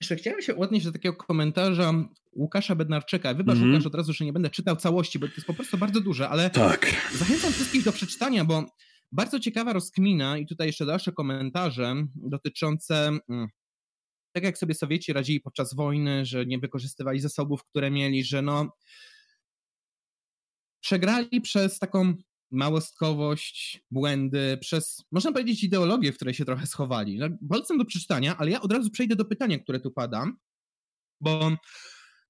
Jeszcze 0.00 0.16
chciałem 0.16 0.42
się 0.42 0.56
odnieść 0.56 0.86
do 0.86 0.92
takiego 0.92 1.16
komentarza 1.16 1.94
Łukasza 2.32 2.74
Bednarczyka. 2.74 3.34
Wybacz 3.34 3.56
mm 3.56 3.68
-hmm. 3.68 3.72
Łukasz 3.72 3.86
od 3.86 3.94
razu, 3.94 4.12
że 4.12 4.24
nie 4.24 4.32
będę 4.32 4.50
czytał 4.50 4.76
całości, 4.76 5.18
bo 5.18 5.26
to 5.26 5.34
jest 5.34 5.46
po 5.46 5.54
prostu 5.54 5.78
bardzo 5.78 6.00
duże, 6.00 6.28
ale 6.28 6.50
tak. 6.50 6.94
zachęcam 7.14 7.52
wszystkich 7.52 7.84
do 7.84 7.92
przeczytania, 7.92 8.44
bo 8.44 8.66
bardzo 9.12 9.40
ciekawa 9.40 9.72
rozkmina 9.72 10.38
i 10.38 10.46
tutaj 10.46 10.66
jeszcze 10.66 10.86
dalsze 10.86 11.12
komentarze 11.12 11.94
dotyczące 12.14 13.18
mm, 13.28 13.48
tak 14.32 14.44
jak 14.44 14.58
sobie 14.58 14.74
Sowieci 14.74 15.12
radzili 15.12 15.40
podczas 15.40 15.74
wojny, 15.74 16.26
że 16.26 16.46
nie 16.46 16.58
wykorzystywali 16.58 17.20
zasobów, 17.20 17.64
które 17.64 17.90
mieli, 17.90 18.24
że 18.24 18.42
no 18.42 18.76
przegrali 20.80 21.40
przez 21.40 21.78
taką 21.78 22.14
małostkowość, 22.50 23.84
błędy, 23.90 24.58
przez, 24.60 25.04
można 25.12 25.32
powiedzieć, 25.32 25.64
ideologię, 25.64 26.12
w 26.12 26.16
której 26.16 26.34
się 26.34 26.44
trochę 26.44 26.66
schowali. 26.66 27.18
No, 27.18 27.26
polecam 27.48 27.78
do 27.78 27.84
przeczytania, 27.84 28.36
ale 28.36 28.50
ja 28.50 28.60
od 28.60 28.72
razu 28.72 28.90
przejdę 28.90 29.16
do 29.16 29.24
pytania, 29.24 29.58
które 29.58 29.80
tu 29.80 29.90
pada, 29.90 30.32
bo 31.20 31.50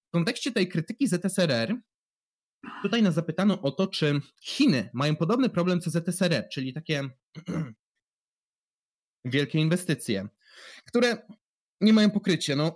w 0.09 0.11
kontekście 0.13 0.53
tej 0.53 0.69
krytyki 0.69 1.09
ZSRR 1.09 1.77
tutaj 2.83 3.03
nas 3.03 3.15
zapytano 3.15 3.63
o 3.63 3.71
to, 3.71 3.87
czy 3.87 4.21
Chiny 4.43 4.91
mają 4.93 5.17
podobny 5.17 5.49
problem 5.49 5.81
co 5.81 5.91
ZSRR, 5.91 6.49
czyli 6.53 6.73
takie 6.73 7.09
wielkie 9.25 9.59
inwestycje, 9.59 10.29
które 10.87 11.27
nie 11.83 11.93
mają 11.93 12.11
pokrycia. 12.11 12.57
No, 12.57 12.75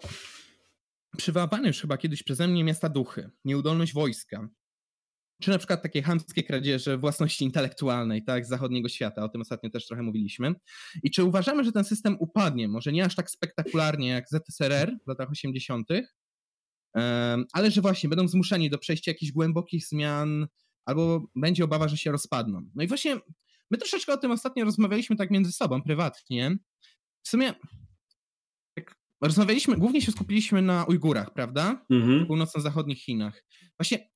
przywoływany 1.17 1.69
już 1.69 1.81
chyba 1.81 1.99
kiedyś 1.99 2.23
przeze 2.23 2.49
mnie 2.49 2.65
miasta 2.65 2.89
duchy, 2.89 3.31
nieudolność 3.45 3.93
wojska, 3.93 4.49
czy 5.43 5.51
na 5.51 5.59
przykład 5.59 5.83
takie 5.83 6.03
chamskie 6.03 6.43
kradzieże 6.43 6.99
własności 6.99 7.45
intelektualnej, 7.45 8.25
tak, 8.25 8.47
z 8.47 8.49
zachodniego 8.49 8.89
świata, 8.89 9.25
o 9.25 9.29
tym 9.29 9.41
ostatnio 9.41 9.71
też 9.71 9.87
trochę 9.87 10.03
mówiliśmy. 10.03 10.55
I 11.03 11.11
czy 11.11 11.25
uważamy, 11.25 11.65
że 11.65 11.73
ten 11.73 11.85
system 11.85 12.17
upadnie, 12.21 12.69
może 12.69 12.93
nie 12.93 13.05
aż 13.05 13.15
tak 13.15 13.31
spektakularnie 13.31 14.09
jak 14.09 14.25
ZSRR 14.29 14.97
w 15.05 15.09
latach 15.09 15.31
80., 15.31 15.89
ale 17.53 17.71
że 17.71 17.81
właśnie 17.81 18.09
będą 18.09 18.29
zmuszeni 18.29 18.71
do 18.71 18.79
przejścia 18.79 19.11
jakichś 19.11 19.33
głębokich 19.33 19.87
zmian, 19.87 20.47
albo 20.85 21.27
będzie 21.35 21.65
obawa, 21.65 21.89
że 21.89 21.97
się 21.97 22.13
rozpadną. 22.13 22.71
No 22.75 22.83
i 22.83 22.87
właśnie 22.87 23.17
my 23.71 23.79
troszeczkę 23.79 24.13
o 24.13 24.17
tym 24.17 24.31
ostatnio 24.31 24.65
rozmawialiśmy 24.65 25.17
tak 25.17 25.31
między 25.31 25.53
sobą, 25.53 25.83
prywatnie. 25.83 26.57
W 27.23 27.29
sumie 27.29 27.55
rozmawialiśmy, 29.21 29.77
głównie 29.77 30.03
się 30.03 30.13
skupiliśmy 30.13 30.63
na 30.63 30.85
Ujgurach, 30.85 31.33
prawda? 31.33 31.87
Mhm. 31.91 32.25
W 32.25 32.27
północno-zachodnich 32.27 32.99
Chinach. 32.99 33.45
Właśnie 33.79 34.09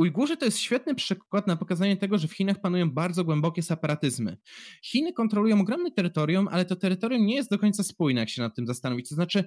Ujgurzy 0.00 0.36
to 0.36 0.44
jest 0.44 0.58
świetny 0.58 0.94
przykład 0.94 1.46
na 1.46 1.56
pokazanie 1.56 1.96
tego, 1.96 2.18
że 2.18 2.28
w 2.28 2.32
Chinach 2.32 2.60
panują 2.60 2.90
bardzo 2.90 3.24
głębokie 3.24 3.62
separatyzmy. 3.62 4.36
Chiny 4.84 5.12
kontrolują 5.12 5.60
ogromne 5.60 5.90
terytorium, 5.90 6.48
ale 6.48 6.64
to 6.64 6.76
terytorium 6.76 7.26
nie 7.26 7.34
jest 7.34 7.50
do 7.50 7.58
końca 7.58 7.82
spójne, 7.82 8.20
jak 8.20 8.28
się 8.28 8.42
nad 8.42 8.56
tym 8.56 8.66
zastanowić. 8.66 9.08
To 9.08 9.14
znaczy, 9.14 9.44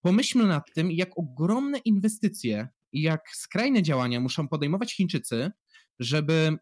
pomyślmy 0.00 0.44
nad 0.44 0.72
tym, 0.74 0.92
jak 0.92 1.18
ogromne 1.18 1.78
inwestycje 1.78 2.68
i 2.92 3.02
jak 3.02 3.20
skrajne 3.32 3.82
działania 3.82 4.20
muszą 4.20 4.48
podejmować 4.48 4.94
Chińczycy, 4.94 5.50
żeby 5.98 6.56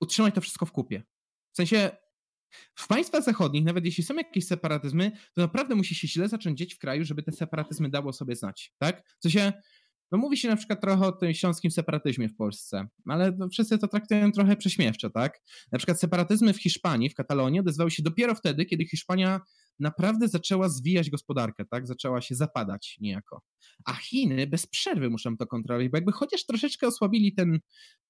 utrzymać 0.00 0.34
to 0.34 0.40
wszystko 0.40 0.66
w 0.66 0.72
kupie. 0.72 1.02
W 1.52 1.56
sensie, 1.56 1.90
w 2.74 2.86
państwach 2.86 3.22
zachodnich, 3.22 3.64
nawet 3.64 3.84
jeśli 3.84 4.04
są 4.04 4.14
jakieś 4.14 4.46
separatyzmy, 4.46 5.12
to 5.34 5.40
naprawdę 5.40 5.74
musi 5.74 5.94
się 5.94 6.08
źle 6.08 6.28
zacząć 6.28 6.58
dzieć 6.58 6.74
w 6.74 6.78
kraju, 6.78 7.04
żeby 7.04 7.22
te 7.22 7.32
separatyzmy 7.32 7.90
dało 7.90 8.12
sobie 8.12 8.36
znać, 8.36 8.72
tak? 8.78 9.02
W 9.18 9.22
sensie, 9.22 9.52
no 10.12 10.18
mówi 10.18 10.36
się 10.36 10.48
na 10.48 10.56
przykład 10.56 10.80
trochę 10.80 11.06
o 11.06 11.12
tym 11.12 11.34
śląskim 11.34 11.70
separatyzmie 11.70 12.28
w 12.28 12.36
Polsce, 12.36 12.86
ale 13.06 13.36
wszyscy 13.52 13.78
to 13.78 13.88
traktują 13.88 14.32
trochę 14.32 14.56
prześmiewczo, 14.56 15.10
tak? 15.10 15.40
Na 15.72 15.78
przykład 15.78 16.00
separatyzmy 16.00 16.52
w 16.52 16.62
Hiszpanii, 16.62 17.10
w 17.10 17.14
Katalonii 17.14 17.60
odezwały 17.60 17.90
się 17.90 18.02
dopiero 18.02 18.34
wtedy, 18.34 18.64
kiedy 18.64 18.84
Hiszpania 18.84 19.40
naprawdę 19.78 20.28
zaczęła 20.28 20.68
zwijać 20.68 21.10
gospodarkę, 21.10 21.64
tak? 21.64 21.86
Zaczęła 21.86 22.20
się 22.20 22.34
zapadać 22.34 22.96
niejako. 23.00 23.42
A 23.84 23.94
Chiny 23.94 24.46
bez 24.46 24.66
przerwy 24.66 25.10
muszą 25.10 25.36
to 25.36 25.46
kontrolować, 25.46 25.88
bo 25.88 25.96
jakby 25.96 26.12
chociaż 26.12 26.46
troszeczkę 26.46 26.86
osłabili 26.86 27.34
ten 27.34 27.58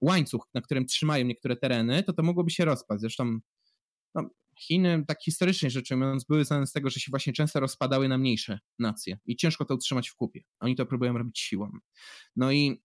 łańcuch, 0.01 0.47
na 0.53 0.61
którym 0.61 0.85
trzymają 0.85 1.25
niektóre 1.25 1.55
tereny, 1.55 2.03
to 2.03 2.13
to 2.13 2.23
mogłoby 2.23 2.51
się 2.51 2.65
rozpaść. 2.65 3.01
Zresztą 3.01 3.39
no, 4.15 4.29
Chiny, 4.59 5.03
tak 5.07 5.23
historycznie 5.23 5.69
rzecz 5.69 5.91
ujmując, 5.91 6.23
były 6.23 6.45
znane 6.45 6.67
z 6.67 6.71
tego, 6.71 6.89
że 6.89 6.99
się 6.99 7.09
właśnie 7.09 7.33
często 7.33 7.59
rozpadały 7.59 8.07
na 8.07 8.17
mniejsze 8.17 8.59
nacje 8.79 9.17
i 9.25 9.35
ciężko 9.35 9.65
to 9.65 9.75
utrzymać 9.75 10.09
w 10.09 10.15
kupie. 10.15 10.43
Oni 10.59 10.75
to 10.75 10.85
próbują 10.85 11.17
robić 11.17 11.39
siłą. 11.39 11.71
No 12.35 12.51
i 12.51 12.81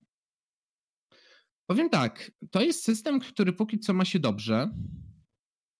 powiem 1.67 1.91
tak, 1.91 2.33
to 2.51 2.63
jest 2.63 2.85
system, 2.85 3.21
który 3.21 3.53
póki 3.53 3.79
co 3.79 3.95
ma 3.95 4.05
się 4.05 4.19
dobrze, 4.19 4.71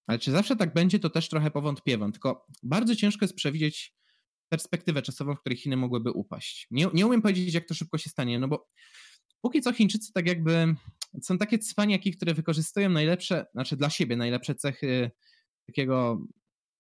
ale 0.07 0.19
czy 0.19 0.31
zawsze 0.31 0.57
tak 0.57 0.75
będzie, 0.75 0.99
to 0.99 1.11
też 1.11 1.29
trochę 1.29 1.51
powątpiewam. 1.51 2.13
Tylko 2.13 2.47
bardzo 2.63 2.97
ciężko 2.97 3.25
jest 3.25 3.35
przewidzieć 3.35 3.95
perspektywę 4.49 5.03
czasową, 5.03 5.35
w 5.35 5.41
której 5.41 5.59
Chiny 5.59 5.77
mogłyby 5.77 6.13
upaść. 6.13 6.67
Nie, 6.71 6.87
nie 6.95 7.07
umiem 7.07 7.23
powiedzieć, 7.23 7.55
jak 7.55 7.67
to 7.67 7.75
szybko 7.75 7.99
się 7.99 8.11
stanie, 8.11 8.39
no 8.39 8.49
bo 8.49 8.69
póki 9.41 9.61
co 9.61 9.73
Chińczycy 9.73 10.13
tak 10.13 10.27
jakby 10.27 10.75
są 11.23 11.39
takie 11.39 11.59
cwaniaki, 11.59 12.13
które 12.13 12.35
wykorzystują 12.35 12.91
najlepsze, 12.91 13.47
znaczy 13.53 13.77
dla 13.77 13.91
siebie 13.91 14.17
najlepsze 14.17 14.55
cechy 14.55 15.11
takiego 15.69 16.21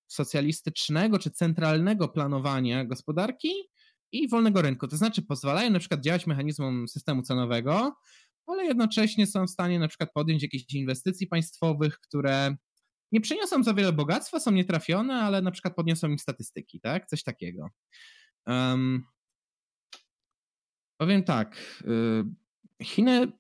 socjalistycznego 0.07 1.19
czy 1.19 1.31
centralnego 1.31 2.09
planowania 2.09 2.85
gospodarki 2.85 3.53
i 4.13 4.29
wolnego 4.29 4.63
rynku. 4.63 4.89
To 4.89 4.97
znaczy 4.97 5.23
pozwalają 5.23 5.71
na 5.71 5.79
przykład 5.79 6.01
działać 6.01 6.27
mechanizmom 6.27 6.89
systemu 6.89 7.23
cenowego, 7.23 7.97
ale 8.47 8.65
jednocześnie 8.65 9.27
są 9.27 9.47
w 9.47 9.51
stanie 9.51 9.79
na 9.79 9.89
przykład 9.89 10.11
podjąć 10.15 10.43
jakieś 10.43 10.75
inwestycji 10.75 11.27
państwowych, 11.27 12.01
które 12.01 12.57
nie 13.13 13.21
przyniosą 13.21 13.63
za 13.63 13.75
wiele 13.75 13.93
bogactwa, 13.93 14.41
są 14.41 14.51
nietrafione, 14.51 15.15
ale 15.15 15.43
na 15.43 15.51
przykład 15.51 15.75
podniosą 15.75 16.09
im 16.09 16.19
statystyki, 16.19 16.81
tak? 16.81 17.07
Coś 17.07 17.23
takiego. 17.23 17.69
Um, 18.47 19.05
powiem 21.01 21.23
tak, 21.23 21.57
y, 22.81 22.85
Chiny 22.85 23.33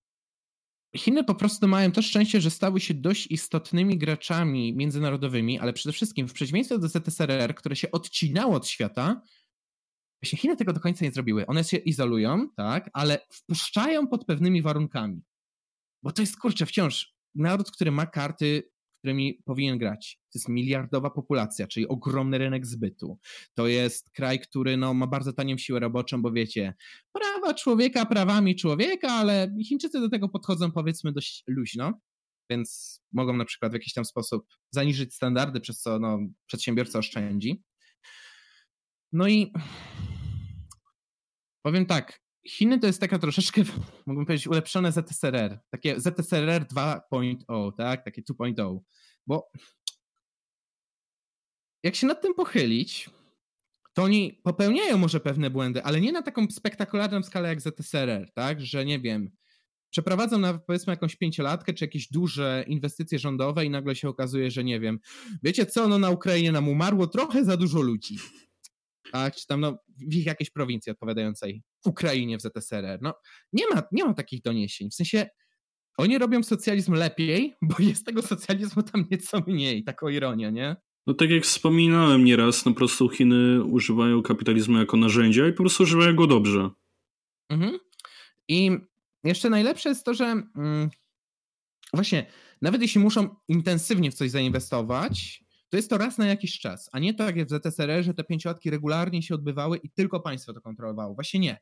Chiny 0.96 1.24
po 1.24 1.34
prostu 1.34 1.68
mają 1.68 1.92
to 1.92 2.02
szczęście, 2.02 2.40
że 2.40 2.50
stały 2.50 2.80
się 2.80 2.94
dość 2.94 3.26
istotnymi 3.26 3.98
graczami 3.98 4.76
międzynarodowymi, 4.76 5.58
ale 5.58 5.72
przede 5.72 5.92
wszystkim 5.92 6.28
w 6.28 6.32
przeciwieństwie 6.32 6.78
do 6.78 6.88
ZSRR, 6.88 7.54
które 7.54 7.76
się 7.76 7.90
odcinało 7.90 8.56
od 8.56 8.68
świata, 8.68 9.22
właśnie 10.22 10.38
Chiny 10.38 10.56
tego 10.56 10.72
do 10.72 10.80
końca 10.80 11.04
nie 11.04 11.12
zrobiły. 11.12 11.46
One 11.46 11.64
się 11.64 11.76
izolują, 11.76 12.48
tak, 12.56 12.90
ale 12.92 13.26
wpuszczają 13.30 14.06
pod 14.06 14.24
pewnymi 14.24 14.62
warunkami. 14.62 15.22
Bo 16.02 16.12
to 16.12 16.22
jest, 16.22 16.38
kurczę, 16.38 16.66
wciąż 16.66 17.14
naród, 17.34 17.70
który 17.70 17.90
ma 17.90 18.06
karty 18.06 18.70
którymi 18.98 19.42
powinien 19.44 19.78
grać. 19.78 20.20
To 20.32 20.38
jest 20.38 20.48
miliardowa 20.48 21.10
populacja, 21.10 21.66
czyli 21.66 21.88
ogromny 21.88 22.38
rynek 22.38 22.66
zbytu. 22.66 23.18
To 23.54 23.66
jest 23.66 24.10
kraj, 24.10 24.40
który 24.40 24.76
no, 24.76 24.94
ma 24.94 25.06
bardzo 25.06 25.32
tanią 25.32 25.58
siłę 25.58 25.80
roboczą, 25.80 26.22
bo 26.22 26.32
wiecie, 26.32 26.74
prawa 27.12 27.54
człowieka 27.54 28.06
prawami 28.06 28.56
człowieka, 28.56 29.08
ale 29.08 29.54
Chińczycy 29.68 30.00
do 30.00 30.08
tego 30.08 30.28
podchodzą 30.28 30.72
powiedzmy 30.72 31.12
dość 31.12 31.44
luźno, 31.46 32.00
więc 32.50 33.00
mogą 33.12 33.36
na 33.36 33.44
przykład 33.44 33.72
w 33.72 33.74
jakiś 33.74 33.92
tam 33.92 34.04
sposób 34.04 34.46
zaniżyć 34.70 35.14
standardy, 35.14 35.60
przez 35.60 35.80
co 35.80 35.98
no, 35.98 36.18
przedsiębiorca 36.46 36.98
oszczędzi. 36.98 37.62
No 39.12 39.28
i 39.28 39.52
powiem 41.62 41.86
tak, 41.86 42.20
Chiny 42.46 42.78
to 42.78 42.86
jest 42.86 43.00
taka 43.00 43.18
troszeczkę, 43.18 43.62
mógłbym 44.06 44.26
powiedzieć, 44.26 44.46
ulepszone 44.46 44.92
ZSRR. 44.92 45.58
Takie 45.70 46.00
ZSRR 46.00 46.66
2.0, 46.74 47.72
tak? 47.76 48.04
Takie 48.04 48.22
2.0. 48.22 48.78
Bo 49.26 49.50
jak 51.82 51.94
się 51.94 52.06
nad 52.06 52.22
tym 52.22 52.34
pochylić, 52.34 53.10
to 53.92 54.02
oni 54.02 54.40
popełniają 54.44 54.98
może 54.98 55.20
pewne 55.20 55.50
błędy, 55.50 55.82
ale 55.82 56.00
nie 56.00 56.12
na 56.12 56.22
taką 56.22 56.46
spektakularną 56.50 57.22
skalę 57.22 57.48
jak 57.48 57.60
ZSRR, 57.60 58.30
tak? 58.34 58.60
Że 58.60 58.84
nie 58.84 59.00
wiem, 59.00 59.30
przeprowadzą 59.90 60.38
na 60.38 60.58
powiedzmy 60.58 60.92
jakąś 60.92 61.16
pięciolatkę, 61.16 61.74
czy 61.74 61.84
jakieś 61.84 62.08
duże 62.08 62.64
inwestycje 62.66 63.18
rządowe 63.18 63.64
i 63.64 63.70
nagle 63.70 63.96
się 63.96 64.08
okazuje, 64.08 64.50
że 64.50 64.64
nie 64.64 64.80
wiem, 64.80 64.98
wiecie 65.42 65.66
co, 65.66 65.88
no 65.88 65.98
na 65.98 66.10
Ukrainie 66.10 66.52
nam 66.52 66.68
umarło 66.68 67.06
trochę 67.06 67.44
za 67.44 67.56
dużo 67.56 67.80
ludzi 67.80 68.16
tak? 69.12 69.36
czy 69.36 69.46
tam 69.46 69.60
no, 69.60 69.78
w 70.08 70.14
ich 70.14 70.26
jakiejś 70.26 70.50
prowincji 70.50 70.92
odpowiadającej 70.92 71.62
Ukrainie 71.84 72.38
w 72.38 72.42
ZSRR. 72.42 72.98
No, 73.02 73.14
nie 73.52 73.64
ma, 73.74 73.82
nie 73.92 74.04
ma 74.04 74.14
takich 74.14 74.42
doniesień. 74.42 74.90
W 74.90 74.94
sensie 74.94 75.26
oni 75.98 76.18
robią 76.18 76.42
socjalizm 76.42 76.92
lepiej, 76.92 77.54
bo 77.68 77.74
jest 77.78 78.06
tego 78.06 78.22
socjalizmu 78.22 78.82
tam 78.82 79.04
nieco 79.10 79.42
mniej, 79.46 79.84
taką 79.84 80.08
ironię, 80.08 80.52
nie? 80.52 80.76
No 81.06 81.14
tak 81.14 81.30
jak 81.30 81.44
wspominałem 81.44 82.24
nieraz, 82.24 82.64
no 82.64 82.72
po 82.72 82.78
prostu 82.78 83.08
Chiny 83.08 83.64
używają 83.64 84.22
kapitalizmu 84.22 84.78
jako 84.78 84.96
narzędzia 84.96 85.48
i 85.48 85.52
po 85.52 85.62
prostu 85.62 85.82
używają 85.82 86.16
go 86.16 86.26
dobrze. 86.26 86.70
Mhm. 87.48 87.78
I 88.48 88.70
jeszcze 89.24 89.50
najlepsze 89.50 89.88
jest 89.88 90.04
to, 90.04 90.14
że 90.14 90.24
mm, 90.56 90.90
właśnie, 91.92 92.26
nawet 92.62 92.82
jeśli 92.82 93.00
muszą 93.00 93.36
intensywnie 93.48 94.10
w 94.10 94.14
coś 94.14 94.30
zainwestować, 94.30 95.44
to 95.68 95.76
jest 95.76 95.90
to 95.90 95.98
raz 95.98 96.18
na 96.18 96.26
jakiś 96.26 96.58
czas, 96.60 96.88
a 96.92 96.98
nie 96.98 97.14
tak 97.14 97.36
jak 97.36 97.48
w 97.48 97.50
ZSRR, 97.50 98.04
że 98.04 98.14
te 98.14 98.24
pięciolatki 98.24 98.70
regularnie 98.70 99.22
się 99.22 99.34
odbywały 99.34 99.78
i 99.78 99.90
tylko 99.90 100.20
państwo 100.20 100.52
to 100.52 100.60
kontrolowało. 100.60 101.14
Właśnie 101.14 101.40
nie. 101.40 101.58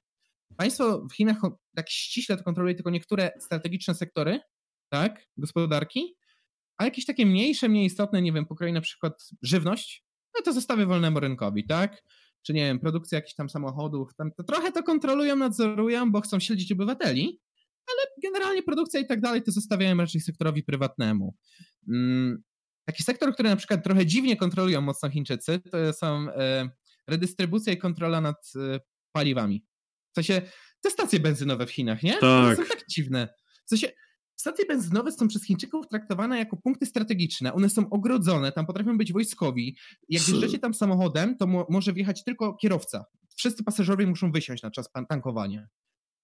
Państwo 0.56 1.06
w 1.10 1.14
Chinach 1.14 1.36
tak 1.76 1.90
ściśle 1.90 2.36
to 2.36 2.44
kontroluje 2.44 2.74
tylko 2.74 2.90
niektóre 2.90 3.30
strategiczne 3.40 3.94
sektory, 3.94 4.40
tak, 4.88 5.26
gospodarki, 5.36 6.16
a 6.76 6.84
jakieś 6.84 7.04
takie 7.04 7.26
mniejsze, 7.26 7.68
mniej 7.68 7.86
istotne, 7.86 8.22
nie 8.22 8.32
wiem, 8.32 8.46
pokroju 8.46 8.72
na 8.72 8.80
przykład 8.80 9.30
żywność, 9.42 10.04
no 10.36 10.42
to 10.44 10.52
zostawię 10.52 10.86
wolnemu 10.86 11.20
rynkowi, 11.20 11.66
tak? 11.66 12.02
Czy 12.42 12.52
nie 12.52 12.66
wiem, 12.66 12.78
produkcja 12.78 13.16
jakichś 13.16 13.34
tam 13.34 13.50
samochodów, 13.50 14.14
tam 14.14 14.32
to 14.32 14.44
trochę 14.44 14.72
to 14.72 14.82
kontrolują, 14.82 15.36
nadzorują, 15.36 16.12
bo 16.12 16.20
chcą 16.20 16.40
śledzić 16.40 16.72
obywateli, 16.72 17.40
ale 17.88 18.30
generalnie 18.32 18.62
produkcja 18.62 19.00
i 19.00 19.06
tak 19.06 19.20
dalej 19.20 19.42
to 19.42 19.52
zostawiają 19.52 19.96
raczej 19.96 20.20
sektorowi 20.20 20.62
prywatnemu. 20.62 21.34
Mm, 21.88 22.42
Taki 22.86 23.02
sektor, 23.02 23.34
który 23.34 23.48
na 23.48 23.56
przykład 23.56 23.84
trochę 23.84 24.06
dziwnie 24.06 24.36
kontrolują 24.36 24.80
mocno 24.80 25.10
Chińczycy, 25.10 25.60
to 25.70 25.92
są 25.92 26.06
e, 26.30 26.70
redystrybucja 27.08 27.72
i 27.72 27.76
kontrola 27.76 28.20
nad 28.20 28.52
e, 28.56 28.80
paliwami. 29.12 29.64
W 30.12 30.14
sensie, 30.14 30.42
te 30.80 30.90
stacje 30.90 31.20
benzynowe 31.20 31.66
w 31.66 31.70
Chinach, 31.70 32.02
nie? 32.02 32.12
Tak. 32.12 32.56
To 32.56 32.62
są 32.62 32.68
tak 32.68 32.86
dziwne. 32.90 33.28
W 33.66 33.68
sensie, 33.68 33.88
stacje 34.36 34.66
benzynowe 34.66 35.12
są 35.12 35.28
przez 35.28 35.44
Chińczyków 35.44 35.88
traktowane 35.88 36.38
jako 36.38 36.56
punkty 36.56 36.86
strategiczne. 36.86 37.52
One 37.52 37.70
są 37.70 37.90
ogrodzone, 37.90 38.52
tam 38.52 38.66
potrafią 38.66 38.98
być 38.98 39.12
wojskowi. 39.12 39.76
Jak 40.08 40.22
wjeżdżacie 40.22 40.58
tam 40.58 40.74
samochodem, 40.74 41.36
to 41.36 41.46
mo 41.46 41.66
może 41.70 41.92
wjechać 41.92 42.24
tylko 42.24 42.54
kierowca. 42.54 43.04
Wszyscy 43.36 43.64
pasażerowie 43.64 44.06
muszą 44.06 44.32
wysiąść 44.32 44.62
na 44.62 44.70
czas 44.70 44.88
tankowania. 45.08 45.66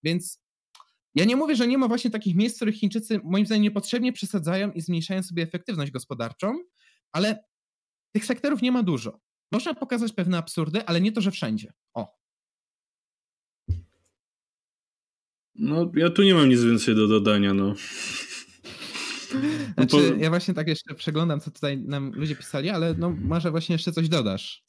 Więc 0.02 0.40
ja 1.14 1.24
nie 1.24 1.36
mówię, 1.36 1.56
że 1.56 1.66
nie 1.66 1.78
ma 1.78 1.89
właśnie 1.89 2.10
takich 2.10 2.36
miejsc, 2.36 2.56
w 2.56 2.59
których 2.59 2.74
Chińczycy 2.74 3.20
moim 3.24 3.47
zdaniem 3.47 3.62
niepotrzebnie 3.62 4.12
przesadzają 4.12 4.72
i 4.72 4.80
zmniejszają 4.80 5.22
sobie 5.22 5.43
efektywność 5.43 5.93
gospodarczą, 5.93 6.59
ale 7.12 7.44
tych 8.12 8.24
sektorów 8.24 8.62
nie 8.62 8.72
ma 8.72 8.82
dużo. 8.82 9.20
Można 9.52 9.74
pokazać 9.74 10.12
pewne 10.12 10.39
absurdy, 10.39 10.86
ale 10.86 11.01
nie 11.01 11.12
to, 11.12 11.20
że 11.20 11.30
wszędzie. 11.30 11.72
O. 11.94 12.18
No, 15.55 15.93
ja 15.94 16.10
tu 16.10 16.22
nie 16.22 16.34
mam 16.34 16.48
nic 16.48 16.60
więcej 16.60 16.94
do 16.94 17.09
dodania, 17.09 17.55
no. 17.55 17.74
Znaczy, 19.74 20.16
ja 20.18 20.30
właśnie 20.30 20.55
tak 20.55 20.68
jeszcze 20.68 20.94
przeglądam, 20.94 21.40
co 21.40 21.51
tutaj 21.51 21.78
nam 21.78 22.12
ludzie 22.14 22.36
pisali, 22.36 22.70
ale 22.70 22.94
no 22.94 23.10
może 23.10 23.51
właśnie 23.51 23.72
jeszcze 23.72 23.93
coś 23.93 24.09
dodasz. 24.09 24.64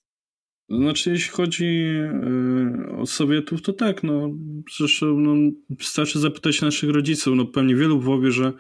Znaczy, 0.70 1.10
jeśli 1.10 1.32
chodzi 1.32 1.66
e, 1.66 2.98
o 2.98 3.06
Sowietów, 3.06 3.62
to 3.62 3.74
tak, 3.74 4.04
no 4.04 4.30
zresztą 4.78 5.20
no, 5.20 5.52
wystarczy 5.70 6.20
zapytać 6.20 6.62
naszych 6.62 6.90
rodziców, 6.90 7.36
no 7.36 7.46
pewnie 7.46 7.76
wielu 7.76 8.00
powie, 8.00 8.32
że 8.32 8.54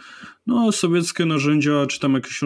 no 0.48 0.72
sowieckie 0.72 1.26
narzędzia, 1.26 1.86
czy 1.86 2.00
tam 2.00 2.14
jakieś 2.14 2.44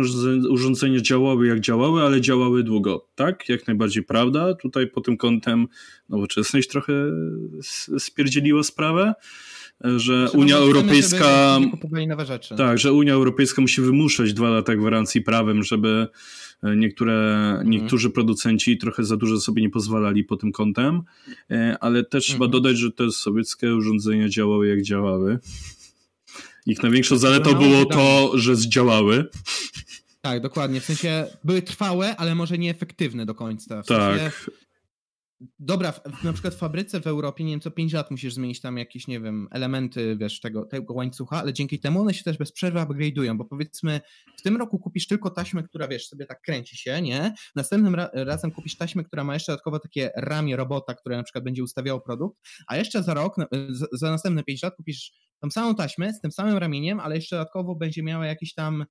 urządzenia 0.50 1.02
działały 1.02 1.48
jak 1.48 1.60
działały, 1.60 2.02
ale 2.02 2.22
działały 2.22 2.64
długo, 2.64 3.10
tak? 3.16 3.50
Jak 3.50 3.68
najbardziej 3.68 4.04
prawda. 4.04 4.54
Tutaj 4.54 4.88
pod 4.88 5.06
tym 5.06 5.18
kątem 5.18 5.68
nowoczesność 6.10 6.68
trochę 6.68 6.94
spierdzieliła 7.98 8.64
sprawę, 8.64 9.14
że 9.84 10.32
Unia 10.34 10.58
Europejska. 10.58 11.60
Tak, 12.58 12.78
że 12.80 12.94
Unia 12.94 13.14
Europejska 13.14 13.62
musi 13.62 13.82
wymuszać 13.82 14.34
dwa 14.34 14.50
lata 14.50 14.76
gwarancji 14.76 15.22
prawem, 15.22 15.64
żeby 15.64 16.08
e, 16.64 16.76
niektóre, 16.76 17.14
mhm. 17.50 17.70
niektórzy 17.70 18.10
producenci 18.10 18.78
trochę 18.78 19.04
za 19.04 19.18
dużo 19.18 19.40
sobie 19.40 19.62
nie 19.62 19.70
pozwalali 19.70 20.24
pod 20.24 20.42
tym 20.42 20.52
kątem, 20.52 21.02
e, 21.52 21.78
ale 21.82 22.04
też 22.04 22.24
trzeba 22.26 22.46
mhm. 22.46 22.52
dodać, 22.52 22.78
że 22.78 22.92
te 22.92 23.12
sowieckie 23.12 23.76
urządzenia 23.76 24.30
działały 24.30 24.68
jak 24.68 24.82
działały. 24.82 25.40
Ich 26.66 26.84
największą 26.84 27.18
zaletą 27.18 27.54
było 27.54 27.86
to, 27.86 28.32
że 28.36 28.56
zdziałały. 28.56 29.26
Tak, 30.22 30.42
dokładnie. 30.42 30.82
W 30.82 30.86
sensie 30.86 31.26
były 31.44 31.62
trwałe, 31.62 32.16
ale 32.16 32.36
może 32.36 32.58
nieefektywne 32.58 33.26
do 33.26 33.36
końca. 33.36 33.84
W 33.84 33.88
tak. 33.88 34.52
Dobra, 35.60 35.94
na 36.24 36.34
przykład 36.34 36.56
w 36.56 36.58
fabryce 36.58 37.02
w 37.02 37.08
Europie, 37.08 37.44
nie 37.44 37.52
wiem, 37.52 37.60
co 37.60 37.72
5 37.72 37.94
lat 37.94 38.12
musisz 38.12 38.34
zmienić 38.34 38.62
tam 38.62 38.78
jakieś, 38.78 39.08
nie 39.08 39.20
wiem, 39.20 39.48
elementy, 39.52 40.18
wiesz, 40.20 40.40
tego, 40.40 40.66
tego 40.66 40.94
łańcucha, 40.94 41.38
ale 41.38 41.54
dzięki 41.54 41.80
temu 41.80 42.02
one 42.02 42.14
się 42.14 42.24
też 42.24 42.38
bez 42.38 42.52
przerwy 42.52 42.80
upgrade'ują, 42.80 43.38
bo 43.38 43.46
powiedzmy 43.46 44.02
w 44.40 44.42
tym 44.42 44.58
roku 44.58 44.80
kupisz 44.80 45.08
tylko 45.08 45.30
taśmę, 45.30 45.64
która, 45.64 45.88
wiesz, 45.88 46.08
sobie 46.08 46.26
tak 46.26 46.42
kręci 46.42 46.78
się, 46.78 47.02
nie? 47.02 47.34
Następnym 47.56 47.96
ra 47.96 48.10
razem 48.14 48.52
kupisz 48.52 48.78
taśmę, 48.78 49.04
która 49.04 49.24
ma 49.24 49.34
jeszcze 49.34 49.52
dodatkowo 49.52 49.80
takie 49.80 50.12
ramię 50.16 50.56
robota, 50.56 50.94
które 50.94 51.18
na 51.18 51.24
przykład 51.24 51.44
będzie 51.44 51.64
ustawiało 51.64 52.02
produkt, 52.02 52.38
a 52.68 52.78
jeszcze 52.78 53.04
za 53.04 53.14
rok, 53.14 53.36
za, 53.70 53.86
za 53.92 54.12
następne 54.12 54.44
5 54.44 54.64
lat 54.64 54.76
kupisz 54.76 55.12
tą 55.40 55.52
samą 55.52 55.76
taśmę 55.76 56.14
z 56.14 56.22
tym 56.22 56.32
samym 56.32 56.58
ramieniem, 56.58 57.00
ale 57.00 57.16
jeszcze 57.16 57.36
dodatkowo 57.36 57.76
będzie 57.76 58.04
miała 58.04 58.26
jakiś 58.26 58.54
tam 58.54 58.86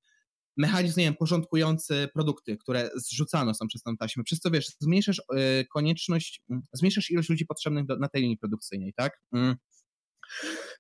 mechanizm, 0.57 1.01
nie 1.01 1.07
wiem, 1.07 1.17
porządkujący 1.17 2.09
produkty, 2.15 2.57
które 2.57 2.91
zrzucano 2.97 3.55
są 3.55 3.67
przez 3.69 3.83
tą 3.83 3.97
taśmę, 3.97 4.25
przez 4.25 4.41
co, 4.41 4.51
wiesz, 4.51 4.67
zmniejszasz 4.81 5.19
y, 5.19 5.67
konieczność, 5.73 6.43
zmniejszasz 6.73 7.11
ilość 7.11 7.29
ludzi 7.29 7.47
potrzebnych 7.47 7.87
do, 7.87 7.97
na 7.97 8.09
tej 8.09 8.23
linii 8.23 8.39
produkcyjnej, 8.39 8.93
tak? 8.97 9.21
Mm. 9.33 9.57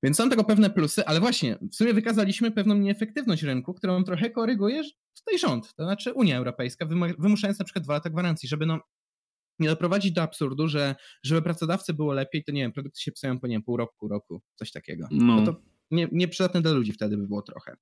Więc 0.02 0.16
są 0.16 0.30
tego 0.30 0.44
pewne 0.44 0.70
plusy, 0.70 1.06
ale 1.06 1.20
właśnie 1.20 1.58
w 1.72 1.76
sumie 1.76 1.94
wykazaliśmy 1.94 2.50
pewną 2.50 2.74
nieefektywność 2.74 3.42
rynku, 3.42 3.74
którą 3.74 4.04
trochę 4.04 4.30
koryguje 4.30 4.82
tutaj 5.18 5.38
rząd, 5.38 5.74
to 5.74 5.84
znaczy 5.84 6.12
Unia 6.12 6.38
Europejska, 6.38 6.86
wymuszając 7.18 7.58
na 7.58 7.64
przykład 7.64 7.84
dwa 7.84 7.94
lata 7.94 8.10
gwarancji, 8.10 8.48
żeby 8.48 8.66
no 8.66 8.80
nie 9.58 9.68
doprowadzić 9.68 10.12
do 10.12 10.22
absurdu, 10.22 10.68
że 10.68 10.94
żeby 11.22 11.42
pracodawcy 11.42 11.94
było 11.94 12.12
lepiej, 12.12 12.44
to 12.44 12.52
nie 12.52 12.62
wiem, 12.62 12.72
produkty 12.72 13.00
się 13.00 13.12
psują 13.12 13.40
po 13.40 13.46
nie 13.46 13.54
wiem, 13.54 13.62
pół 13.62 13.76
roku, 13.76 14.08
roku, 14.08 14.42
coś 14.54 14.72
takiego. 14.72 15.08
No. 15.10 15.36
no 15.36 15.46
to 15.46 15.60
nie, 15.90 16.08
nieprzydatne 16.12 16.62
dla 16.62 16.72
ludzi 16.72 16.92
wtedy 16.92 17.16
by 17.16 17.26
było 17.26 17.42
trochę. 17.42 17.76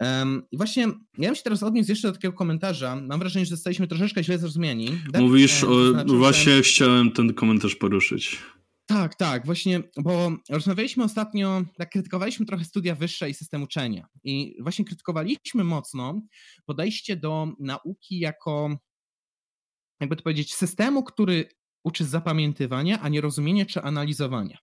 Um, 0.00 0.42
I 0.50 0.56
właśnie 0.56 0.82
ja 1.18 1.28
bym 1.28 1.34
się 1.34 1.42
teraz 1.42 1.62
odniósł 1.62 1.90
jeszcze 1.90 2.08
do 2.08 2.14
takiego 2.14 2.34
komentarza. 2.34 2.96
Mam 2.96 3.18
wrażenie, 3.20 3.46
że 3.46 3.50
zostaliśmy 3.50 3.86
troszeczkę 3.86 4.24
źle 4.24 4.38
zrozumieni. 4.38 4.88
Mówisz, 5.20 5.64
o, 5.64 5.90
znaczy, 5.90 6.16
właśnie 6.16 6.52
że... 6.52 6.62
chciałem 6.62 7.10
ten 7.10 7.34
komentarz 7.34 7.76
poruszyć. 7.76 8.38
Tak, 8.86 9.14
tak, 9.14 9.46
właśnie, 9.46 9.82
bo 9.96 10.32
rozmawialiśmy 10.50 11.04
ostatnio, 11.04 11.64
tak 11.76 11.90
krytykowaliśmy 11.90 12.46
trochę 12.46 12.64
studia 12.64 12.94
wyższe 12.94 13.30
i 13.30 13.34
system 13.34 13.62
uczenia. 13.62 14.06
I 14.24 14.56
właśnie 14.62 14.84
krytykowaliśmy 14.84 15.64
mocno 15.64 16.22
podejście 16.66 17.16
do 17.16 17.48
nauki 17.58 18.18
jako, 18.18 18.76
jakby 20.00 20.16
to 20.16 20.22
powiedzieć, 20.22 20.54
systemu, 20.54 21.04
który 21.04 21.48
uczy 21.84 22.04
zapamiętywania, 22.04 23.00
a 23.00 23.08
nie 23.08 23.20
rozumienia 23.20 23.66
czy 23.66 23.82
analizowania. 23.82 24.58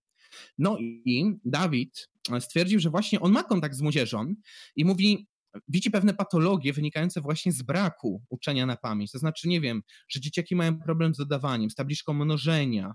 No 0.58 0.78
i 0.80 1.34
Dawid 1.46 2.10
stwierdził, 2.40 2.80
że 2.80 2.90
właśnie 2.90 3.20
on 3.20 3.32
ma 3.32 3.44
kontakt 3.44 3.76
z 3.76 3.82
młodzieżą 3.82 4.36
i 4.76 4.86
mówi, 4.86 5.28
widzi 5.68 5.92
pewne 5.92 6.14
patologie 6.14 6.74
wynikające 6.74 7.22
właśnie 7.22 7.52
z 7.52 7.62
braku 7.62 8.24
uczenia 8.30 8.66
na 8.66 8.78
pamięć. 8.78 9.12
To 9.12 9.20
znaczy, 9.20 9.48
nie 9.48 9.62
wiem, 9.62 9.82
że 10.10 10.20
dzieciaki 10.20 10.56
mają 10.56 10.80
problem 10.80 11.14
z 11.14 11.18
dodawaniem, 11.18 11.70
z 11.70 11.76
tabliczką 11.76 12.14
mnożenia, 12.14 12.94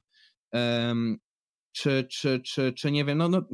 um, 0.52 1.18
czy, 1.72 2.06
czy, 2.10 2.40
czy, 2.40 2.72
czy 2.72 2.90
nie 2.90 3.04
wiem, 3.04 3.18
no, 3.18 3.28
no, 3.28 3.48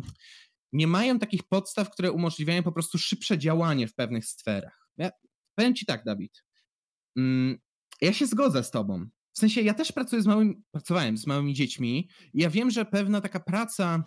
nie 0.73 0.87
mają 0.87 1.19
takich 1.19 1.43
podstaw, 1.49 1.91
które 1.91 2.13
umożliwiają 2.13 2.63
po 2.63 2.73
prostu 2.73 2.99
szybsze 2.99 3.39
działanie 3.39 3.89
w 3.89 3.95
pewnych 3.95 4.27
sferach. 4.27 4.89
Ja 4.97 5.11
powiem 5.55 5.75
ci 5.75 5.87
tak, 5.87 6.05
Dawid. 6.05 6.45
Mm, 7.17 7.59
ja 8.01 8.13
się 8.13 8.27
zgodzę 8.27 8.65
z 8.65 8.71
tobą. 8.71 9.07
W 9.41 9.49
sensie 9.49 9.61
ja 9.61 9.75
też 9.75 9.93
pracuję 9.93 10.23
z 10.23 10.27
małymi, 10.27 10.63
pracowałem 10.71 11.19
z 11.19 11.27
małymi 11.27 11.55
dziećmi 11.55 12.09
i 12.35 12.41
ja 12.41 12.51
wiem, 12.51 12.71
że 12.71 12.85
pewna 12.85 13.21
taka 13.21 13.41
praca, 13.41 14.05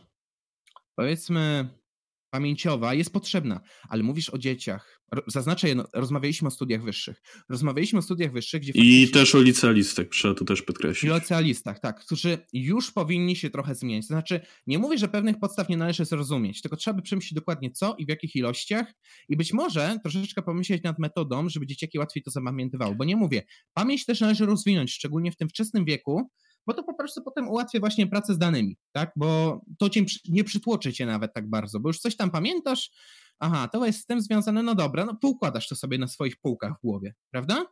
powiedzmy, 0.96 1.70
pamięciowa 2.34 2.94
jest 2.94 3.14
potrzebna, 3.14 3.62
ale 3.90 4.04
mówisz 4.04 4.30
o 4.30 4.38
dzieciach. 4.38 5.04
Zaznaczę 5.28 5.68
jedno, 5.68 5.86
rozmawialiśmy 5.94 6.48
o 6.48 6.52
studiach 6.52 6.84
wyższych. 6.84 7.22
Rozmawialiśmy 7.50 8.00
o 8.00 8.02
studiach 8.02 8.32
wyższych, 8.32 8.62
gdzie. 8.62 8.72
I 8.76 9.10
też 9.10 9.36
o 9.36 9.42
licealistach, 9.42 10.08
trzeba 10.08 10.34
to 10.34 10.46
też 10.46 10.62
podkreślić. 10.62 11.04
I 11.04 11.12
o 11.12 11.16
licealistach, 11.16 11.80
tak, 11.80 12.06
którzy 12.06 12.38
już 12.54 12.92
powinni 12.92 13.36
się 13.36 13.50
trochę 13.50 13.76
zmienić. 13.76 14.08
To 14.08 14.14
znaczy, 14.14 14.40
nie 14.68 14.80
mówię, 14.80 14.98
że 14.98 15.08
pewnych 15.08 15.40
podstaw 15.40 15.70
nie 15.70 15.78
należy 15.78 16.06
zrozumieć, 16.06 16.62
tylko 16.62 16.78
trzeba 16.78 16.96
by 16.96 17.02
przemyśleć 17.02 17.34
dokładnie 17.34 17.72
co 17.72 17.96
i 17.98 18.06
w 18.06 18.10
jakich 18.10 18.36
ilościach 18.36 18.94
i 19.30 19.38
być 19.38 19.54
może 19.54 19.98
troszeczkę 20.04 20.42
pomyśleć 20.42 20.84
nad 20.84 21.00
metodą, 21.00 21.50
żeby 21.50 21.68
dzieciaki 21.68 22.00
łatwiej 22.00 22.24
to 22.24 22.32
zapamiętywały. 22.32 22.96
Bo 22.96 23.04
nie 23.04 23.16
mówię, 23.16 23.44
pamięć 23.74 24.06
też 24.06 24.22
należy 24.22 24.46
rozwinąć, 24.46 24.94
szczególnie 24.94 25.32
w 25.32 25.36
tym 25.36 25.50
wczesnym 25.50 25.86
wieku, 25.86 26.32
bo 26.68 26.74
to 26.74 26.84
po 26.84 26.94
prostu 26.94 27.22
potem 27.22 27.50
ułatwia 27.50 27.80
właśnie 27.80 28.08
pracę 28.08 28.34
z 28.34 28.38
danymi, 28.38 28.78
tak? 28.92 29.12
Bo 29.16 29.62
to 29.80 29.90
cię 29.90 30.06
nie 30.30 30.44
przytłoczy 30.44 30.94
cię 30.94 31.06
nawet 31.06 31.34
tak 31.34 31.50
bardzo, 31.50 31.80
bo 31.80 31.90
już 31.90 32.00
coś 32.00 32.16
tam 32.16 32.32
pamiętasz, 32.32 32.92
aha, 33.40 33.68
to 33.68 33.86
jest 33.86 34.00
z 34.00 34.06
tym 34.06 34.22
związane, 34.22 34.64
no 34.64 34.76
dobra, 34.76 35.06
no 35.06 35.16
poukładasz 35.16 35.68
to 35.68 35.76
sobie 35.76 35.98
na 35.98 36.08
swoich 36.08 36.38
półkach 36.38 36.74
w 36.78 36.82
głowie, 36.82 37.14
prawda? 37.32 37.66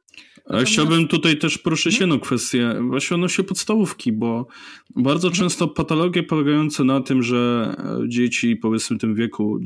Ale 0.45 0.65
chciałbym 0.65 1.07
tutaj 1.07 1.38
też 1.38 1.57
poruszyć 1.57 1.93
hmm? 1.93 2.09
jedną 2.09 2.25
kwestię, 2.25 2.75
właśnie 2.81 3.15
odnośnie 3.15 3.43
podstawówki, 3.43 4.11
bo 4.11 4.47
bardzo 4.95 5.27
hmm? 5.27 5.39
często 5.39 5.67
patologie 5.67 6.23
polegające 6.23 6.83
na 6.83 7.01
tym, 7.01 7.23
że 7.23 7.73
e, 7.77 8.09
dzieci 8.09 8.55
powiedzmy 8.55 8.97
w 8.97 8.99
tym 8.99 9.15
wieku 9.15 9.59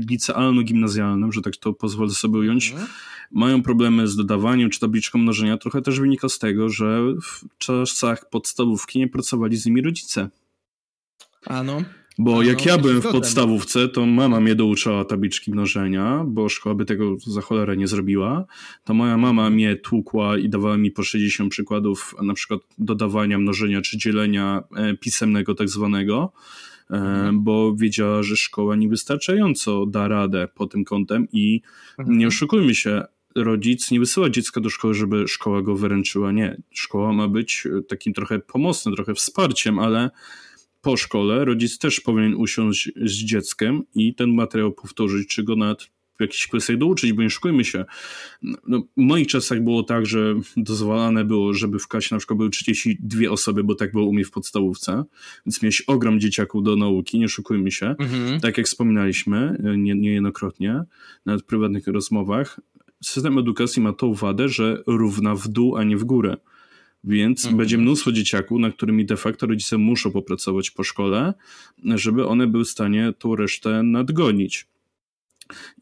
licealno-gimnazjalnym, 0.00 1.32
że 1.32 1.42
tak 1.42 1.56
to 1.56 1.72
pozwolę 1.72 2.10
sobie 2.10 2.38
ująć, 2.38 2.70
hmm? 2.70 2.88
mają 3.30 3.62
problemy 3.62 4.08
z 4.08 4.16
dodawaniem 4.16 4.70
czy 4.70 4.80
tabliczką 4.80 5.18
mnożenia, 5.18 5.56
trochę 5.56 5.82
też 5.82 6.00
wynika 6.00 6.28
z 6.28 6.38
tego, 6.38 6.68
że 6.68 7.00
w 7.22 7.58
czasach 7.58 8.30
podstawówki 8.30 8.98
nie 8.98 9.08
pracowali 9.08 9.56
z 9.56 9.66
nimi 9.66 9.82
rodzice. 9.82 10.28
A 11.46 11.62
no. 11.62 11.82
Bo 12.18 12.40
A 12.40 12.44
jak 12.44 12.58
no, 12.58 12.64
ja 12.66 12.78
byłem 12.78 13.00
w 13.00 13.08
podstawówce, 13.08 13.88
to 13.88 14.06
mama 14.06 14.40
mnie 14.40 14.54
douczała 14.54 15.04
tabliczki 15.04 15.50
mnożenia, 15.50 16.24
bo 16.26 16.48
szkoła 16.48 16.74
by 16.74 16.84
tego 16.84 17.16
za 17.26 17.40
cholerę 17.40 17.76
nie 17.76 17.86
zrobiła. 17.86 18.44
To 18.84 18.94
moja 18.94 19.16
mama 19.16 19.50
mnie 19.50 19.76
tłukła 19.76 20.38
i 20.38 20.48
dawała 20.48 20.76
mi 20.76 20.90
po 20.90 21.02
60 21.02 21.50
przykładów 21.50 22.14
na 22.22 22.34
przykład 22.34 22.60
dodawania, 22.78 23.38
mnożenia 23.38 23.80
czy 23.80 23.98
dzielenia 23.98 24.62
e, 24.76 24.94
pisemnego 24.96 25.54
tak 25.54 25.68
zwanego, 25.68 26.32
e, 26.90 26.94
mhm. 26.94 27.44
bo 27.44 27.74
wiedziała, 27.76 28.22
że 28.22 28.36
szkoła 28.36 28.76
niewystarczająco 28.76 29.86
da 29.86 30.08
radę 30.08 30.48
pod 30.54 30.72
tym 30.72 30.84
kątem 30.84 31.26
i 31.32 31.62
mhm. 31.98 32.18
nie 32.18 32.26
oszukujmy 32.26 32.74
się, 32.74 33.02
rodzic 33.34 33.90
nie 33.90 34.00
wysyła 34.00 34.30
dziecka 34.30 34.60
do 34.60 34.70
szkoły, 34.70 34.94
żeby 34.94 35.28
szkoła 35.28 35.62
go 35.62 35.76
wyręczyła. 35.76 36.32
Nie. 36.32 36.62
Szkoła 36.70 37.12
ma 37.12 37.28
być 37.28 37.68
takim 37.88 38.12
trochę 38.12 38.38
pomocnym, 38.38 38.94
trochę 38.94 39.14
wsparciem, 39.14 39.78
ale 39.78 40.10
po 40.80 40.96
szkole 40.96 41.44
rodzic 41.44 41.78
też 41.78 42.00
powinien 42.00 42.34
usiąść 42.34 42.90
z 42.96 43.12
dzieckiem 43.12 43.82
i 43.94 44.14
ten 44.14 44.34
materiał 44.34 44.72
powtórzyć, 44.72 45.28
czy 45.28 45.42
go 45.42 45.56
nawet 45.56 45.90
w 46.18 46.22
jakichś 46.22 46.46
kwestiach 46.46 46.76
douczyć, 46.76 47.12
bo 47.12 47.22
nie 47.22 47.30
szukujmy 47.30 47.64
się. 47.64 47.84
No, 48.42 48.82
w 48.96 49.00
moich 49.00 49.26
czasach 49.26 49.62
było 49.62 49.82
tak, 49.82 50.06
że 50.06 50.34
dozwalane 50.56 51.24
było, 51.24 51.54
żeby 51.54 51.78
w 51.78 51.88
klasie 51.88 52.14
na 52.14 52.18
przykład 52.18 52.36
były 52.36 52.50
32 52.50 53.30
osoby, 53.30 53.64
bo 53.64 53.74
tak 53.74 53.92
było 53.92 54.06
u 54.06 54.12
mnie 54.12 54.24
w 54.24 54.30
podstawówce, 54.30 55.04
więc 55.46 55.62
miałeś 55.62 55.80
ogrom 55.80 56.20
dzieciaków 56.20 56.62
do 56.62 56.76
nauki, 56.76 57.18
nie 57.18 57.28
szukujmy 57.28 57.70
się. 57.70 57.94
Mhm. 57.98 58.40
Tak 58.40 58.58
jak 58.58 58.66
wspominaliśmy 58.66 59.62
nie, 59.76 59.94
niejednokrotnie, 59.94 60.82
nawet 61.26 61.42
w 61.42 61.46
prywatnych 61.46 61.86
rozmowach, 61.86 62.60
system 63.04 63.38
edukacji 63.38 63.82
ma 63.82 63.92
tą 63.92 64.14
wadę, 64.14 64.48
że 64.48 64.82
równa 64.86 65.34
w 65.34 65.48
dół, 65.48 65.76
a 65.76 65.84
nie 65.84 65.96
w 65.96 66.04
górę. 66.04 66.36
Więc 67.04 67.44
mhm. 67.44 67.56
będzie 67.56 67.78
mnóstwo 67.78 68.12
dzieciaków, 68.12 68.58
na 68.60 68.70
którymi 68.70 69.06
de 69.06 69.16
facto 69.16 69.46
rodzice 69.46 69.78
muszą 69.78 70.10
popracować 70.10 70.70
po 70.70 70.84
szkole, 70.84 71.34
żeby 71.84 72.26
one 72.26 72.46
były 72.46 72.64
w 72.64 72.68
stanie 72.68 73.12
tą 73.18 73.36
resztę 73.36 73.82
nadgonić. 73.82 74.66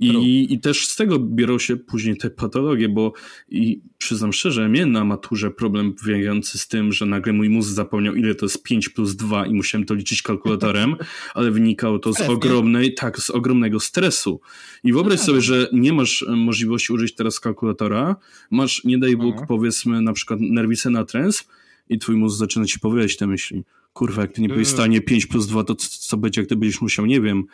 I, 0.01 0.47
I 0.55 0.61
też 0.61 0.86
z 0.86 0.97
tego 0.97 1.19
biorą 1.19 1.59
się 1.59 1.77
później 1.77 2.16
te 2.16 2.31
patologie, 2.31 2.89
bo 2.89 3.12
i 3.49 3.81
przyznam 3.99 4.32
szczerze, 4.32 4.69
miałem 4.69 4.93
na 4.93 5.05
maturze 5.05 5.51
problem 5.51 5.95
wynikający 6.05 6.59
z 6.59 6.69
tym, 6.69 6.93
że 6.93 7.07
nagle 7.07 7.32
mój 7.32 7.49
mózg 7.49 7.70
zapomniał, 7.70 8.15
ile 8.15 8.35
to 8.35 8.47
jest 8.47 8.62
5 8.62 8.89
plus 8.89 9.16
2 9.16 9.47
i 9.47 9.55
musiałem 9.55 9.86
to 9.86 9.95
liczyć 9.95 10.23
kalkulatorem, 10.23 10.97
ale 11.35 11.51
wynikało 11.51 11.99
to 11.99 12.12
z 12.12 12.20
ogromnej, 12.20 12.95
tak, 12.95 13.19
z 13.19 13.31
ogromnego 13.31 13.81
stresu. 13.81 14.40
I 14.85 14.93
wyobraź 14.93 15.19
no 15.19 15.24
sobie, 15.24 15.39
tak. 15.39 15.45
że 15.45 15.69
nie 15.73 15.93
masz 15.93 16.24
możliwości 16.28 16.93
użyć 16.93 17.15
teraz 17.15 17.40
kalkulatora, 17.40 18.16
masz, 18.51 18.85
nie 18.85 18.99
daj 18.99 19.16
Bóg, 19.16 19.32
mhm. 19.32 19.47
powiedzmy 19.47 20.03
na 20.03 20.12
przykład 20.12 20.40
nerwicę 20.40 20.90
na 20.90 21.05
trens 21.05 21.45
i 21.89 21.98
twój 21.98 22.16
mózg 22.16 22.39
zaczyna 22.39 22.66
ci 22.66 22.81
powiadać 22.81 23.16
te 23.16 23.27
myśli 23.27 23.65
kurwa, 23.98 24.23
jak 24.23 24.32
ty 24.32 24.43
nie 24.43 24.48
byłeś 24.48 24.69
w 24.69 24.70
stanie 24.70 25.01
5 25.01 25.27
plus 25.27 25.47
2, 25.47 25.65
to 25.65 25.74
co 25.74 26.16
będzie, 26.16 26.40
jak 26.40 26.48
ty 26.48 26.56
będziesz 26.56 26.81
musiał, 26.81 27.06
nie 27.06 27.20
wiem, 27.20 27.44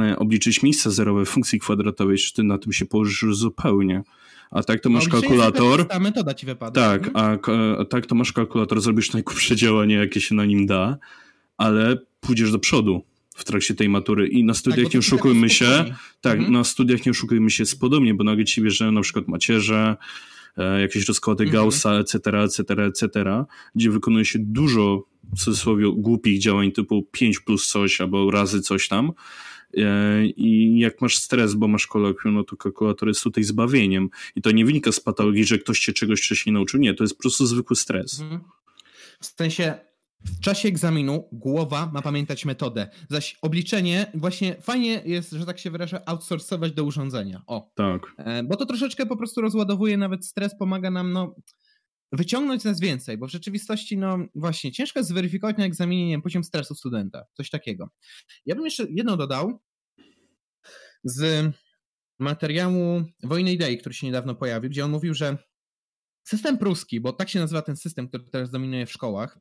e, 0.00 0.18
obliczyć 0.18 0.62
miejsca 0.62 0.90
zerowe 0.90 1.24
funkcji 1.24 1.60
kwadratowej, 1.60 2.18
czy 2.18 2.34
ty 2.34 2.42
na 2.42 2.58
tym 2.58 2.72
się 2.72 2.86
położysz 2.86 3.36
zupełnie. 3.36 4.02
A 4.50 4.62
tak 4.62 4.80
to 4.80 4.90
masz 4.90 5.08
kalkulator. 5.08 5.88
Ta 5.88 6.00
metoda 6.00 6.34
ci 6.34 6.46
wypada. 6.46 6.80
Tak, 6.80 7.10
a, 7.14 7.38
a 7.78 7.84
tak 7.84 8.06
to 8.06 8.14
masz 8.14 8.32
kalkulator, 8.32 8.80
zrobisz 8.80 9.12
najgłupsze 9.12 9.56
działanie, 9.56 9.94
jakie 9.94 10.20
się 10.20 10.34
na 10.34 10.44
nim 10.44 10.66
da, 10.66 10.98
ale 11.56 11.98
pójdziesz 12.20 12.52
do 12.52 12.58
przodu 12.58 13.02
w 13.36 13.44
trakcie 13.44 13.74
tej 13.74 13.88
matury 13.88 14.28
i 14.28 14.44
na 14.44 14.54
studiach 14.54 14.84
tak, 14.84 14.94
nie 14.94 15.00
oszukujmy 15.00 15.50
się, 15.50 15.84
tak, 16.20 16.38
mhm. 16.38 16.52
na 16.52 16.64
studiach 16.64 17.06
nie 17.06 17.10
oszukujmy 17.10 17.50
się 17.50 17.62
jest 17.62 17.80
podobnie, 17.80 18.14
bo 18.14 18.24
nagle 18.24 18.44
ci 18.44 18.62
wierzę 18.62 18.92
na 18.92 19.00
przykład 19.00 19.28
macierze, 19.28 19.96
jakieś 20.80 21.08
rozkłady 21.08 21.44
mhm. 21.44 21.62
Gaussa, 21.62 21.94
etc., 21.94 22.18
etc., 22.42 22.84
etc., 22.84 23.08
gdzie 23.74 23.90
wykonuje 23.90 24.24
się 24.24 24.38
dużo 24.42 25.04
w 25.36 25.44
cudzysłowie 25.44 25.92
głupich 25.96 26.40
działań 26.40 26.72
typu 26.72 27.02
5 27.12 27.40
plus 27.40 27.68
coś 27.68 28.00
albo 28.00 28.30
razy 28.30 28.60
coś 28.60 28.88
tam. 28.88 29.12
E, 29.76 30.26
I 30.26 30.78
jak 30.78 31.00
masz 31.00 31.16
stres, 31.16 31.54
bo 31.54 31.68
masz 31.68 31.86
kolokwium, 31.86 32.34
no 32.34 32.44
to 32.44 32.56
kalkulator 32.56 33.08
jest 33.08 33.22
tutaj 33.22 33.44
zbawieniem. 33.44 34.08
I 34.36 34.42
to 34.42 34.50
nie 34.50 34.64
wynika 34.64 34.92
z 34.92 35.00
patologii, 35.00 35.44
że 35.44 35.58
ktoś 35.58 35.80
cię 35.80 35.92
czegoś 35.92 36.20
wcześniej 36.20 36.52
nauczył. 36.52 36.80
Nie, 36.80 36.94
to 36.94 37.04
jest 37.04 37.16
po 37.16 37.22
prostu 37.22 37.46
zwykły 37.46 37.76
stres. 37.76 38.20
Mhm. 38.20 38.40
W 39.20 39.26
sensie 39.26 39.74
w 40.24 40.40
czasie 40.40 40.68
egzaminu 40.68 41.28
głowa 41.32 41.90
ma 41.92 42.02
pamiętać 42.02 42.44
metodę, 42.44 42.88
zaś 43.10 43.38
obliczenie 43.42 44.06
właśnie 44.14 44.56
fajnie 44.62 45.02
jest, 45.04 45.30
że 45.30 45.46
tak 45.46 45.58
się 45.58 45.70
wyrażę, 45.70 46.08
outsourcować 46.08 46.72
do 46.72 46.84
urządzenia. 46.84 47.42
O. 47.46 47.72
Tak. 47.74 48.02
E, 48.18 48.42
bo 48.42 48.56
to 48.56 48.66
troszeczkę 48.66 49.06
po 49.06 49.16
prostu 49.16 49.40
rozładowuje 49.40 49.96
nawet 49.96 50.26
stres, 50.26 50.58
pomaga 50.58 50.90
nam, 50.90 51.12
no 51.12 51.34
wyciągnąć 52.12 52.64
nas 52.64 52.80
więcej, 52.80 53.18
bo 53.18 53.26
w 53.26 53.30
rzeczywistości, 53.30 53.98
no 53.98 54.18
właśnie, 54.34 54.72
ciężko 54.72 55.00
jest 55.00 55.08
zweryfikować 55.08 55.56
na 55.56 55.64
egzaminie 55.64 56.06
nie 56.06 56.12
wiem, 56.12 56.22
poziom 56.22 56.44
stresu 56.44 56.74
studenta, 56.74 57.24
coś 57.32 57.50
takiego. 57.50 57.88
Ja 58.46 58.54
bym 58.54 58.64
jeszcze 58.64 58.86
jedno 58.90 59.16
dodał 59.16 59.62
z 61.04 61.52
materiału 62.18 63.04
Wojny 63.22 63.52
Idei, 63.52 63.78
który 63.78 63.94
się 63.94 64.06
niedawno 64.06 64.34
pojawił, 64.34 64.70
gdzie 64.70 64.84
on 64.84 64.90
mówił, 64.90 65.14
że 65.14 65.36
system 66.24 66.58
pruski, 66.58 67.00
bo 67.00 67.12
tak 67.12 67.28
się 67.28 67.38
nazywa 67.38 67.62
ten 67.62 67.76
system, 67.76 68.08
który 68.08 68.24
teraz 68.24 68.50
dominuje 68.50 68.86
w 68.86 68.92
szkołach, 68.92 69.38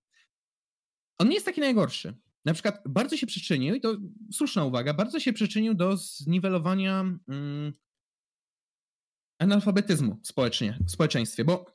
on 1.20 1.28
nie 1.28 1.34
jest 1.34 1.46
taki 1.46 1.62
najgorszy. 1.62 2.16
Na 2.46 2.54
przykład 2.54 2.84
bardzo 2.90 3.18
się 3.18 3.28
przyczynił, 3.28 3.76
i 3.76 3.82
to 3.82 3.98
słuszna 4.32 4.66
uwaga, 4.66 4.94
bardzo 4.94 5.20
się 5.20 5.34
przyczynił 5.34 5.74
do 5.74 5.98
zniwelowania 5.98 7.00
mm, 7.28 7.74
analfabetyzmu 9.40 10.20
społecznie, 10.24 10.80
w 10.86 10.92
społeczeństwie, 10.92 11.46
bo 11.46 11.66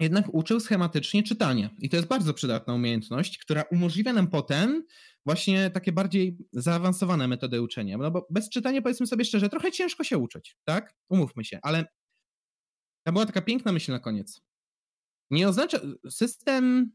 jednak 0.00 0.34
uczył 0.34 0.60
schematycznie 0.60 1.22
czytania. 1.22 1.70
I 1.78 1.88
to 1.88 1.96
jest 1.96 2.08
bardzo 2.08 2.34
przydatna 2.34 2.74
umiejętność, 2.74 3.38
która 3.38 3.62
umożliwia 3.62 4.12
nam 4.12 4.28
potem 4.28 4.84
właśnie 5.26 5.70
takie 5.70 5.92
bardziej 5.92 6.38
zaawansowane 6.52 7.28
metody 7.28 7.62
uczenia. 7.62 7.98
No 7.98 8.10
bo 8.10 8.26
bez 8.30 8.48
czytania, 8.48 8.82
powiedzmy 8.82 9.06
sobie 9.06 9.24
szczerze, 9.24 9.48
trochę 9.48 9.72
ciężko 9.72 10.04
się 10.04 10.18
uczyć, 10.18 10.56
tak? 10.64 10.94
Umówmy 11.08 11.44
się, 11.44 11.58
ale 11.62 11.84
to 13.06 13.12
była 13.12 13.26
taka 13.26 13.42
piękna 13.42 13.72
myśl 13.72 13.92
na 13.92 13.98
koniec. 13.98 14.40
Nie 15.30 15.48
oznacza, 15.48 15.80
system 16.10 16.92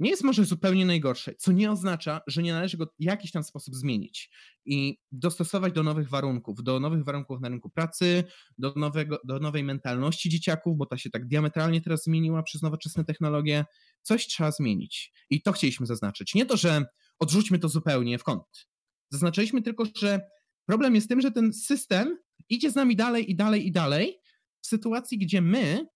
nie 0.00 0.10
jest 0.10 0.24
może 0.24 0.44
zupełnie 0.44 0.86
najgorsze, 0.86 1.34
co 1.34 1.52
nie 1.52 1.70
oznacza, 1.70 2.20
że 2.26 2.42
nie 2.42 2.52
należy 2.52 2.76
go 2.76 2.86
w 2.86 2.90
jakiś 2.98 3.32
tam 3.32 3.44
sposób 3.44 3.74
zmienić 3.74 4.30
i 4.64 4.98
dostosować 5.12 5.72
do 5.72 5.82
nowych 5.82 6.08
warunków, 6.08 6.62
do 6.62 6.80
nowych 6.80 7.04
warunków 7.04 7.40
na 7.40 7.48
rynku 7.48 7.70
pracy, 7.70 8.24
do, 8.58 8.72
nowego, 8.76 9.18
do 9.24 9.38
nowej 9.38 9.64
mentalności 9.64 10.30
dzieciaków, 10.30 10.76
bo 10.76 10.86
ta 10.86 10.98
się 10.98 11.10
tak 11.10 11.26
diametralnie 11.28 11.80
teraz 11.80 12.04
zmieniła 12.04 12.42
przez 12.42 12.62
nowoczesne 12.62 13.04
technologie. 13.04 13.64
Coś 14.02 14.26
trzeba 14.26 14.50
zmienić 14.50 15.12
i 15.30 15.42
to 15.42 15.52
chcieliśmy 15.52 15.86
zaznaczyć. 15.86 16.34
Nie 16.34 16.46
to, 16.46 16.56
że 16.56 16.84
odrzućmy 17.18 17.58
to 17.58 17.68
zupełnie 17.68 18.18
w 18.18 18.24
kąt. 18.24 18.68
Zaznaczyliśmy 19.10 19.62
tylko, 19.62 19.84
że 19.96 20.20
problem 20.66 20.94
jest 20.94 21.08
tym, 21.08 21.20
że 21.20 21.30
ten 21.30 21.52
system 21.52 22.18
idzie 22.48 22.70
z 22.70 22.74
nami 22.74 22.96
dalej 22.96 23.30
i 23.30 23.36
dalej 23.36 23.66
i 23.66 23.72
dalej 23.72 24.20
w 24.60 24.66
sytuacji, 24.66 25.18
gdzie 25.18 25.42
my 25.42 25.86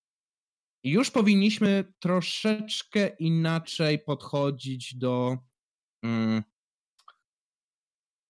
już 0.84 1.10
powinniśmy 1.10 1.92
troszeczkę 1.98 3.08
inaczej 3.08 3.98
podchodzić 3.98 4.94
do, 4.94 5.38
mm, 6.02 6.42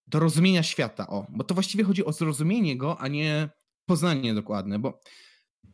do 0.06 0.18
rozumienia 0.18 0.62
świata. 0.62 1.06
O, 1.06 1.26
bo 1.30 1.44
to 1.44 1.54
właściwie 1.54 1.84
chodzi 1.84 2.04
o 2.04 2.12
zrozumienie 2.12 2.76
go, 2.76 3.00
a 3.00 3.08
nie 3.08 3.50
poznanie 3.86 4.34
dokładne, 4.34 4.78
bo 4.78 5.00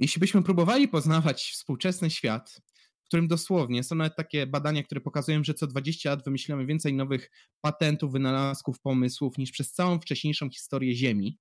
jeśli 0.01 0.21
byśmy 0.21 0.43
próbowali 0.43 0.89
poznawać 0.89 1.51
współczesny 1.53 2.11
świat, 2.11 2.61
w 3.03 3.07
którym 3.09 3.29
dosłownie 3.29 3.85
są 3.85 3.95
nawet 3.95 4.17
takie 4.17 4.47
badania, 4.47 4.83
które 4.83 5.01
pokazują, 5.01 5.45
że 5.45 5.55
co 5.55 5.67
20 5.67 6.11
lat 6.11 6.25
wymyślamy 6.25 6.67
więcej 6.67 6.95
nowych 6.95 7.31
patentów, 7.61 8.13
wynalazków, 8.13 8.81
pomysłów 8.81 9.39
niż 9.39 9.51
przez 9.51 9.73
całą 9.73 10.01
wcześniejszą 10.01 10.51
historię 10.51 10.95
Ziemi, 10.95 11.39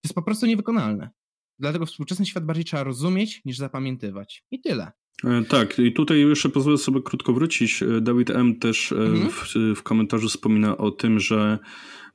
to 0.00 0.08
jest 0.08 0.14
po 0.14 0.22
prostu 0.22 0.46
niewykonalne. 0.46 1.10
Dlatego 1.58 1.86
współczesny 1.86 2.26
świat 2.26 2.44
bardziej 2.44 2.64
trzeba 2.64 2.84
rozumieć 2.84 3.44
niż 3.44 3.58
zapamiętywać. 3.58 4.44
I 4.50 4.60
tyle. 4.60 4.92
E, 5.24 5.42
tak, 5.44 5.78
i 5.78 5.92
tutaj 5.92 6.20
jeszcze 6.20 6.48
pozwolę 6.48 6.78
sobie 6.78 7.02
krótko 7.02 7.32
wrócić. 7.32 7.82
E, 7.82 8.00
Dawid 8.00 8.30
M. 8.30 8.58
też 8.58 8.92
e, 8.92 8.96
mhm. 8.96 9.30
w, 9.30 9.54
w 9.76 9.82
komentarzu 9.82 10.28
wspomina 10.28 10.76
o 10.76 10.90
tym, 10.90 11.20
że 11.20 11.58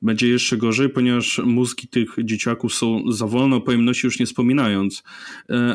będzie 0.04 0.28
jeszcze 0.28 0.56
gorzej, 0.56 0.88
ponieważ 0.88 1.38
mózgi 1.44 1.88
tych 1.88 2.16
dzieciaków 2.24 2.74
są 2.74 3.12
za 3.12 3.26
wolne 3.26 3.56
o 3.56 3.60
pojemności 3.60 4.06
już 4.06 4.20
nie 4.20 4.26
wspominając. 4.26 5.02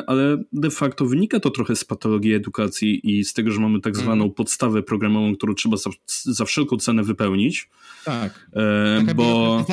Ale 0.06 0.42
de 0.52 0.70
facto 0.70 1.06
wynika 1.06 1.40
to 1.40 1.50
trochę 1.50 1.76
z 1.76 1.84
patologii 1.84 2.34
edukacji 2.34 3.10
i 3.10 3.24
z 3.24 3.32
tego, 3.32 3.50
że 3.50 3.60
mamy 3.60 3.80
tak 3.80 3.90
mhm. 3.90 4.04
zwaną 4.04 4.24
mm. 4.24 4.34
podstawę 4.34 4.82
programową, 4.82 5.36
którą 5.36 5.54
trzeba 5.54 5.76
za, 5.76 5.90
za 6.24 6.44
wszelką 6.44 6.76
cenę 6.76 7.02
wypełnić. 7.02 7.68
Tak. 8.04 8.50
E, 8.52 9.00
Taka 9.00 9.14
bo 9.14 9.64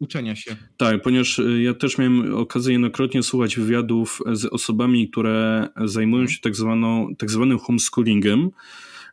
uczenia 0.00 0.36
się. 0.36 0.56
Tak, 0.76 1.02
ponieważ 1.02 1.40
ja 1.62 1.74
też 1.74 1.98
miałem 1.98 2.34
okazję 2.34 2.72
jednokrotnie 2.72 3.22
słuchać 3.22 3.56
wywiadów 3.56 4.22
z 4.32 4.44
osobami, 4.44 5.10
które 5.10 5.68
zajmują 5.84 6.22
mhm. 6.22 6.34
się 6.34 6.40
tak, 6.40 6.56
zwaną, 6.56 6.93
tak 7.18 7.30
zwanym 7.30 7.58
homeschoolingiem. 7.58 8.50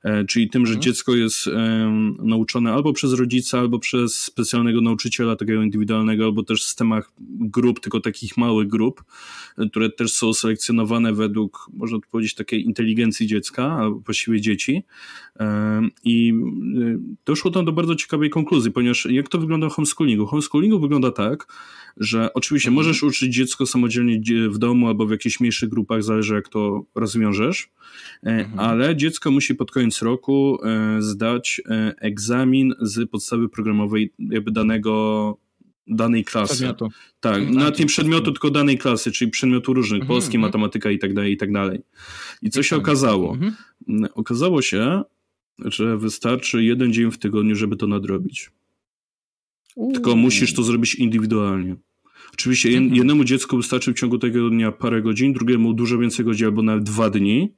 E, 0.04 0.26
czyli 0.26 0.50
tym, 0.50 0.66
że 0.66 0.74
mhm. 0.74 0.82
dziecko 0.82 1.16
jest 1.16 1.50
nauczone 2.20 2.74
albo 2.74 2.94
przez 2.94 3.14
rodzica, 3.14 3.60
albo 3.60 3.80
przez 3.80 4.16
specjalnego 4.16 4.82
nauczyciela 4.82 5.36
takiego 5.36 5.64
indywidualnego, 5.64 6.26
albo 6.26 6.44
też 6.44 6.62
w 6.62 6.66
systemach 6.66 7.12
grup, 7.40 7.80
tylko 7.80 8.00
takich 8.00 8.38
małych 8.38 8.68
grup, 8.68 9.04
e, 9.58 9.70
które 9.70 9.90
też 9.90 10.14
są 10.14 10.34
selekcjonowane 10.34 11.14
według, 11.14 11.68
można 11.74 11.98
powiedzieć, 12.12 12.36
takiej 12.36 12.66
inteligencji 12.66 13.28
dziecka, 13.28 13.72
albo 13.72 14.00
właściwie 14.00 14.42
dzieci. 14.42 14.84
I 16.04 16.34
e, 16.82 16.98
doszło 17.26 17.52
tam 17.52 17.66
do 17.66 17.72
bardzo 17.72 17.96
ciekawej 17.96 18.30
konkluzji, 18.30 18.72
ponieważ 18.72 19.08
jak 19.10 19.30
to 19.30 19.38
wygląda 19.38 19.70
w 19.70 19.74
homeschoolingu? 19.74 20.26
Homeschoolingu 20.26 20.80
wygląda 20.80 21.12
tak, 21.12 21.48
że 21.98 22.34
oczywiście 22.34 22.70
mhm. 22.70 22.86
możesz 22.86 23.04
uczyć 23.04 23.34
dziecko 23.34 23.66
samodzielnie 23.66 24.22
w 24.50 24.58
domu 24.58 24.88
albo 24.88 25.06
w 25.06 25.12
jakichś 25.12 25.40
mniejszych 25.40 25.70
grupach, 25.70 26.04
zależy 26.04 26.34
jak 26.34 26.50
to 26.50 26.86
rozwiążesz, 26.96 27.70
mhm. 28.24 28.60
ale 28.60 28.96
dziecko 28.96 29.32
musi 29.32 29.56
pod 29.56 29.72
koniec 29.72 29.91
koniec 29.92 30.02
roku 30.02 30.60
e, 30.64 31.02
zdać 31.02 31.62
e, 31.70 31.94
egzamin 32.00 32.74
z 32.82 33.10
podstawy 33.10 33.50
programowej 33.50 34.14
jakby 34.20 34.52
danego 34.52 35.38
danej 35.88 36.26
klasy. 36.26 36.54
Przedmiotu. 36.54 36.90
Tak, 37.20 37.38
mhm. 37.38 37.56
nawet 37.56 37.80
nie 37.80 37.86
przedmiotu, 37.86 38.32
tylko 38.32 38.50
danej 38.50 38.78
klasy, 38.78 39.12
czyli 39.12 39.32
przedmiotu 39.32 39.74
różnych, 39.74 40.02
mhm, 40.02 40.08
polski, 40.08 40.38
mhm. 40.38 40.42
matematyka 40.42 40.92
i 40.92 41.00
tak 41.00 41.14
dalej, 41.14 41.34
i 41.34 41.38
tak 41.38 41.52
dalej. 41.52 41.82
I 42.42 42.50
co 42.50 42.64
się 42.64 42.76
okazało? 42.76 43.34
Mhm. 43.34 43.56
Mm, 43.88 44.10
okazało 44.16 44.62
się, 44.62 45.04
że 45.60 45.98
wystarczy 45.98 46.64
jeden 46.64 46.94
dzień 46.94 47.12
w 47.12 47.18
tygodniu, 47.18 47.56
żeby 47.56 47.76
to 47.76 47.88
nadrobić. 47.88 48.52
Uuu. 49.76 49.94
Tylko 49.94 50.16
musisz 50.16 50.54
to 50.54 50.64
zrobić 50.64 50.96
indywidualnie. 50.96 51.76
Oczywiście 52.34 52.70
mhm. 52.70 52.96
jednemu 52.96 53.24
dziecku 53.24 53.58
wystarczy 53.58 53.94
w 53.94 54.00
ciągu 54.00 54.18
tego 54.18 54.50
dnia 54.50 54.72
parę 54.72 55.02
godzin, 55.02 55.34
drugiemu 55.34 55.74
dużo 55.74 55.98
więcej 55.98 56.26
godzin 56.26 56.46
albo 56.46 56.62
nawet 56.62 56.84
dwa 56.84 57.10
dni, 57.10 57.54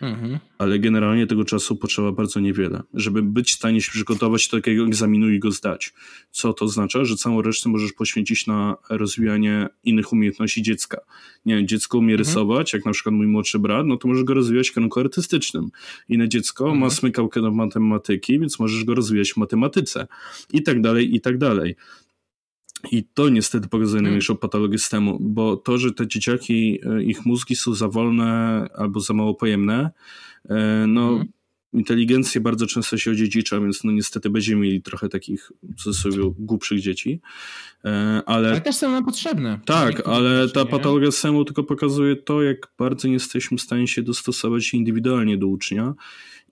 Mhm. 0.00 0.38
Ale 0.58 0.78
generalnie 0.78 1.26
tego 1.26 1.44
czasu 1.44 1.76
potrzeba 1.76 2.12
bardzo 2.12 2.40
niewiele, 2.40 2.82
żeby 2.94 3.22
być 3.22 3.52
w 3.52 3.54
stanie 3.54 3.80
się 3.80 3.90
przygotować 3.90 4.48
do 4.48 4.56
takiego 4.56 4.84
egzaminu 4.84 5.30
i 5.30 5.38
go 5.38 5.50
zdać. 5.50 5.92
Co 6.30 6.52
to 6.52 6.64
oznacza? 6.64 7.04
Że 7.04 7.16
całą 7.16 7.42
resztę 7.42 7.68
możesz 7.68 7.92
poświęcić 7.92 8.46
na 8.46 8.76
rozwijanie 8.90 9.68
innych 9.84 10.12
umiejętności 10.12 10.62
dziecka. 10.62 11.00
Nie 11.46 11.56
wiem, 11.56 11.68
dziecko 11.68 11.98
umie 11.98 12.14
mhm. 12.14 12.18
rysować, 12.18 12.72
jak 12.72 12.84
na 12.84 12.92
przykład 12.92 13.14
mój 13.14 13.26
młodszy 13.26 13.58
brat, 13.58 13.86
no 13.86 13.96
to 13.96 14.08
możesz 14.08 14.24
go 14.24 14.34
rozwijać 14.34 14.70
w 14.70 14.74
kierunku 14.74 15.00
artystycznym. 15.00 15.70
Inne 16.08 16.28
dziecko 16.28 16.64
mhm. 16.64 16.80
ma 16.80 16.90
smykałkę 16.90 17.42
do 17.42 17.50
matematyki, 17.50 18.38
więc 18.40 18.58
możesz 18.58 18.84
go 18.84 18.94
rozwijać 18.94 19.32
w 19.32 19.36
matematyce. 19.36 20.06
I 20.52 20.62
tak 20.62 20.80
dalej, 20.80 21.14
i 21.14 21.20
tak 21.20 21.38
dalej. 21.38 21.76
I 22.90 23.04
to 23.14 23.28
niestety 23.28 23.68
pokazuje 23.68 23.96
hmm. 23.96 24.04
najmniejszą 24.04 24.36
patologię 24.36 24.78
systemu, 24.78 25.18
bo 25.20 25.56
to, 25.56 25.78
że 25.78 25.92
te 25.92 26.06
dzieciaki, 26.06 26.80
e, 26.86 27.02
ich 27.02 27.26
mózgi 27.26 27.56
są 27.56 27.74
za 27.74 27.88
wolne 27.88 28.24
albo 28.74 29.00
za 29.00 29.14
mało 29.14 29.34
pojemne, 29.34 29.90
e, 30.48 30.84
no 30.88 31.08
hmm. 31.08 31.28
inteligencję 31.72 32.40
bardzo 32.40 32.66
często 32.66 32.98
się 32.98 33.10
odziedzicza, 33.10 33.60
więc 33.60 33.84
no 33.84 33.92
niestety 33.92 34.30
będziemy 34.30 34.62
mieli 34.62 34.82
trochę 34.82 35.08
takich 35.08 35.52
w 35.62 35.82
cudzysłowie 35.82 36.34
głupszych 36.38 36.80
dzieci. 36.80 37.20
E, 37.84 38.22
ale, 38.26 38.48
ale 38.48 38.60
też 38.60 38.76
są 38.76 38.90
nam 38.90 39.04
potrzebne. 39.04 39.60
Tak, 39.64 40.08
ale 40.08 40.48
ta 40.48 40.64
patologia 40.64 41.10
systemu 41.10 41.44
tylko 41.44 41.64
pokazuje 41.64 42.16
to, 42.16 42.42
jak 42.42 42.72
bardzo 42.78 43.08
nie 43.08 43.14
jesteśmy 43.14 43.58
w 43.58 43.60
stanie 43.60 43.88
się 43.88 44.02
dostosować 44.02 44.74
indywidualnie 44.74 45.38
do 45.38 45.46
ucznia 45.46 45.94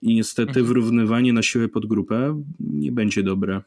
i 0.01 0.15
niestety 0.15 0.53
hmm. 0.53 0.67
wyrównywanie 0.67 1.33
na 1.33 1.41
siłę 1.41 1.67
pod 1.67 1.85
grupę 1.85 2.43
nie 2.59 2.91
będzie 2.91 3.23
dobre 3.23 3.61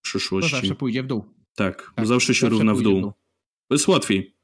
w 0.00 0.02
przyszłości. 0.02 0.50
To 0.50 0.56
zawsze 0.56 0.74
pójdzie 0.74 1.02
w 1.02 1.06
dół. 1.06 1.24
Tak, 1.54 1.92
tak 1.96 2.06
zawsze 2.06 2.34
się 2.34 2.40
zawsze 2.40 2.48
równa 2.48 2.74
w 2.74 2.82
dół. 2.82 3.12
To 3.68 3.74
jest 3.74 3.88
łatwiej. 3.88 4.36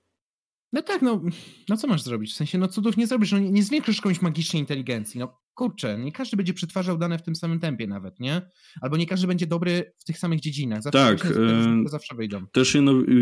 No 0.73 0.83
tak, 0.83 1.03
no, 1.03 1.23
no 1.69 1.77
co 1.77 1.87
masz 1.87 2.03
zrobić? 2.03 2.33
W 2.33 2.37
sensie, 2.37 2.59
no 2.59 2.69
cudów 2.69 2.97
nie 2.97 3.07
zrobisz, 3.07 3.33
no 3.33 3.39
nie, 3.39 3.51
nie 3.51 3.63
zwiększysz 3.63 4.01
komuś 4.01 4.21
magicznej 4.21 4.61
inteligencji. 4.61 5.21
No 5.21 5.40
kurczę, 5.55 5.99
nie 5.99 6.13
każdy 6.13 6.37
będzie 6.37 6.55
przetwarzał 6.55 6.99
dane 6.99 7.19
w 7.19 7.23
tym 7.23 7.37
samym 7.37 7.61
tempie 7.61 7.87
nawet, 7.87 8.21
nie? 8.21 8.43
Albo 8.81 8.97
nie 8.97 9.07
każdy 9.07 9.27
będzie 9.27 9.47
dobry 9.47 9.93
w 9.99 10.05
tych 10.05 10.19
samych 10.19 10.41
dziedzinach. 10.41 10.83
Zawsze 10.83 10.99
tak, 10.99 11.27
e, 11.27 11.89
zawsze 11.89 12.15
wyjdą. 12.15 12.47
Też 12.47 12.77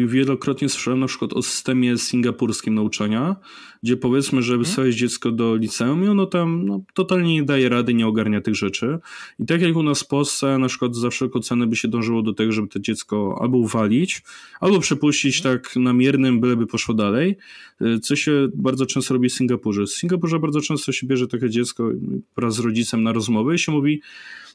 wielokrotnie 0.06 0.68
słyszałem 0.68 1.00
na 1.00 1.06
przykład 1.06 1.32
o 1.32 1.42
systemie 1.42 1.98
singapurskim 1.98 2.74
nauczania, 2.74 3.36
gdzie 3.82 3.96
powiedzmy, 3.96 4.42
że 4.42 4.58
wysłałeś 4.58 4.94
hmm? 4.94 4.98
dziecko 4.98 5.30
do 5.30 5.56
liceum 5.56 6.04
i 6.04 6.08
ono 6.08 6.26
tam 6.26 6.66
no, 6.66 6.82
totalnie 6.94 7.34
nie 7.34 7.42
daje 7.42 7.68
rady, 7.68 7.94
nie 7.94 8.06
ogarnia 8.06 8.40
tych 8.40 8.54
rzeczy. 8.54 8.98
I 9.38 9.46
tak 9.46 9.62
jak 9.62 9.76
u 9.76 9.82
nas 9.82 10.02
w 10.02 10.06
Polsce, 10.06 10.58
na 10.58 10.68
przykład 10.68 10.96
za 10.96 11.10
wszelką 11.10 11.40
cenę 11.40 11.66
by 11.66 11.76
się 11.76 11.88
dążyło 11.88 12.22
do 12.22 12.32
tego, 12.32 12.52
żeby 12.52 12.68
to 12.68 12.80
dziecko 12.80 13.38
albo 13.40 13.58
uwalić, 13.58 14.22
albo 14.60 14.80
przepuścić 14.80 15.42
hmm? 15.42 15.60
tak 15.60 15.76
namiernym, 15.76 16.40
byleby 16.40 16.66
poszło 16.66 16.94
dalej, 16.94 17.36
e, 17.80 17.98
co 17.98 18.16
się 18.16 18.48
bardzo 18.54 18.86
często 18.86 19.14
robi 19.14 19.28
w 19.28 19.32
Singapurze. 19.32 19.82
W 19.82 19.90
Singapurze 19.90 20.38
bardzo 20.38 20.60
często 20.60 20.92
się 20.92 21.06
bierze 21.06 21.28
takie 21.28 21.50
dziecko 21.50 21.90
wraz 22.36 22.54
z 22.54 22.58
rodzicem 22.58 23.02
na 23.02 23.12
rozmowę 23.12 23.54
i 23.54 23.58
się 23.58 23.72
mówi. 23.72 24.02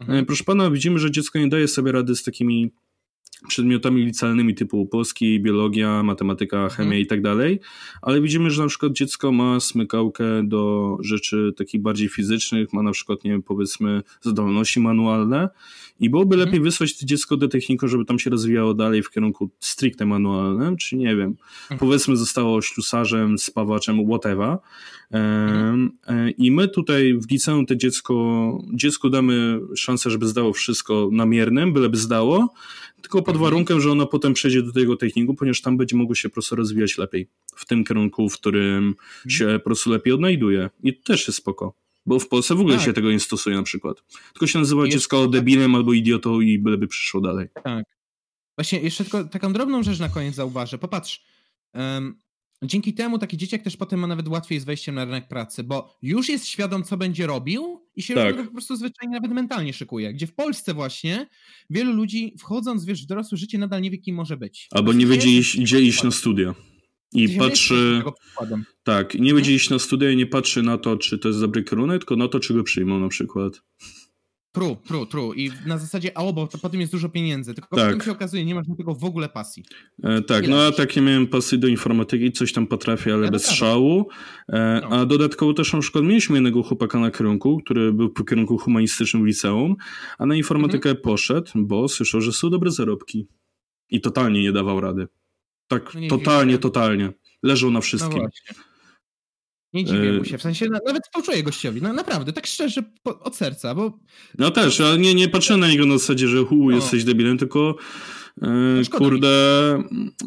E, 0.07 0.23
proszę 0.25 0.43
pana, 0.43 0.71
widzimy, 0.71 0.99
że 0.99 1.11
dziecko 1.11 1.39
nie 1.39 1.47
daje 1.47 1.67
sobie 1.67 1.91
rady 1.91 2.15
z 2.15 2.23
takimi 2.23 2.71
przedmiotami 3.47 4.05
licealnymi 4.05 4.55
typu 4.55 4.85
polski, 4.85 5.39
biologia, 5.39 6.03
matematyka, 6.03 6.57
mhm. 6.63 6.71
chemia 6.71 6.97
i 6.97 7.05
tak 7.05 7.21
dalej, 7.21 7.59
ale 8.01 8.21
widzimy, 8.21 8.49
że 8.49 8.61
na 8.61 8.67
przykład 8.67 8.93
dziecko 8.93 9.31
ma 9.31 9.59
smykałkę 9.59 10.23
do 10.43 10.97
rzeczy 11.01 11.53
takich 11.57 11.81
bardziej 11.81 12.09
fizycznych, 12.09 12.73
ma 12.73 12.83
na 12.83 12.91
przykład, 12.91 13.23
nie 13.23 13.31
wiem, 13.31 13.43
powiedzmy 13.43 14.01
zdolności 14.21 14.79
manualne 14.79 15.49
i 15.99 16.09
byłoby 16.09 16.35
mhm. 16.35 16.47
lepiej 16.47 16.63
wysłać 16.63 16.97
to 16.97 17.05
dziecko 17.05 17.37
do 17.37 17.47
techniku, 17.47 17.87
żeby 17.87 18.05
tam 18.05 18.19
się 18.19 18.29
rozwijało 18.29 18.73
dalej 18.73 19.03
w 19.03 19.09
kierunku 19.09 19.49
stricte 19.59 20.05
manualnym, 20.05 20.77
czy 20.77 20.97
nie 20.97 21.15
wiem, 21.15 21.35
mhm. 21.61 21.79
powiedzmy 21.79 22.17
zostało 22.17 22.61
ślusarzem, 22.61 23.37
spawaczem, 23.37 24.05
whatever. 24.05 24.57
Mhm. 25.11 25.91
E, 26.07 26.29
I 26.29 26.51
my 26.51 26.67
tutaj 26.67 27.13
w 27.13 27.31
liceum 27.31 27.65
to 27.65 27.75
dziecko, 27.75 28.57
dziecku 28.73 29.09
damy 29.09 29.59
szansę, 29.75 30.09
żeby 30.09 30.27
zdało 30.27 30.53
wszystko 30.53 31.09
namiernym, 31.11 31.73
byleby 31.73 31.97
zdało, 31.97 32.53
tylko 33.03 33.21
pod 33.21 33.35
mhm. 33.35 33.43
warunkiem, 33.43 33.81
że 33.81 33.91
ona 33.91 34.05
potem 34.05 34.33
przejdzie 34.33 34.61
do 34.61 34.71
tego 34.71 34.95
techniku, 34.97 35.33
ponieważ 35.33 35.61
tam 35.61 35.77
będzie 35.77 35.95
mogło 35.95 36.15
się 36.15 36.29
po 36.29 36.33
prostu 36.33 36.55
rozwijać 36.55 36.97
lepiej 36.97 37.27
w 37.55 37.65
tym 37.65 37.83
kierunku, 37.83 38.29
w 38.29 38.33
którym 38.33 38.87
mhm. 38.87 39.29
się 39.29 39.59
po 39.59 39.65
prostu 39.65 39.89
lepiej 39.89 40.13
odnajduje. 40.13 40.69
I 40.83 40.97
to 40.97 41.03
też 41.03 41.27
jest 41.27 41.39
spoko. 41.39 41.73
Bo 42.05 42.19
w 42.19 42.27
Polsce 42.27 42.55
w 42.55 42.59
ogóle 42.59 42.75
tak. 42.75 42.85
się 42.85 42.93
tego 42.93 43.11
nie 43.11 43.19
stosuje 43.19 43.55
na 43.55 43.63
przykład. 43.63 44.03
Tylko 44.33 44.47
się 44.47 44.59
nazywa 44.59 44.85
jest 44.85 44.97
dziecko 44.97 45.27
debilem 45.27 45.75
albo 45.75 45.93
idiotą 45.93 46.41
i 46.41 46.59
byleby 46.59 46.87
przyszło 46.87 47.21
dalej. 47.21 47.47
Tak. 47.63 47.85
Właśnie 48.57 48.79
jeszcze 48.79 49.03
tylko 49.03 49.23
taką 49.23 49.53
drobną 49.53 49.83
rzecz 49.83 49.99
na 49.99 50.09
koniec 50.09 50.35
zauważę. 50.35 50.77
Popatrz, 50.77 51.21
um, 51.73 52.15
dzięki 52.63 52.93
temu 52.93 53.19
taki 53.19 53.37
dzieciak 53.37 53.61
też 53.61 53.77
potem 53.77 53.99
ma 53.99 54.07
nawet 54.07 54.27
łatwiej 54.27 54.59
z 54.59 54.63
wejściem 54.63 54.95
na 54.95 55.05
rynek 55.05 55.27
pracy, 55.27 55.63
bo 55.63 55.97
już 56.01 56.29
jest 56.29 56.47
świadom, 56.47 56.83
co 56.83 56.97
będzie 56.97 57.27
robił 57.27 57.81
i 57.95 58.01
się 58.01 58.13
tak. 58.13 58.45
po 58.45 58.51
prostu 58.51 58.75
zwyczajnie 58.75 59.13
nawet 59.13 59.31
mentalnie 59.31 59.73
szykuje. 59.73 60.13
Gdzie 60.13 60.27
w 60.27 60.33
Polsce 60.33 60.73
właśnie 60.73 61.27
wielu 61.69 61.93
ludzi 61.93 62.35
wchodząc 62.39 62.85
wiesz, 62.85 63.03
w 63.03 63.05
dorosłe 63.05 63.37
życie 63.37 63.57
nadal 63.57 63.81
nie 63.81 63.91
wie, 63.91 63.97
kim 63.97 64.15
może 64.15 64.37
być. 64.37 64.67
Albo 64.71 64.93
nie 64.93 65.07
będzie 65.07 65.37
iść, 65.37 65.59
gdzie 65.59 65.81
iść 65.81 66.03
na 66.03 66.11
studia. 66.11 66.55
I 67.13 67.29
patrzy. 67.29 68.03
Tak, 68.83 69.15
nie 69.15 69.33
będzie 69.33 69.55
iść 69.55 69.69
na 69.69 69.79
studia 69.79 70.11
i 70.11 70.15
nie 70.15 70.25
patrzy 70.25 70.63
na 70.63 70.77
to, 70.77 70.97
czy 70.97 71.19
to 71.19 71.27
jest 71.27 71.39
dobry 71.39 71.63
kierunek, 71.63 71.99
tylko 71.99 72.15
na 72.15 72.27
to, 72.27 72.39
czy 72.39 72.53
go 72.53 72.63
przyjmą 72.63 72.99
na 72.99 73.07
przykład. 73.07 73.61
True, 74.53 74.77
true, 74.87 75.07
true. 75.07 75.35
I 75.35 75.51
na 75.65 75.77
zasadzie, 75.77 76.17
a 76.17 76.31
bo 76.31 76.47
to 76.47 76.57
potem 76.57 76.81
jest 76.81 76.91
dużo 76.91 77.09
pieniędzy, 77.09 77.53
tylko 77.53 77.75
tak. 77.75 77.85
potem 77.85 78.01
się 78.01 78.11
okazuje, 78.11 78.45
nie 78.45 78.55
masz 78.55 78.67
do 78.67 78.75
tego 78.75 78.95
w 78.95 79.03
ogóle 79.03 79.29
pasji. 79.29 79.63
E, 80.03 80.21
tak, 80.21 80.47
no 80.47 80.63
ja 80.63 80.71
tak 80.71 80.95
nie 80.95 81.01
miałem 81.01 81.27
pasji 81.27 81.59
do 81.59 81.67
informatyki, 81.67 82.31
coś 82.31 82.53
tam 82.53 82.67
potrafię, 82.67 83.13
ale 83.13 83.25
ja 83.25 83.31
bez 83.31 83.49
szału. 83.49 84.09
E, 84.49 84.81
no. 84.83 84.89
A 84.89 85.05
dodatkowo 85.05 85.53
też 85.53 85.73
na 85.73 85.79
przykład 85.79 86.03
mieliśmy 86.03 86.35
jednego 86.35 86.63
chłopaka 86.63 86.99
na 86.99 87.11
kierunku, 87.11 87.61
który 87.65 87.93
był 87.93 88.09
po 88.09 88.23
kierunku 88.23 88.57
humanistycznym 88.57 89.23
w 89.23 89.25
liceum, 89.25 89.75
a 90.17 90.25
na 90.25 90.35
informatykę 90.35 90.89
mhm. 90.89 91.03
poszedł, 91.03 91.51
bo 91.55 91.87
słyszał, 91.87 92.21
że 92.21 92.31
są 92.31 92.49
dobre 92.49 92.71
zarobki. 92.71 93.27
I 93.89 94.01
totalnie 94.01 94.41
nie 94.41 94.51
dawał 94.51 94.81
rady. 94.81 95.07
Tak, 95.67 95.91
no 95.95 96.07
totalnie, 96.07 96.57
totalnie. 96.57 97.13
Leżał 97.43 97.71
na 97.71 97.81
wszystkim. 97.81 98.21
No 98.23 98.72
nie 99.73 99.85
dziwię 99.85 100.11
mu 100.11 100.25
się, 100.25 100.37
w 100.37 100.41
sensie 100.41 100.65
nawet 100.85 101.03
współczuję 101.03 101.43
gościowi, 101.43 101.81
no 101.81 101.93
naprawdę, 101.93 102.33
tak 102.33 102.47
szczerze, 102.47 102.83
po, 103.03 103.19
od 103.19 103.35
serca, 103.35 103.75
bo... 103.75 103.99
No 104.37 104.51
też, 104.51 104.81
ale 104.81 104.97
nie, 104.97 105.15
nie 105.15 105.29
patrzę 105.29 105.57
na 105.57 105.67
niego 105.67 105.85
na 105.85 105.97
zasadzie, 105.97 106.27
że 106.27 106.45
hu, 106.45 106.69
no. 106.69 106.75
jesteś 106.75 107.03
debilem, 107.03 107.37
tylko 107.37 107.75
E, 108.41 108.81
kurde, 108.91 109.83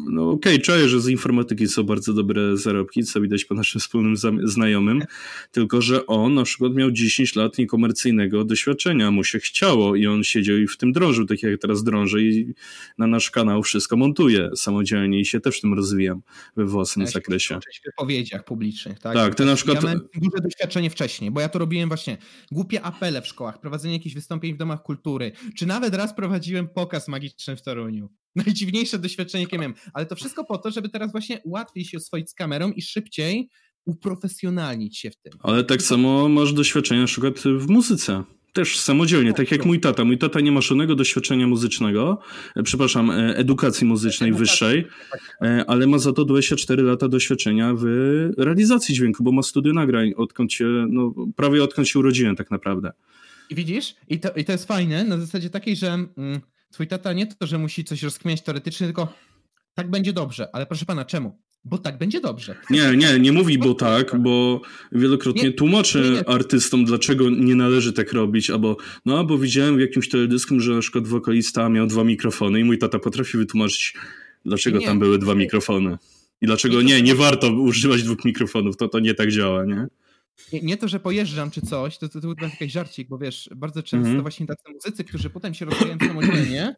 no 0.09 0.29
okej, 0.29 0.53
okay, 0.53 0.59
czuję, 0.59 0.89
że 0.89 1.01
z 1.01 1.07
informatyki 1.07 1.67
są 1.67 1.83
bardzo 1.83 2.13
dobre 2.13 2.57
zarobki, 2.57 3.03
co 3.03 3.21
widać 3.21 3.45
po 3.45 3.55
naszym 3.55 3.81
wspólnym 3.81 4.15
znajomym, 4.43 5.03
tylko 5.51 5.81
że 5.81 6.05
on 6.05 6.33
na 6.33 6.43
przykład 6.43 6.73
miał 6.73 6.91
10 6.91 7.35
lat 7.35 7.57
niekomercyjnego 7.57 8.43
doświadczenia, 8.43 9.11
mu 9.11 9.23
się 9.23 9.39
chciało 9.39 9.95
i 9.95 10.07
on 10.07 10.23
siedział 10.23 10.57
i 10.57 10.67
w 10.67 10.77
tym 10.77 10.91
drążył, 10.91 11.25
tak 11.25 11.43
jak 11.43 11.61
teraz 11.61 11.83
drążę 11.83 12.21
i 12.21 12.53
na 12.97 13.07
nasz 13.07 13.31
kanał 13.31 13.63
wszystko 13.63 13.97
montuje 13.97 14.49
samodzielnie 14.55 15.19
i 15.19 15.25
się 15.25 15.39
też 15.39 15.57
w 15.57 15.61
tym 15.61 15.73
rozwijam 15.73 16.21
we 16.55 16.65
własnym 16.65 17.05
ja 17.05 17.11
zakresie. 17.11 17.59
W 17.59 17.85
wypowiedziach 17.85 18.45
publicznych, 18.45 18.99
tak? 18.99 19.13
Tak, 19.13 19.35
ty 19.35 19.45
na 19.45 19.55
przykład... 19.55 19.75
Ja 19.75 19.83
miałem 19.83 20.07
duże 20.15 20.37
doświadczenie 20.43 20.89
wcześniej, 20.89 21.31
bo 21.31 21.41
ja 21.41 21.49
to 21.49 21.59
robiłem 21.59 21.89
właśnie 21.89 22.17
głupie 22.51 22.81
apele 22.81 23.21
w 23.21 23.27
szkołach, 23.27 23.59
prowadzenie 23.59 23.93
jakichś 23.93 24.15
wystąpień 24.15 24.53
w 24.53 24.57
domach 24.57 24.81
kultury, 24.81 25.31
czy 25.55 25.65
nawet 25.65 25.95
raz 25.95 26.15
prowadziłem 26.15 26.67
pokaz 26.67 27.07
magiczny 27.07 27.55
w 27.55 27.61
Toruniu. 27.61 27.96
Najdziwniejsze 28.45 28.99
doświadczenie, 28.99 29.43
jakie 29.43 29.57
miałem. 29.57 29.73
Ale 29.93 30.05
to 30.05 30.15
wszystko 30.15 30.45
po 30.45 30.57
to, 30.57 30.71
żeby 30.71 30.89
teraz 30.89 31.11
właśnie 31.11 31.41
łatwiej 31.45 31.85
się 31.85 31.97
oswoić 31.97 32.29
z 32.29 32.33
kamerą 32.33 32.71
i 32.71 32.81
szybciej 32.81 33.49
uprofesjonalnić 33.85 34.97
się 34.97 35.11
w 35.11 35.15
tym. 35.15 35.33
Ale 35.39 35.63
tak 35.63 35.81
samo 35.81 36.29
masz 36.29 36.53
doświadczenie 36.53 37.01
na 37.01 37.07
przykład 37.07 37.39
w 37.39 37.69
muzyce. 37.69 38.23
Też 38.53 38.79
samodzielnie, 38.79 39.33
tak 39.33 39.51
jak 39.51 39.65
mój 39.65 39.79
tata. 39.79 40.05
Mój 40.05 40.17
tata 40.17 40.39
nie 40.39 40.51
ma 40.51 40.61
żadnego 40.61 40.95
doświadczenia 40.95 41.47
muzycznego, 41.47 42.19
e, 42.55 42.63
przepraszam, 42.63 43.11
e, 43.11 43.37
edukacji 43.37 43.87
muzycznej 43.87 44.33
wyższej, 44.33 44.87
tak. 45.11 45.37
e, 45.41 45.65
ale 45.67 45.87
ma 45.87 45.97
za 45.97 46.13
to 46.13 46.25
24 46.25 46.83
lata 46.83 47.07
doświadczenia 47.07 47.73
w 47.73 47.83
realizacji 48.37 48.95
dźwięku, 48.95 49.23
bo 49.23 49.31
ma 49.31 49.43
studium 49.43 49.75
nagrań, 49.75 50.13
odkąd 50.17 50.53
się, 50.53 50.65
no, 50.89 51.13
prawie 51.35 51.63
odkąd 51.63 51.87
się 51.87 51.99
urodziłem 51.99 52.35
tak 52.35 52.51
naprawdę. 52.51 52.91
I 53.49 53.55
widzisz? 53.55 53.95
I 54.07 54.19
to, 54.19 54.31
i 54.31 54.45
to 54.45 54.51
jest 54.51 54.65
fajne 54.65 55.03
na 55.03 55.17
zasadzie 55.17 55.49
takiej, 55.49 55.75
że... 55.75 55.87
Mm, 55.87 56.41
twój 56.71 56.87
tata 56.87 57.13
nie 57.13 57.27
to, 57.27 57.47
że 57.47 57.57
musi 57.57 57.83
coś 57.83 58.03
rozkmiać 58.03 58.41
teoretycznie, 58.41 58.87
tylko 58.87 59.13
tak 59.73 59.89
będzie 59.89 60.13
dobrze. 60.13 60.47
Ale 60.53 60.65
proszę 60.65 60.85
pana, 60.85 61.05
czemu? 61.05 61.41
Bo 61.65 61.77
tak 61.77 61.97
będzie 61.97 62.21
dobrze. 62.21 62.55
Nie, 62.69 62.97
nie, 62.97 63.19
nie 63.19 63.31
mówi 63.31 63.57
bo 63.57 63.73
tak, 63.73 64.21
bo 64.21 64.61
wielokrotnie 64.91 65.43
nie, 65.43 65.51
tłumaczy 65.51 66.01
nie, 66.01 66.09
nie. 66.09 66.29
artystom, 66.29 66.85
dlaczego 66.85 67.29
nie 67.29 67.55
należy 67.55 67.93
tak 67.93 68.13
robić, 68.13 68.49
albo 68.49 68.77
no, 69.05 69.23
bo 69.23 69.37
widziałem 69.37 69.77
w 69.77 69.79
jakimś 69.79 70.09
teledysku, 70.09 70.59
że 70.59 70.73
na 70.73 70.81
przykład 70.81 71.07
wokalista 71.07 71.69
miał 71.69 71.87
dwa 71.87 72.03
mikrofony 72.03 72.59
i 72.59 72.63
mój 72.63 72.77
tata 72.77 72.99
potrafi 72.99 73.37
wytłumaczyć, 73.37 73.93
dlaczego 74.45 74.81
tam 74.81 74.99
były 74.99 75.19
dwa 75.19 75.35
mikrofony. 75.35 75.97
I 76.41 76.45
dlaczego 76.45 76.81
nie, 76.81 77.01
nie 77.01 77.15
warto 77.15 77.53
używać 77.53 78.03
dwóch 78.03 78.25
mikrofonów, 78.25 78.77
to 78.77 78.87
to 78.87 78.99
nie 78.99 79.13
tak 79.13 79.31
działa, 79.31 79.65
nie? 79.65 79.87
Nie, 80.53 80.61
nie, 80.61 80.77
to, 80.77 80.87
że 80.87 80.99
pojeżdżam 80.99 81.51
czy 81.51 81.61
coś, 81.61 81.97
to, 81.97 82.09
to, 82.09 82.21
to, 82.21 82.35
to 82.35 82.45
jakiś 82.45 82.71
żarcik, 82.71 83.09
bo 83.09 83.17
wiesz, 83.17 83.49
bardzo 83.55 83.83
często 83.83 84.07
mm 84.07 84.19
-hmm. 84.19 84.21
właśnie 84.21 84.47
tacy 84.47 84.63
muzycy, 84.73 85.03
którzy 85.03 85.29
potem 85.29 85.53
się 85.53 85.65
rozwijają 85.65 85.97
samodzielnie, 85.99 86.75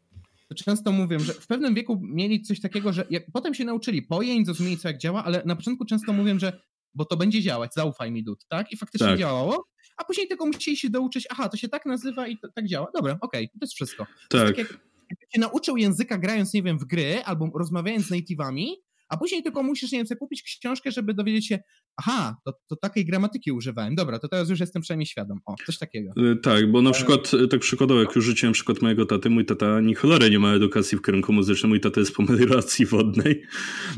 to 0.48 0.56
często 0.56 0.91
mówią, 0.91 1.19
że 1.19 1.34
w 1.34 1.48
pewnym 1.48 1.76
wieku 1.76 2.02
mieli 2.03 2.41
coś 2.41 2.61
takiego, 2.61 2.94
że 2.94 3.06
jak, 3.10 3.23
potem 3.34 3.53
się 3.53 3.65
nauczyli 3.65 4.02
pojęć, 4.02 4.45
zrozumieli 4.45 4.77
co 4.77 4.88
jak 4.88 4.98
działa, 4.98 5.23
ale 5.23 5.41
na 5.45 5.56
początku 5.56 5.86
często 5.86 6.14
mówią, 6.14 6.40
że 6.40 6.61
bo 6.94 7.06
to 7.06 7.18
będzie 7.18 7.41
działać, 7.41 7.73
zaufaj 7.73 8.11
mi 8.11 8.23
dud, 8.23 8.45
tak? 8.48 8.72
I 8.72 8.77
faktycznie 8.77 9.07
tak. 9.07 9.19
działało, 9.19 9.68
a 9.98 10.03
później 10.03 10.27
tylko 10.27 10.45
musieli 10.45 10.77
się 10.77 10.90
douczyć, 10.90 11.27
aha, 11.30 11.49
to 11.49 11.57
się 11.57 11.69
tak 11.69 11.86
nazywa 11.86 12.27
i 12.27 12.38
to, 12.38 12.48
tak 12.56 12.68
działa. 12.68 12.88
Dobra, 12.95 13.18
okej, 13.22 13.45
okay, 13.45 13.60
to 13.60 13.65
jest 13.65 13.73
wszystko. 13.73 14.06
To 14.30 14.38
tak. 14.38 14.57
Jest 14.57 14.69
tak 14.69 14.80
jak, 14.80 14.81
jak 15.10 15.31
się 15.31 15.40
nauczył 15.40 15.77
języka 15.77 16.18
grając, 16.18 16.53
nie 16.53 16.64
wiem, 16.64 16.80
w 16.80 16.86
gry 16.86 17.23
albo 17.23 17.49
rozmawiając 17.56 18.06
z 18.06 18.11
native'ami, 18.11 18.68
a 19.10 19.18
później 19.18 19.44
tylko 19.44 19.64
musisz, 19.64 19.91
nie 19.91 19.99
wiem, 19.99 20.07
sobie 20.07 20.19
kupić 20.19 20.60
książkę, 20.60 20.91
żeby 20.91 21.14
dowiedzieć 21.14 21.48
się, 21.48 21.60
aha, 21.98 22.38
to, 22.45 22.53
to 22.68 22.76
takiej 22.76 23.06
gramatyki 23.06 23.52
używałem, 23.52 23.95
dobra, 23.95 24.19
to 24.19 24.27
teraz 24.27 24.49
już 24.49 24.60
jestem 24.60 24.81
przynajmniej 24.81 25.06
świadom. 25.06 25.40
O, 25.45 25.56
coś 25.65 25.77
takiego. 25.77 26.11
E, 26.31 26.36
tak, 26.36 26.72
bo 26.72 26.81
na 26.81 26.91
przykład, 26.91 27.31
e, 27.34 27.48
tak 27.48 27.60
przykładowo, 27.60 27.99
jak 27.99 28.15
już 28.15 28.26
rzuciłem 28.26 28.53
przykład 28.53 28.81
mojego 28.81 29.06
taty, 29.06 29.30
mój 29.30 29.45
tata 29.45 29.76
ani 29.76 29.95
cholery 29.95 30.30
nie 30.30 30.40
ma 30.40 30.53
edukacji 30.53 30.98
w 30.98 31.02
kierunku 31.02 31.34
muzycznym, 31.34 31.69
mój 31.69 31.80
tata 31.80 31.99
jest 31.99 32.15
po 32.15 32.23
melioracji 32.23 32.86
wodnej, 32.86 33.44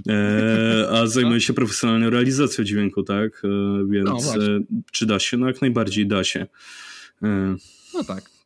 e, 0.10 0.88
a 0.92 1.08
zajmuje 1.08 1.42
się 1.42 1.54
profesjonalną 1.54 2.10
realizacją 2.10 2.64
dźwięku, 2.64 3.04
tak, 3.04 3.42
e, 3.44 3.48
więc 3.90 4.10
no, 4.10 4.34
czy 4.92 5.06
da 5.06 5.20
się? 5.20 5.38
No 5.38 5.48
jak 5.48 5.62
najbardziej 5.62 6.08
da 6.08 6.24
się. 6.24 6.48
E. 7.24 7.56
No 7.94 8.04
tak. 8.04 8.41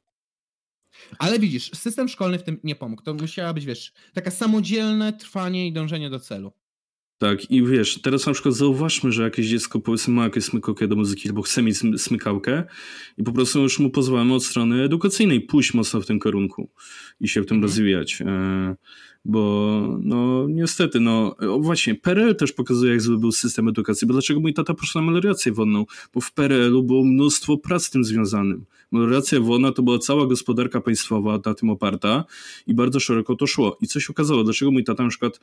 Ale 1.19 1.39
widzisz, 1.39 1.71
system 1.73 2.07
szkolny 2.07 2.39
w 2.39 2.43
tym 2.43 2.59
nie 2.63 2.75
pomógł. 2.75 3.01
To 3.01 3.13
musiała 3.13 3.53
być, 3.53 3.65
wiesz, 3.65 3.93
taka 4.13 4.31
samodzielne 4.31 5.13
trwanie 5.13 5.67
i 5.67 5.73
dążenie 5.73 6.09
do 6.09 6.19
celu. 6.19 6.51
Tak, 7.17 7.51
i 7.51 7.63
wiesz, 7.63 8.01
teraz 8.01 8.25
na 8.25 8.33
przykład 8.33 8.55
zauważmy, 8.55 9.11
że 9.11 9.23
jakieś 9.23 9.47
dziecko 9.47 9.79
powiedzmy 9.79 10.13
ma 10.13 10.23
jakieś 10.23 10.43
smykałkę 10.43 10.87
do 10.87 10.95
muzyki, 10.95 11.29
albo 11.29 11.41
chce 11.41 11.63
mieć 11.63 11.77
smykałkę 11.97 12.63
i 13.17 13.23
po 13.23 13.31
prostu 13.31 13.61
już 13.61 13.79
mu 13.79 13.89
pozwalamy 13.89 14.33
od 14.33 14.45
strony 14.45 14.83
edukacyjnej 14.83 15.41
pójść 15.41 15.73
mocno 15.73 16.01
w 16.01 16.05
tym 16.05 16.19
kierunku 16.19 16.69
i 17.19 17.27
się 17.27 17.41
w 17.41 17.45
tym 17.45 17.57
mhm. 17.57 17.63
rozwijać. 17.63 18.21
E, 18.21 18.75
bo 19.25 19.99
no 20.01 20.47
niestety, 20.49 20.99
no 20.99 21.35
właśnie, 21.59 21.95
PRL 21.95 22.35
też 22.35 22.51
pokazuje, 22.51 22.91
jak 22.91 23.01
zły 23.01 23.19
był 23.19 23.31
system 23.31 23.67
edukacji, 23.67 24.07
bo 24.07 24.13
dlaczego 24.13 24.39
mój 24.39 24.53
tata 24.53 24.73
poszedł 24.73 25.05
na 25.05 25.11
melioracji 25.11 25.51
wodną? 25.51 25.85
Bo 26.13 26.21
w 26.21 26.33
PRL-u 26.33 26.83
było 26.83 27.03
mnóstwo 27.05 27.57
prac 27.57 27.85
z 27.85 27.89
tym 27.89 28.03
związanym. 28.03 28.65
Melioracja 28.95 29.39
wodna 29.39 29.71
to 29.71 29.83
była 29.83 29.99
cała 29.99 30.27
gospodarka 30.27 30.81
państwowa 30.81 31.39
na 31.45 31.53
tym 31.53 31.69
oparta 31.69 32.25
i 32.67 32.73
bardzo 32.73 32.99
szeroko 32.99 33.35
to 33.35 33.47
szło. 33.47 33.77
I 33.81 33.87
co 33.87 33.99
się 33.99 34.07
okazało? 34.09 34.43
Dlaczego 34.43 34.71
mój 34.71 34.83
tata 34.83 35.03
na 35.03 35.09
przykład 35.09 35.39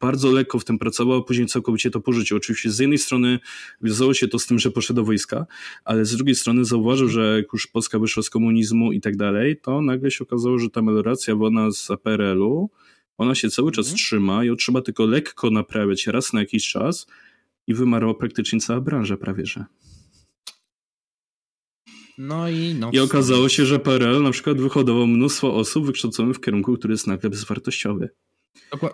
bardzo 0.00 0.32
lekko 0.32 0.58
w 0.58 0.64
tym 0.64 0.78
pracował, 0.78 1.18
a 1.18 1.22
później 1.22 1.46
całkowicie 1.46 1.90
to 1.90 2.00
porzucił. 2.00 2.36
Oczywiście 2.36 2.70
z 2.70 2.78
jednej 2.78 2.98
strony 2.98 3.38
wiązało 3.82 4.14
się 4.14 4.28
to 4.28 4.38
z 4.38 4.46
tym, 4.46 4.58
że 4.58 4.70
poszedł 4.70 4.96
do 4.96 5.04
wojska, 5.04 5.46
ale 5.84 6.04
z 6.04 6.16
drugiej 6.16 6.34
strony 6.34 6.64
zauważył, 6.64 7.08
że 7.08 7.36
jak 7.36 7.52
już 7.52 7.66
Polska 7.66 7.98
wyszła 7.98 8.22
z 8.22 8.30
komunizmu 8.30 8.92
i 8.92 9.00
tak 9.00 9.16
dalej, 9.16 9.60
to 9.62 9.82
nagle 9.82 10.10
się 10.10 10.24
okazało, 10.24 10.58
że 10.58 10.70
ta 10.70 10.82
melioracja 10.82 11.36
wodna 11.36 11.70
z 11.70 11.88
PRL-u 12.02 12.70
ona 13.18 13.34
się 13.34 13.50
cały 13.50 13.72
czas 13.72 13.86
mhm. 13.86 13.96
trzyma, 13.96 14.44
ją 14.44 14.56
trzeba 14.56 14.82
tylko 14.82 15.06
lekko 15.06 15.50
naprawiać 15.50 16.06
raz 16.06 16.32
na 16.32 16.40
jakiś 16.40 16.68
czas 16.68 17.06
i 17.66 17.74
wymarła 17.74 18.14
praktycznie 18.14 18.60
cała 18.60 18.80
branża 18.80 19.16
prawie, 19.16 19.46
że. 19.46 19.64
No 22.18 22.48
i 22.48 22.74
no. 22.74 22.90
I 22.92 22.98
okazało 22.98 23.48
się, 23.48 23.66
że 23.66 23.78
PRL 23.78 24.22
na 24.22 24.30
przykład 24.30 24.60
wyhodował 24.60 25.06
mnóstwo 25.06 25.54
osób 25.54 25.86
wykształconych 25.86 26.36
w 26.36 26.40
kierunku, 26.40 26.76
który 26.76 26.94
jest 26.94 27.06
nagle 27.06 27.30
bezwartościowy. 27.30 28.08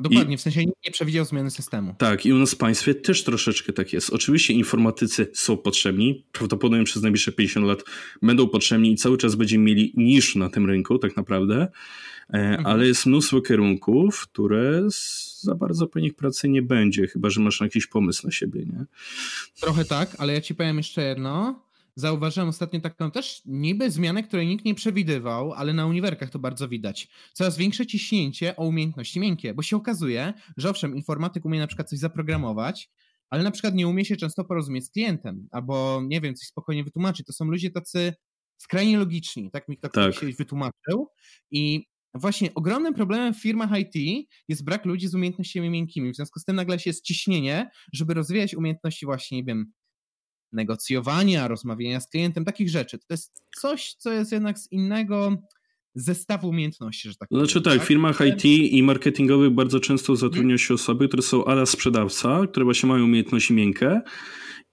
Dokładnie, 0.00 0.34
I, 0.34 0.36
w 0.36 0.40
sensie 0.40 0.64
nie 0.64 0.92
przewidział 0.92 1.24
zmiany 1.24 1.50
systemu. 1.50 1.94
Tak, 1.98 2.26
i 2.26 2.32
u 2.32 2.38
nas 2.38 2.54
w 2.54 2.56
państwie 2.56 2.94
też 2.94 3.24
troszeczkę 3.24 3.72
tak 3.72 3.92
jest. 3.92 4.10
Oczywiście 4.10 4.54
informatycy 4.54 5.30
są 5.34 5.56
potrzebni, 5.56 6.26
prawdopodobnie 6.32 6.84
przez 6.84 7.02
najbliższe 7.02 7.32
50 7.32 7.66
lat 7.66 7.84
będą 8.22 8.48
potrzebni 8.48 8.92
i 8.92 8.96
cały 8.96 9.18
czas 9.18 9.34
będziemy 9.34 9.64
mieli 9.64 9.92
niż 9.96 10.36
na 10.36 10.50
tym 10.50 10.66
rynku 10.66 10.98
tak 10.98 11.16
naprawdę, 11.16 11.68
E, 12.30 12.36
mhm. 12.36 12.66
ale 12.66 12.86
jest 12.86 13.06
mnóstwo 13.06 13.40
kierunków, 13.40 14.22
które 14.22 14.82
za 15.40 15.54
bardzo 15.54 15.86
po 15.86 16.00
nich 16.00 16.14
pracy 16.14 16.48
nie 16.48 16.62
będzie, 16.62 17.06
chyba 17.06 17.30
że 17.30 17.40
masz 17.40 17.60
jakiś 17.60 17.86
pomysł 17.86 18.26
na 18.26 18.32
siebie, 18.32 18.60
nie? 18.66 18.84
Trochę 19.60 19.84
tak, 19.84 20.16
ale 20.18 20.32
ja 20.32 20.40
ci 20.40 20.54
powiem 20.54 20.76
jeszcze 20.76 21.02
jedno. 21.02 21.60
Zauważyłem 21.96 22.48
ostatnio 22.48 22.80
taką 22.80 23.10
też 23.10 23.42
niby 23.44 23.90
zmianę, 23.90 24.22
której 24.22 24.46
nikt 24.46 24.64
nie 24.64 24.74
przewidywał, 24.74 25.52
ale 25.52 25.72
na 25.72 25.86
uniwerkach 25.86 26.30
to 26.30 26.38
bardzo 26.38 26.68
widać. 26.68 27.08
Coraz 27.32 27.56
większe 27.56 27.86
ciśnięcie 27.86 28.56
o 28.56 28.64
umiejętności 28.64 29.20
miękkie, 29.20 29.54
bo 29.54 29.62
się 29.62 29.76
okazuje, 29.76 30.32
że 30.56 30.70
owszem, 30.70 30.96
informatyk 30.96 31.44
umie 31.44 31.58
na 31.58 31.66
przykład 31.66 31.90
coś 31.90 31.98
zaprogramować, 31.98 32.90
ale 33.30 33.42
na 33.42 33.50
przykład 33.50 33.74
nie 33.74 33.88
umie 33.88 34.04
się 34.04 34.16
często 34.16 34.44
porozumieć 34.44 34.84
z 34.86 34.90
klientem, 34.90 35.48
albo 35.50 36.02
nie 36.06 36.20
wiem, 36.20 36.34
coś 36.34 36.48
spokojnie 36.48 36.84
wytłumaczyć. 36.84 37.26
To 37.26 37.32
są 37.32 37.44
ludzie 37.44 37.70
tacy 37.70 38.14
skrajnie 38.56 38.98
logiczni, 38.98 39.50
tak 39.50 39.68
mi 39.68 39.76
ktoś 39.76 39.92
tak. 39.92 40.18
kiedyś 40.18 40.36
wytłumaczył. 40.36 41.08
I 41.50 41.86
właśnie 42.14 42.54
ogromnym 42.54 42.94
problemem 42.94 43.34
w 43.34 43.42
firmach 43.42 43.70
IT 43.78 44.26
jest 44.48 44.64
brak 44.64 44.84
ludzi 44.84 45.08
z 45.08 45.14
umiejętnościami 45.14 45.70
miękkimi. 45.70 46.12
W 46.12 46.16
związku 46.16 46.40
z 46.40 46.44
tym 46.44 46.56
nagle 46.56 46.78
się 46.78 46.90
jest 46.90 47.04
ciśnienie, 47.04 47.70
żeby 47.92 48.14
rozwijać 48.14 48.54
umiejętności 48.54 49.06
właśnie, 49.06 49.38
nie 49.38 49.44
wiem, 49.44 49.72
negocjowania, 50.54 51.48
rozmawiania 51.48 52.00
z 52.00 52.08
klientem, 52.08 52.44
takich 52.44 52.70
rzeczy. 52.70 52.98
To 52.98 53.06
jest 53.10 53.42
coś, 53.60 53.94
co 53.94 54.12
jest 54.12 54.32
jednak 54.32 54.58
z 54.58 54.72
innego 54.72 55.36
zestawu 55.94 56.48
umiejętności, 56.48 57.08
że 57.08 57.14
tak 57.14 57.28
powiem. 57.28 57.46
Znaczy 57.46 57.62
tak, 57.62 57.82
w 57.82 57.84
firmach 57.84 58.20
IT 58.26 58.44
i 58.44 58.82
marketingowych 58.82 59.50
bardzo 59.50 59.80
często 59.80 60.16
zatrudnia 60.16 60.58
się 60.58 60.74
osoby, 60.74 61.08
które 61.08 61.22
są 61.22 61.44
ala 61.44 61.66
sprzedawca, 61.66 62.46
które 62.46 62.64
właśnie 62.64 62.88
mają 62.88 63.04
umiejętności 63.04 63.54
miękkie 63.54 64.00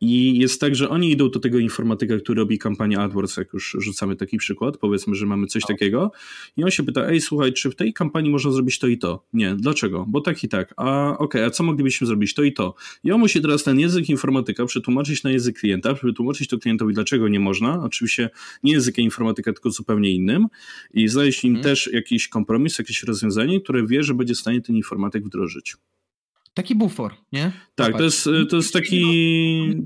i 0.02 0.38
jest 0.38 0.61
tak, 0.61 0.76
że 0.76 0.89
oni 0.89 1.11
idą 1.11 1.30
do 1.30 1.39
tego 1.39 1.60
informatyka, 1.60 2.18
który 2.18 2.39
robi 2.39 2.60
kampanię 2.60 2.99
AdWords, 2.99 3.38
jak 3.38 3.53
już 3.53 3.77
rzucamy 3.80 4.15
taki 4.15 4.38
przykład, 4.38 4.77
powiedzmy, 4.77 5.15
że 5.15 5.26
mamy 5.26 5.48
coś 5.48 5.64
takiego 5.64 6.11
i 6.57 6.64
on 6.64 6.72
się 6.72 6.84
pyta, 6.84 7.07
ej 7.07 7.22
słuchaj, 7.22 7.53
czy 7.53 7.72
w 7.72 7.76
tej 7.76 7.93
kampanii 7.93 8.31
można 8.31 8.52
zrobić 8.52 8.80
to 8.80 8.88
i 8.88 8.98
to? 8.98 9.26
Nie, 9.34 9.56
dlaczego? 9.56 10.06
Bo 10.07 10.22
tak 10.22 10.43
i 10.43 10.49
tak. 10.49 10.73
A 10.77 11.10
okej, 11.10 11.26
okay, 11.26 11.45
a 11.45 11.49
co 11.49 11.64
moglibyśmy 11.64 12.07
zrobić? 12.07 12.34
To 12.34 12.43
i 12.43 12.53
to. 12.53 12.76
I 13.03 13.11
on 13.11 13.19
musi 13.19 13.41
teraz 13.41 13.64
ten 13.64 13.80
język 13.80 14.10
informatyka 14.10 14.65
przetłumaczyć 14.65 15.23
na 15.23 15.31
język 15.31 15.60
klienta, 15.60 15.93
przetłumaczyć 15.93 16.48
to 16.48 16.57
klientowi, 16.57 16.93
dlaczego 16.93 17.27
nie 17.27 17.39
można. 17.39 17.84
Oczywiście 17.84 18.30
nie 18.64 18.73
językiem 18.73 19.06
informatyka, 19.06 19.53
tylko 19.53 19.69
zupełnie 19.69 20.11
innym 20.11 20.48
i 20.93 21.07
znaleźć 21.11 21.43
im 21.43 21.53
hmm. 21.53 21.63
też 21.63 21.89
jakiś 21.93 22.27
kompromis, 22.27 22.79
jakieś 22.79 23.03
rozwiązanie, 23.03 23.61
które 23.61 23.88
wie, 23.88 24.03
że 24.03 24.13
będzie 24.13 24.33
w 24.33 24.38
stanie 24.38 24.61
ten 24.61 24.75
informatyk 24.75 25.25
wdrożyć. 25.25 25.75
Taki 26.53 26.75
bufor, 26.75 27.13
nie? 27.31 27.51
Tak, 27.75 27.97
to 27.97 28.03
jest, 28.03 28.29
to 28.49 28.55
jest 28.55 28.73
taki, 28.73 29.03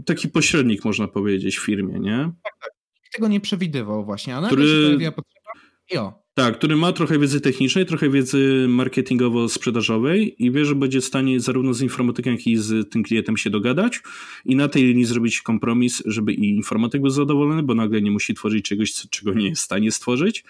taki 0.05 0.29
pośrednik, 0.29 0.85
można 0.85 1.07
powiedzieć, 1.07 1.57
w 1.57 1.65
firmie, 1.65 1.99
nie? 1.99 2.31
Tak, 2.43 2.53
tak. 2.61 2.69
Tego 3.13 3.27
nie 3.27 3.41
przewidywał 3.41 4.05
właśnie, 4.05 4.35
a 4.35 4.41
nagle 4.41 4.57
Który... 4.57 4.69
się 4.69 4.85
pojawiła 4.85 5.11
potrzeba 5.11 5.51
i 5.91 5.97
o, 5.97 6.24
tak, 6.35 6.57
który 6.57 6.75
ma 6.75 6.91
trochę 6.91 7.19
wiedzy 7.19 7.41
technicznej, 7.41 7.85
trochę 7.85 8.09
wiedzy 8.09 8.65
marketingowo-sprzedażowej 8.69 10.35
i 10.39 10.51
wie, 10.51 10.65
że 10.65 10.75
będzie 10.75 11.01
w 11.01 11.05
stanie 11.05 11.39
zarówno 11.39 11.73
z 11.73 11.81
informatykiem, 11.81 12.33
jak 12.33 12.47
i 12.47 12.57
z 12.57 12.89
tym 12.91 13.03
klientem 13.03 13.37
się 13.37 13.49
dogadać 13.49 14.01
i 14.45 14.55
na 14.55 14.67
tej 14.67 14.83
linii 14.83 15.05
zrobić 15.05 15.41
kompromis, 15.41 16.03
żeby 16.05 16.33
i 16.33 16.49
informatyk 16.49 17.01
był 17.01 17.09
zadowolony, 17.09 17.63
bo 17.63 17.75
nagle 17.75 18.01
nie 18.01 18.11
musi 18.11 18.33
tworzyć 18.33 18.65
czegoś, 18.65 18.93
czego 18.93 19.33
nie 19.33 19.49
jest 19.49 19.61
w 19.61 19.65
stanie 19.65 19.91
stworzyć 19.91 20.43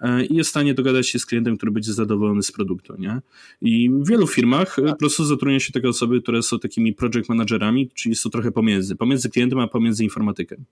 e, 0.00 0.26
i 0.26 0.34
jest 0.34 0.48
w 0.48 0.50
stanie 0.50 0.74
dogadać 0.74 1.08
się 1.08 1.18
z 1.18 1.26
klientem, 1.26 1.56
który 1.56 1.72
będzie 1.72 1.92
zadowolony 1.92 2.42
z 2.42 2.52
produktu, 2.52 2.94
nie? 2.98 3.20
I 3.62 3.90
w 3.90 4.08
wielu 4.08 4.26
firmach 4.26 4.76
po 4.86 4.96
prostu 4.96 5.24
zatrudnia 5.24 5.60
się 5.60 5.72
takie 5.72 5.88
osoby, 5.88 6.22
które 6.22 6.42
są 6.42 6.58
takimi 6.58 6.92
project 6.92 7.28
managerami, 7.28 7.90
czyli 7.94 8.14
są 8.14 8.30
trochę 8.30 8.52
pomiędzy, 8.52 8.96
pomiędzy 8.96 9.30
klientem, 9.30 9.58
a 9.58 9.68
pomiędzy 9.68 10.04
informatykiem. 10.04 10.64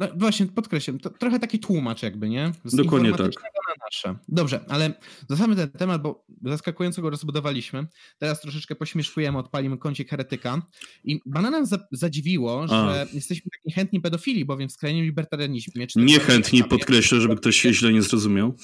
No 0.00 0.08
właśnie, 0.16 0.46
podkreślam, 0.46 0.98
to 0.98 1.10
trochę 1.10 1.38
taki 1.38 1.58
tłumacz 1.58 2.02
jakby, 2.02 2.28
nie? 2.28 2.52
Z 2.64 2.76
Dokładnie 2.76 3.10
tak. 3.10 3.20
Na 3.20 3.74
nasze. 3.84 4.18
Dobrze, 4.28 4.64
ale 4.68 4.94
zostawmy 5.28 5.56
ten 5.56 5.70
temat, 5.70 6.02
bo 6.02 6.24
zaskakująco 6.42 7.02
go 7.02 7.10
rozbudowaliśmy. 7.10 7.86
Teraz 8.18 8.40
troszeczkę 8.40 8.74
pośmieszkujemy, 8.74 9.38
odpalimy 9.38 9.78
kącik 9.78 10.10
heretyka. 10.10 10.62
I 11.04 11.20
banana 11.26 11.64
za, 11.64 11.78
zadziwiło, 11.92 12.68
że 12.68 12.74
A. 12.74 13.06
jesteśmy 13.12 13.50
tak 13.50 13.60
niechętni 13.64 14.00
pedofili, 14.00 14.44
bowiem 14.44 14.68
w 14.68 14.72
skrajnym 14.72 15.04
libertarianizmie... 15.04 15.86
Niechętni, 15.96 16.64
podkreślę, 16.64 17.20
żeby 17.20 17.36
ktoś 17.36 17.56
się 17.56 17.74
źle 17.74 17.92
nie 17.92 18.02
zrozumiał. 18.02 18.54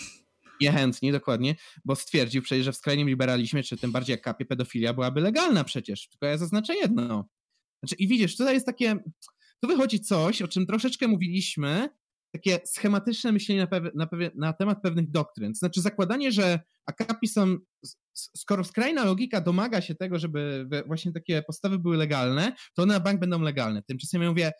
Niechętni, 0.60 1.12
dokładnie, 1.12 1.54
bo 1.84 1.96
stwierdził 1.96 2.42
przecież, 2.42 2.64
że 2.64 2.72
w 2.72 2.76
skrajnym 2.76 3.08
liberalizmie, 3.08 3.62
czy 3.62 3.76
tym 3.76 3.92
bardziej 3.92 4.14
jak 4.14 4.22
kapie, 4.22 4.44
pedofilia 4.44 4.94
byłaby 4.94 5.20
legalna 5.20 5.64
przecież. 5.64 6.08
Tylko 6.08 6.26
ja 6.26 6.38
zaznaczę 6.38 6.74
jedno. 6.74 7.28
Znaczy, 7.82 7.94
I 7.94 8.08
widzisz, 8.08 8.36
tutaj 8.36 8.54
jest 8.54 8.66
takie 8.66 8.98
tu 9.62 9.68
wychodzi 9.68 10.00
coś, 10.00 10.42
o 10.42 10.48
czym 10.48 10.66
troszeczkę 10.66 11.08
mówiliśmy, 11.08 11.88
takie 12.32 12.60
schematyczne 12.64 13.32
myślenie 13.32 13.68
na, 13.72 13.80
na, 13.94 14.08
na 14.34 14.52
temat 14.52 14.82
pewnych 14.82 15.10
doktryn. 15.10 15.54
Znaczy 15.54 15.80
zakładanie, 15.80 16.32
że 16.32 16.60
akapi 16.86 17.28
są, 17.28 17.56
skoro 18.14 18.64
skrajna 18.64 19.04
logika 19.04 19.40
domaga 19.40 19.80
się 19.80 19.94
tego, 19.94 20.18
żeby 20.18 20.68
właśnie 20.86 21.12
takie 21.12 21.42
postawy 21.42 21.78
były 21.78 21.96
legalne, 21.96 22.52
to 22.74 22.82
one 22.82 22.94
na 22.94 23.00
bank 23.00 23.20
będą 23.20 23.40
legalne. 23.40 23.82
Tymczasem 23.82 24.22
ja 24.22 24.28
mówię, 24.28 24.52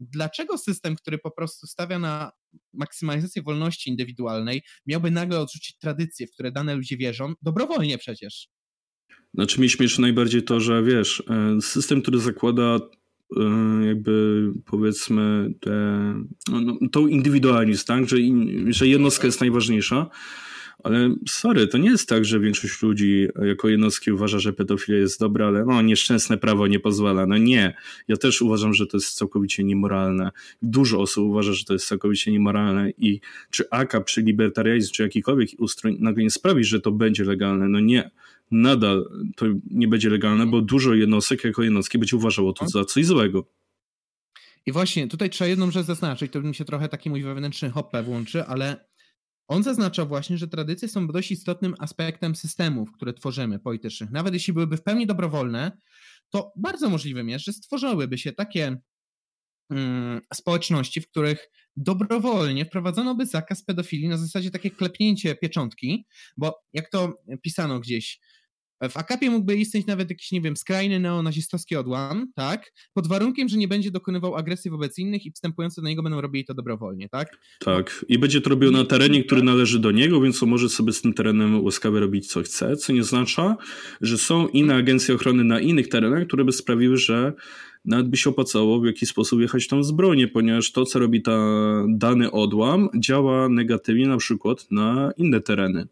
dlaczego 0.00 0.58
system, 0.58 0.96
który 0.96 1.18
po 1.18 1.30
prostu 1.30 1.66
stawia 1.66 1.98
na 1.98 2.30
maksymalizację 2.72 3.42
wolności 3.42 3.90
indywidualnej, 3.90 4.62
miałby 4.86 5.10
nagle 5.10 5.40
odrzucić 5.40 5.78
tradycje, 5.78 6.26
w 6.26 6.30
które 6.30 6.52
dane 6.52 6.74
ludzie 6.74 6.96
wierzą, 6.96 7.32
dobrowolnie 7.42 7.98
przecież? 7.98 8.48
Znaczy 9.34 9.60
mi 9.60 9.70
śmieszy 9.70 10.00
najbardziej 10.00 10.42
to, 10.42 10.60
że 10.60 10.82
wiesz, 10.82 11.22
e, 11.30 11.60
system, 11.60 12.02
który 12.02 12.18
zakłada 12.18 12.78
jakby 13.86 14.50
powiedzmy 14.64 15.54
te, 15.60 15.70
no, 16.50 16.60
no, 16.60 16.78
tą 16.92 17.06
indywidualizm, 17.06 17.86
tak? 17.86 18.08
Że, 18.08 18.16
że 18.68 18.86
jednostka 18.86 19.26
jest 19.26 19.40
najważniejsza. 19.40 20.06
Ale 20.84 21.14
sorry, 21.28 21.66
to 21.66 21.78
nie 21.78 21.90
jest 21.90 22.08
tak, 22.08 22.24
że 22.24 22.40
większość 22.40 22.82
ludzi 22.82 23.28
jako 23.46 23.68
jednostki 23.68 24.12
uważa, 24.12 24.38
że 24.38 24.52
pedofilia 24.52 24.98
jest 24.98 25.20
dobra, 25.20 25.46
ale 25.46 25.64
no 25.64 25.82
nieszczęsne 25.82 26.38
prawo 26.38 26.66
nie 26.66 26.80
pozwala. 26.80 27.26
No 27.26 27.38
nie. 27.38 27.74
Ja 28.08 28.16
też 28.16 28.42
uważam, 28.42 28.74
że 28.74 28.86
to 28.86 28.96
jest 28.96 29.14
całkowicie 29.14 29.64
niemoralne. 29.64 30.30
Dużo 30.62 31.00
osób 31.00 31.24
uważa, 31.24 31.52
że 31.52 31.64
to 31.64 31.72
jest 31.72 31.88
całkowicie 31.88 32.32
niemoralne 32.32 32.90
i 32.90 33.20
czy 33.50 33.70
AKA, 33.70 34.00
czy 34.00 34.22
libertarianizm, 34.22 34.92
czy 34.92 35.02
jakikolwiek 35.02 35.50
ustrój 35.58 35.96
nagle 36.00 36.22
nie 36.22 36.30
sprawi, 36.30 36.64
że 36.64 36.80
to 36.80 36.92
będzie 36.92 37.24
legalne. 37.24 37.68
No 37.68 37.80
nie 37.80 38.10
nadal 38.50 39.10
to 39.36 39.46
nie 39.70 39.88
będzie 39.88 40.10
legalne, 40.10 40.46
bo 40.46 40.60
dużo 40.60 40.94
jednostek 40.94 41.44
jako 41.44 41.62
jednostki 41.62 41.98
będzie 41.98 42.16
uważało 42.16 42.52
to 42.52 42.68
za 42.68 42.84
coś 42.84 43.06
złego. 43.06 43.46
I 44.66 44.72
właśnie 44.72 45.08
tutaj 45.08 45.30
trzeba 45.30 45.48
jedną 45.48 45.70
rzecz 45.70 45.86
zaznaczyć, 45.86 46.32
to 46.32 46.42
mi 46.42 46.54
się 46.54 46.64
trochę 46.64 46.88
taki 46.88 47.10
mój 47.10 47.22
wewnętrzny 47.22 47.70
hopę 47.70 48.02
włączy, 48.02 48.44
ale 48.44 48.93
on 49.48 49.62
zaznacza 49.62 50.04
właśnie, 50.04 50.38
że 50.38 50.48
tradycje 50.48 50.88
są 50.88 51.06
dość 51.06 51.30
istotnym 51.30 51.74
aspektem 51.78 52.36
systemów, 52.36 52.92
które 52.92 53.12
tworzymy 53.12 53.58
politycznych. 53.58 54.10
Nawet 54.10 54.34
jeśli 54.34 54.52
byłyby 54.52 54.76
w 54.76 54.82
pełni 54.82 55.06
dobrowolne, 55.06 55.72
to 56.30 56.52
bardzo 56.56 56.90
możliwym 56.90 57.28
jest, 57.28 57.44
że 57.44 57.52
stworzyłyby 57.52 58.18
się 58.18 58.32
takie 58.32 58.76
mm, 59.70 60.20
społeczności, 60.34 61.00
w 61.00 61.08
których 61.08 61.50
dobrowolnie 61.76 62.64
wprowadzono 62.64 63.14
by 63.14 63.26
zakaz 63.26 63.64
pedofilii 63.64 64.08
na 64.08 64.16
zasadzie 64.16 64.50
takie 64.50 64.70
klepnięcie 64.70 65.34
pieczątki, 65.34 66.06
bo 66.36 66.54
jak 66.72 66.90
to 66.90 67.22
pisano 67.42 67.80
gdzieś, 67.80 68.20
w 68.88 68.96
AKP 68.96 69.30
mógłby 69.30 69.56
istnieć 69.56 69.86
nawet 69.86 70.10
jakiś, 70.10 70.32
nie 70.32 70.40
wiem, 70.40 70.56
skrajny 70.56 71.00
neonazistowski 71.00 71.76
odłam, 71.76 72.32
tak? 72.34 72.72
Pod 72.94 73.06
warunkiem, 73.06 73.48
że 73.48 73.56
nie 73.56 73.68
będzie 73.68 73.90
dokonywał 73.90 74.36
agresji 74.36 74.70
wobec 74.70 74.98
innych 74.98 75.26
i 75.26 75.32
wstępujący 75.32 75.82
do 75.82 75.88
niego 75.88 76.02
będą 76.02 76.20
robili 76.20 76.44
to 76.44 76.54
dobrowolnie, 76.54 77.08
tak? 77.08 77.38
Tak. 77.58 78.04
I 78.08 78.18
będzie 78.18 78.40
to 78.40 78.50
robił 78.50 78.70
na 78.70 78.84
terenie, 78.84 79.24
który 79.24 79.42
należy 79.42 79.78
do 79.78 79.90
niego, 79.90 80.20
więc 80.20 80.42
on 80.42 80.48
może 80.48 80.68
sobie 80.68 80.92
z 80.92 81.02
tym 81.02 81.14
terenem 81.14 81.64
łaskawie 81.64 82.00
robić 82.00 82.28
co 82.28 82.42
chce, 82.42 82.76
co 82.76 82.92
nie 82.92 83.00
oznacza, 83.00 83.56
że 84.00 84.18
są 84.18 84.48
inne 84.48 84.74
agencje 84.74 85.14
ochrony 85.14 85.44
na 85.44 85.60
innych 85.60 85.88
terenach, 85.88 86.26
które 86.26 86.44
by 86.44 86.52
sprawiły, 86.52 86.96
że 86.96 87.32
nawet 87.84 88.08
by 88.08 88.16
się 88.16 88.30
opłacało 88.30 88.80
w 88.80 88.86
jakiś 88.86 89.08
sposób 89.08 89.40
jechać 89.40 89.68
tam 89.68 89.84
z 89.84 89.92
bronią, 89.92 90.28
ponieważ 90.32 90.72
to, 90.72 90.84
co 90.84 90.98
robi 90.98 91.22
ta 91.22 91.38
dany 91.88 92.30
odłam, 92.30 92.88
działa 92.98 93.48
negatywnie 93.48 94.08
na 94.08 94.16
przykład 94.16 94.66
na 94.70 95.12
inne 95.16 95.40
tereny. 95.40 95.86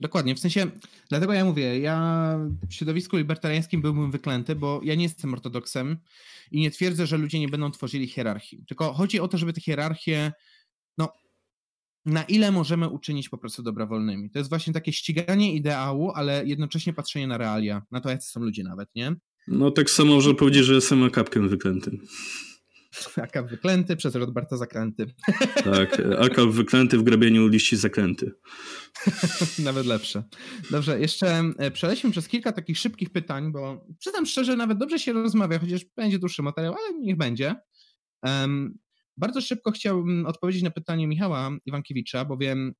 Dokładnie, 0.00 0.34
w 0.34 0.38
sensie, 0.38 0.70
dlatego 1.08 1.32
ja 1.32 1.44
mówię, 1.44 1.78
ja 1.78 2.38
w 2.68 2.74
środowisku 2.74 3.16
libertariańskim 3.16 3.82
byłbym 3.82 4.10
wyklęty, 4.10 4.56
bo 4.56 4.80
ja 4.84 4.94
nie 4.94 5.02
jestem 5.02 5.34
ortodoksem 5.34 5.98
i 6.50 6.60
nie 6.60 6.70
twierdzę, 6.70 7.06
że 7.06 7.18
ludzie 7.18 7.40
nie 7.40 7.48
będą 7.48 7.70
tworzyli 7.70 8.06
hierarchii. 8.06 8.64
Tylko 8.68 8.92
chodzi 8.92 9.20
o 9.20 9.28
to, 9.28 9.38
żeby 9.38 9.52
te 9.52 9.60
hierarchie, 9.60 10.32
no, 10.98 11.12
na 12.06 12.22
ile 12.22 12.52
możemy 12.52 12.88
uczynić 12.88 13.28
po 13.28 13.38
prostu 13.38 13.62
dobrowolnymi. 13.62 14.30
To 14.30 14.38
jest 14.38 14.48
właśnie 14.48 14.72
takie 14.72 14.92
ściganie 14.92 15.54
ideału, 15.54 16.10
ale 16.14 16.46
jednocześnie 16.46 16.92
patrzenie 16.92 17.26
na 17.26 17.38
realia, 17.38 17.82
na 17.90 18.00
to, 18.00 18.10
jacy 18.10 18.30
są 18.30 18.40
ludzie 18.40 18.64
nawet, 18.64 18.88
nie? 18.94 19.16
No 19.48 19.70
tak 19.70 19.90
samo 19.90 20.14
można 20.14 20.34
powiedzieć, 20.34 20.64
że 20.64 20.74
jestem 20.74 21.02
akapkiem 21.02 21.48
wyklętym. 21.48 22.06
Akap 23.22 23.46
wyklęty 23.50 23.96
przez 23.96 24.14
Rodbarta 24.14 24.56
zakręty. 24.56 25.06
Tak, 25.64 26.02
akap 26.20 26.48
wyklęty 26.48 26.98
w 26.98 27.02
grabieniu 27.02 27.48
liści 27.48 27.76
zakręty. 27.76 28.32
nawet 29.64 29.86
lepsze. 29.86 30.24
Dobrze, 30.70 31.00
jeszcze 31.00 31.42
e, 31.58 31.70
przeleśmy 31.70 32.10
przez 32.10 32.28
kilka 32.28 32.52
takich 32.52 32.78
szybkich 32.78 33.10
pytań, 33.10 33.52
bo 33.52 33.86
przyznam 33.98 34.26
szczerze, 34.26 34.56
nawet 34.56 34.78
dobrze 34.78 34.98
się 34.98 35.12
rozmawia, 35.12 35.58
chociaż 35.58 35.84
będzie 35.96 36.18
dłuższy 36.18 36.42
materiał, 36.42 36.74
ale 36.74 36.98
niech 36.98 37.16
będzie. 37.16 37.54
Um, 38.22 38.78
bardzo 39.16 39.40
szybko 39.40 39.70
chciałbym 39.70 40.26
odpowiedzieć 40.26 40.62
na 40.62 40.70
pytanie 40.70 41.08
Michała 41.08 41.50
Iwankiewicza, 41.66 42.24
bowiem 42.24 42.74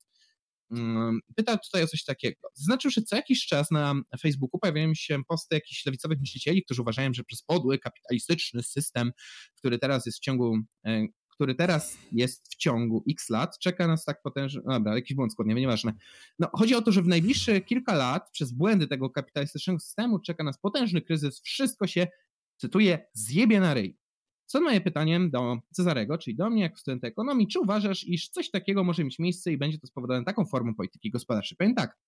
pyta 1.37 1.59
tutaj 1.59 1.83
o 1.83 1.87
coś 1.87 2.05
takiego. 2.05 2.49
Zaznaczył, 2.55 2.91
że 2.91 3.03
co 3.03 3.17
jakiś 3.17 3.47
czas 3.47 3.71
na 3.71 3.95
Facebooku 4.21 4.61
pojawiają 4.61 4.95
się 4.95 5.25
posty 5.29 5.55
jakichś 5.55 5.87
lewicowych 5.87 6.21
myślicieli, 6.21 6.65
którzy 6.65 6.83
uważają, 6.83 7.15
że 7.15 7.25
przez 7.25 7.43
podły 7.43 7.79
kapitalistyczny 7.79 8.63
system, 8.63 9.13
który 9.57 9.79
teraz 9.79 10.07
jest 10.07 10.19
w 10.19 10.21
ciągu 10.21 10.59
e, 10.87 11.07
który 11.35 11.55
teraz 11.55 11.99
jest 12.13 12.49
w 12.49 12.57
ciągu 12.57 13.05
x 13.11 13.31
lat, 13.31 13.59
czeka 13.59 13.87
nas 13.87 14.05
tak 14.05 14.23
potężny, 14.23 14.63
dobra, 14.67 14.95
jakiś 14.95 15.17
błąd 15.17 15.33
składniowy, 15.33 15.61
nieważne. 15.61 15.93
No, 16.39 16.51
chodzi 16.53 16.75
o 16.75 16.83
to, 16.83 16.93
że 16.93 17.03
w 17.03 17.07
najbliższe 17.07 17.61
kilka 17.61 17.95
lat 17.95 18.31
przez 18.31 18.53
błędy 18.53 18.87
tego 18.87 19.11
kapitalistycznego 19.11 19.81
systemu 19.81 20.19
czeka 20.19 20.45
nas 20.45 20.59
potężny 20.59 21.03
kryzys, 21.03 21.41
wszystko 21.41 21.87
się, 21.87 22.07
cytuję, 22.57 23.07
zjebie 23.13 23.61
na 23.61 23.75
ryj. 23.75 24.04
Stąd 24.47 24.65
moje 24.65 24.81
pytanie 24.81 25.21
do 25.31 25.59
Cezarego, 25.73 26.19
czyli 26.19 26.37
do 26.37 26.51
mnie, 26.51 26.63
jako 26.63 26.77
studenta 26.77 27.07
ekonomii, 27.07 27.49
czy 27.49 27.61
uważasz, 27.61 28.05
iż 28.05 28.29
coś 28.29 28.51
takiego 28.51 28.85
może 28.85 29.05
mieć 29.05 29.19
miejsce 29.19 29.53
i 29.53 29.59
będzie 29.59 29.79
to 29.79 29.87
spowodowane 29.87 30.25
taką 30.25 30.47
formą 30.47 30.75
polityki 30.75 31.11
gospodarczej? 31.11 31.57
Powiem 31.57 31.75
tak. 31.75 31.99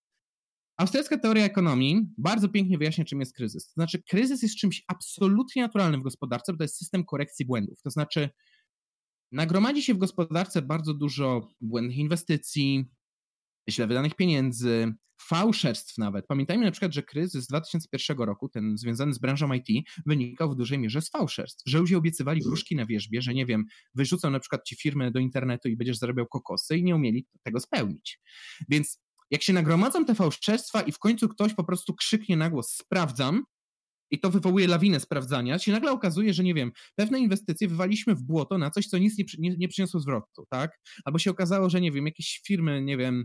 Austriacka 0.79 1.19
teoria 1.19 1.45
ekonomii 1.45 2.09
bardzo 2.19 2.49
pięknie 2.49 2.79
wyjaśnia, 2.79 3.05
czym 3.05 3.21
jest 3.21 3.37
kryzys. 3.37 3.67
To 3.67 3.73
znaczy, 3.73 4.03
kryzys 4.03 4.43
jest 4.43 4.57
czymś 4.57 4.85
absolutnie 4.89 5.63
naturalnym 5.63 6.01
w 6.01 6.05
gospodarce, 6.05 6.53
bo 6.53 6.59
to 6.59 6.65
jest 6.65 6.77
system 6.77 7.05
korekcji 7.05 7.47
błędów. 7.47 7.83
To 7.83 7.91
znaczy, 7.91 8.31
nagromadzi 9.33 9.83
się 9.83 9.95
w 9.95 9.99
gospodarce 9.99 10.63
bardzo 10.63 10.95
dużo 10.95 11.49
błędnych 11.61 11.97
inwestycji, 11.97 12.85
źle 13.69 13.87
wydanych 13.87 14.15
pieniędzy, 14.15 14.95
fałszerstw 15.21 15.99
nawet. 15.99 16.27
Pamiętajmy 16.27 16.65
na 16.65 16.71
przykład, 16.71 16.93
że 16.93 17.03
kryzys 17.03 17.45
z 17.45 17.47
2001 17.47 18.19
roku, 18.19 18.49
ten 18.49 18.79
związany 18.79 19.15
z 19.15 19.19
branżą 19.19 19.53
IT, 19.53 19.89
wynikał 20.07 20.51
w 20.51 20.57
dużej 20.57 20.79
mierze 20.79 21.03
z 21.03 21.11
fałszerstw, 21.11 21.63
że 21.67 21.79
ludzie 21.79 21.99
obiecywali 21.99 22.41
gruszki 22.41 22.77
na 22.77 22.87
wierzbie, 22.87 23.23
że 23.23 23.35
nie 23.35 23.47
wiem, 23.47 23.65
wyrzucą 23.95 24.31
na 24.31 24.41
przykład 24.41 24.65
ci 24.65 24.77
firmę 24.77 25.11
do 25.11 25.19
internetu 25.19 25.69
i 25.69 25.77
będziesz 25.77 25.99
zarabiał 25.99 26.27
kokosy 26.27 26.77
i 26.77 26.85
nie 26.85 26.97
umieli 26.97 27.27
tego 27.43 27.61
spełnić. 27.61 28.21
Więc 28.69 29.01
jak 29.31 29.43
się 29.43 29.53
nagromadzą 29.53 30.05
te 30.05 30.15
fałszerstwa 30.15 30.81
i 30.81 30.93
w 30.93 30.99
końcu 30.99 31.29
ktoś 31.29 31.55
po 31.55 31.65
prostu 31.65 31.95
krzyknie 31.95 32.37
na 32.37 32.51
głos 32.51 32.71
sprawdzam, 32.71 33.45
i 34.11 34.21
to 34.21 34.31
wywołuje 34.31 34.69
lawinę 34.69 35.01
sprawdzania, 35.01 35.59
się 35.59 35.73
nagle 35.73 35.93
okazuje, 35.93 36.35
że 36.35 36.45
nie 36.45 36.55
wiem, 36.55 36.73
pewne 36.95 37.19
inwestycje 37.19 37.69
wywaliśmy 37.69 38.15
w 38.15 38.23
błoto 38.23 38.59
na 38.59 38.71
coś, 38.71 38.87
co 38.87 38.99
nic 38.99 39.19
nie, 39.19 39.25
nie, 39.39 39.57
nie 39.57 39.69
przyniosło 39.69 40.01
zwrotu, 40.01 40.47
tak? 40.51 40.79
Albo 41.05 41.19
się 41.19 41.31
okazało, 41.31 41.71
że 41.71 41.81
nie 41.81 41.93
wiem, 41.93 42.07
jakieś 42.07 42.41
firmy, 42.47 42.83
nie 42.83 42.97
wiem, 42.97 43.25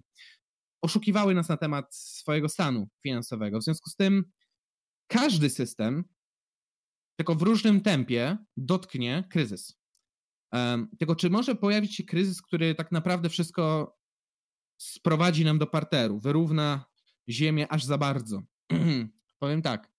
oszukiwały 0.82 1.36
nas 1.36 1.50
na 1.50 1.58
temat 1.58 1.96
swojego 1.96 2.50
stanu 2.50 2.90
finansowego. 3.04 3.60
W 3.60 3.64
związku 3.64 3.90
z 3.90 3.96
tym 3.96 4.24
każdy 5.08 5.50
system, 5.50 6.04
tylko 7.18 7.36
w 7.36 7.42
różnym 7.42 7.82
tempie, 7.82 8.38
dotknie 8.58 9.24
kryzys. 9.32 9.78
Um, 10.52 10.90
tylko 11.00 11.16
czy 11.16 11.30
może 11.30 11.56
pojawić 11.56 11.96
się 11.96 12.04
kryzys, 12.04 12.42
który 12.42 12.76
tak 12.76 12.92
naprawdę 12.92 13.30
wszystko 13.30 13.96
sprowadzi 14.78 15.46
nam 15.46 15.60
do 15.60 15.68
parteru, 15.68 16.20
wyrówna 16.20 16.86
ziemię 17.30 17.72
aż 17.72 17.84
za 17.84 17.98
bardzo? 17.98 18.42
Powiem 19.40 19.62
tak, 19.62 19.91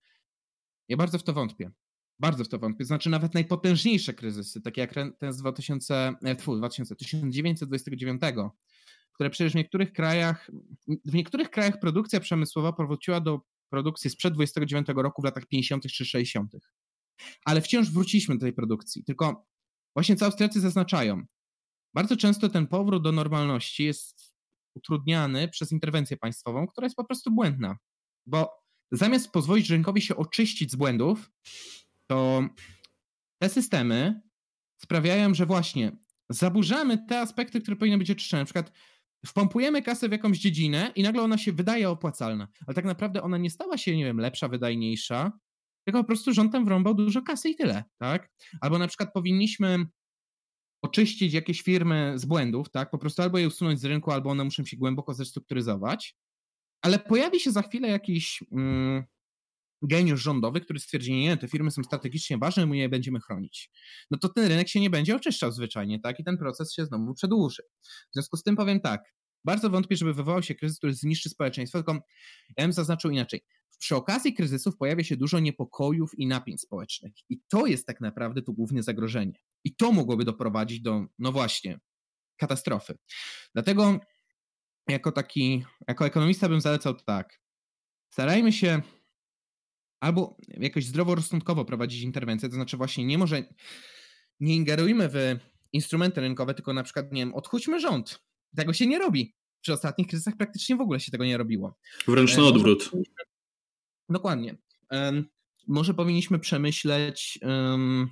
ja 0.92 0.96
bardzo 0.96 1.18
w 1.18 1.22
to 1.22 1.32
wątpię. 1.32 1.70
Bardzo 2.18 2.44
w 2.44 2.48
to 2.48 2.58
wątpię. 2.58 2.84
Znaczy 2.84 3.10
nawet 3.10 3.34
najpotężniejsze 3.34 4.14
kryzysy, 4.14 4.60
takie 4.60 4.80
jak 4.80 4.94
ten 5.18 5.32
z 5.32 5.36
2000, 5.36 6.14
2000, 6.56 6.96
1929, 6.96 8.22
które 9.12 9.30
przecież 9.30 9.52
w 9.52 9.56
niektórych 9.56 9.92
krajach, 9.92 10.50
w 11.04 11.14
niektórych 11.14 11.50
krajach 11.50 11.80
produkcja 11.80 12.20
przemysłowa 12.20 12.72
powróciła 12.72 13.20
do 13.20 13.40
produkcji 13.70 14.10
sprzed 14.10 14.34
29 14.34 14.86
roku 14.96 15.22
w 15.22 15.24
latach 15.24 15.46
50. 15.46 15.86
czy 15.86 16.04
60. 16.04 16.52
Ale 17.44 17.60
wciąż 17.60 17.90
wróciliśmy 17.90 18.34
do 18.34 18.40
tej 18.40 18.52
produkcji. 18.52 19.04
Tylko 19.04 19.46
właśnie 19.94 20.16
co 20.16 20.26
Austriacy 20.26 20.60
zaznaczają, 20.60 21.22
bardzo 21.94 22.16
często 22.16 22.48
ten 22.48 22.66
powrót 22.66 23.02
do 23.02 23.12
normalności 23.12 23.84
jest 23.84 24.34
utrudniany 24.74 25.48
przez 25.48 25.72
interwencję 25.72 26.16
państwową, 26.16 26.66
która 26.66 26.84
jest 26.84 26.96
po 26.96 27.04
prostu 27.04 27.30
błędna. 27.30 27.76
Bo 28.26 28.61
zamiast 28.92 29.30
pozwolić 29.30 29.70
rynkowi 29.70 30.02
się 30.02 30.16
oczyścić 30.16 30.72
z 30.72 30.76
błędów, 30.76 31.30
to 32.06 32.48
te 33.42 33.48
systemy 33.48 34.20
sprawiają, 34.82 35.34
że 35.34 35.46
właśnie 35.46 35.96
zaburzamy 36.30 37.06
te 37.08 37.20
aspekty, 37.20 37.60
które 37.60 37.76
powinny 37.76 37.98
być 37.98 38.10
oczyszczone. 38.10 38.40
Na 38.40 38.44
przykład 38.44 38.72
wpompujemy 39.26 39.82
kasę 39.82 40.08
w 40.08 40.12
jakąś 40.12 40.38
dziedzinę 40.38 40.92
i 40.94 41.02
nagle 41.02 41.22
ona 41.22 41.38
się 41.38 41.52
wydaje 41.52 41.90
opłacalna, 41.90 42.48
ale 42.66 42.74
tak 42.74 42.84
naprawdę 42.84 43.22
ona 43.22 43.38
nie 43.38 43.50
stała 43.50 43.78
się, 43.78 43.96
nie 43.96 44.04
wiem, 44.04 44.18
lepsza, 44.18 44.48
wydajniejsza, 44.48 45.32
tylko 45.86 46.00
po 46.00 46.06
prostu 46.06 46.32
rząd 46.32 46.52
tam 46.52 46.64
wrąbał 46.64 46.94
dużo 46.94 47.22
kasy 47.22 47.48
i 47.48 47.56
tyle, 47.56 47.84
tak? 47.98 48.30
Albo 48.60 48.78
na 48.78 48.88
przykład 48.88 49.12
powinniśmy 49.12 49.86
oczyścić 50.84 51.32
jakieś 51.32 51.62
firmy 51.62 52.12
z 52.16 52.24
błędów, 52.24 52.70
tak? 52.70 52.90
Po 52.90 52.98
prostu 52.98 53.22
albo 53.22 53.38
je 53.38 53.46
usunąć 53.46 53.80
z 53.80 53.84
rynku, 53.84 54.10
albo 54.10 54.30
one 54.30 54.44
muszą 54.44 54.64
się 54.64 54.76
głęboko 54.76 55.14
zrestrukturyzować, 55.14 56.16
ale 56.82 56.98
pojawi 56.98 57.40
się 57.40 57.50
za 57.52 57.62
chwilę 57.62 57.88
jakiś 57.88 58.44
mm, 58.52 59.04
geniusz 59.82 60.22
rządowy, 60.22 60.60
który 60.60 60.80
stwierdzi, 60.80 61.14
nie, 61.14 61.36
te 61.36 61.48
firmy 61.48 61.70
są 61.70 61.82
strategicznie 61.82 62.38
ważne, 62.38 62.66
my 62.66 62.76
je 62.76 62.88
będziemy 62.88 63.20
chronić. 63.20 63.70
No 64.10 64.18
to 64.18 64.28
ten 64.28 64.46
rynek 64.46 64.68
się 64.68 64.80
nie 64.80 64.90
będzie 64.90 65.16
oczyszczał 65.16 65.52
zwyczajnie, 65.52 66.00
tak? 66.00 66.20
I 66.20 66.24
ten 66.24 66.38
proces 66.38 66.72
się 66.72 66.86
znowu 66.86 67.14
przedłuży. 67.14 67.62
W 67.82 68.14
związku 68.14 68.36
z 68.36 68.42
tym 68.42 68.56
powiem 68.56 68.80
tak, 68.80 69.02
bardzo 69.44 69.70
wątpię, 69.70 69.96
żeby 69.96 70.14
wywołał 70.14 70.42
się 70.42 70.54
kryzys, 70.54 70.78
który 70.78 70.94
zniszczy 70.94 71.28
społeczeństwo, 71.28 71.78
tylko 71.78 71.92
ja 72.56 72.64
bym 72.64 72.72
zaznaczył 72.72 73.10
inaczej. 73.10 73.40
Przy 73.78 73.96
okazji 73.96 74.34
kryzysów 74.34 74.76
pojawia 74.76 75.04
się 75.04 75.16
dużo 75.16 75.40
niepokojów 75.40 76.10
i 76.18 76.26
napięć 76.26 76.60
społecznych. 76.60 77.12
I 77.28 77.40
to 77.48 77.66
jest 77.66 77.86
tak 77.86 78.00
naprawdę 78.00 78.42
tu 78.42 78.52
główne 78.52 78.82
zagrożenie. 78.82 79.40
I 79.64 79.76
to 79.76 79.92
mogłoby 79.92 80.24
doprowadzić 80.24 80.80
do, 80.80 81.06
no 81.18 81.32
właśnie, 81.32 81.78
katastrofy. 82.36 82.98
Dlatego 83.54 84.00
jako 84.88 85.12
taki, 85.12 85.64
jako 85.88 86.06
ekonomista 86.06 86.48
bym 86.48 86.60
zalecał 86.60 86.94
tak. 86.94 87.40
Starajmy 88.10 88.52
się 88.52 88.82
albo 90.00 90.36
jakoś 90.48 90.84
zdroworozsądkowo 90.84 91.64
prowadzić 91.64 92.02
interwencję, 92.02 92.48
to 92.48 92.54
znaczy 92.54 92.76
właśnie 92.76 93.04
nie 93.04 93.18
może, 93.18 93.42
nie 94.40 94.54
ingerujmy 94.54 95.08
w 95.08 95.36
instrumenty 95.72 96.20
rynkowe, 96.20 96.54
tylko 96.54 96.72
na 96.72 96.82
przykład, 96.82 97.12
nie 97.12 97.20
wiem, 97.22 97.34
odchudźmy 97.34 97.80
rząd. 97.80 98.22
Tego 98.56 98.72
się 98.72 98.86
nie 98.86 98.98
robi. 98.98 99.34
Przy 99.60 99.72
ostatnich 99.72 100.08
kryzysach 100.08 100.36
praktycznie 100.36 100.76
w 100.76 100.80
ogóle 100.80 101.00
się 101.00 101.12
tego 101.12 101.24
nie 101.24 101.36
robiło. 101.36 101.78
Wręcz 102.08 102.36
na 102.36 102.42
e, 102.42 102.46
odwrót. 102.46 102.90
Dokładnie. 104.08 104.56
Może 105.68 105.94
powinniśmy 105.94 106.38
przemyśleć 106.38 107.38
um, 107.42 108.10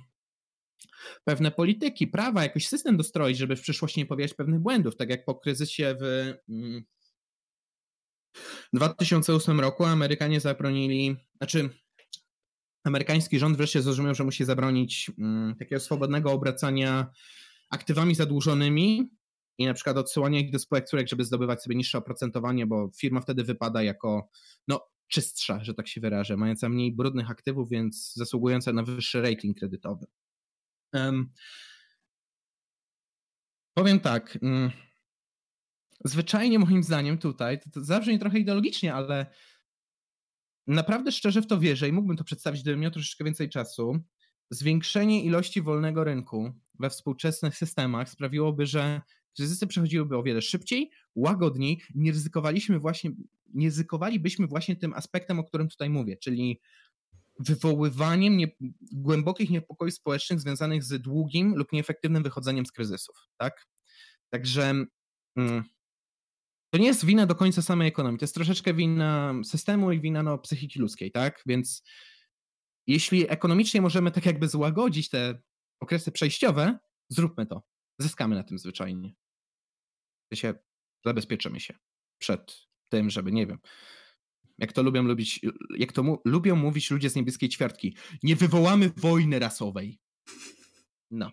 pewne 1.23 1.51
polityki, 1.51 2.07
prawa, 2.07 2.43
jakiś 2.43 2.67
system 2.67 2.97
dostroić, 2.97 3.37
żeby 3.37 3.55
w 3.55 3.61
przyszłości 3.61 3.99
nie 3.99 4.05
powielać 4.05 4.33
pewnych 4.33 4.59
błędów, 4.59 4.95
tak 4.95 5.09
jak 5.09 5.25
po 5.25 5.35
kryzysie 5.35 5.95
w 6.01 6.33
um, 6.49 6.83
2008 8.73 9.59
roku 9.59 9.85
Amerykanie 9.85 10.39
zabronili, 10.39 11.15
znaczy 11.37 11.69
amerykański 12.83 13.39
rząd 13.39 13.57
wreszcie 13.57 13.81
zrozumiał, 13.81 14.15
że 14.15 14.23
musi 14.23 14.45
zabronić 14.45 15.11
um, 15.17 15.55
takiego 15.59 15.79
swobodnego 15.79 16.31
obracania 16.31 17.11
aktywami 17.69 18.15
zadłużonymi 18.15 19.09
i 19.57 19.65
na 19.65 19.73
przykład 19.73 19.97
odsyłania 19.97 20.39
ich 20.39 20.51
do 20.51 20.59
spółek 20.59 20.85
córek, 20.85 21.07
żeby 21.07 21.25
zdobywać 21.25 21.63
sobie 21.63 21.75
niższe 21.75 21.97
oprocentowanie, 21.97 22.67
bo 22.67 22.89
firma 22.97 23.21
wtedy 23.21 23.43
wypada 23.43 23.83
jako 23.83 24.29
no, 24.67 24.87
czystsza, 25.07 25.63
że 25.63 25.73
tak 25.73 25.87
się 25.87 26.01
wyrażę, 26.01 26.37
mająca 26.37 26.69
mniej 26.69 26.95
brudnych 26.95 27.31
aktywów, 27.31 27.69
więc 27.69 28.13
zasługująca 28.15 28.73
na 28.73 28.83
wyższy 28.83 29.21
rating 29.21 29.57
kredytowy. 29.57 30.05
Um, 30.93 31.29
powiem 33.73 33.99
tak. 33.99 34.37
Um, 34.41 34.71
zwyczajnie 36.05 36.59
moim 36.59 36.83
zdaniem 36.83 37.17
tutaj, 37.17 37.59
to, 37.59 37.69
to 37.69 37.83
zabrzmi 37.83 38.19
trochę 38.19 38.39
ideologicznie, 38.39 38.93
ale 38.93 39.25
naprawdę 40.67 41.11
szczerze 41.11 41.41
w 41.41 41.47
to 41.47 41.59
wierzę 41.59 41.89
i 41.89 41.91
mógłbym 41.91 42.17
to 42.17 42.23
przedstawić, 42.23 42.61
gdybym 42.61 42.79
miał 42.79 42.91
troszeczkę 42.91 43.23
więcej 43.23 43.49
czasu. 43.49 43.99
Zwiększenie 44.49 45.23
ilości 45.23 45.61
wolnego 45.61 46.03
rynku 46.03 46.53
we 46.79 46.89
współczesnych 46.89 47.57
systemach 47.57 48.09
sprawiłoby, 48.09 48.65
że 48.65 49.01
kryzysy 49.35 49.67
przechodziłyby 49.67 50.17
o 50.17 50.23
wiele 50.23 50.41
szybciej, 50.41 50.91
łagodniej, 51.15 51.81
nie 51.95 52.11
ryzykowaliśmy 52.11 52.79
właśnie, 52.79 53.11
nie 53.53 53.67
ryzykowalibyśmy 53.67 54.47
właśnie 54.47 54.75
tym 54.75 54.93
aspektem, 54.93 55.39
o 55.39 55.43
którym 55.43 55.69
tutaj 55.69 55.89
mówię, 55.89 56.17
czyli 56.17 56.61
wywoływaniem 57.41 58.37
nie, 58.37 58.47
głębokich 58.91 59.49
niepokojów 59.49 59.95
społecznych 59.95 60.39
związanych 60.39 60.83
z 60.83 61.01
długim 61.01 61.55
lub 61.55 61.71
nieefektywnym 61.71 62.23
wychodzeniem 62.23 62.65
z 62.65 62.71
kryzysów, 62.71 63.15
tak? 63.37 63.67
Także 64.29 64.73
mm, 65.35 65.63
to 66.73 66.77
nie 66.77 66.87
jest 66.87 67.05
wina 67.05 67.25
do 67.25 67.35
końca 67.35 67.61
samej 67.61 67.87
ekonomii, 67.87 68.19
to 68.19 68.23
jest 68.23 68.35
troszeczkę 68.35 68.73
wina 68.73 69.33
systemu 69.43 69.91
i 69.91 70.01
wina 70.01 70.23
no, 70.23 70.37
psychiki 70.37 70.79
ludzkiej, 70.79 71.11
tak? 71.11 71.43
Więc 71.45 71.83
jeśli 72.87 73.29
ekonomicznie 73.29 73.81
możemy 73.81 74.11
tak 74.11 74.25
jakby 74.25 74.47
złagodzić 74.47 75.09
te 75.09 75.41
okresy 75.79 76.11
przejściowe, 76.11 76.79
zróbmy 77.09 77.45
to. 77.45 77.63
Zyskamy 77.99 78.35
na 78.35 78.43
tym 78.43 78.59
zwyczajnie. 78.59 79.13
Się 80.33 80.53
zabezpieczymy 81.05 81.59
się 81.59 81.73
przed 82.17 82.67
tym, 82.89 83.09
żeby, 83.09 83.31
nie 83.31 83.47
wiem, 83.47 83.59
jak 84.61 84.73
to 84.73 84.83
lubią 84.83 85.03
lubić, 85.03 85.39
jak 85.77 85.93
to 85.93 86.03
mu, 86.03 86.21
lubią 86.25 86.55
mówić 86.55 86.91
ludzie 86.91 87.09
z 87.09 87.15
niebieskiej 87.15 87.49
ćwiartki, 87.49 87.95
nie 88.23 88.35
wywołamy 88.35 88.91
wojny 88.97 89.39
rasowej. 89.39 89.99
No. 91.11 91.31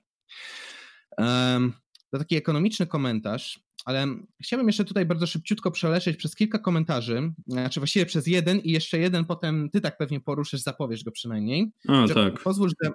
Um, 1.18 1.72
to 2.10 2.18
taki 2.18 2.36
ekonomiczny 2.36 2.86
komentarz. 2.86 3.60
Ale 3.84 4.06
chciałbym 4.42 4.66
jeszcze 4.66 4.84
tutaj 4.84 5.06
bardzo 5.06 5.26
szybciutko 5.26 5.70
przelecieć 5.70 6.16
przez 6.16 6.34
kilka 6.34 6.58
komentarzy, 6.58 7.32
znaczy 7.46 7.80
właściwie 7.80 8.06
przez 8.06 8.26
jeden 8.26 8.58
i 8.58 8.70
jeszcze 8.70 8.98
jeden 8.98 9.24
potem 9.24 9.70
ty 9.70 9.80
tak 9.80 9.98
pewnie 9.98 10.20
poruszysz, 10.20 10.60
zapowiesz 10.60 11.04
go 11.04 11.12
przynajmniej. 11.12 11.72
A, 11.88 12.08
tak. 12.14 12.42
Pozwól, 12.42 12.70
że 12.82 12.90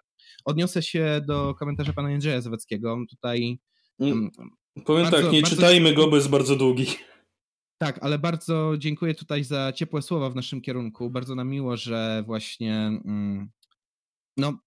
odniosę 0.45 0.83
się 0.83 1.21
do 1.27 1.55
komentarza 1.55 1.93
pana 1.93 2.09
Zaweckiego. 2.39 2.97
Tutaj 3.09 3.59
um, 3.99 4.31
Powiem 4.85 5.03
bardzo, 5.03 5.21
tak, 5.21 5.33
nie 5.33 5.41
bardzo... 5.41 5.55
czytajmy 5.55 5.93
go, 5.93 6.07
bo 6.07 6.15
jest 6.15 6.29
bardzo 6.29 6.55
długi. 6.55 6.85
Tak, 7.77 7.99
ale 8.01 8.19
bardzo 8.19 8.73
dziękuję 8.77 9.15
tutaj 9.15 9.43
za 9.43 9.73
ciepłe 9.73 10.01
słowa 10.01 10.29
w 10.29 10.35
naszym 10.35 10.61
kierunku. 10.61 11.09
Bardzo 11.09 11.35
nam 11.35 11.49
miło, 11.49 11.77
że 11.77 12.23
właśnie 12.27 12.75
mm, 13.05 13.49
no 14.37 14.59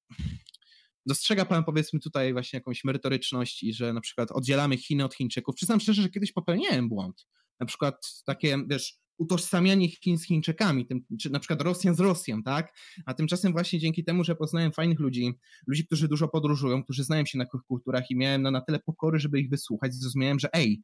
dostrzega 1.06 1.44
pan 1.44 1.64
powiedzmy 1.64 2.00
tutaj 2.00 2.32
właśnie 2.32 2.56
jakąś 2.56 2.84
merytoryczność 2.84 3.62
i 3.62 3.74
że 3.74 3.92
na 3.92 4.00
przykład 4.00 4.32
oddzielamy 4.32 4.76
Chiny 4.76 5.04
od 5.04 5.14
Chińczyków. 5.14 5.54
Przyznam 5.54 5.80
szczerze, 5.80 6.02
że 6.02 6.08
kiedyś 6.08 6.32
popełniałem 6.32 6.88
błąd. 6.88 7.26
Na 7.60 7.66
przykład 7.66 8.22
takie, 8.24 8.58
wiesz, 8.68 8.98
utożsamianie 9.18 9.88
Chin 9.88 10.18
z 10.18 10.24
Chińczykami, 10.24 10.86
tym, 10.86 11.04
czy 11.20 11.30
na 11.30 11.40
przykład 11.40 11.62
Rosjan 11.62 11.94
z 11.94 12.00
Rosją, 12.00 12.42
tak? 12.42 12.72
A 13.06 13.14
tymczasem 13.14 13.52
właśnie 13.52 13.78
dzięki 13.78 14.04
temu, 14.04 14.24
że 14.24 14.36
poznałem 14.36 14.72
fajnych 14.72 15.00
ludzi, 15.00 15.32
ludzi, 15.66 15.86
którzy 15.86 16.08
dużo 16.08 16.28
podróżują, 16.28 16.84
którzy 16.84 17.04
znają 17.04 17.26
się 17.26 17.38
na 17.38 17.46
kulturach 17.46 18.10
i 18.10 18.16
miałem 18.16 18.42
no, 18.42 18.50
na 18.50 18.60
tyle 18.60 18.78
pokory, 18.78 19.18
żeby 19.18 19.40
ich 19.40 19.50
wysłuchać, 19.50 19.94
zrozumiałem, 19.94 20.38
że 20.38 20.48
ej, 20.52 20.82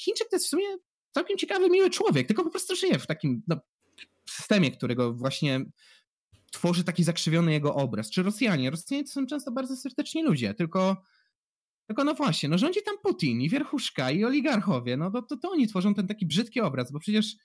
Chińczyk 0.00 0.28
to 0.28 0.36
jest 0.36 0.46
w 0.46 0.48
sumie 0.48 0.66
całkiem 1.14 1.38
ciekawy, 1.38 1.70
miły 1.70 1.90
człowiek, 1.90 2.26
tylko 2.26 2.44
po 2.44 2.50
prostu 2.50 2.76
żyje 2.76 2.98
w 2.98 3.06
takim 3.06 3.42
no, 3.48 3.56
systemie, 4.28 4.70
którego 4.70 5.14
właśnie 5.14 5.64
tworzy 6.52 6.84
taki 6.84 7.04
zakrzywiony 7.04 7.52
jego 7.52 7.74
obraz. 7.74 8.10
Czy 8.10 8.22
Rosjanie? 8.22 8.70
Rosjanie 8.70 9.04
to 9.04 9.10
są 9.10 9.26
często 9.26 9.52
bardzo 9.52 9.76
serdeczni 9.76 10.22
ludzie, 10.22 10.54
tylko, 10.54 11.02
tylko 11.86 12.04
no 12.04 12.14
właśnie, 12.14 12.48
no 12.48 12.58
rządzi 12.58 12.82
tam 12.82 12.94
Putin 13.02 13.40
i 13.40 13.48
wierchuszka 13.48 14.10
i 14.10 14.24
oligarchowie, 14.24 14.96
no 14.96 15.10
to, 15.10 15.22
to, 15.22 15.36
to 15.36 15.50
oni 15.50 15.68
tworzą 15.68 15.94
ten 15.94 16.06
taki 16.06 16.26
brzydki 16.26 16.60
obraz, 16.60 16.92
bo 16.92 16.98
przecież 16.98 17.36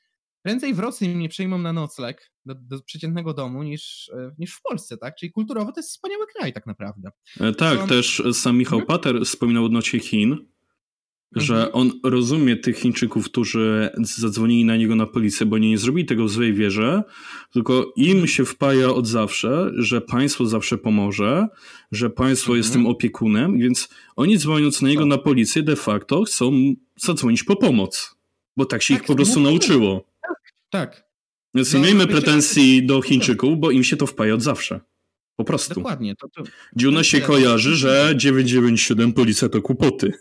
prędzej 0.42 0.74
w 0.74 0.80
Rosji 0.80 1.10
mnie 1.10 1.30
przyjmą 1.30 1.58
na 1.58 1.74
nocleg 1.74 2.32
do, 2.46 2.56
do 2.56 2.82
przeciętnego 2.82 3.34
domu 3.34 3.64
niż, 3.64 4.12
e, 4.14 4.32
niż 4.38 4.54
w 4.54 4.62
Polsce, 4.62 4.98
tak? 4.98 5.16
Czyli 5.16 5.32
kulturowo 5.32 5.72
to 5.72 5.80
jest 5.80 5.90
wspaniały 5.90 6.26
kraj 6.28 6.54
tak 6.54 6.66
naprawdę. 6.66 7.10
E, 7.40 7.54
tak, 7.54 7.90
też 7.90 8.24
sam 8.34 8.58
Michał 8.58 8.80
hmm? 8.80 8.88
Pater 8.88 9.26
wspominał 9.26 9.66
odnośnie 9.66 10.00
Chin, 10.00 10.48
że 11.36 11.56
mhm. 11.56 11.72
on 11.74 12.12
rozumie 12.12 12.58
tych 12.58 12.78
Chińczyków, 12.78 13.26
którzy 13.26 13.90
zadzwonili 13.98 14.66
na 14.66 14.78
niego 14.78 14.96
na 14.96 15.06
policję, 15.06 15.46
bo 15.46 15.58
nie 15.58 15.78
zrobili 15.78 16.06
tego 16.06 16.26
w 16.26 16.30
złej 16.30 16.54
wierze, 16.54 17.04
tylko 17.52 17.94
im 17.96 18.28
się 18.28 18.46
wpaja 18.46 18.90
od 18.90 19.08
zawsze, 19.08 19.72
że 19.78 20.02
państwo 20.02 20.46
zawsze 20.46 20.78
pomoże, 20.78 21.48
że 21.92 22.10
państwo 22.10 22.56
jest 22.56 22.72
tym 22.72 22.82
mhm. 22.82 22.96
opiekunem, 22.96 23.60
więc 23.60 23.90
oni 24.16 24.38
dzwoniąc 24.38 24.82
na 24.82 24.90
niego 24.90 25.06
na 25.06 25.18
policję 25.18 25.64
de 25.64 25.76
facto 25.76 26.24
chcą 26.24 26.74
zadzwonić 26.96 27.44
po 27.44 27.56
pomoc, 27.56 28.16
bo 28.58 28.66
tak 28.66 28.82
się 28.82 28.94
tak, 28.94 29.04
ich 29.04 29.08
po 29.08 29.16
prostu 29.16 29.40
nauczyło. 29.40 30.06
Tak, 30.22 30.54
tak. 30.70 31.10
Więc 31.56 31.74
nie 31.74 31.80
no, 31.80 31.86
miejmy 31.86 32.08
pretensji 32.08 32.86
do 32.86 33.02
Chińczyków, 33.02 33.60
bo 33.60 33.72
im 33.72 33.84
się 33.84 33.98
to 33.98 34.08
wpaja 34.08 34.34
od 34.34 34.42
zawsze. 34.42 34.80
Po 35.40 35.46
prostu. 35.46 35.74
Dokładnie. 35.74 36.16
To, 36.16 36.30
to, 36.30 36.44
Dziuna 36.76 37.04
się 37.04 37.22
kojarzy, 37.22 37.76
że 37.76 38.14
997 38.16 39.14
policja 39.14 39.50
to 39.50 39.62
kłopoty. 39.62 40.14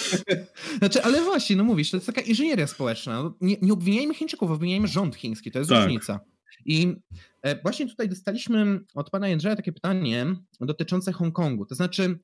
znaczy, 0.78 1.02
ale 1.02 1.22
właśnie, 1.22 1.56
no 1.56 1.64
mówisz, 1.64 1.90
to 1.90 1.96
jest 1.96 2.06
taka 2.06 2.20
inżynieria 2.20 2.66
społeczna. 2.66 3.22
No, 3.22 3.34
nie, 3.40 3.56
nie 3.62 3.72
obwiniajmy 3.72 4.14
Chińczyków, 4.14 4.50
obwiniajmy 4.50 4.88
rząd 4.88 5.16
chiński, 5.16 5.50
to 5.50 5.58
jest 5.58 5.70
tak. 5.70 5.82
różnica. 5.82 6.20
I 6.64 6.94
e, 7.42 7.62
właśnie 7.62 7.88
tutaj 7.88 8.08
dostaliśmy 8.08 8.80
od 8.94 9.10
pana 9.10 9.28
Jędrzeja 9.28 9.56
takie 9.56 9.72
pytanie 9.72 10.26
dotyczące 10.60 11.12
Hongkongu. 11.12 11.66
To 11.66 11.74
znaczy, 11.74 12.18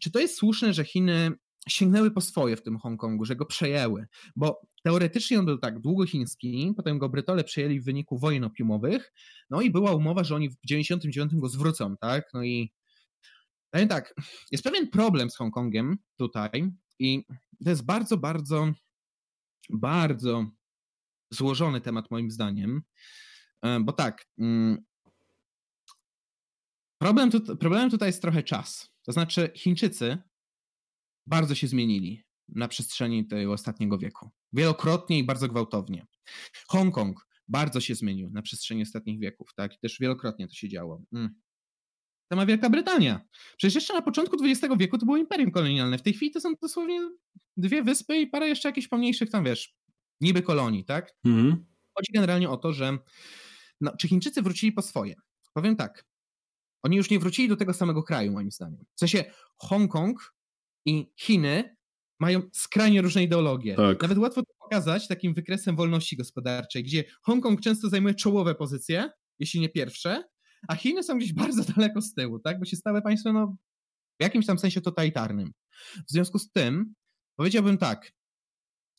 czy 0.00 0.10
to 0.10 0.18
jest 0.18 0.36
słuszne, 0.36 0.72
że 0.72 0.84
Chiny 0.84 1.32
sięgnęły 1.68 2.10
po 2.10 2.20
swoje 2.20 2.56
w 2.56 2.62
tym 2.62 2.78
Hongkongu, 2.78 3.24
że 3.24 3.36
go 3.36 3.46
przejęły? 3.46 4.06
Bo 4.36 4.60
Teoretycznie 4.82 5.38
on 5.38 5.46
był 5.46 5.58
tak 5.58 5.80
długochiński, 5.80 6.72
potem 6.76 6.98
go 6.98 7.08
Brytole 7.08 7.44
przejęli 7.44 7.80
w 7.80 7.84
wyniku 7.84 8.18
wojen 8.18 8.44
opiumowych, 8.44 9.12
no 9.50 9.60
i 9.60 9.70
była 9.70 9.94
umowa, 9.94 10.24
że 10.24 10.34
oni 10.34 10.50
w 10.50 10.56
99 10.64 11.34
go 11.34 11.48
zwrócą, 11.48 11.96
tak? 11.96 12.30
No 12.34 12.42
i 12.42 12.72
powiem 13.70 13.88
tak, 13.88 14.14
jest 14.50 14.64
pewien 14.64 14.88
problem 14.88 15.30
z 15.30 15.36
Hongkongiem 15.36 15.98
tutaj 16.16 16.72
i 16.98 17.24
to 17.64 17.70
jest 17.70 17.84
bardzo, 17.84 18.16
bardzo, 18.16 18.72
bardzo 19.70 20.46
złożony 21.30 21.80
temat 21.80 22.10
moim 22.10 22.30
zdaniem, 22.30 22.82
e, 23.62 23.80
bo 23.80 23.92
tak, 23.92 24.26
mm, 24.38 24.84
problem 26.98 27.30
tu, 27.30 27.56
problemem 27.56 27.90
tutaj 27.90 28.08
jest 28.08 28.22
trochę 28.22 28.42
czas. 28.42 28.90
To 29.02 29.12
znaczy 29.12 29.50
Chińczycy 29.56 30.18
bardzo 31.28 31.54
się 31.54 31.68
zmienili 31.68 32.22
na 32.48 32.68
przestrzeni 32.68 33.26
tego 33.26 33.52
ostatniego 33.52 33.98
wieku. 33.98 34.30
Wielokrotnie 34.52 35.18
i 35.18 35.24
bardzo 35.24 35.48
gwałtownie. 35.48 36.06
Hongkong 36.68 37.28
bardzo 37.48 37.80
się 37.80 37.94
zmienił 37.94 38.30
na 38.30 38.42
przestrzeni 38.42 38.82
ostatnich 38.82 39.20
wieków, 39.20 39.54
tak? 39.54 39.74
I 39.74 39.78
też 39.78 39.98
wielokrotnie 40.00 40.48
to 40.48 40.54
się 40.54 40.68
działo. 40.68 41.02
Mm. 41.12 41.40
Sama 42.32 42.46
Wielka 42.46 42.70
Brytania. 42.70 43.20
Przecież 43.56 43.74
jeszcze 43.74 43.94
na 43.94 44.02
początku 44.02 44.36
XX 44.44 44.74
wieku 44.78 44.98
to 44.98 45.06
było 45.06 45.16
imperium 45.16 45.50
kolonialne. 45.50 45.98
W 45.98 46.02
tej 46.02 46.12
chwili 46.12 46.30
to 46.30 46.40
są 46.40 46.54
dosłownie 46.62 47.10
dwie 47.56 47.82
wyspy 47.82 48.16
i 48.16 48.26
parę 48.26 48.48
jeszcze 48.48 48.68
jakichś 48.68 48.88
pomniejszych 48.88 49.30
tam, 49.30 49.44
wiesz, 49.44 49.74
niby 50.20 50.42
kolonii, 50.42 50.84
tak? 50.84 51.14
Mhm. 51.24 51.66
Chodzi 51.94 52.12
generalnie 52.12 52.50
o 52.50 52.56
to, 52.56 52.72
że 52.72 52.98
no, 53.80 53.96
czy 53.96 54.08
Chińczycy 54.08 54.42
wrócili 54.42 54.72
po 54.72 54.82
swoje? 54.82 55.14
Powiem 55.54 55.76
tak. 55.76 56.04
Oni 56.82 56.96
już 56.96 57.10
nie 57.10 57.18
wrócili 57.18 57.48
do 57.48 57.56
tego 57.56 57.74
samego 57.74 58.02
kraju, 58.02 58.32
moim 58.32 58.50
zdaniem. 58.50 58.84
W 58.94 59.00
sensie 59.00 59.24
Hongkong 59.58 60.34
i 60.88 61.12
Chiny 61.16 61.76
mają 62.20 62.42
skrajnie 62.52 63.02
różne 63.02 63.22
ideologie. 63.22 63.74
Tak. 63.74 64.02
Nawet 64.02 64.18
łatwo 64.18 64.42
to 64.42 64.52
pokazać 64.58 65.08
takim 65.08 65.34
wykresem 65.34 65.76
wolności 65.76 66.16
gospodarczej, 66.16 66.84
gdzie 66.84 67.04
Hongkong 67.22 67.60
często 67.60 67.88
zajmuje 67.88 68.14
czołowe 68.14 68.54
pozycje, 68.54 69.10
jeśli 69.38 69.60
nie 69.60 69.68
pierwsze, 69.68 70.24
a 70.68 70.76
Chiny 70.76 71.02
są 71.02 71.18
gdzieś 71.18 71.32
bardzo 71.42 71.72
daleko 71.72 72.02
z 72.02 72.14
tyłu, 72.14 72.38
tak? 72.38 72.58
Bo 72.58 72.64
się 72.64 72.76
stały 72.76 73.02
państwem 73.02 73.34
no, 73.34 73.56
w 74.20 74.22
jakimś 74.22 74.46
tam 74.46 74.58
sensie 74.58 74.80
totalitarnym. 74.80 75.52
W 76.08 76.10
związku 76.12 76.38
z 76.38 76.50
tym 76.50 76.94
powiedziałbym 77.36 77.78
tak, 77.78 78.12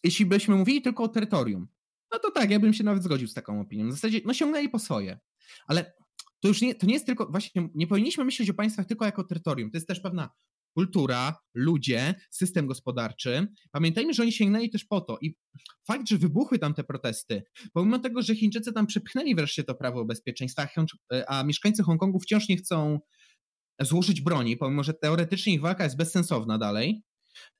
jeśli 0.03 0.25
byśmy 0.25 0.55
mówili 0.55 0.81
tylko 0.81 1.03
o 1.03 1.07
terytorium, 1.07 1.67
no 2.13 2.19
to 2.19 2.31
tak, 2.31 2.51
ja 2.51 2.59
bym 2.59 2.73
się 2.73 2.83
nawet 2.83 3.03
zgodził 3.03 3.27
z 3.27 3.33
taką 3.33 3.61
opinią. 3.61 3.89
W 3.89 3.91
zasadzie, 3.91 4.21
no 4.25 4.33
sięgnęli 4.33 4.69
po 4.69 4.79
swoje. 4.79 5.19
Ale 5.67 5.93
to 6.39 6.47
już 6.47 6.61
nie, 6.61 6.75
to 6.75 6.85
nie 6.87 6.93
jest 6.93 7.05
tylko, 7.05 7.25
właśnie, 7.25 7.69
nie 7.75 7.87
powinniśmy 7.87 8.25
myśleć 8.25 8.49
o 8.49 8.53
państwach 8.53 8.85
tylko 8.85 9.05
jako 9.05 9.23
terytorium. 9.23 9.71
To 9.71 9.77
jest 9.77 9.87
też 9.87 9.99
pewna 9.99 10.29
kultura, 10.73 11.35
ludzie, 11.53 12.15
system 12.31 12.67
gospodarczy. 12.67 13.47
Pamiętajmy, 13.71 14.13
że 14.13 14.23
oni 14.23 14.31
sięgnęli 14.31 14.69
też 14.69 14.85
po 14.85 15.01
to 15.01 15.17
i 15.21 15.35
fakt, 15.87 16.09
że 16.09 16.17
wybuchły 16.17 16.59
tam 16.59 16.73
te 16.73 16.83
protesty, 16.83 17.43
pomimo 17.73 17.99
tego, 17.99 18.21
że 18.21 18.35
Chińczycy 18.35 18.73
tam 18.73 18.87
przepchnęli 18.87 19.35
wreszcie 19.35 19.63
to 19.63 19.75
prawo 19.75 20.05
bezpieczeństwa, 20.05 20.67
a 21.27 21.43
mieszkańcy 21.43 21.83
Hongkongu 21.83 22.19
wciąż 22.19 22.49
nie 22.49 22.57
chcą 22.57 22.99
złożyć 23.81 24.21
broni, 24.21 24.57
pomimo 24.57 24.83
że 24.83 24.93
teoretycznie 24.93 25.53
ich 25.53 25.61
walka 25.61 25.83
jest 25.83 25.97
bezsensowna 25.97 26.57
dalej, 26.57 27.03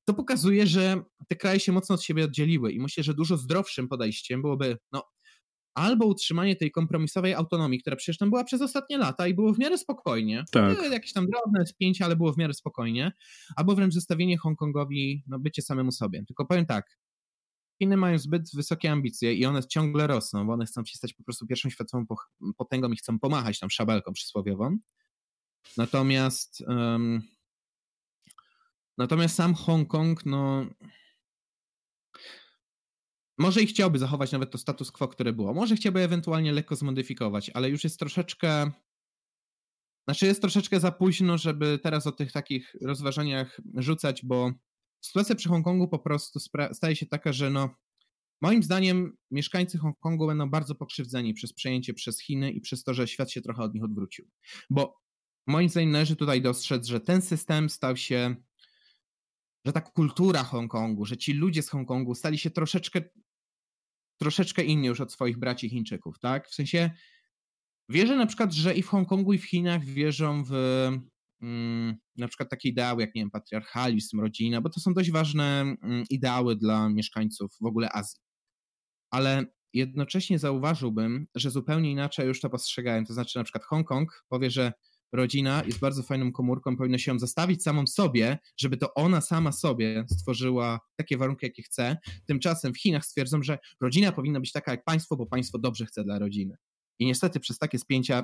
to 0.06 0.14
pokazuje, 0.14 0.68
że 0.68 1.02
te 1.28 1.36
kraje 1.36 1.60
się 1.60 1.72
mocno 1.72 1.96
od 1.96 2.04
siebie 2.04 2.26
oddzieliły 2.26 2.72
i 2.72 2.80
myślę, 2.80 3.04
że 3.04 3.14
dużo 3.14 3.38
zdrowszym 3.38 3.88
podejściem 3.88 4.42
byłoby, 4.42 4.78
no 4.92 5.04
albo 5.80 6.06
utrzymanie 6.06 6.56
tej 6.56 6.72
kompromisowej 6.72 7.34
autonomii, 7.34 7.80
która 7.80 7.96
przecież 7.96 8.18
tam 8.18 8.30
była 8.30 8.44
przez 8.44 8.62
ostatnie 8.62 8.98
lata 8.98 9.28
i 9.28 9.34
było 9.34 9.54
w 9.54 9.60
miarę 9.60 9.78
spokojnie. 9.78 10.44
Tak. 10.52 10.76
Były 10.76 10.90
jakieś 10.90 11.14
tam 11.14 11.28
drobne 11.28 11.66
spięcia, 11.66 12.06
ale 12.06 12.16
było 12.16 12.34
w 12.34 12.38
miarę 12.38 12.54
spokojnie. 12.54 13.12
Albo 13.56 13.76
wręcz 13.76 13.94
zostawienie 13.94 14.38
Hongkongowi, 14.38 15.24
no 15.28 15.40
bycie 15.40 15.62
samemu 15.62 15.92
sobie. 15.92 16.24
Tylko 16.26 16.46
powiem 16.46 16.66
tak, 16.66 17.00
Chiny 17.82 17.98
mają 17.98 18.18
zbyt 18.18 18.56
wysokie 18.56 18.92
ambicje 18.92 19.34
i 19.34 19.46
one 19.46 19.64
ciągle 19.64 20.08
rosną, 20.08 20.48
bo 20.48 20.54
one 20.54 20.66
chcą 20.66 20.86
się 20.86 20.98
stać 20.98 21.14
po 21.14 21.24
prostu 21.24 21.48
pierwszą 21.48 21.70
światową 21.70 22.06
potęgą 22.58 22.92
i 22.92 22.96
chcą 22.96 23.20
pomachać 23.20 23.60
tam 23.60 23.70
szabelką 23.70 24.14
przysłowiową. 24.14 24.78
Natomiast 25.78 26.64
um, 26.68 27.22
natomiast 28.98 29.36
sam 29.36 29.54
Hongkong, 29.54 30.26
no 30.26 30.66
może 33.40 33.62
i 33.62 33.68
chciałby 33.68 34.00
zachować 34.00 34.32
nawet 34.32 34.52
to 34.52 34.58
status 34.58 34.92
quo, 34.92 35.08
które 35.08 35.34
było. 35.34 35.54
Może 35.54 35.76
chciałby 35.76 36.00
ewentualnie 36.00 36.52
lekko 36.52 36.76
zmodyfikować, 36.76 37.52
ale 37.54 37.70
już 37.70 37.84
jest 37.84 38.00
troszeczkę. 38.00 38.72
Znaczy, 40.08 40.26
jest 40.26 40.42
troszeczkę 40.42 40.80
za 40.80 40.92
późno, 40.92 41.38
żeby 41.38 41.80
teraz 41.84 42.08
o 42.08 42.12
tych 42.12 42.32
takich 42.32 42.76
rozważaniach 42.82 43.62
rzucać, 43.76 44.26
bo 44.26 44.52
sytuacja 45.02 45.36
przy 45.36 45.50
Hongkongu 45.50 45.88
po 45.88 46.00
prostu 46.00 46.40
staje 46.72 46.96
się 46.96 47.06
taka, 47.06 47.34
że 47.34 47.50
no. 47.50 47.70
Moim 48.42 48.64
zdaniem 48.64 49.18
mieszkańcy 49.32 49.78
Hongkongu 49.78 50.28
będą 50.28 50.50
bardzo 50.50 50.76
pokrzywdzeni 50.76 51.34
przez 51.34 51.54
przejęcie 51.54 51.94
przez 51.94 52.22
Chiny 52.22 52.52
i 52.52 52.62
przez 52.62 52.84
to, 52.84 52.94
że 52.94 53.08
świat 53.08 53.32
się 53.32 53.42
trochę 53.42 53.64
od 53.64 53.74
nich 53.74 53.84
odwrócił. 53.84 54.30
Bo 54.70 55.00
moim 55.48 55.70
zdaniem 55.70 55.92
należy 55.92 56.16
tutaj 56.16 56.42
dostrzec, 56.42 56.88
że 56.88 57.00
ten 57.00 57.22
system 57.22 57.70
stał 57.70 57.98
się, 57.98 58.36
że 59.66 59.74
ta 59.74 59.82
kultura 59.82 60.44
Hongkongu, 60.44 61.06
że 61.06 61.18
ci 61.18 61.34
ludzie 61.34 61.64
z 61.64 61.70
Hongkongu 61.70 62.16
stali 62.16 62.38
się 62.38 62.50
troszeczkę 62.50 63.02
troszeczkę 64.20 64.64
inni 64.64 64.88
już 64.88 65.02
od 65.02 65.14
swoich 65.14 65.38
braci 65.38 65.70
Chińczyków, 65.70 66.20
tak? 66.20 66.50
W 66.50 66.54
sensie 66.54 66.92
wierzę 67.90 68.16
na 68.16 68.26
przykład, 68.26 68.54
że 68.54 68.76
i 68.76 68.84
w 68.84 68.88
Hongkongu, 68.88 69.34
i 69.34 69.38
w 69.38 69.46
Chinach 69.46 69.86
wierzą 69.86 70.44
w 70.44 70.54
mm, 71.42 71.96
na 72.18 72.28
przykład 72.28 72.50
takie 72.50 72.70
ideały 72.70 73.02
jak, 73.02 73.16
nie 73.16 73.22
wiem, 73.22 73.32
patriarchalizm, 73.32 74.20
rodzina, 74.20 74.62
bo 74.62 74.70
to 74.70 74.80
są 74.80 74.94
dość 74.94 75.12
ważne 75.12 75.62
mm, 75.62 76.04
ideały 76.10 76.56
dla 76.56 76.90
mieszkańców 76.90 77.52
w 77.62 77.66
ogóle 77.66 77.90
Azji. 77.94 78.20
Ale 79.12 79.46
jednocześnie 79.74 80.40
zauważyłbym, 80.40 81.28
że 81.36 81.52
zupełnie 81.52 81.92
inaczej 81.92 82.28
już 82.28 82.42
to 82.42 82.50
postrzegałem. 82.50 83.06
To 83.06 83.14
znaczy 83.14 83.38
na 83.38 83.44
przykład 83.44 83.64
Hongkong 83.64 84.26
powie, 84.30 84.52
że 84.52 84.74
rodzina 85.12 85.64
jest 85.66 85.80
bardzo 85.80 86.04
fajną 86.04 86.32
komórką, 86.32 86.78
powinno 86.78 86.98
się 86.98 87.12
ją 87.12 87.20
zostawić 87.20 87.64
samą 87.64 87.88
sobie, 87.88 88.38
żeby 88.58 88.78
to 88.78 88.94
ona 88.94 89.22
sama 89.22 89.52
sobie 89.52 90.06
stworzyła 90.10 90.80
takie 90.96 91.18
warunki, 91.18 91.46
jakie 91.46 91.64
chce. 91.64 91.98
Tymczasem 92.26 92.74
w 92.74 92.82
Chinach 92.82 93.06
stwierdzą, 93.06 93.44
że 93.44 93.58
rodzina 93.82 94.12
powinna 94.12 94.40
być 94.40 94.52
taka 94.52 94.72
jak 94.72 94.84
państwo, 94.84 95.16
bo 95.16 95.26
państwo 95.26 95.60
dobrze 95.60 95.86
chce 95.86 96.04
dla 96.04 96.20
rodziny. 96.20 96.56
I 97.00 97.06
niestety 97.06 97.40
przez 97.40 97.58
takie 97.58 97.80
spięcia 97.80 98.24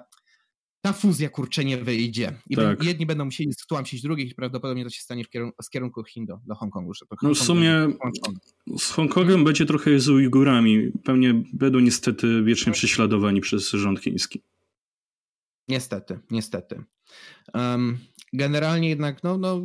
ta 0.85 0.93
fuzja 0.93 1.29
kurczę 1.29 1.65
nie 1.65 1.77
wyjdzie. 1.77 2.33
I 2.49 2.55
tak. 2.55 2.83
jedni 2.83 3.05
będą 3.05 3.25
musieli 3.25 3.53
stłamsić 3.53 4.01
drugich 4.01 4.31
i 4.31 4.35
prawdopodobnie 4.35 4.83
to 4.83 4.89
się 4.89 5.01
stanie 5.01 5.23
w 5.23 5.29
kierunku, 5.29 5.63
z 5.63 5.69
kierunku 5.69 6.03
Chin 6.03 6.25
do, 6.25 6.39
do 6.45 6.55
Hongkongu. 6.55 6.93
Że 6.93 7.05
to 7.05 7.15
no 7.21 7.33
w 7.33 7.37
sumie 7.37 7.87
z 8.77 8.91
Hongkongiem 8.91 9.43
będzie 9.43 9.65
trochę 9.65 9.99
z 9.99 10.09
Ujgurami. 10.09 10.91
Pewnie 11.03 11.43
będą 11.53 11.79
niestety 11.79 12.43
wiecznie 12.43 12.73
prześladowani 12.73 13.41
przez 13.41 13.71
rząd 13.71 13.99
chiński. 13.99 14.41
Niestety, 15.67 16.19
niestety. 16.31 16.83
Generalnie 18.33 18.89
jednak, 18.89 19.23
no, 19.23 19.37
no 19.37 19.61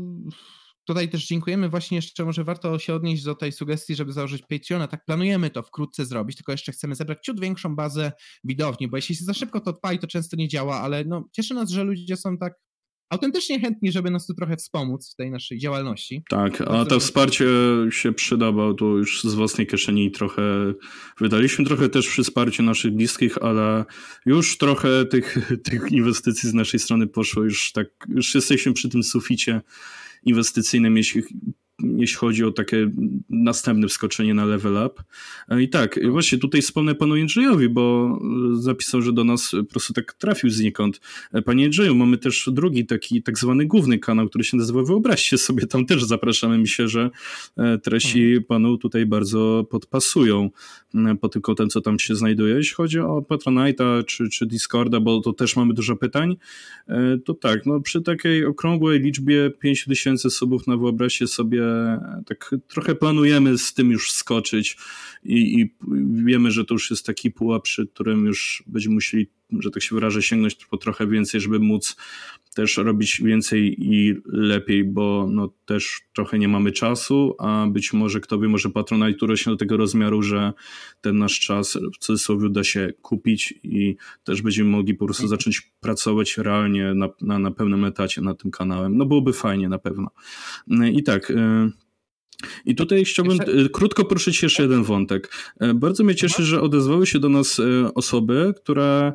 tutaj 0.85 1.09
też 1.09 1.27
dziękujemy. 1.27 1.69
Właśnie 1.69 1.97
jeszcze 1.97 2.25
może 2.25 2.45
warto 2.45 2.79
się 2.79 2.95
odnieść 2.95 3.23
do 3.23 3.35
tej 3.35 3.53
sugestii, 3.53 3.95
żeby 3.95 4.13
założyć 4.13 4.43
Patreona. 4.43 4.89
Tak 4.89 5.05
planujemy 5.05 5.51
to 5.51 5.63
wkrótce 5.63 6.07
zrobić, 6.07 6.37
tylko 6.37 6.53
jeszcze 6.53 6.73
chcemy 6.73 6.95
zebrać 6.95 7.19
ciut 7.25 7.41
większą 7.41 7.77
bazę 7.77 8.13
widowni, 8.45 8.89
bo 8.89 8.97
jeśli 8.97 9.17
się 9.17 9.25
za 9.25 9.35
szybko 9.35 9.61
to 9.61 9.71
odpali, 9.71 9.99
to 9.99 10.07
często 10.07 10.37
nie 10.37 10.49
działa, 10.49 10.81
ale 10.81 11.05
no, 11.05 11.29
cieszy 11.33 11.55
nas, 11.55 11.71
że 11.71 11.85
ludzie 11.85 12.17
są 12.17 12.39
tak 12.39 12.55
autentycznie 13.11 13.61
chętni, 13.61 13.93
żeby 13.93 14.11
nas 14.11 14.27
tu 14.27 14.35
trochę 14.35 14.57
wspomóc 14.57 15.13
w 15.13 15.15
tej 15.15 15.31
naszej 15.31 15.59
działalności. 15.59 16.23
Tak, 16.29 16.61
a 16.61 16.85
to 16.85 17.01
wsparcie 17.01 17.47
się 17.91 18.13
przyda, 18.13 18.53
bo 18.53 18.75
tu 18.75 18.99
już 18.99 19.23
z 19.25 19.35
własnej 19.35 19.67
kieszeni 19.67 20.11
trochę 20.11 20.43
wydaliśmy, 21.21 21.65
trochę 21.65 21.89
też 21.89 22.09
przy 22.09 22.23
wsparciu 22.23 22.63
naszych 22.63 22.93
bliskich, 22.93 23.39
ale 23.43 23.85
już 24.27 24.59
trochę 24.59 25.05
tych, 25.05 25.37
tych 25.71 25.93
inwestycji 25.93 26.49
z 26.49 26.55
naszej 26.55 26.81
strony 26.81 27.07
poszło, 27.07 27.43
już 27.43 27.73
tak, 27.73 27.89
już 28.09 28.35
jesteśmy 28.35 28.73
przy 28.73 28.89
tym 28.89 29.03
suficie 29.03 29.61
inwestycyjnym, 30.25 30.97
jeśli 30.97 31.23
jeśli 31.97 32.17
chodzi 32.17 32.45
o 32.45 32.53
takie 32.53 32.91
następne 33.31 33.89
wskoczenie 33.89 34.35
na 34.35 34.45
level 34.45 34.87
up. 34.87 35.03
E, 35.49 35.63
I 35.63 35.69
tak, 35.69 36.01
właśnie 36.11 36.39
tutaj 36.39 36.63
wspomnę 36.63 36.95
panu 36.95 37.17
Jędrzejowi, 37.17 37.69
bo 37.69 38.19
zapisał, 38.53 39.03
że 39.03 39.13
do 39.13 39.25
nas 39.25 39.51
po 39.51 39.65
prostu 39.65 39.93
tak 39.93 40.13
trafił 40.13 40.51
znikąd. 40.51 41.01
E, 41.33 41.43
panie 41.43 41.63
Jędrzeju, 41.63 41.95
mamy 41.95 42.19
też 42.19 42.49
drugi 42.53 42.87
taki 42.87 43.23
tak 43.23 43.39
zwany 43.39 43.67
główny 43.67 43.99
kanał, 43.99 44.29
który 44.29 44.45
się 44.45 44.57
nazywa 44.57 44.83
Wyobraźcie 44.83 45.39
sobie, 45.39 45.67
tam 45.67 45.87
też 45.87 46.05
zapraszamy. 46.05 46.59
Myślę, 46.59 46.89
że 46.89 47.11
e, 47.57 47.79
treści 47.79 48.25
mhm. 48.25 48.45
panu 48.45 48.79
tutaj 48.79 49.07
bardzo 49.07 49.67
podpasują 49.71 50.51
pod 51.21 51.33
tym 51.33 51.43
kątem, 51.43 51.69
co 51.69 51.81
tam 51.81 51.99
się 51.99 52.15
znajduje. 52.15 52.55
Jeśli 52.55 52.75
chodzi 52.75 52.99
o 52.99 53.25
Patronite'a 53.29 54.05
czy, 54.05 54.29
czy 54.29 54.47
Discorda, 54.47 55.01
bo 55.01 55.21
to 55.21 55.33
też 55.33 55.57
mamy 55.57 55.75
dużo 55.75 55.97
pytań, 55.97 56.37
to 57.25 57.35
tak, 57.35 57.67
no 57.67 57.81
przy 57.81 58.03
takiej 58.03 58.45
okrągłej 58.45 59.01
liczbie 59.01 59.51
5000 59.51 60.31
subów 60.31 60.67
na 60.67 60.77
Wyobraźcie 60.77 61.27
sobie 61.27 61.63
tak 62.27 62.55
trochę 62.69 62.95
planujemy 62.95 63.59
z 63.59 63.75
tym 63.75 63.91
już 63.91 64.13
skoczyć 64.13 64.77
i, 65.25 65.61
i 65.61 65.75
wiemy, 66.25 66.51
że 66.51 66.65
to 66.65 66.75
już 66.75 66.91
jest 66.91 67.07
taki 67.07 67.31
pułap, 67.31 67.63
przy 67.63 67.87
którym 67.87 68.27
już 68.27 68.63
będziemy 68.67 68.95
musieli, 68.95 69.31
że 69.59 69.71
tak 69.71 69.83
się 69.83 69.95
wyrażę, 69.95 70.23
sięgnąć 70.23 70.55
po 70.55 70.77
trochę 70.77 71.07
więcej, 71.07 71.41
żeby 71.41 71.59
móc 71.59 71.97
też 72.55 72.77
robić 72.77 73.23
więcej 73.23 73.77
i 73.79 74.15
lepiej, 74.25 74.85
bo 74.85 75.29
no 75.31 75.53
też 75.65 76.01
trochę 76.13 76.39
nie 76.39 76.49
mamy 76.49 76.73
czasu, 76.73 77.35
a 77.39 77.67
być 77.71 77.93
może 77.93 78.21
kto 78.21 78.39
wie, 78.39 78.49
może 78.49 78.71
Patronite 78.71 79.27
rośnie 79.27 79.53
do 79.53 79.57
tego 79.57 79.77
rozmiaru, 79.77 80.23
że 80.23 80.53
ten 81.01 81.19
nasz 81.19 81.41
czas 81.41 81.79
w 81.95 81.99
cudzysłowie 81.99 82.51
da 82.51 82.65
się 82.65 82.93
kupić 83.03 83.55
i 83.63 83.97
też 84.25 84.43
będziemy 84.43 84.71
mogli 84.71 84.95
po 84.95 85.05
prostu 85.05 85.29
zacząć 85.29 85.61
pracować 85.81 86.39
realnie 86.39 86.95
na, 86.95 87.09
na, 87.21 87.39
na 87.39 87.51
pełnym 87.51 87.85
etacie 87.85 88.21
nad 88.21 88.43
tym 88.43 88.51
kanałem. 88.51 88.97
No 88.97 89.07
byłoby 89.07 89.33
fajnie 89.33 89.69
na 89.69 89.79
pewno. 89.79 90.11
I 90.93 91.03
tak... 91.03 91.31
Y 91.31 91.90
i 92.65 92.75
tutaj 92.75 93.05
chciałbym. 93.05 93.41
E, 93.41 93.69
krótko 93.69 94.05
poruszyć 94.05 94.43
jeszcze 94.43 94.63
jeden 94.63 94.83
wątek. 94.83 95.33
E, 95.61 95.75
bardzo 95.75 96.05
mnie 96.05 96.15
cieszy, 96.15 96.43
że 96.45 96.61
odezwały 96.61 97.07
się 97.07 97.19
do 97.19 97.29
nas 97.29 97.61
e, 97.61 97.95
osoby, 97.95 98.55
które 98.57 99.13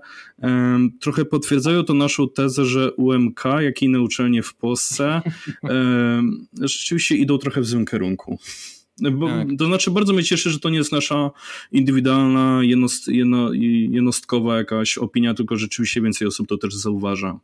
trochę 1.02 1.26
potwierdzają 1.26 1.84
to 1.84 1.94
naszą 1.94 2.30
tezę, 2.30 2.66
że 2.66 2.92
UMK, 2.92 3.44
jak 3.60 3.82
i 3.82 3.86
inne 3.86 4.02
uczelnie 4.02 4.44
w 4.44 4.56
Polsce, 4.56 5.22
rzeczywiście 6.62 7.16
idą 7.16 7.38
trochę 7.38 7.62
w 7.62 7.66
złym 7.66 7.86
kierunku. 7.86 8.40
Bo, 9.12 9.28
tak. 9.28 9.48
To 9.60 9.66
znaczy, 9.66 9.92
bardzo 9.92 10.14
mnie 10.14 10.24
cieszy, 10.24 10.50
że 10.50 10.60
to 10.60 10.70
nie 10.70 10.78
jest 10.78 10.92
nasza 10.92 11.32
indywidualna, 11.72 12.60
jednost, 12.64 13.08
jedno, 13.08 13.54
jednostkowa 13.90 14.58
jakaś 14.58 14.98
opinia, 14.98 15.34
tylko 15.34 15.56
rzeczywiście 15.56 16.02
więcej 16.02 16.28
osób 16.28 16.48
to 16.48 16.58
też 16.58 16.76
zauważa. 16.76 17.40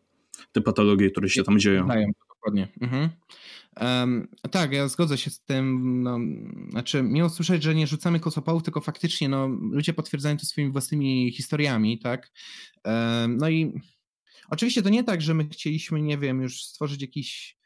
Te 0.51 0.61
patologie, 0.61 1.11
które 1.11 1.29
się 1.29 1.43
tam 1.43 1.59
dzieją. 1.59 1.87
Dokładnie. 2.29 2.67
Mhm. 2.81 3.09
Um, 3.79 4.27
tak, 4.51 4.73
ja 4.73 4.87
zgodzę 4.87 5.17
się 5.17 5.29
z 5.29 5.43
tym. 5.43 6.03
No, 6.03 6.19
znaczy, 6.69 7.03
miło 7.03 7.29
słyszeć, 7.29 7.63
że 7.63 7.75
nie 7.75 7.87
rzucamy 7.87 8.19
kosopałów, 8.19 8.63
tylko 8.63 8.81
faktycznie 8.81 9.29
no, 9.29 9.47
ludzie 9.47 9.93
potwierdzają 9.93 10.37
to 10.37 10.45
swoimi 10.45 10.71
własnymi 10.71 11.31
historiami, 11.31 11.99
tak? 11.99 12.31
Um, 12.85 13.37
no 13.37 13.49
i 13.49 13.73
oczywiście 14.49 14.81
to 14.81 14.89
nie 14.89 15.03
tak, 15.03 15.21
że 15.21 15.33
my 15.33 15.49
chcieliśmy, 15.49 16.01
nie 16.01 16.17
wiem, 16.17 16.41
już 16.41 16.63
stworzyć 16.63 17.01
jakiś 17.01 17.60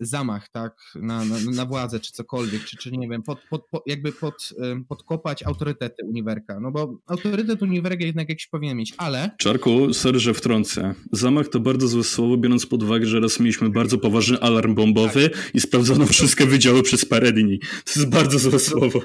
zamach, 0.00 0.48
tak, 0.48 0.76
na, 0.94 1.24
na, 1.24 1.36
na 1.54 1.66
władzę, 1.66 2.00
czy 2.00 2.12
cokolwiek, 2.12 2.64
czy, 2.64 2.76
czy 2.76 2.92
nie 2.92 3.08
wiem, 3.08 3.22
pod, 3.22 3.38
pod, 3.50 3.68
pod, 3.68 3.82
jakby 3.86 4.12
pod, 4.12 4.54
podkopać 4.88 5.42
autorytety 5.42 6.04
Uniwerka, 6.04 6.60
no 6.60 6.70
bo 6.70 6.98
autorytet 7.06 7.62
Uniwerka 7.62 8.04
jednak 8.04 8.28
jakiś 8.28 8.46
powinien 8.46 8.76
mieć, 8.76 8.94
ale... 8.96 9.30
Czarku, 9.38 9.94
sorry, 9.94 10.18
że 10.18 10.34
wtrącę. 10.34 10.94
Zamach 11.12 11.48
to 11.48 11.60
bardzo 11.60 11.88
złe 11.88 12.04
słowo, 12.04 12.36
biorąc 12.36 12.66
pod 12.66 12.82
uwagę, 12.82 13.06
że 13.06 13.20
raz 13.20 13.40
mieliśmy 13.40 13.70
bardzo 13.70 13.98
poważny 13.98 14.40
alarm 14.40 14.74
bombowy 14.74 15.30
tak. 15.30 15.50
i 15.54 15.60
sprawdzono 15.60 16.06
wszystkie 16.06 16.46
wydziały 16.46 16.82
przez 16.82 17.04
parę 17.04 17.32
dni. 17.32 17.58
To 17.58 18.00
jest 18.00 18.08
bardzo 18.08 18.38
złe 18.38 18.58
słowo. 18.58 19.00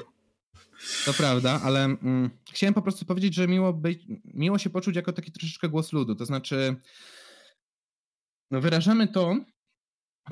To 1.04 1.12
prawda, 1.12 1.60
ale 1.64 1.84
mm, 1.84 2.30
chciałem 2.52 2.74
po 2.74 2.82
prostu 2.82 3.04
powiedzieć, 3.04 3.34
że 3.34 3.48
miło, 3.48 3.72
być, 3.72 4.02
miło 4.24 4.58
się 4.58 4.70
poczuć 4.70 4.96
jako 4.96 5.12
taki 5.12 5.32
troszeczkę 5.32 5.68
głos 5.68 5.92
ludu, 5.92 6.14
to 6.14 6.26
znaczy 6.26 6.76
no 8.50 8.60
wyrażamy 8.60 9.08
to, 9.08 9.36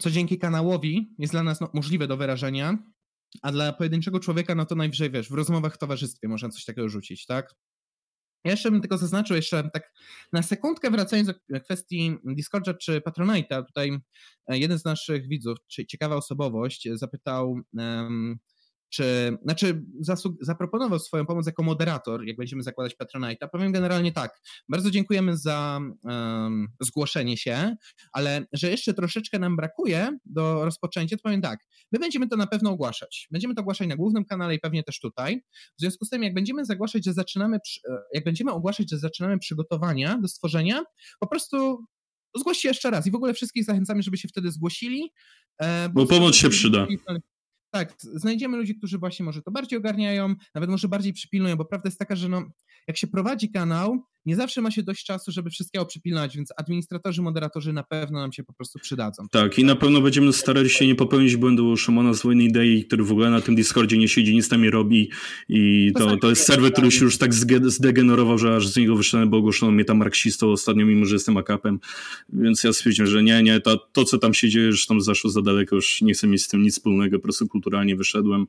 co 0.00 0.10
dzięki 0.10 0.38
kanałowi 0.38 1.14
jest 1.18 1.32
dla 1.32 1.42
nas 1.42 1.60
no, 1.60 1.70
możliwe 1.74 2.06
do 2.06 2.16
wyrażenia, 2.16 2.78
a 3.42 3.52
dla 3.52 3.72
pojedynczego 3.72 4.20
człowieka, 4.20 4.54
no 4.54 4.66
to 4.66 4.74
najwyżej 4.74 5.10
wiesz, 5.10 5.28
w 5.28 5.34
rozmowach 5.34 5.74
w 5.74 5.78
towarzystwie 5.78 6.28
można 6.28 6.48
coś 6.48 6.64
takiego 6.64 6.88
rzucić, 6.88 7.26
tak? 7.26 7.54
Ja 8.44 8.50
jeszcze 8.50 8.70
bym 8.70 8.80
tylko 8.80 8.98
zaznaczył, 8.98 9.36
jeszcze 9.36 9.70
tak 9.72 9.92
na 10.32 10.42
sekundkę 10.42 10.90
wracając 10.90 11.28
do 11.28 11.60
kwestii 11.60 12.16
Discorda 12.24 12.74
czy 12.74 13.00
Patronite'a, 13.00 13.64
tutaj 13.66 13.98
e, 14.46 14.58
jeden 14.58 14.78
z 14.78 14.84
naszych 14.84 15.28
widzów, 15.28 15.58
czy 15.68 15.86
ciekawa 15.86 16.16
osobowość, 16.16 16.88
zapytał, 16.94 17.56
um, 17.74 18.38
czy, 18.92 19.36
znaczy 19.42 19.82
zaproponował 20.40 20.98
swoją 20.98 21.26
pomoc 21.26 21.46
jako 21.46 21.62
moderator, 21.62 22.24
jak 22.24 22.36
będziemy 22.36 22.62
zakładać 22.62 22.96
Patronite'a. 23.02 23.48
Powiem 23.52 23.72
generalnie 23.72 24.12
tak, 24.12 24.40
bardzo 24.68 24.90
dziękujemy 24.90 25.36
za 25.36 25.80
um, 26.04 26.68
zgłoszenie 26.80 27.36
się, 27.36 27.76
ale 28.12 28.46
że 28.52 28.70
jeszcze 28.70 28.94
troszeczkę 28.94 29.38
nam 29.38 29.56
brakuje 29.56 30.18
do 30.24 30.64
rozpoczęcia, 30.64 31.16
to 31.16 31.22
powiem 31.22 31.42
tak, 31.42 31.58
my 31.92 31.98
będziemy 31.98 32.28
to 32.28 32.36
na 32.36 32.46
pewno 32.46 32.70
ogłaszać. 32.70 33.28
Będziemy 33.30 33.54
to 33.54 33.60
ogłaszać 33.60 33.88
na 33.88 33.96
głównym 33.96 34.24
kanale 34.24 34.54
i 34.54 34.58
pewnie 34.58 34.82
też 34.82 35.00
tutaj. 35.00 35.42
W 35.78 35.80
związku 35.80 36.04
z 36.04 36.08
tym, 36.08 36.22
jak 36.22 36.34
będziemy 36.34 36.64
zagłaszać, 36.64 37.04
że 37.04 37.12
zaczynamy, 37.12 37.56
e, 37.88 37.96
jak 38.14 38.24
będziemy 38.24 38.52
ogłaszać, 38.52 38.90
że 38.90 38.98
zaczynamy 38.98 39.38
przygotowania 39.38 40.18
do 40.18 40.28
stworzenia, 40.28 40.82
po 41.20 41.26
prostu 41.26 41.84
zgłoście 42.36 42.68
jeszcze 42.68 42.90
raz 42.90 43.06
i 43.06 43.10
w 43.10 43.14
ogóle 43.14 43.34
wszystkich 43.34 43.64
zachęcamy, 43.64 44.02
żeby 44.02 44.16
się 44.16 44.28
wtedy 44.28 44.50
zgłosili. 44.50 45.12
E, 45.58 45.88
bo, 45.88 46.00
bo 46.00 46.06
pomoc 46.06 46.34
się 46.34 46.48
przyda. 46.50 46.86
Tak, 47.74 47.94
znajdziemy 47.98 48.56
ludzi, 48.56 48.74
którzy 48.74 48.98
właśnie 48.98 49.24
może 49.24 49.42
to 49.42 49.50
bardziej 49.50 49.78
ogarniają, 49.78 50.34
nawet 50.54 50.70
może 50.70 50.88
bardziej 50.88 51.12
przypilnują, 51.12 51.56
bo 51.56 51.64
prawda 51.64 51.88
jest 51.88 51.98
taka, 51.98 52.16
że 52.16 52.28
no, 52.28 52.42
jak 52.88 52.96
się 52.96 53.06
prowadzi 53.06 53.50
kanał, 53.50 54.04
nie 54.26 54.36
zawsze 54.36 54.60
ma 54.60 54.70
się 54.70 54.82
dość 54.82 55.04
czasu, 55.04 55.32
żeby 55.32 55.50
wszystkiego 55.50 55.86
przypilnować, 55.86 56.36
więc 56.36 56.52
administratorzy, 56.56 57.22
moderatorzy 57.22 57.72
na 57.72 57.82
pewno 57.82 58.20
nam 58.20 58.32
się 58.32 58.44
po 58.44 58.52
prostu 58.52 58.78
przydadzą. 58.78 59.26
Tak, 59.30 59.58
i 59.58 59.64
na 59.64 59.76
pewno 59.76 60.00
będziemy 60.00 60.32
starali 60.32 60.70
się 60.70 60.86
nie 60.86 60.94
popełnić 60.94 61.36
błędu 61.36 61.76
Szymona 61.76 62.14
z 62.14 62.22
Wojny 62.22 62.44
Idei, 62.44 62.84
który 62.84 63.04
w 63.04 63.12
ogóle 63.12 63.30
na 63.30 63.40
tym 63.40 63.54
Discordzie 63.54 63.98
nie 63.98 64.08
siedzi, 64.08 64.34
nic 64.34 64.48
tam 64.48 64.62
nie 64.62 64.70
robi 64.70 65.10
i 65.48 65.92
to, 65.98 66.16
to 66.16 66.30
jest 66.30 66.46
serwer, 66.46 66.72
który 66.72 66.90
się 66.90 67.04
już 67.04 67.18
tak 67.18 67.34
zdegenerował, 67.66 68.38
że 68.38 68.56
aż 68.56 68.68
z 68.68 68.76
niego 68.76 68.96
wyszedłem, 68.96 69.30
bo 69.30 69.36
ogłoszono 69.36 69.72
mnie 69.72 69.84
tam 69.84 69.96
marksistą 69.96 70.50
ostatnio, 70.50 70.86
mimo 70.86 71.06
że 71.06 71.14
jestem 71.14 71.36
akapem, 71.36 71.80
więc 72.32 72.64
ja 72.64 72.72
stwierdziłem, 72.72 73.10
że 73.10 73.22
nie, 73.22 73.42
nie, 73.42 73.60
to, 73.60 73.76
to 73.92 74.04
co 74.04 74.18
tam 74.18 74.34
się 74.34 74.48
dzieje, 74.48 74.66
już 74.66 74.86
tam 74.86 75.00
zaszło 75.00 75.30
za 75.30 75.42
daleko, 75.42 75.76
już 75.76 76.02
nie 76.02 76.14
chcę 76.14 76.26
mieć 76.26 76.44
z 76.44 76.48
tym 76.48 76.62
nic 76.62 76.74
wspólnego, 76.74 77.18
po 77.18 77.22
prostu 77.22 77.48
kulturalnie 77.48 77.96
wyszedłem. 77.96 78.46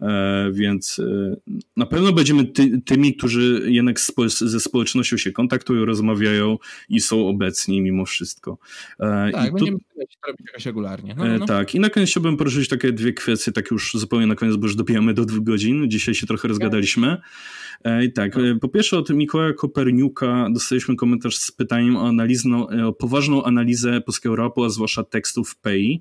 E, 0.00 0.50
więc 0.52 0.98
e, 0.98 1.36
na 1.76 1.86
pewno 1.86 2.12
będziemy 2.12 2.44
ty, 2.44 2.80
tymi, 2.84 3.16
którzy 3.16 3.66
jednak 3.66 4.00
ze 4.28 4.60
społecznością 5.06 5.16
się 5.16 5.32
kontaktują, 5.32 5.84
rozmawiają 5.84 6.58
i 6.88 7.00
są 7.00 7.28
obecni 7.28 7.80
mimo 7.80 8.04
wszystko. 8.04 8.58
E, 9.00 9.30
tak, 9.32 9.48
I 9.48 9.52
będziemy 9.52 9.78
tu... 9.78 9.84
robić 10.26 10.46
jakoś 10.46 10.66
regularnie. 10.66 11.14
No, 11.18 11.24
no, 11.24 11.38
no. 11.38 11.46
Tak, 11.46 11.74
i 11.74 11.80
na 11.80 11.90
koniec 11.90 12.10
chciałbym 12.10 12.36
poruszyć 12.36 12.68
takie 12.68 12.92
dwie 12.92 13.12
kwestie, 13.12 13.52
tak 13.52 13.70
już 13.70 13.94
zupełnie 13.94 14.26
na 14.26 14.34
koniec, 14.34 14.56
bo 14.56 14.66
już 14.66 14.76
dobijamy 14.76 15.14
do 15.14 15.24
dwóch 15.24 15.44
godzin. 15.44 15.90
Dzisiaj 15.90 16.14
się 16.14 16.26
trochę 16.26 16.48
rozgadaliśmy. 16.48 17.16
I 18.04 18.12
tak, 18.12 18.36
po 18.60 18.68
pierwsze 18.68 18.98
od 18.98 19.10
Mikołaja 19.10 19.52
Koperniuka 19.52 20.48
dostaliśmy 20.50 20.96
komentarz 20.96 21.36
z 21.36 21.52
pytaniem 21.52 21.96
o, 21.96 22.08
analizną, 22.08 22.68
o 22.68 22.92
poważną 22.92 23.44
analizę 23.44 24.00
polskiego 24.00 24.36
rapu, 24.36 24.64
a 24.64 24.68
zwłaszcza 24.68 25.04
tekstów 25.04 25.50
w 25.50 25.56
PEI. 25.56 26.00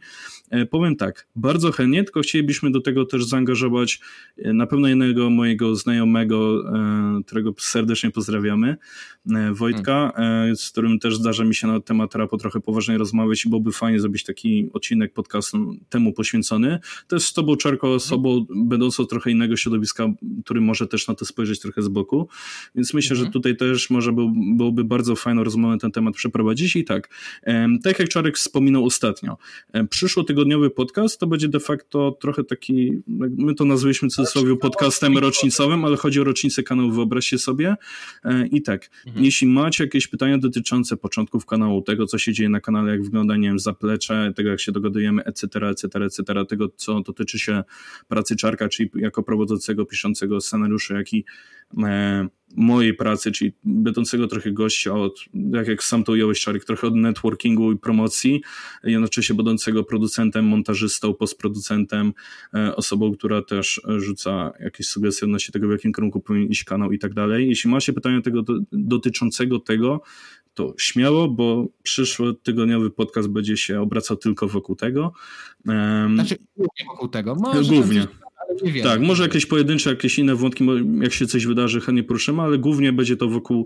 Powiem 0.69 0.95
tak, 0.95 1.27
bardzo 1.35 1.71
chętnie, 1.71 2.03
tylko 2.03 2.21
chcielibyśmy 2.21 2.71
do 2.71 2.81
tego 2.81 3.05
też 3.05 3.25
zaangażować 3.25 3.99
E, 4.37 4.53
na 4.53 4.67
pewno 4.67 4.87
jednego 4.87 5.29
mojego 5.29 5.75
znajomego, 5.75 6.63
e, 7.19 7.23
którego 7.25 7.53
serdecznie 7.57 8.11
pozdrawiamy, 8.11 8.69
e, 8.69 8.77
Wojtka, 9.51 10.13
hmm. 10.15 10.55
z 10.55 10.69
którym 10.69 10.99
też 10.99 11.17
zdarza 11.17 11.43
mi 11.43 11.55
się 11.55 11.67
na 11.67 11.79
temat 11.79 12.15
rapu 12.15 12.37
trochę 12.37 12.59
poważniej 12.59 12.97
rozmawiać 12.97 13.45
i 13.45 13.49
byłoby 13.49 13.71
fajnie 13.71 13.99
zrobić 13.99 14.23
taki 14.23 14.69
odcinek 14.73 15.13
podcastu 15.13 15.75
temu 15.89 16.13
poświęcony. 16.13 16.79
To 17.07 17.15
jest 17.15 17.25
z 17.25 17.33
tobą, 17.33 17.55
Czarko, 17.55 17.93
osobą 17.93 18.45
hmm. 18.45 18.67
będącą 18.69 19.05
trochę 19.05 19.31
innego 19.31 19.57
środowiska, 19.57 20.07
który 20.43 20.61
może 20.61 20.87
też 20.87 21.07
na 21.07 21.15
to 21.15 21.25
spojrzeć 21.25 21.59
trochę 21.59 21.81
z 21.81 21.87
boku, 21.87 22.27
więc 22.75 22.93
myślę, 22.93 23.15
hmm. 23.15 23.25
że 23.25 23.31
tutaj 23.31 23.57
też 23.57 23.89
może 23.89 24.11
był, 24.11 24.31
byłoby 24.55 24.83
bardzo 24.83 25.15
fajną 25.15 25.43
rozmowę 25.43 25.73
na 25.73 25.79
ten 25.79 25.91
temat 25.91 26.15
przeprowadzić 26.15 26.75
i 26.75 26.83
tak, 26.83 27.09
tak 27.83 27.99
jak 27.99 28.09
Czarek 28.09 28.37
wspominał 28.37 28.85
ostatnio, 28.85 29.37
przyszłotygodniowy 29.89 30.69
podcast 30.69 31.19
to 31.19 31.27
będzie 31.27 31.47
de 31.47 31.59
facto 31.59 32.17
trochę 32.21 32.43
taki, 32.43 32.91
my 33.37 33.55
to 33.55 33.65
nazwaliśmy 33.65 34.09
w 34.09 34.11
cudzysłowie 34.11 34.55
podcastem 34.55 35.17
rocznicowym, 35.17 35.85
ale 35.85 35.97
chodzi 35.97 36.21
o 36.21 36.23
rocznicę 36.23 36.63
kanału, 36.63 36.91
wyobraźcie 36.91 37.37
sobie. 37.37 37.75
E, 38.23 38.47
I 38.47 38.61
tak, 38.61 38.84
mhm. 39.07 39.25
jeśli 39.25 39.47
macie 39.47 39.83
jakieś 39.83 40.07
pytania 40.07 40.37
dotyczące 40.37 40.97
początków 40.97 41.45
kanału, 41.45 41.81
tego 41.81 42.05
co 42.05 42.17
się 42.17 42.33
dzieje 42.33 42.49
na 42.49 42.61
kanale, 42.61 42.91
jak 42.91 43.03
wygląda, 43.03 43.35
nie 43.35 43.47
wiem, 43.47 43.59
zaplecze, 43.59 44.33
tego 44.35 44.49
jak 44.49 44.59
się 44.59 44.71
dogadujemy, 44.71 45.23
etc., 45.23 45.69
etc., 45.69 46.05
etc., 46.05 46.45
tego 46.45 46.69
co 46.75 47.01
dotyczy 47.01 47.39
się 47.39 47.63
pracy 48.07 48.35
Czarka, 48.35 48.69
czyli 48.69 48.89
jako 48.95 49.23
prowadzącego, 49.23 49.85
piszącego 49.85 50.41
scenariusze, 50.41 50.93
jak 50.93 51.13
i 51.13 51.25
e, 51.83 52.27
mojej 52.55 52.93
pracy, 52.93 53.31
czyli 53.31 53.53
będącego 53.63 54.27
trochę 54.27 54.51
gościa 54.51 54.93
od, 54.93 55.19
jak, 55.33 55.67
jak 55.67 55.83
sam 55.83 56.03
to 56.03 56.11
ująłeś, 56.11 56.41
Czarek, 56.41 56.65
trochę 56.65 56.87
od 56.87 56.95
networkingu 56.95 57.71
i 57.71 57.77
promocji, 57.77 58.41
jednocześnie 58.83 59.35
będącego 59.35 59.83
producentem, 59.83 60.45
montażystą, 60.45 61.13
postproducentem, 61.13 62.13
e, 62.53 62.75
osobą, 62.75 63.13
która 63.13 63.41
też 63.41 63.81
rzuca 63.97 64.51
jakieś 64.59 64.87
sugestie 64.87 65.25
odnośnie 65.25 65.51
tego, 65.51 65.67
w 65.67 65.71
jakim 65.71 65.93
kierunku 65.93 66.21
powinien 66.21 66.49
iść 66.49 66.63
kanał 66.63 66.91
i 66.91 66.99
tak 66.99 67.13
dalej. 67.13 67.47
Jeśli 67.47 67.69
macie 67.69 67.93
pytania 67.93 68.21
tego, 68.21 68.43
dotyczącego 68.71 69.59
tego, 69.59 70.01
to 70.53 70.73
śmiało, 70.77 71.27
bo 71.27 71.67
przyszły 71.83 72.35
tygodniowy 72.35 72.91
podcast 72.91 73.27
będzie 73.27 73.57
się 73.57 73.81
obracał 73.81 74.17
tylko 74.17 74.47
wokół 74.47 74.75
tego. 74.75 75.13
Znaczy 76.13 76.35
głównie 76.57 76.85
wokół 76.87 77.07
tego. 77.07 77.35
Może 77.35 77.73
głównie 77.73 78.07
tak, 78.83 79.01
może 79.01 79.23
jakieś 79.23 79.45
pojedyncze, 79.45 79.89
jakieś 79.89 80.19
inne 80.19 80.35
wątki, 80.35 80.65
jak 81.01 81.13
się 81.13 81.27
coś 81.27 81.45
wydarzy, 81.45 81.81
chętnie 81.81 82.03
poruszymy, 82.03 82.41
ale 82.41 82.57
głównie 82.57 82.93
będzie 82.93 83.17
to 83.17 83.27
wokół 83.27 83.65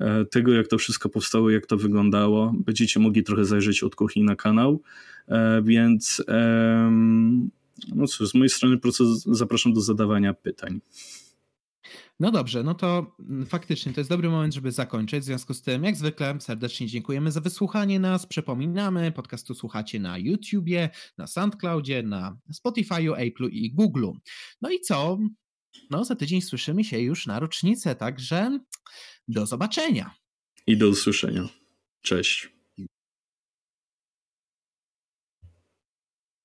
e, 0.00 0.24
tego, 0.24 0.52
jak 0.52 0.68
to 0.68 0.78
wszystko 0.78 1.08
powstało, 1.08 1.50
jak 1.50 1.66
to 1.66 1.76
wyglądało. 1.76 2.52
Będziecie 2.66 3.00
mogli 3.00 3.22
trochę 3.22 3.44
zajrzeć 3.44 3.82
od 3.82 3.94
kuchni 3.94 4.22
na 4.22 4.36
kanał, 4.36 4.82
e, 5.28 5.62
więc 5.64 6.22
no 7.94 8.06
cóż, 8.06 8.28
z 8.28 8.34
mojej 8.34 8.50
strony 8.50 8.78
proces 8.78 9.08
zapraszam 9.26 9.72
do 9.72 9.80
zadawania 9.80 10.34
pytań. 10.34 10.80
No 12.20 12.30
dobrze, 12.30 12.62
no 12.62 12.74
to 12.74 13.16
mm, 13.20 13.46
faktycznie 13.46 13.92
to 13.92 14.00
jest 14.00 14.10
dobry 14.10 14.28
moment, 14.28 14.54
żeby 14.54 14.72
zakończyć. 14.72 15.20
W 15.20 15.24
związku 15.24 15.54
z 15.54 15.62
tym, 15.62 15.84
jak 15.84 15.96
zwykle, 15.96 16.40
serdecznie 16.40 16.86
dziękujemy 16.86 17.32
za 17.32 17.40
wysłuchanie 17.40 18.00
nas. 18.00 18.26
Przypominamy, 18.26 19.12
podcastu 19.12 19.54
słuchacie 19.54 20.00
na 20.00 20.18
YouTubie, 20.18 20.90
na 21.18 21.26
SoundCloudzie, 21.26 22.02
na 22.02 22.38
Spotify'u, 22.52 23.14
Apple'u 23.14 23.48
i 23.50 23.74
Google'u. 23.74 24.12
No 24.60 24.70
i 24.70 24.80
co? 24.80 25.18
No, 25.90 26.04
za 26.04 26.14
tydzień 26.14 26.40
słyszymy 26.40 26.84
się 26.84 26.98
już 26.98 27.26
na 27.26 27.40
rocznicę, 27.40 27.94
także 27.94 28.60
do 29.28 29.46
zobaczenia. 29.46 30.14
I 30.66 30.76
do 30.76 30.88
usłyszenia. 30.88 31.48
Cześć. 32.02 32.57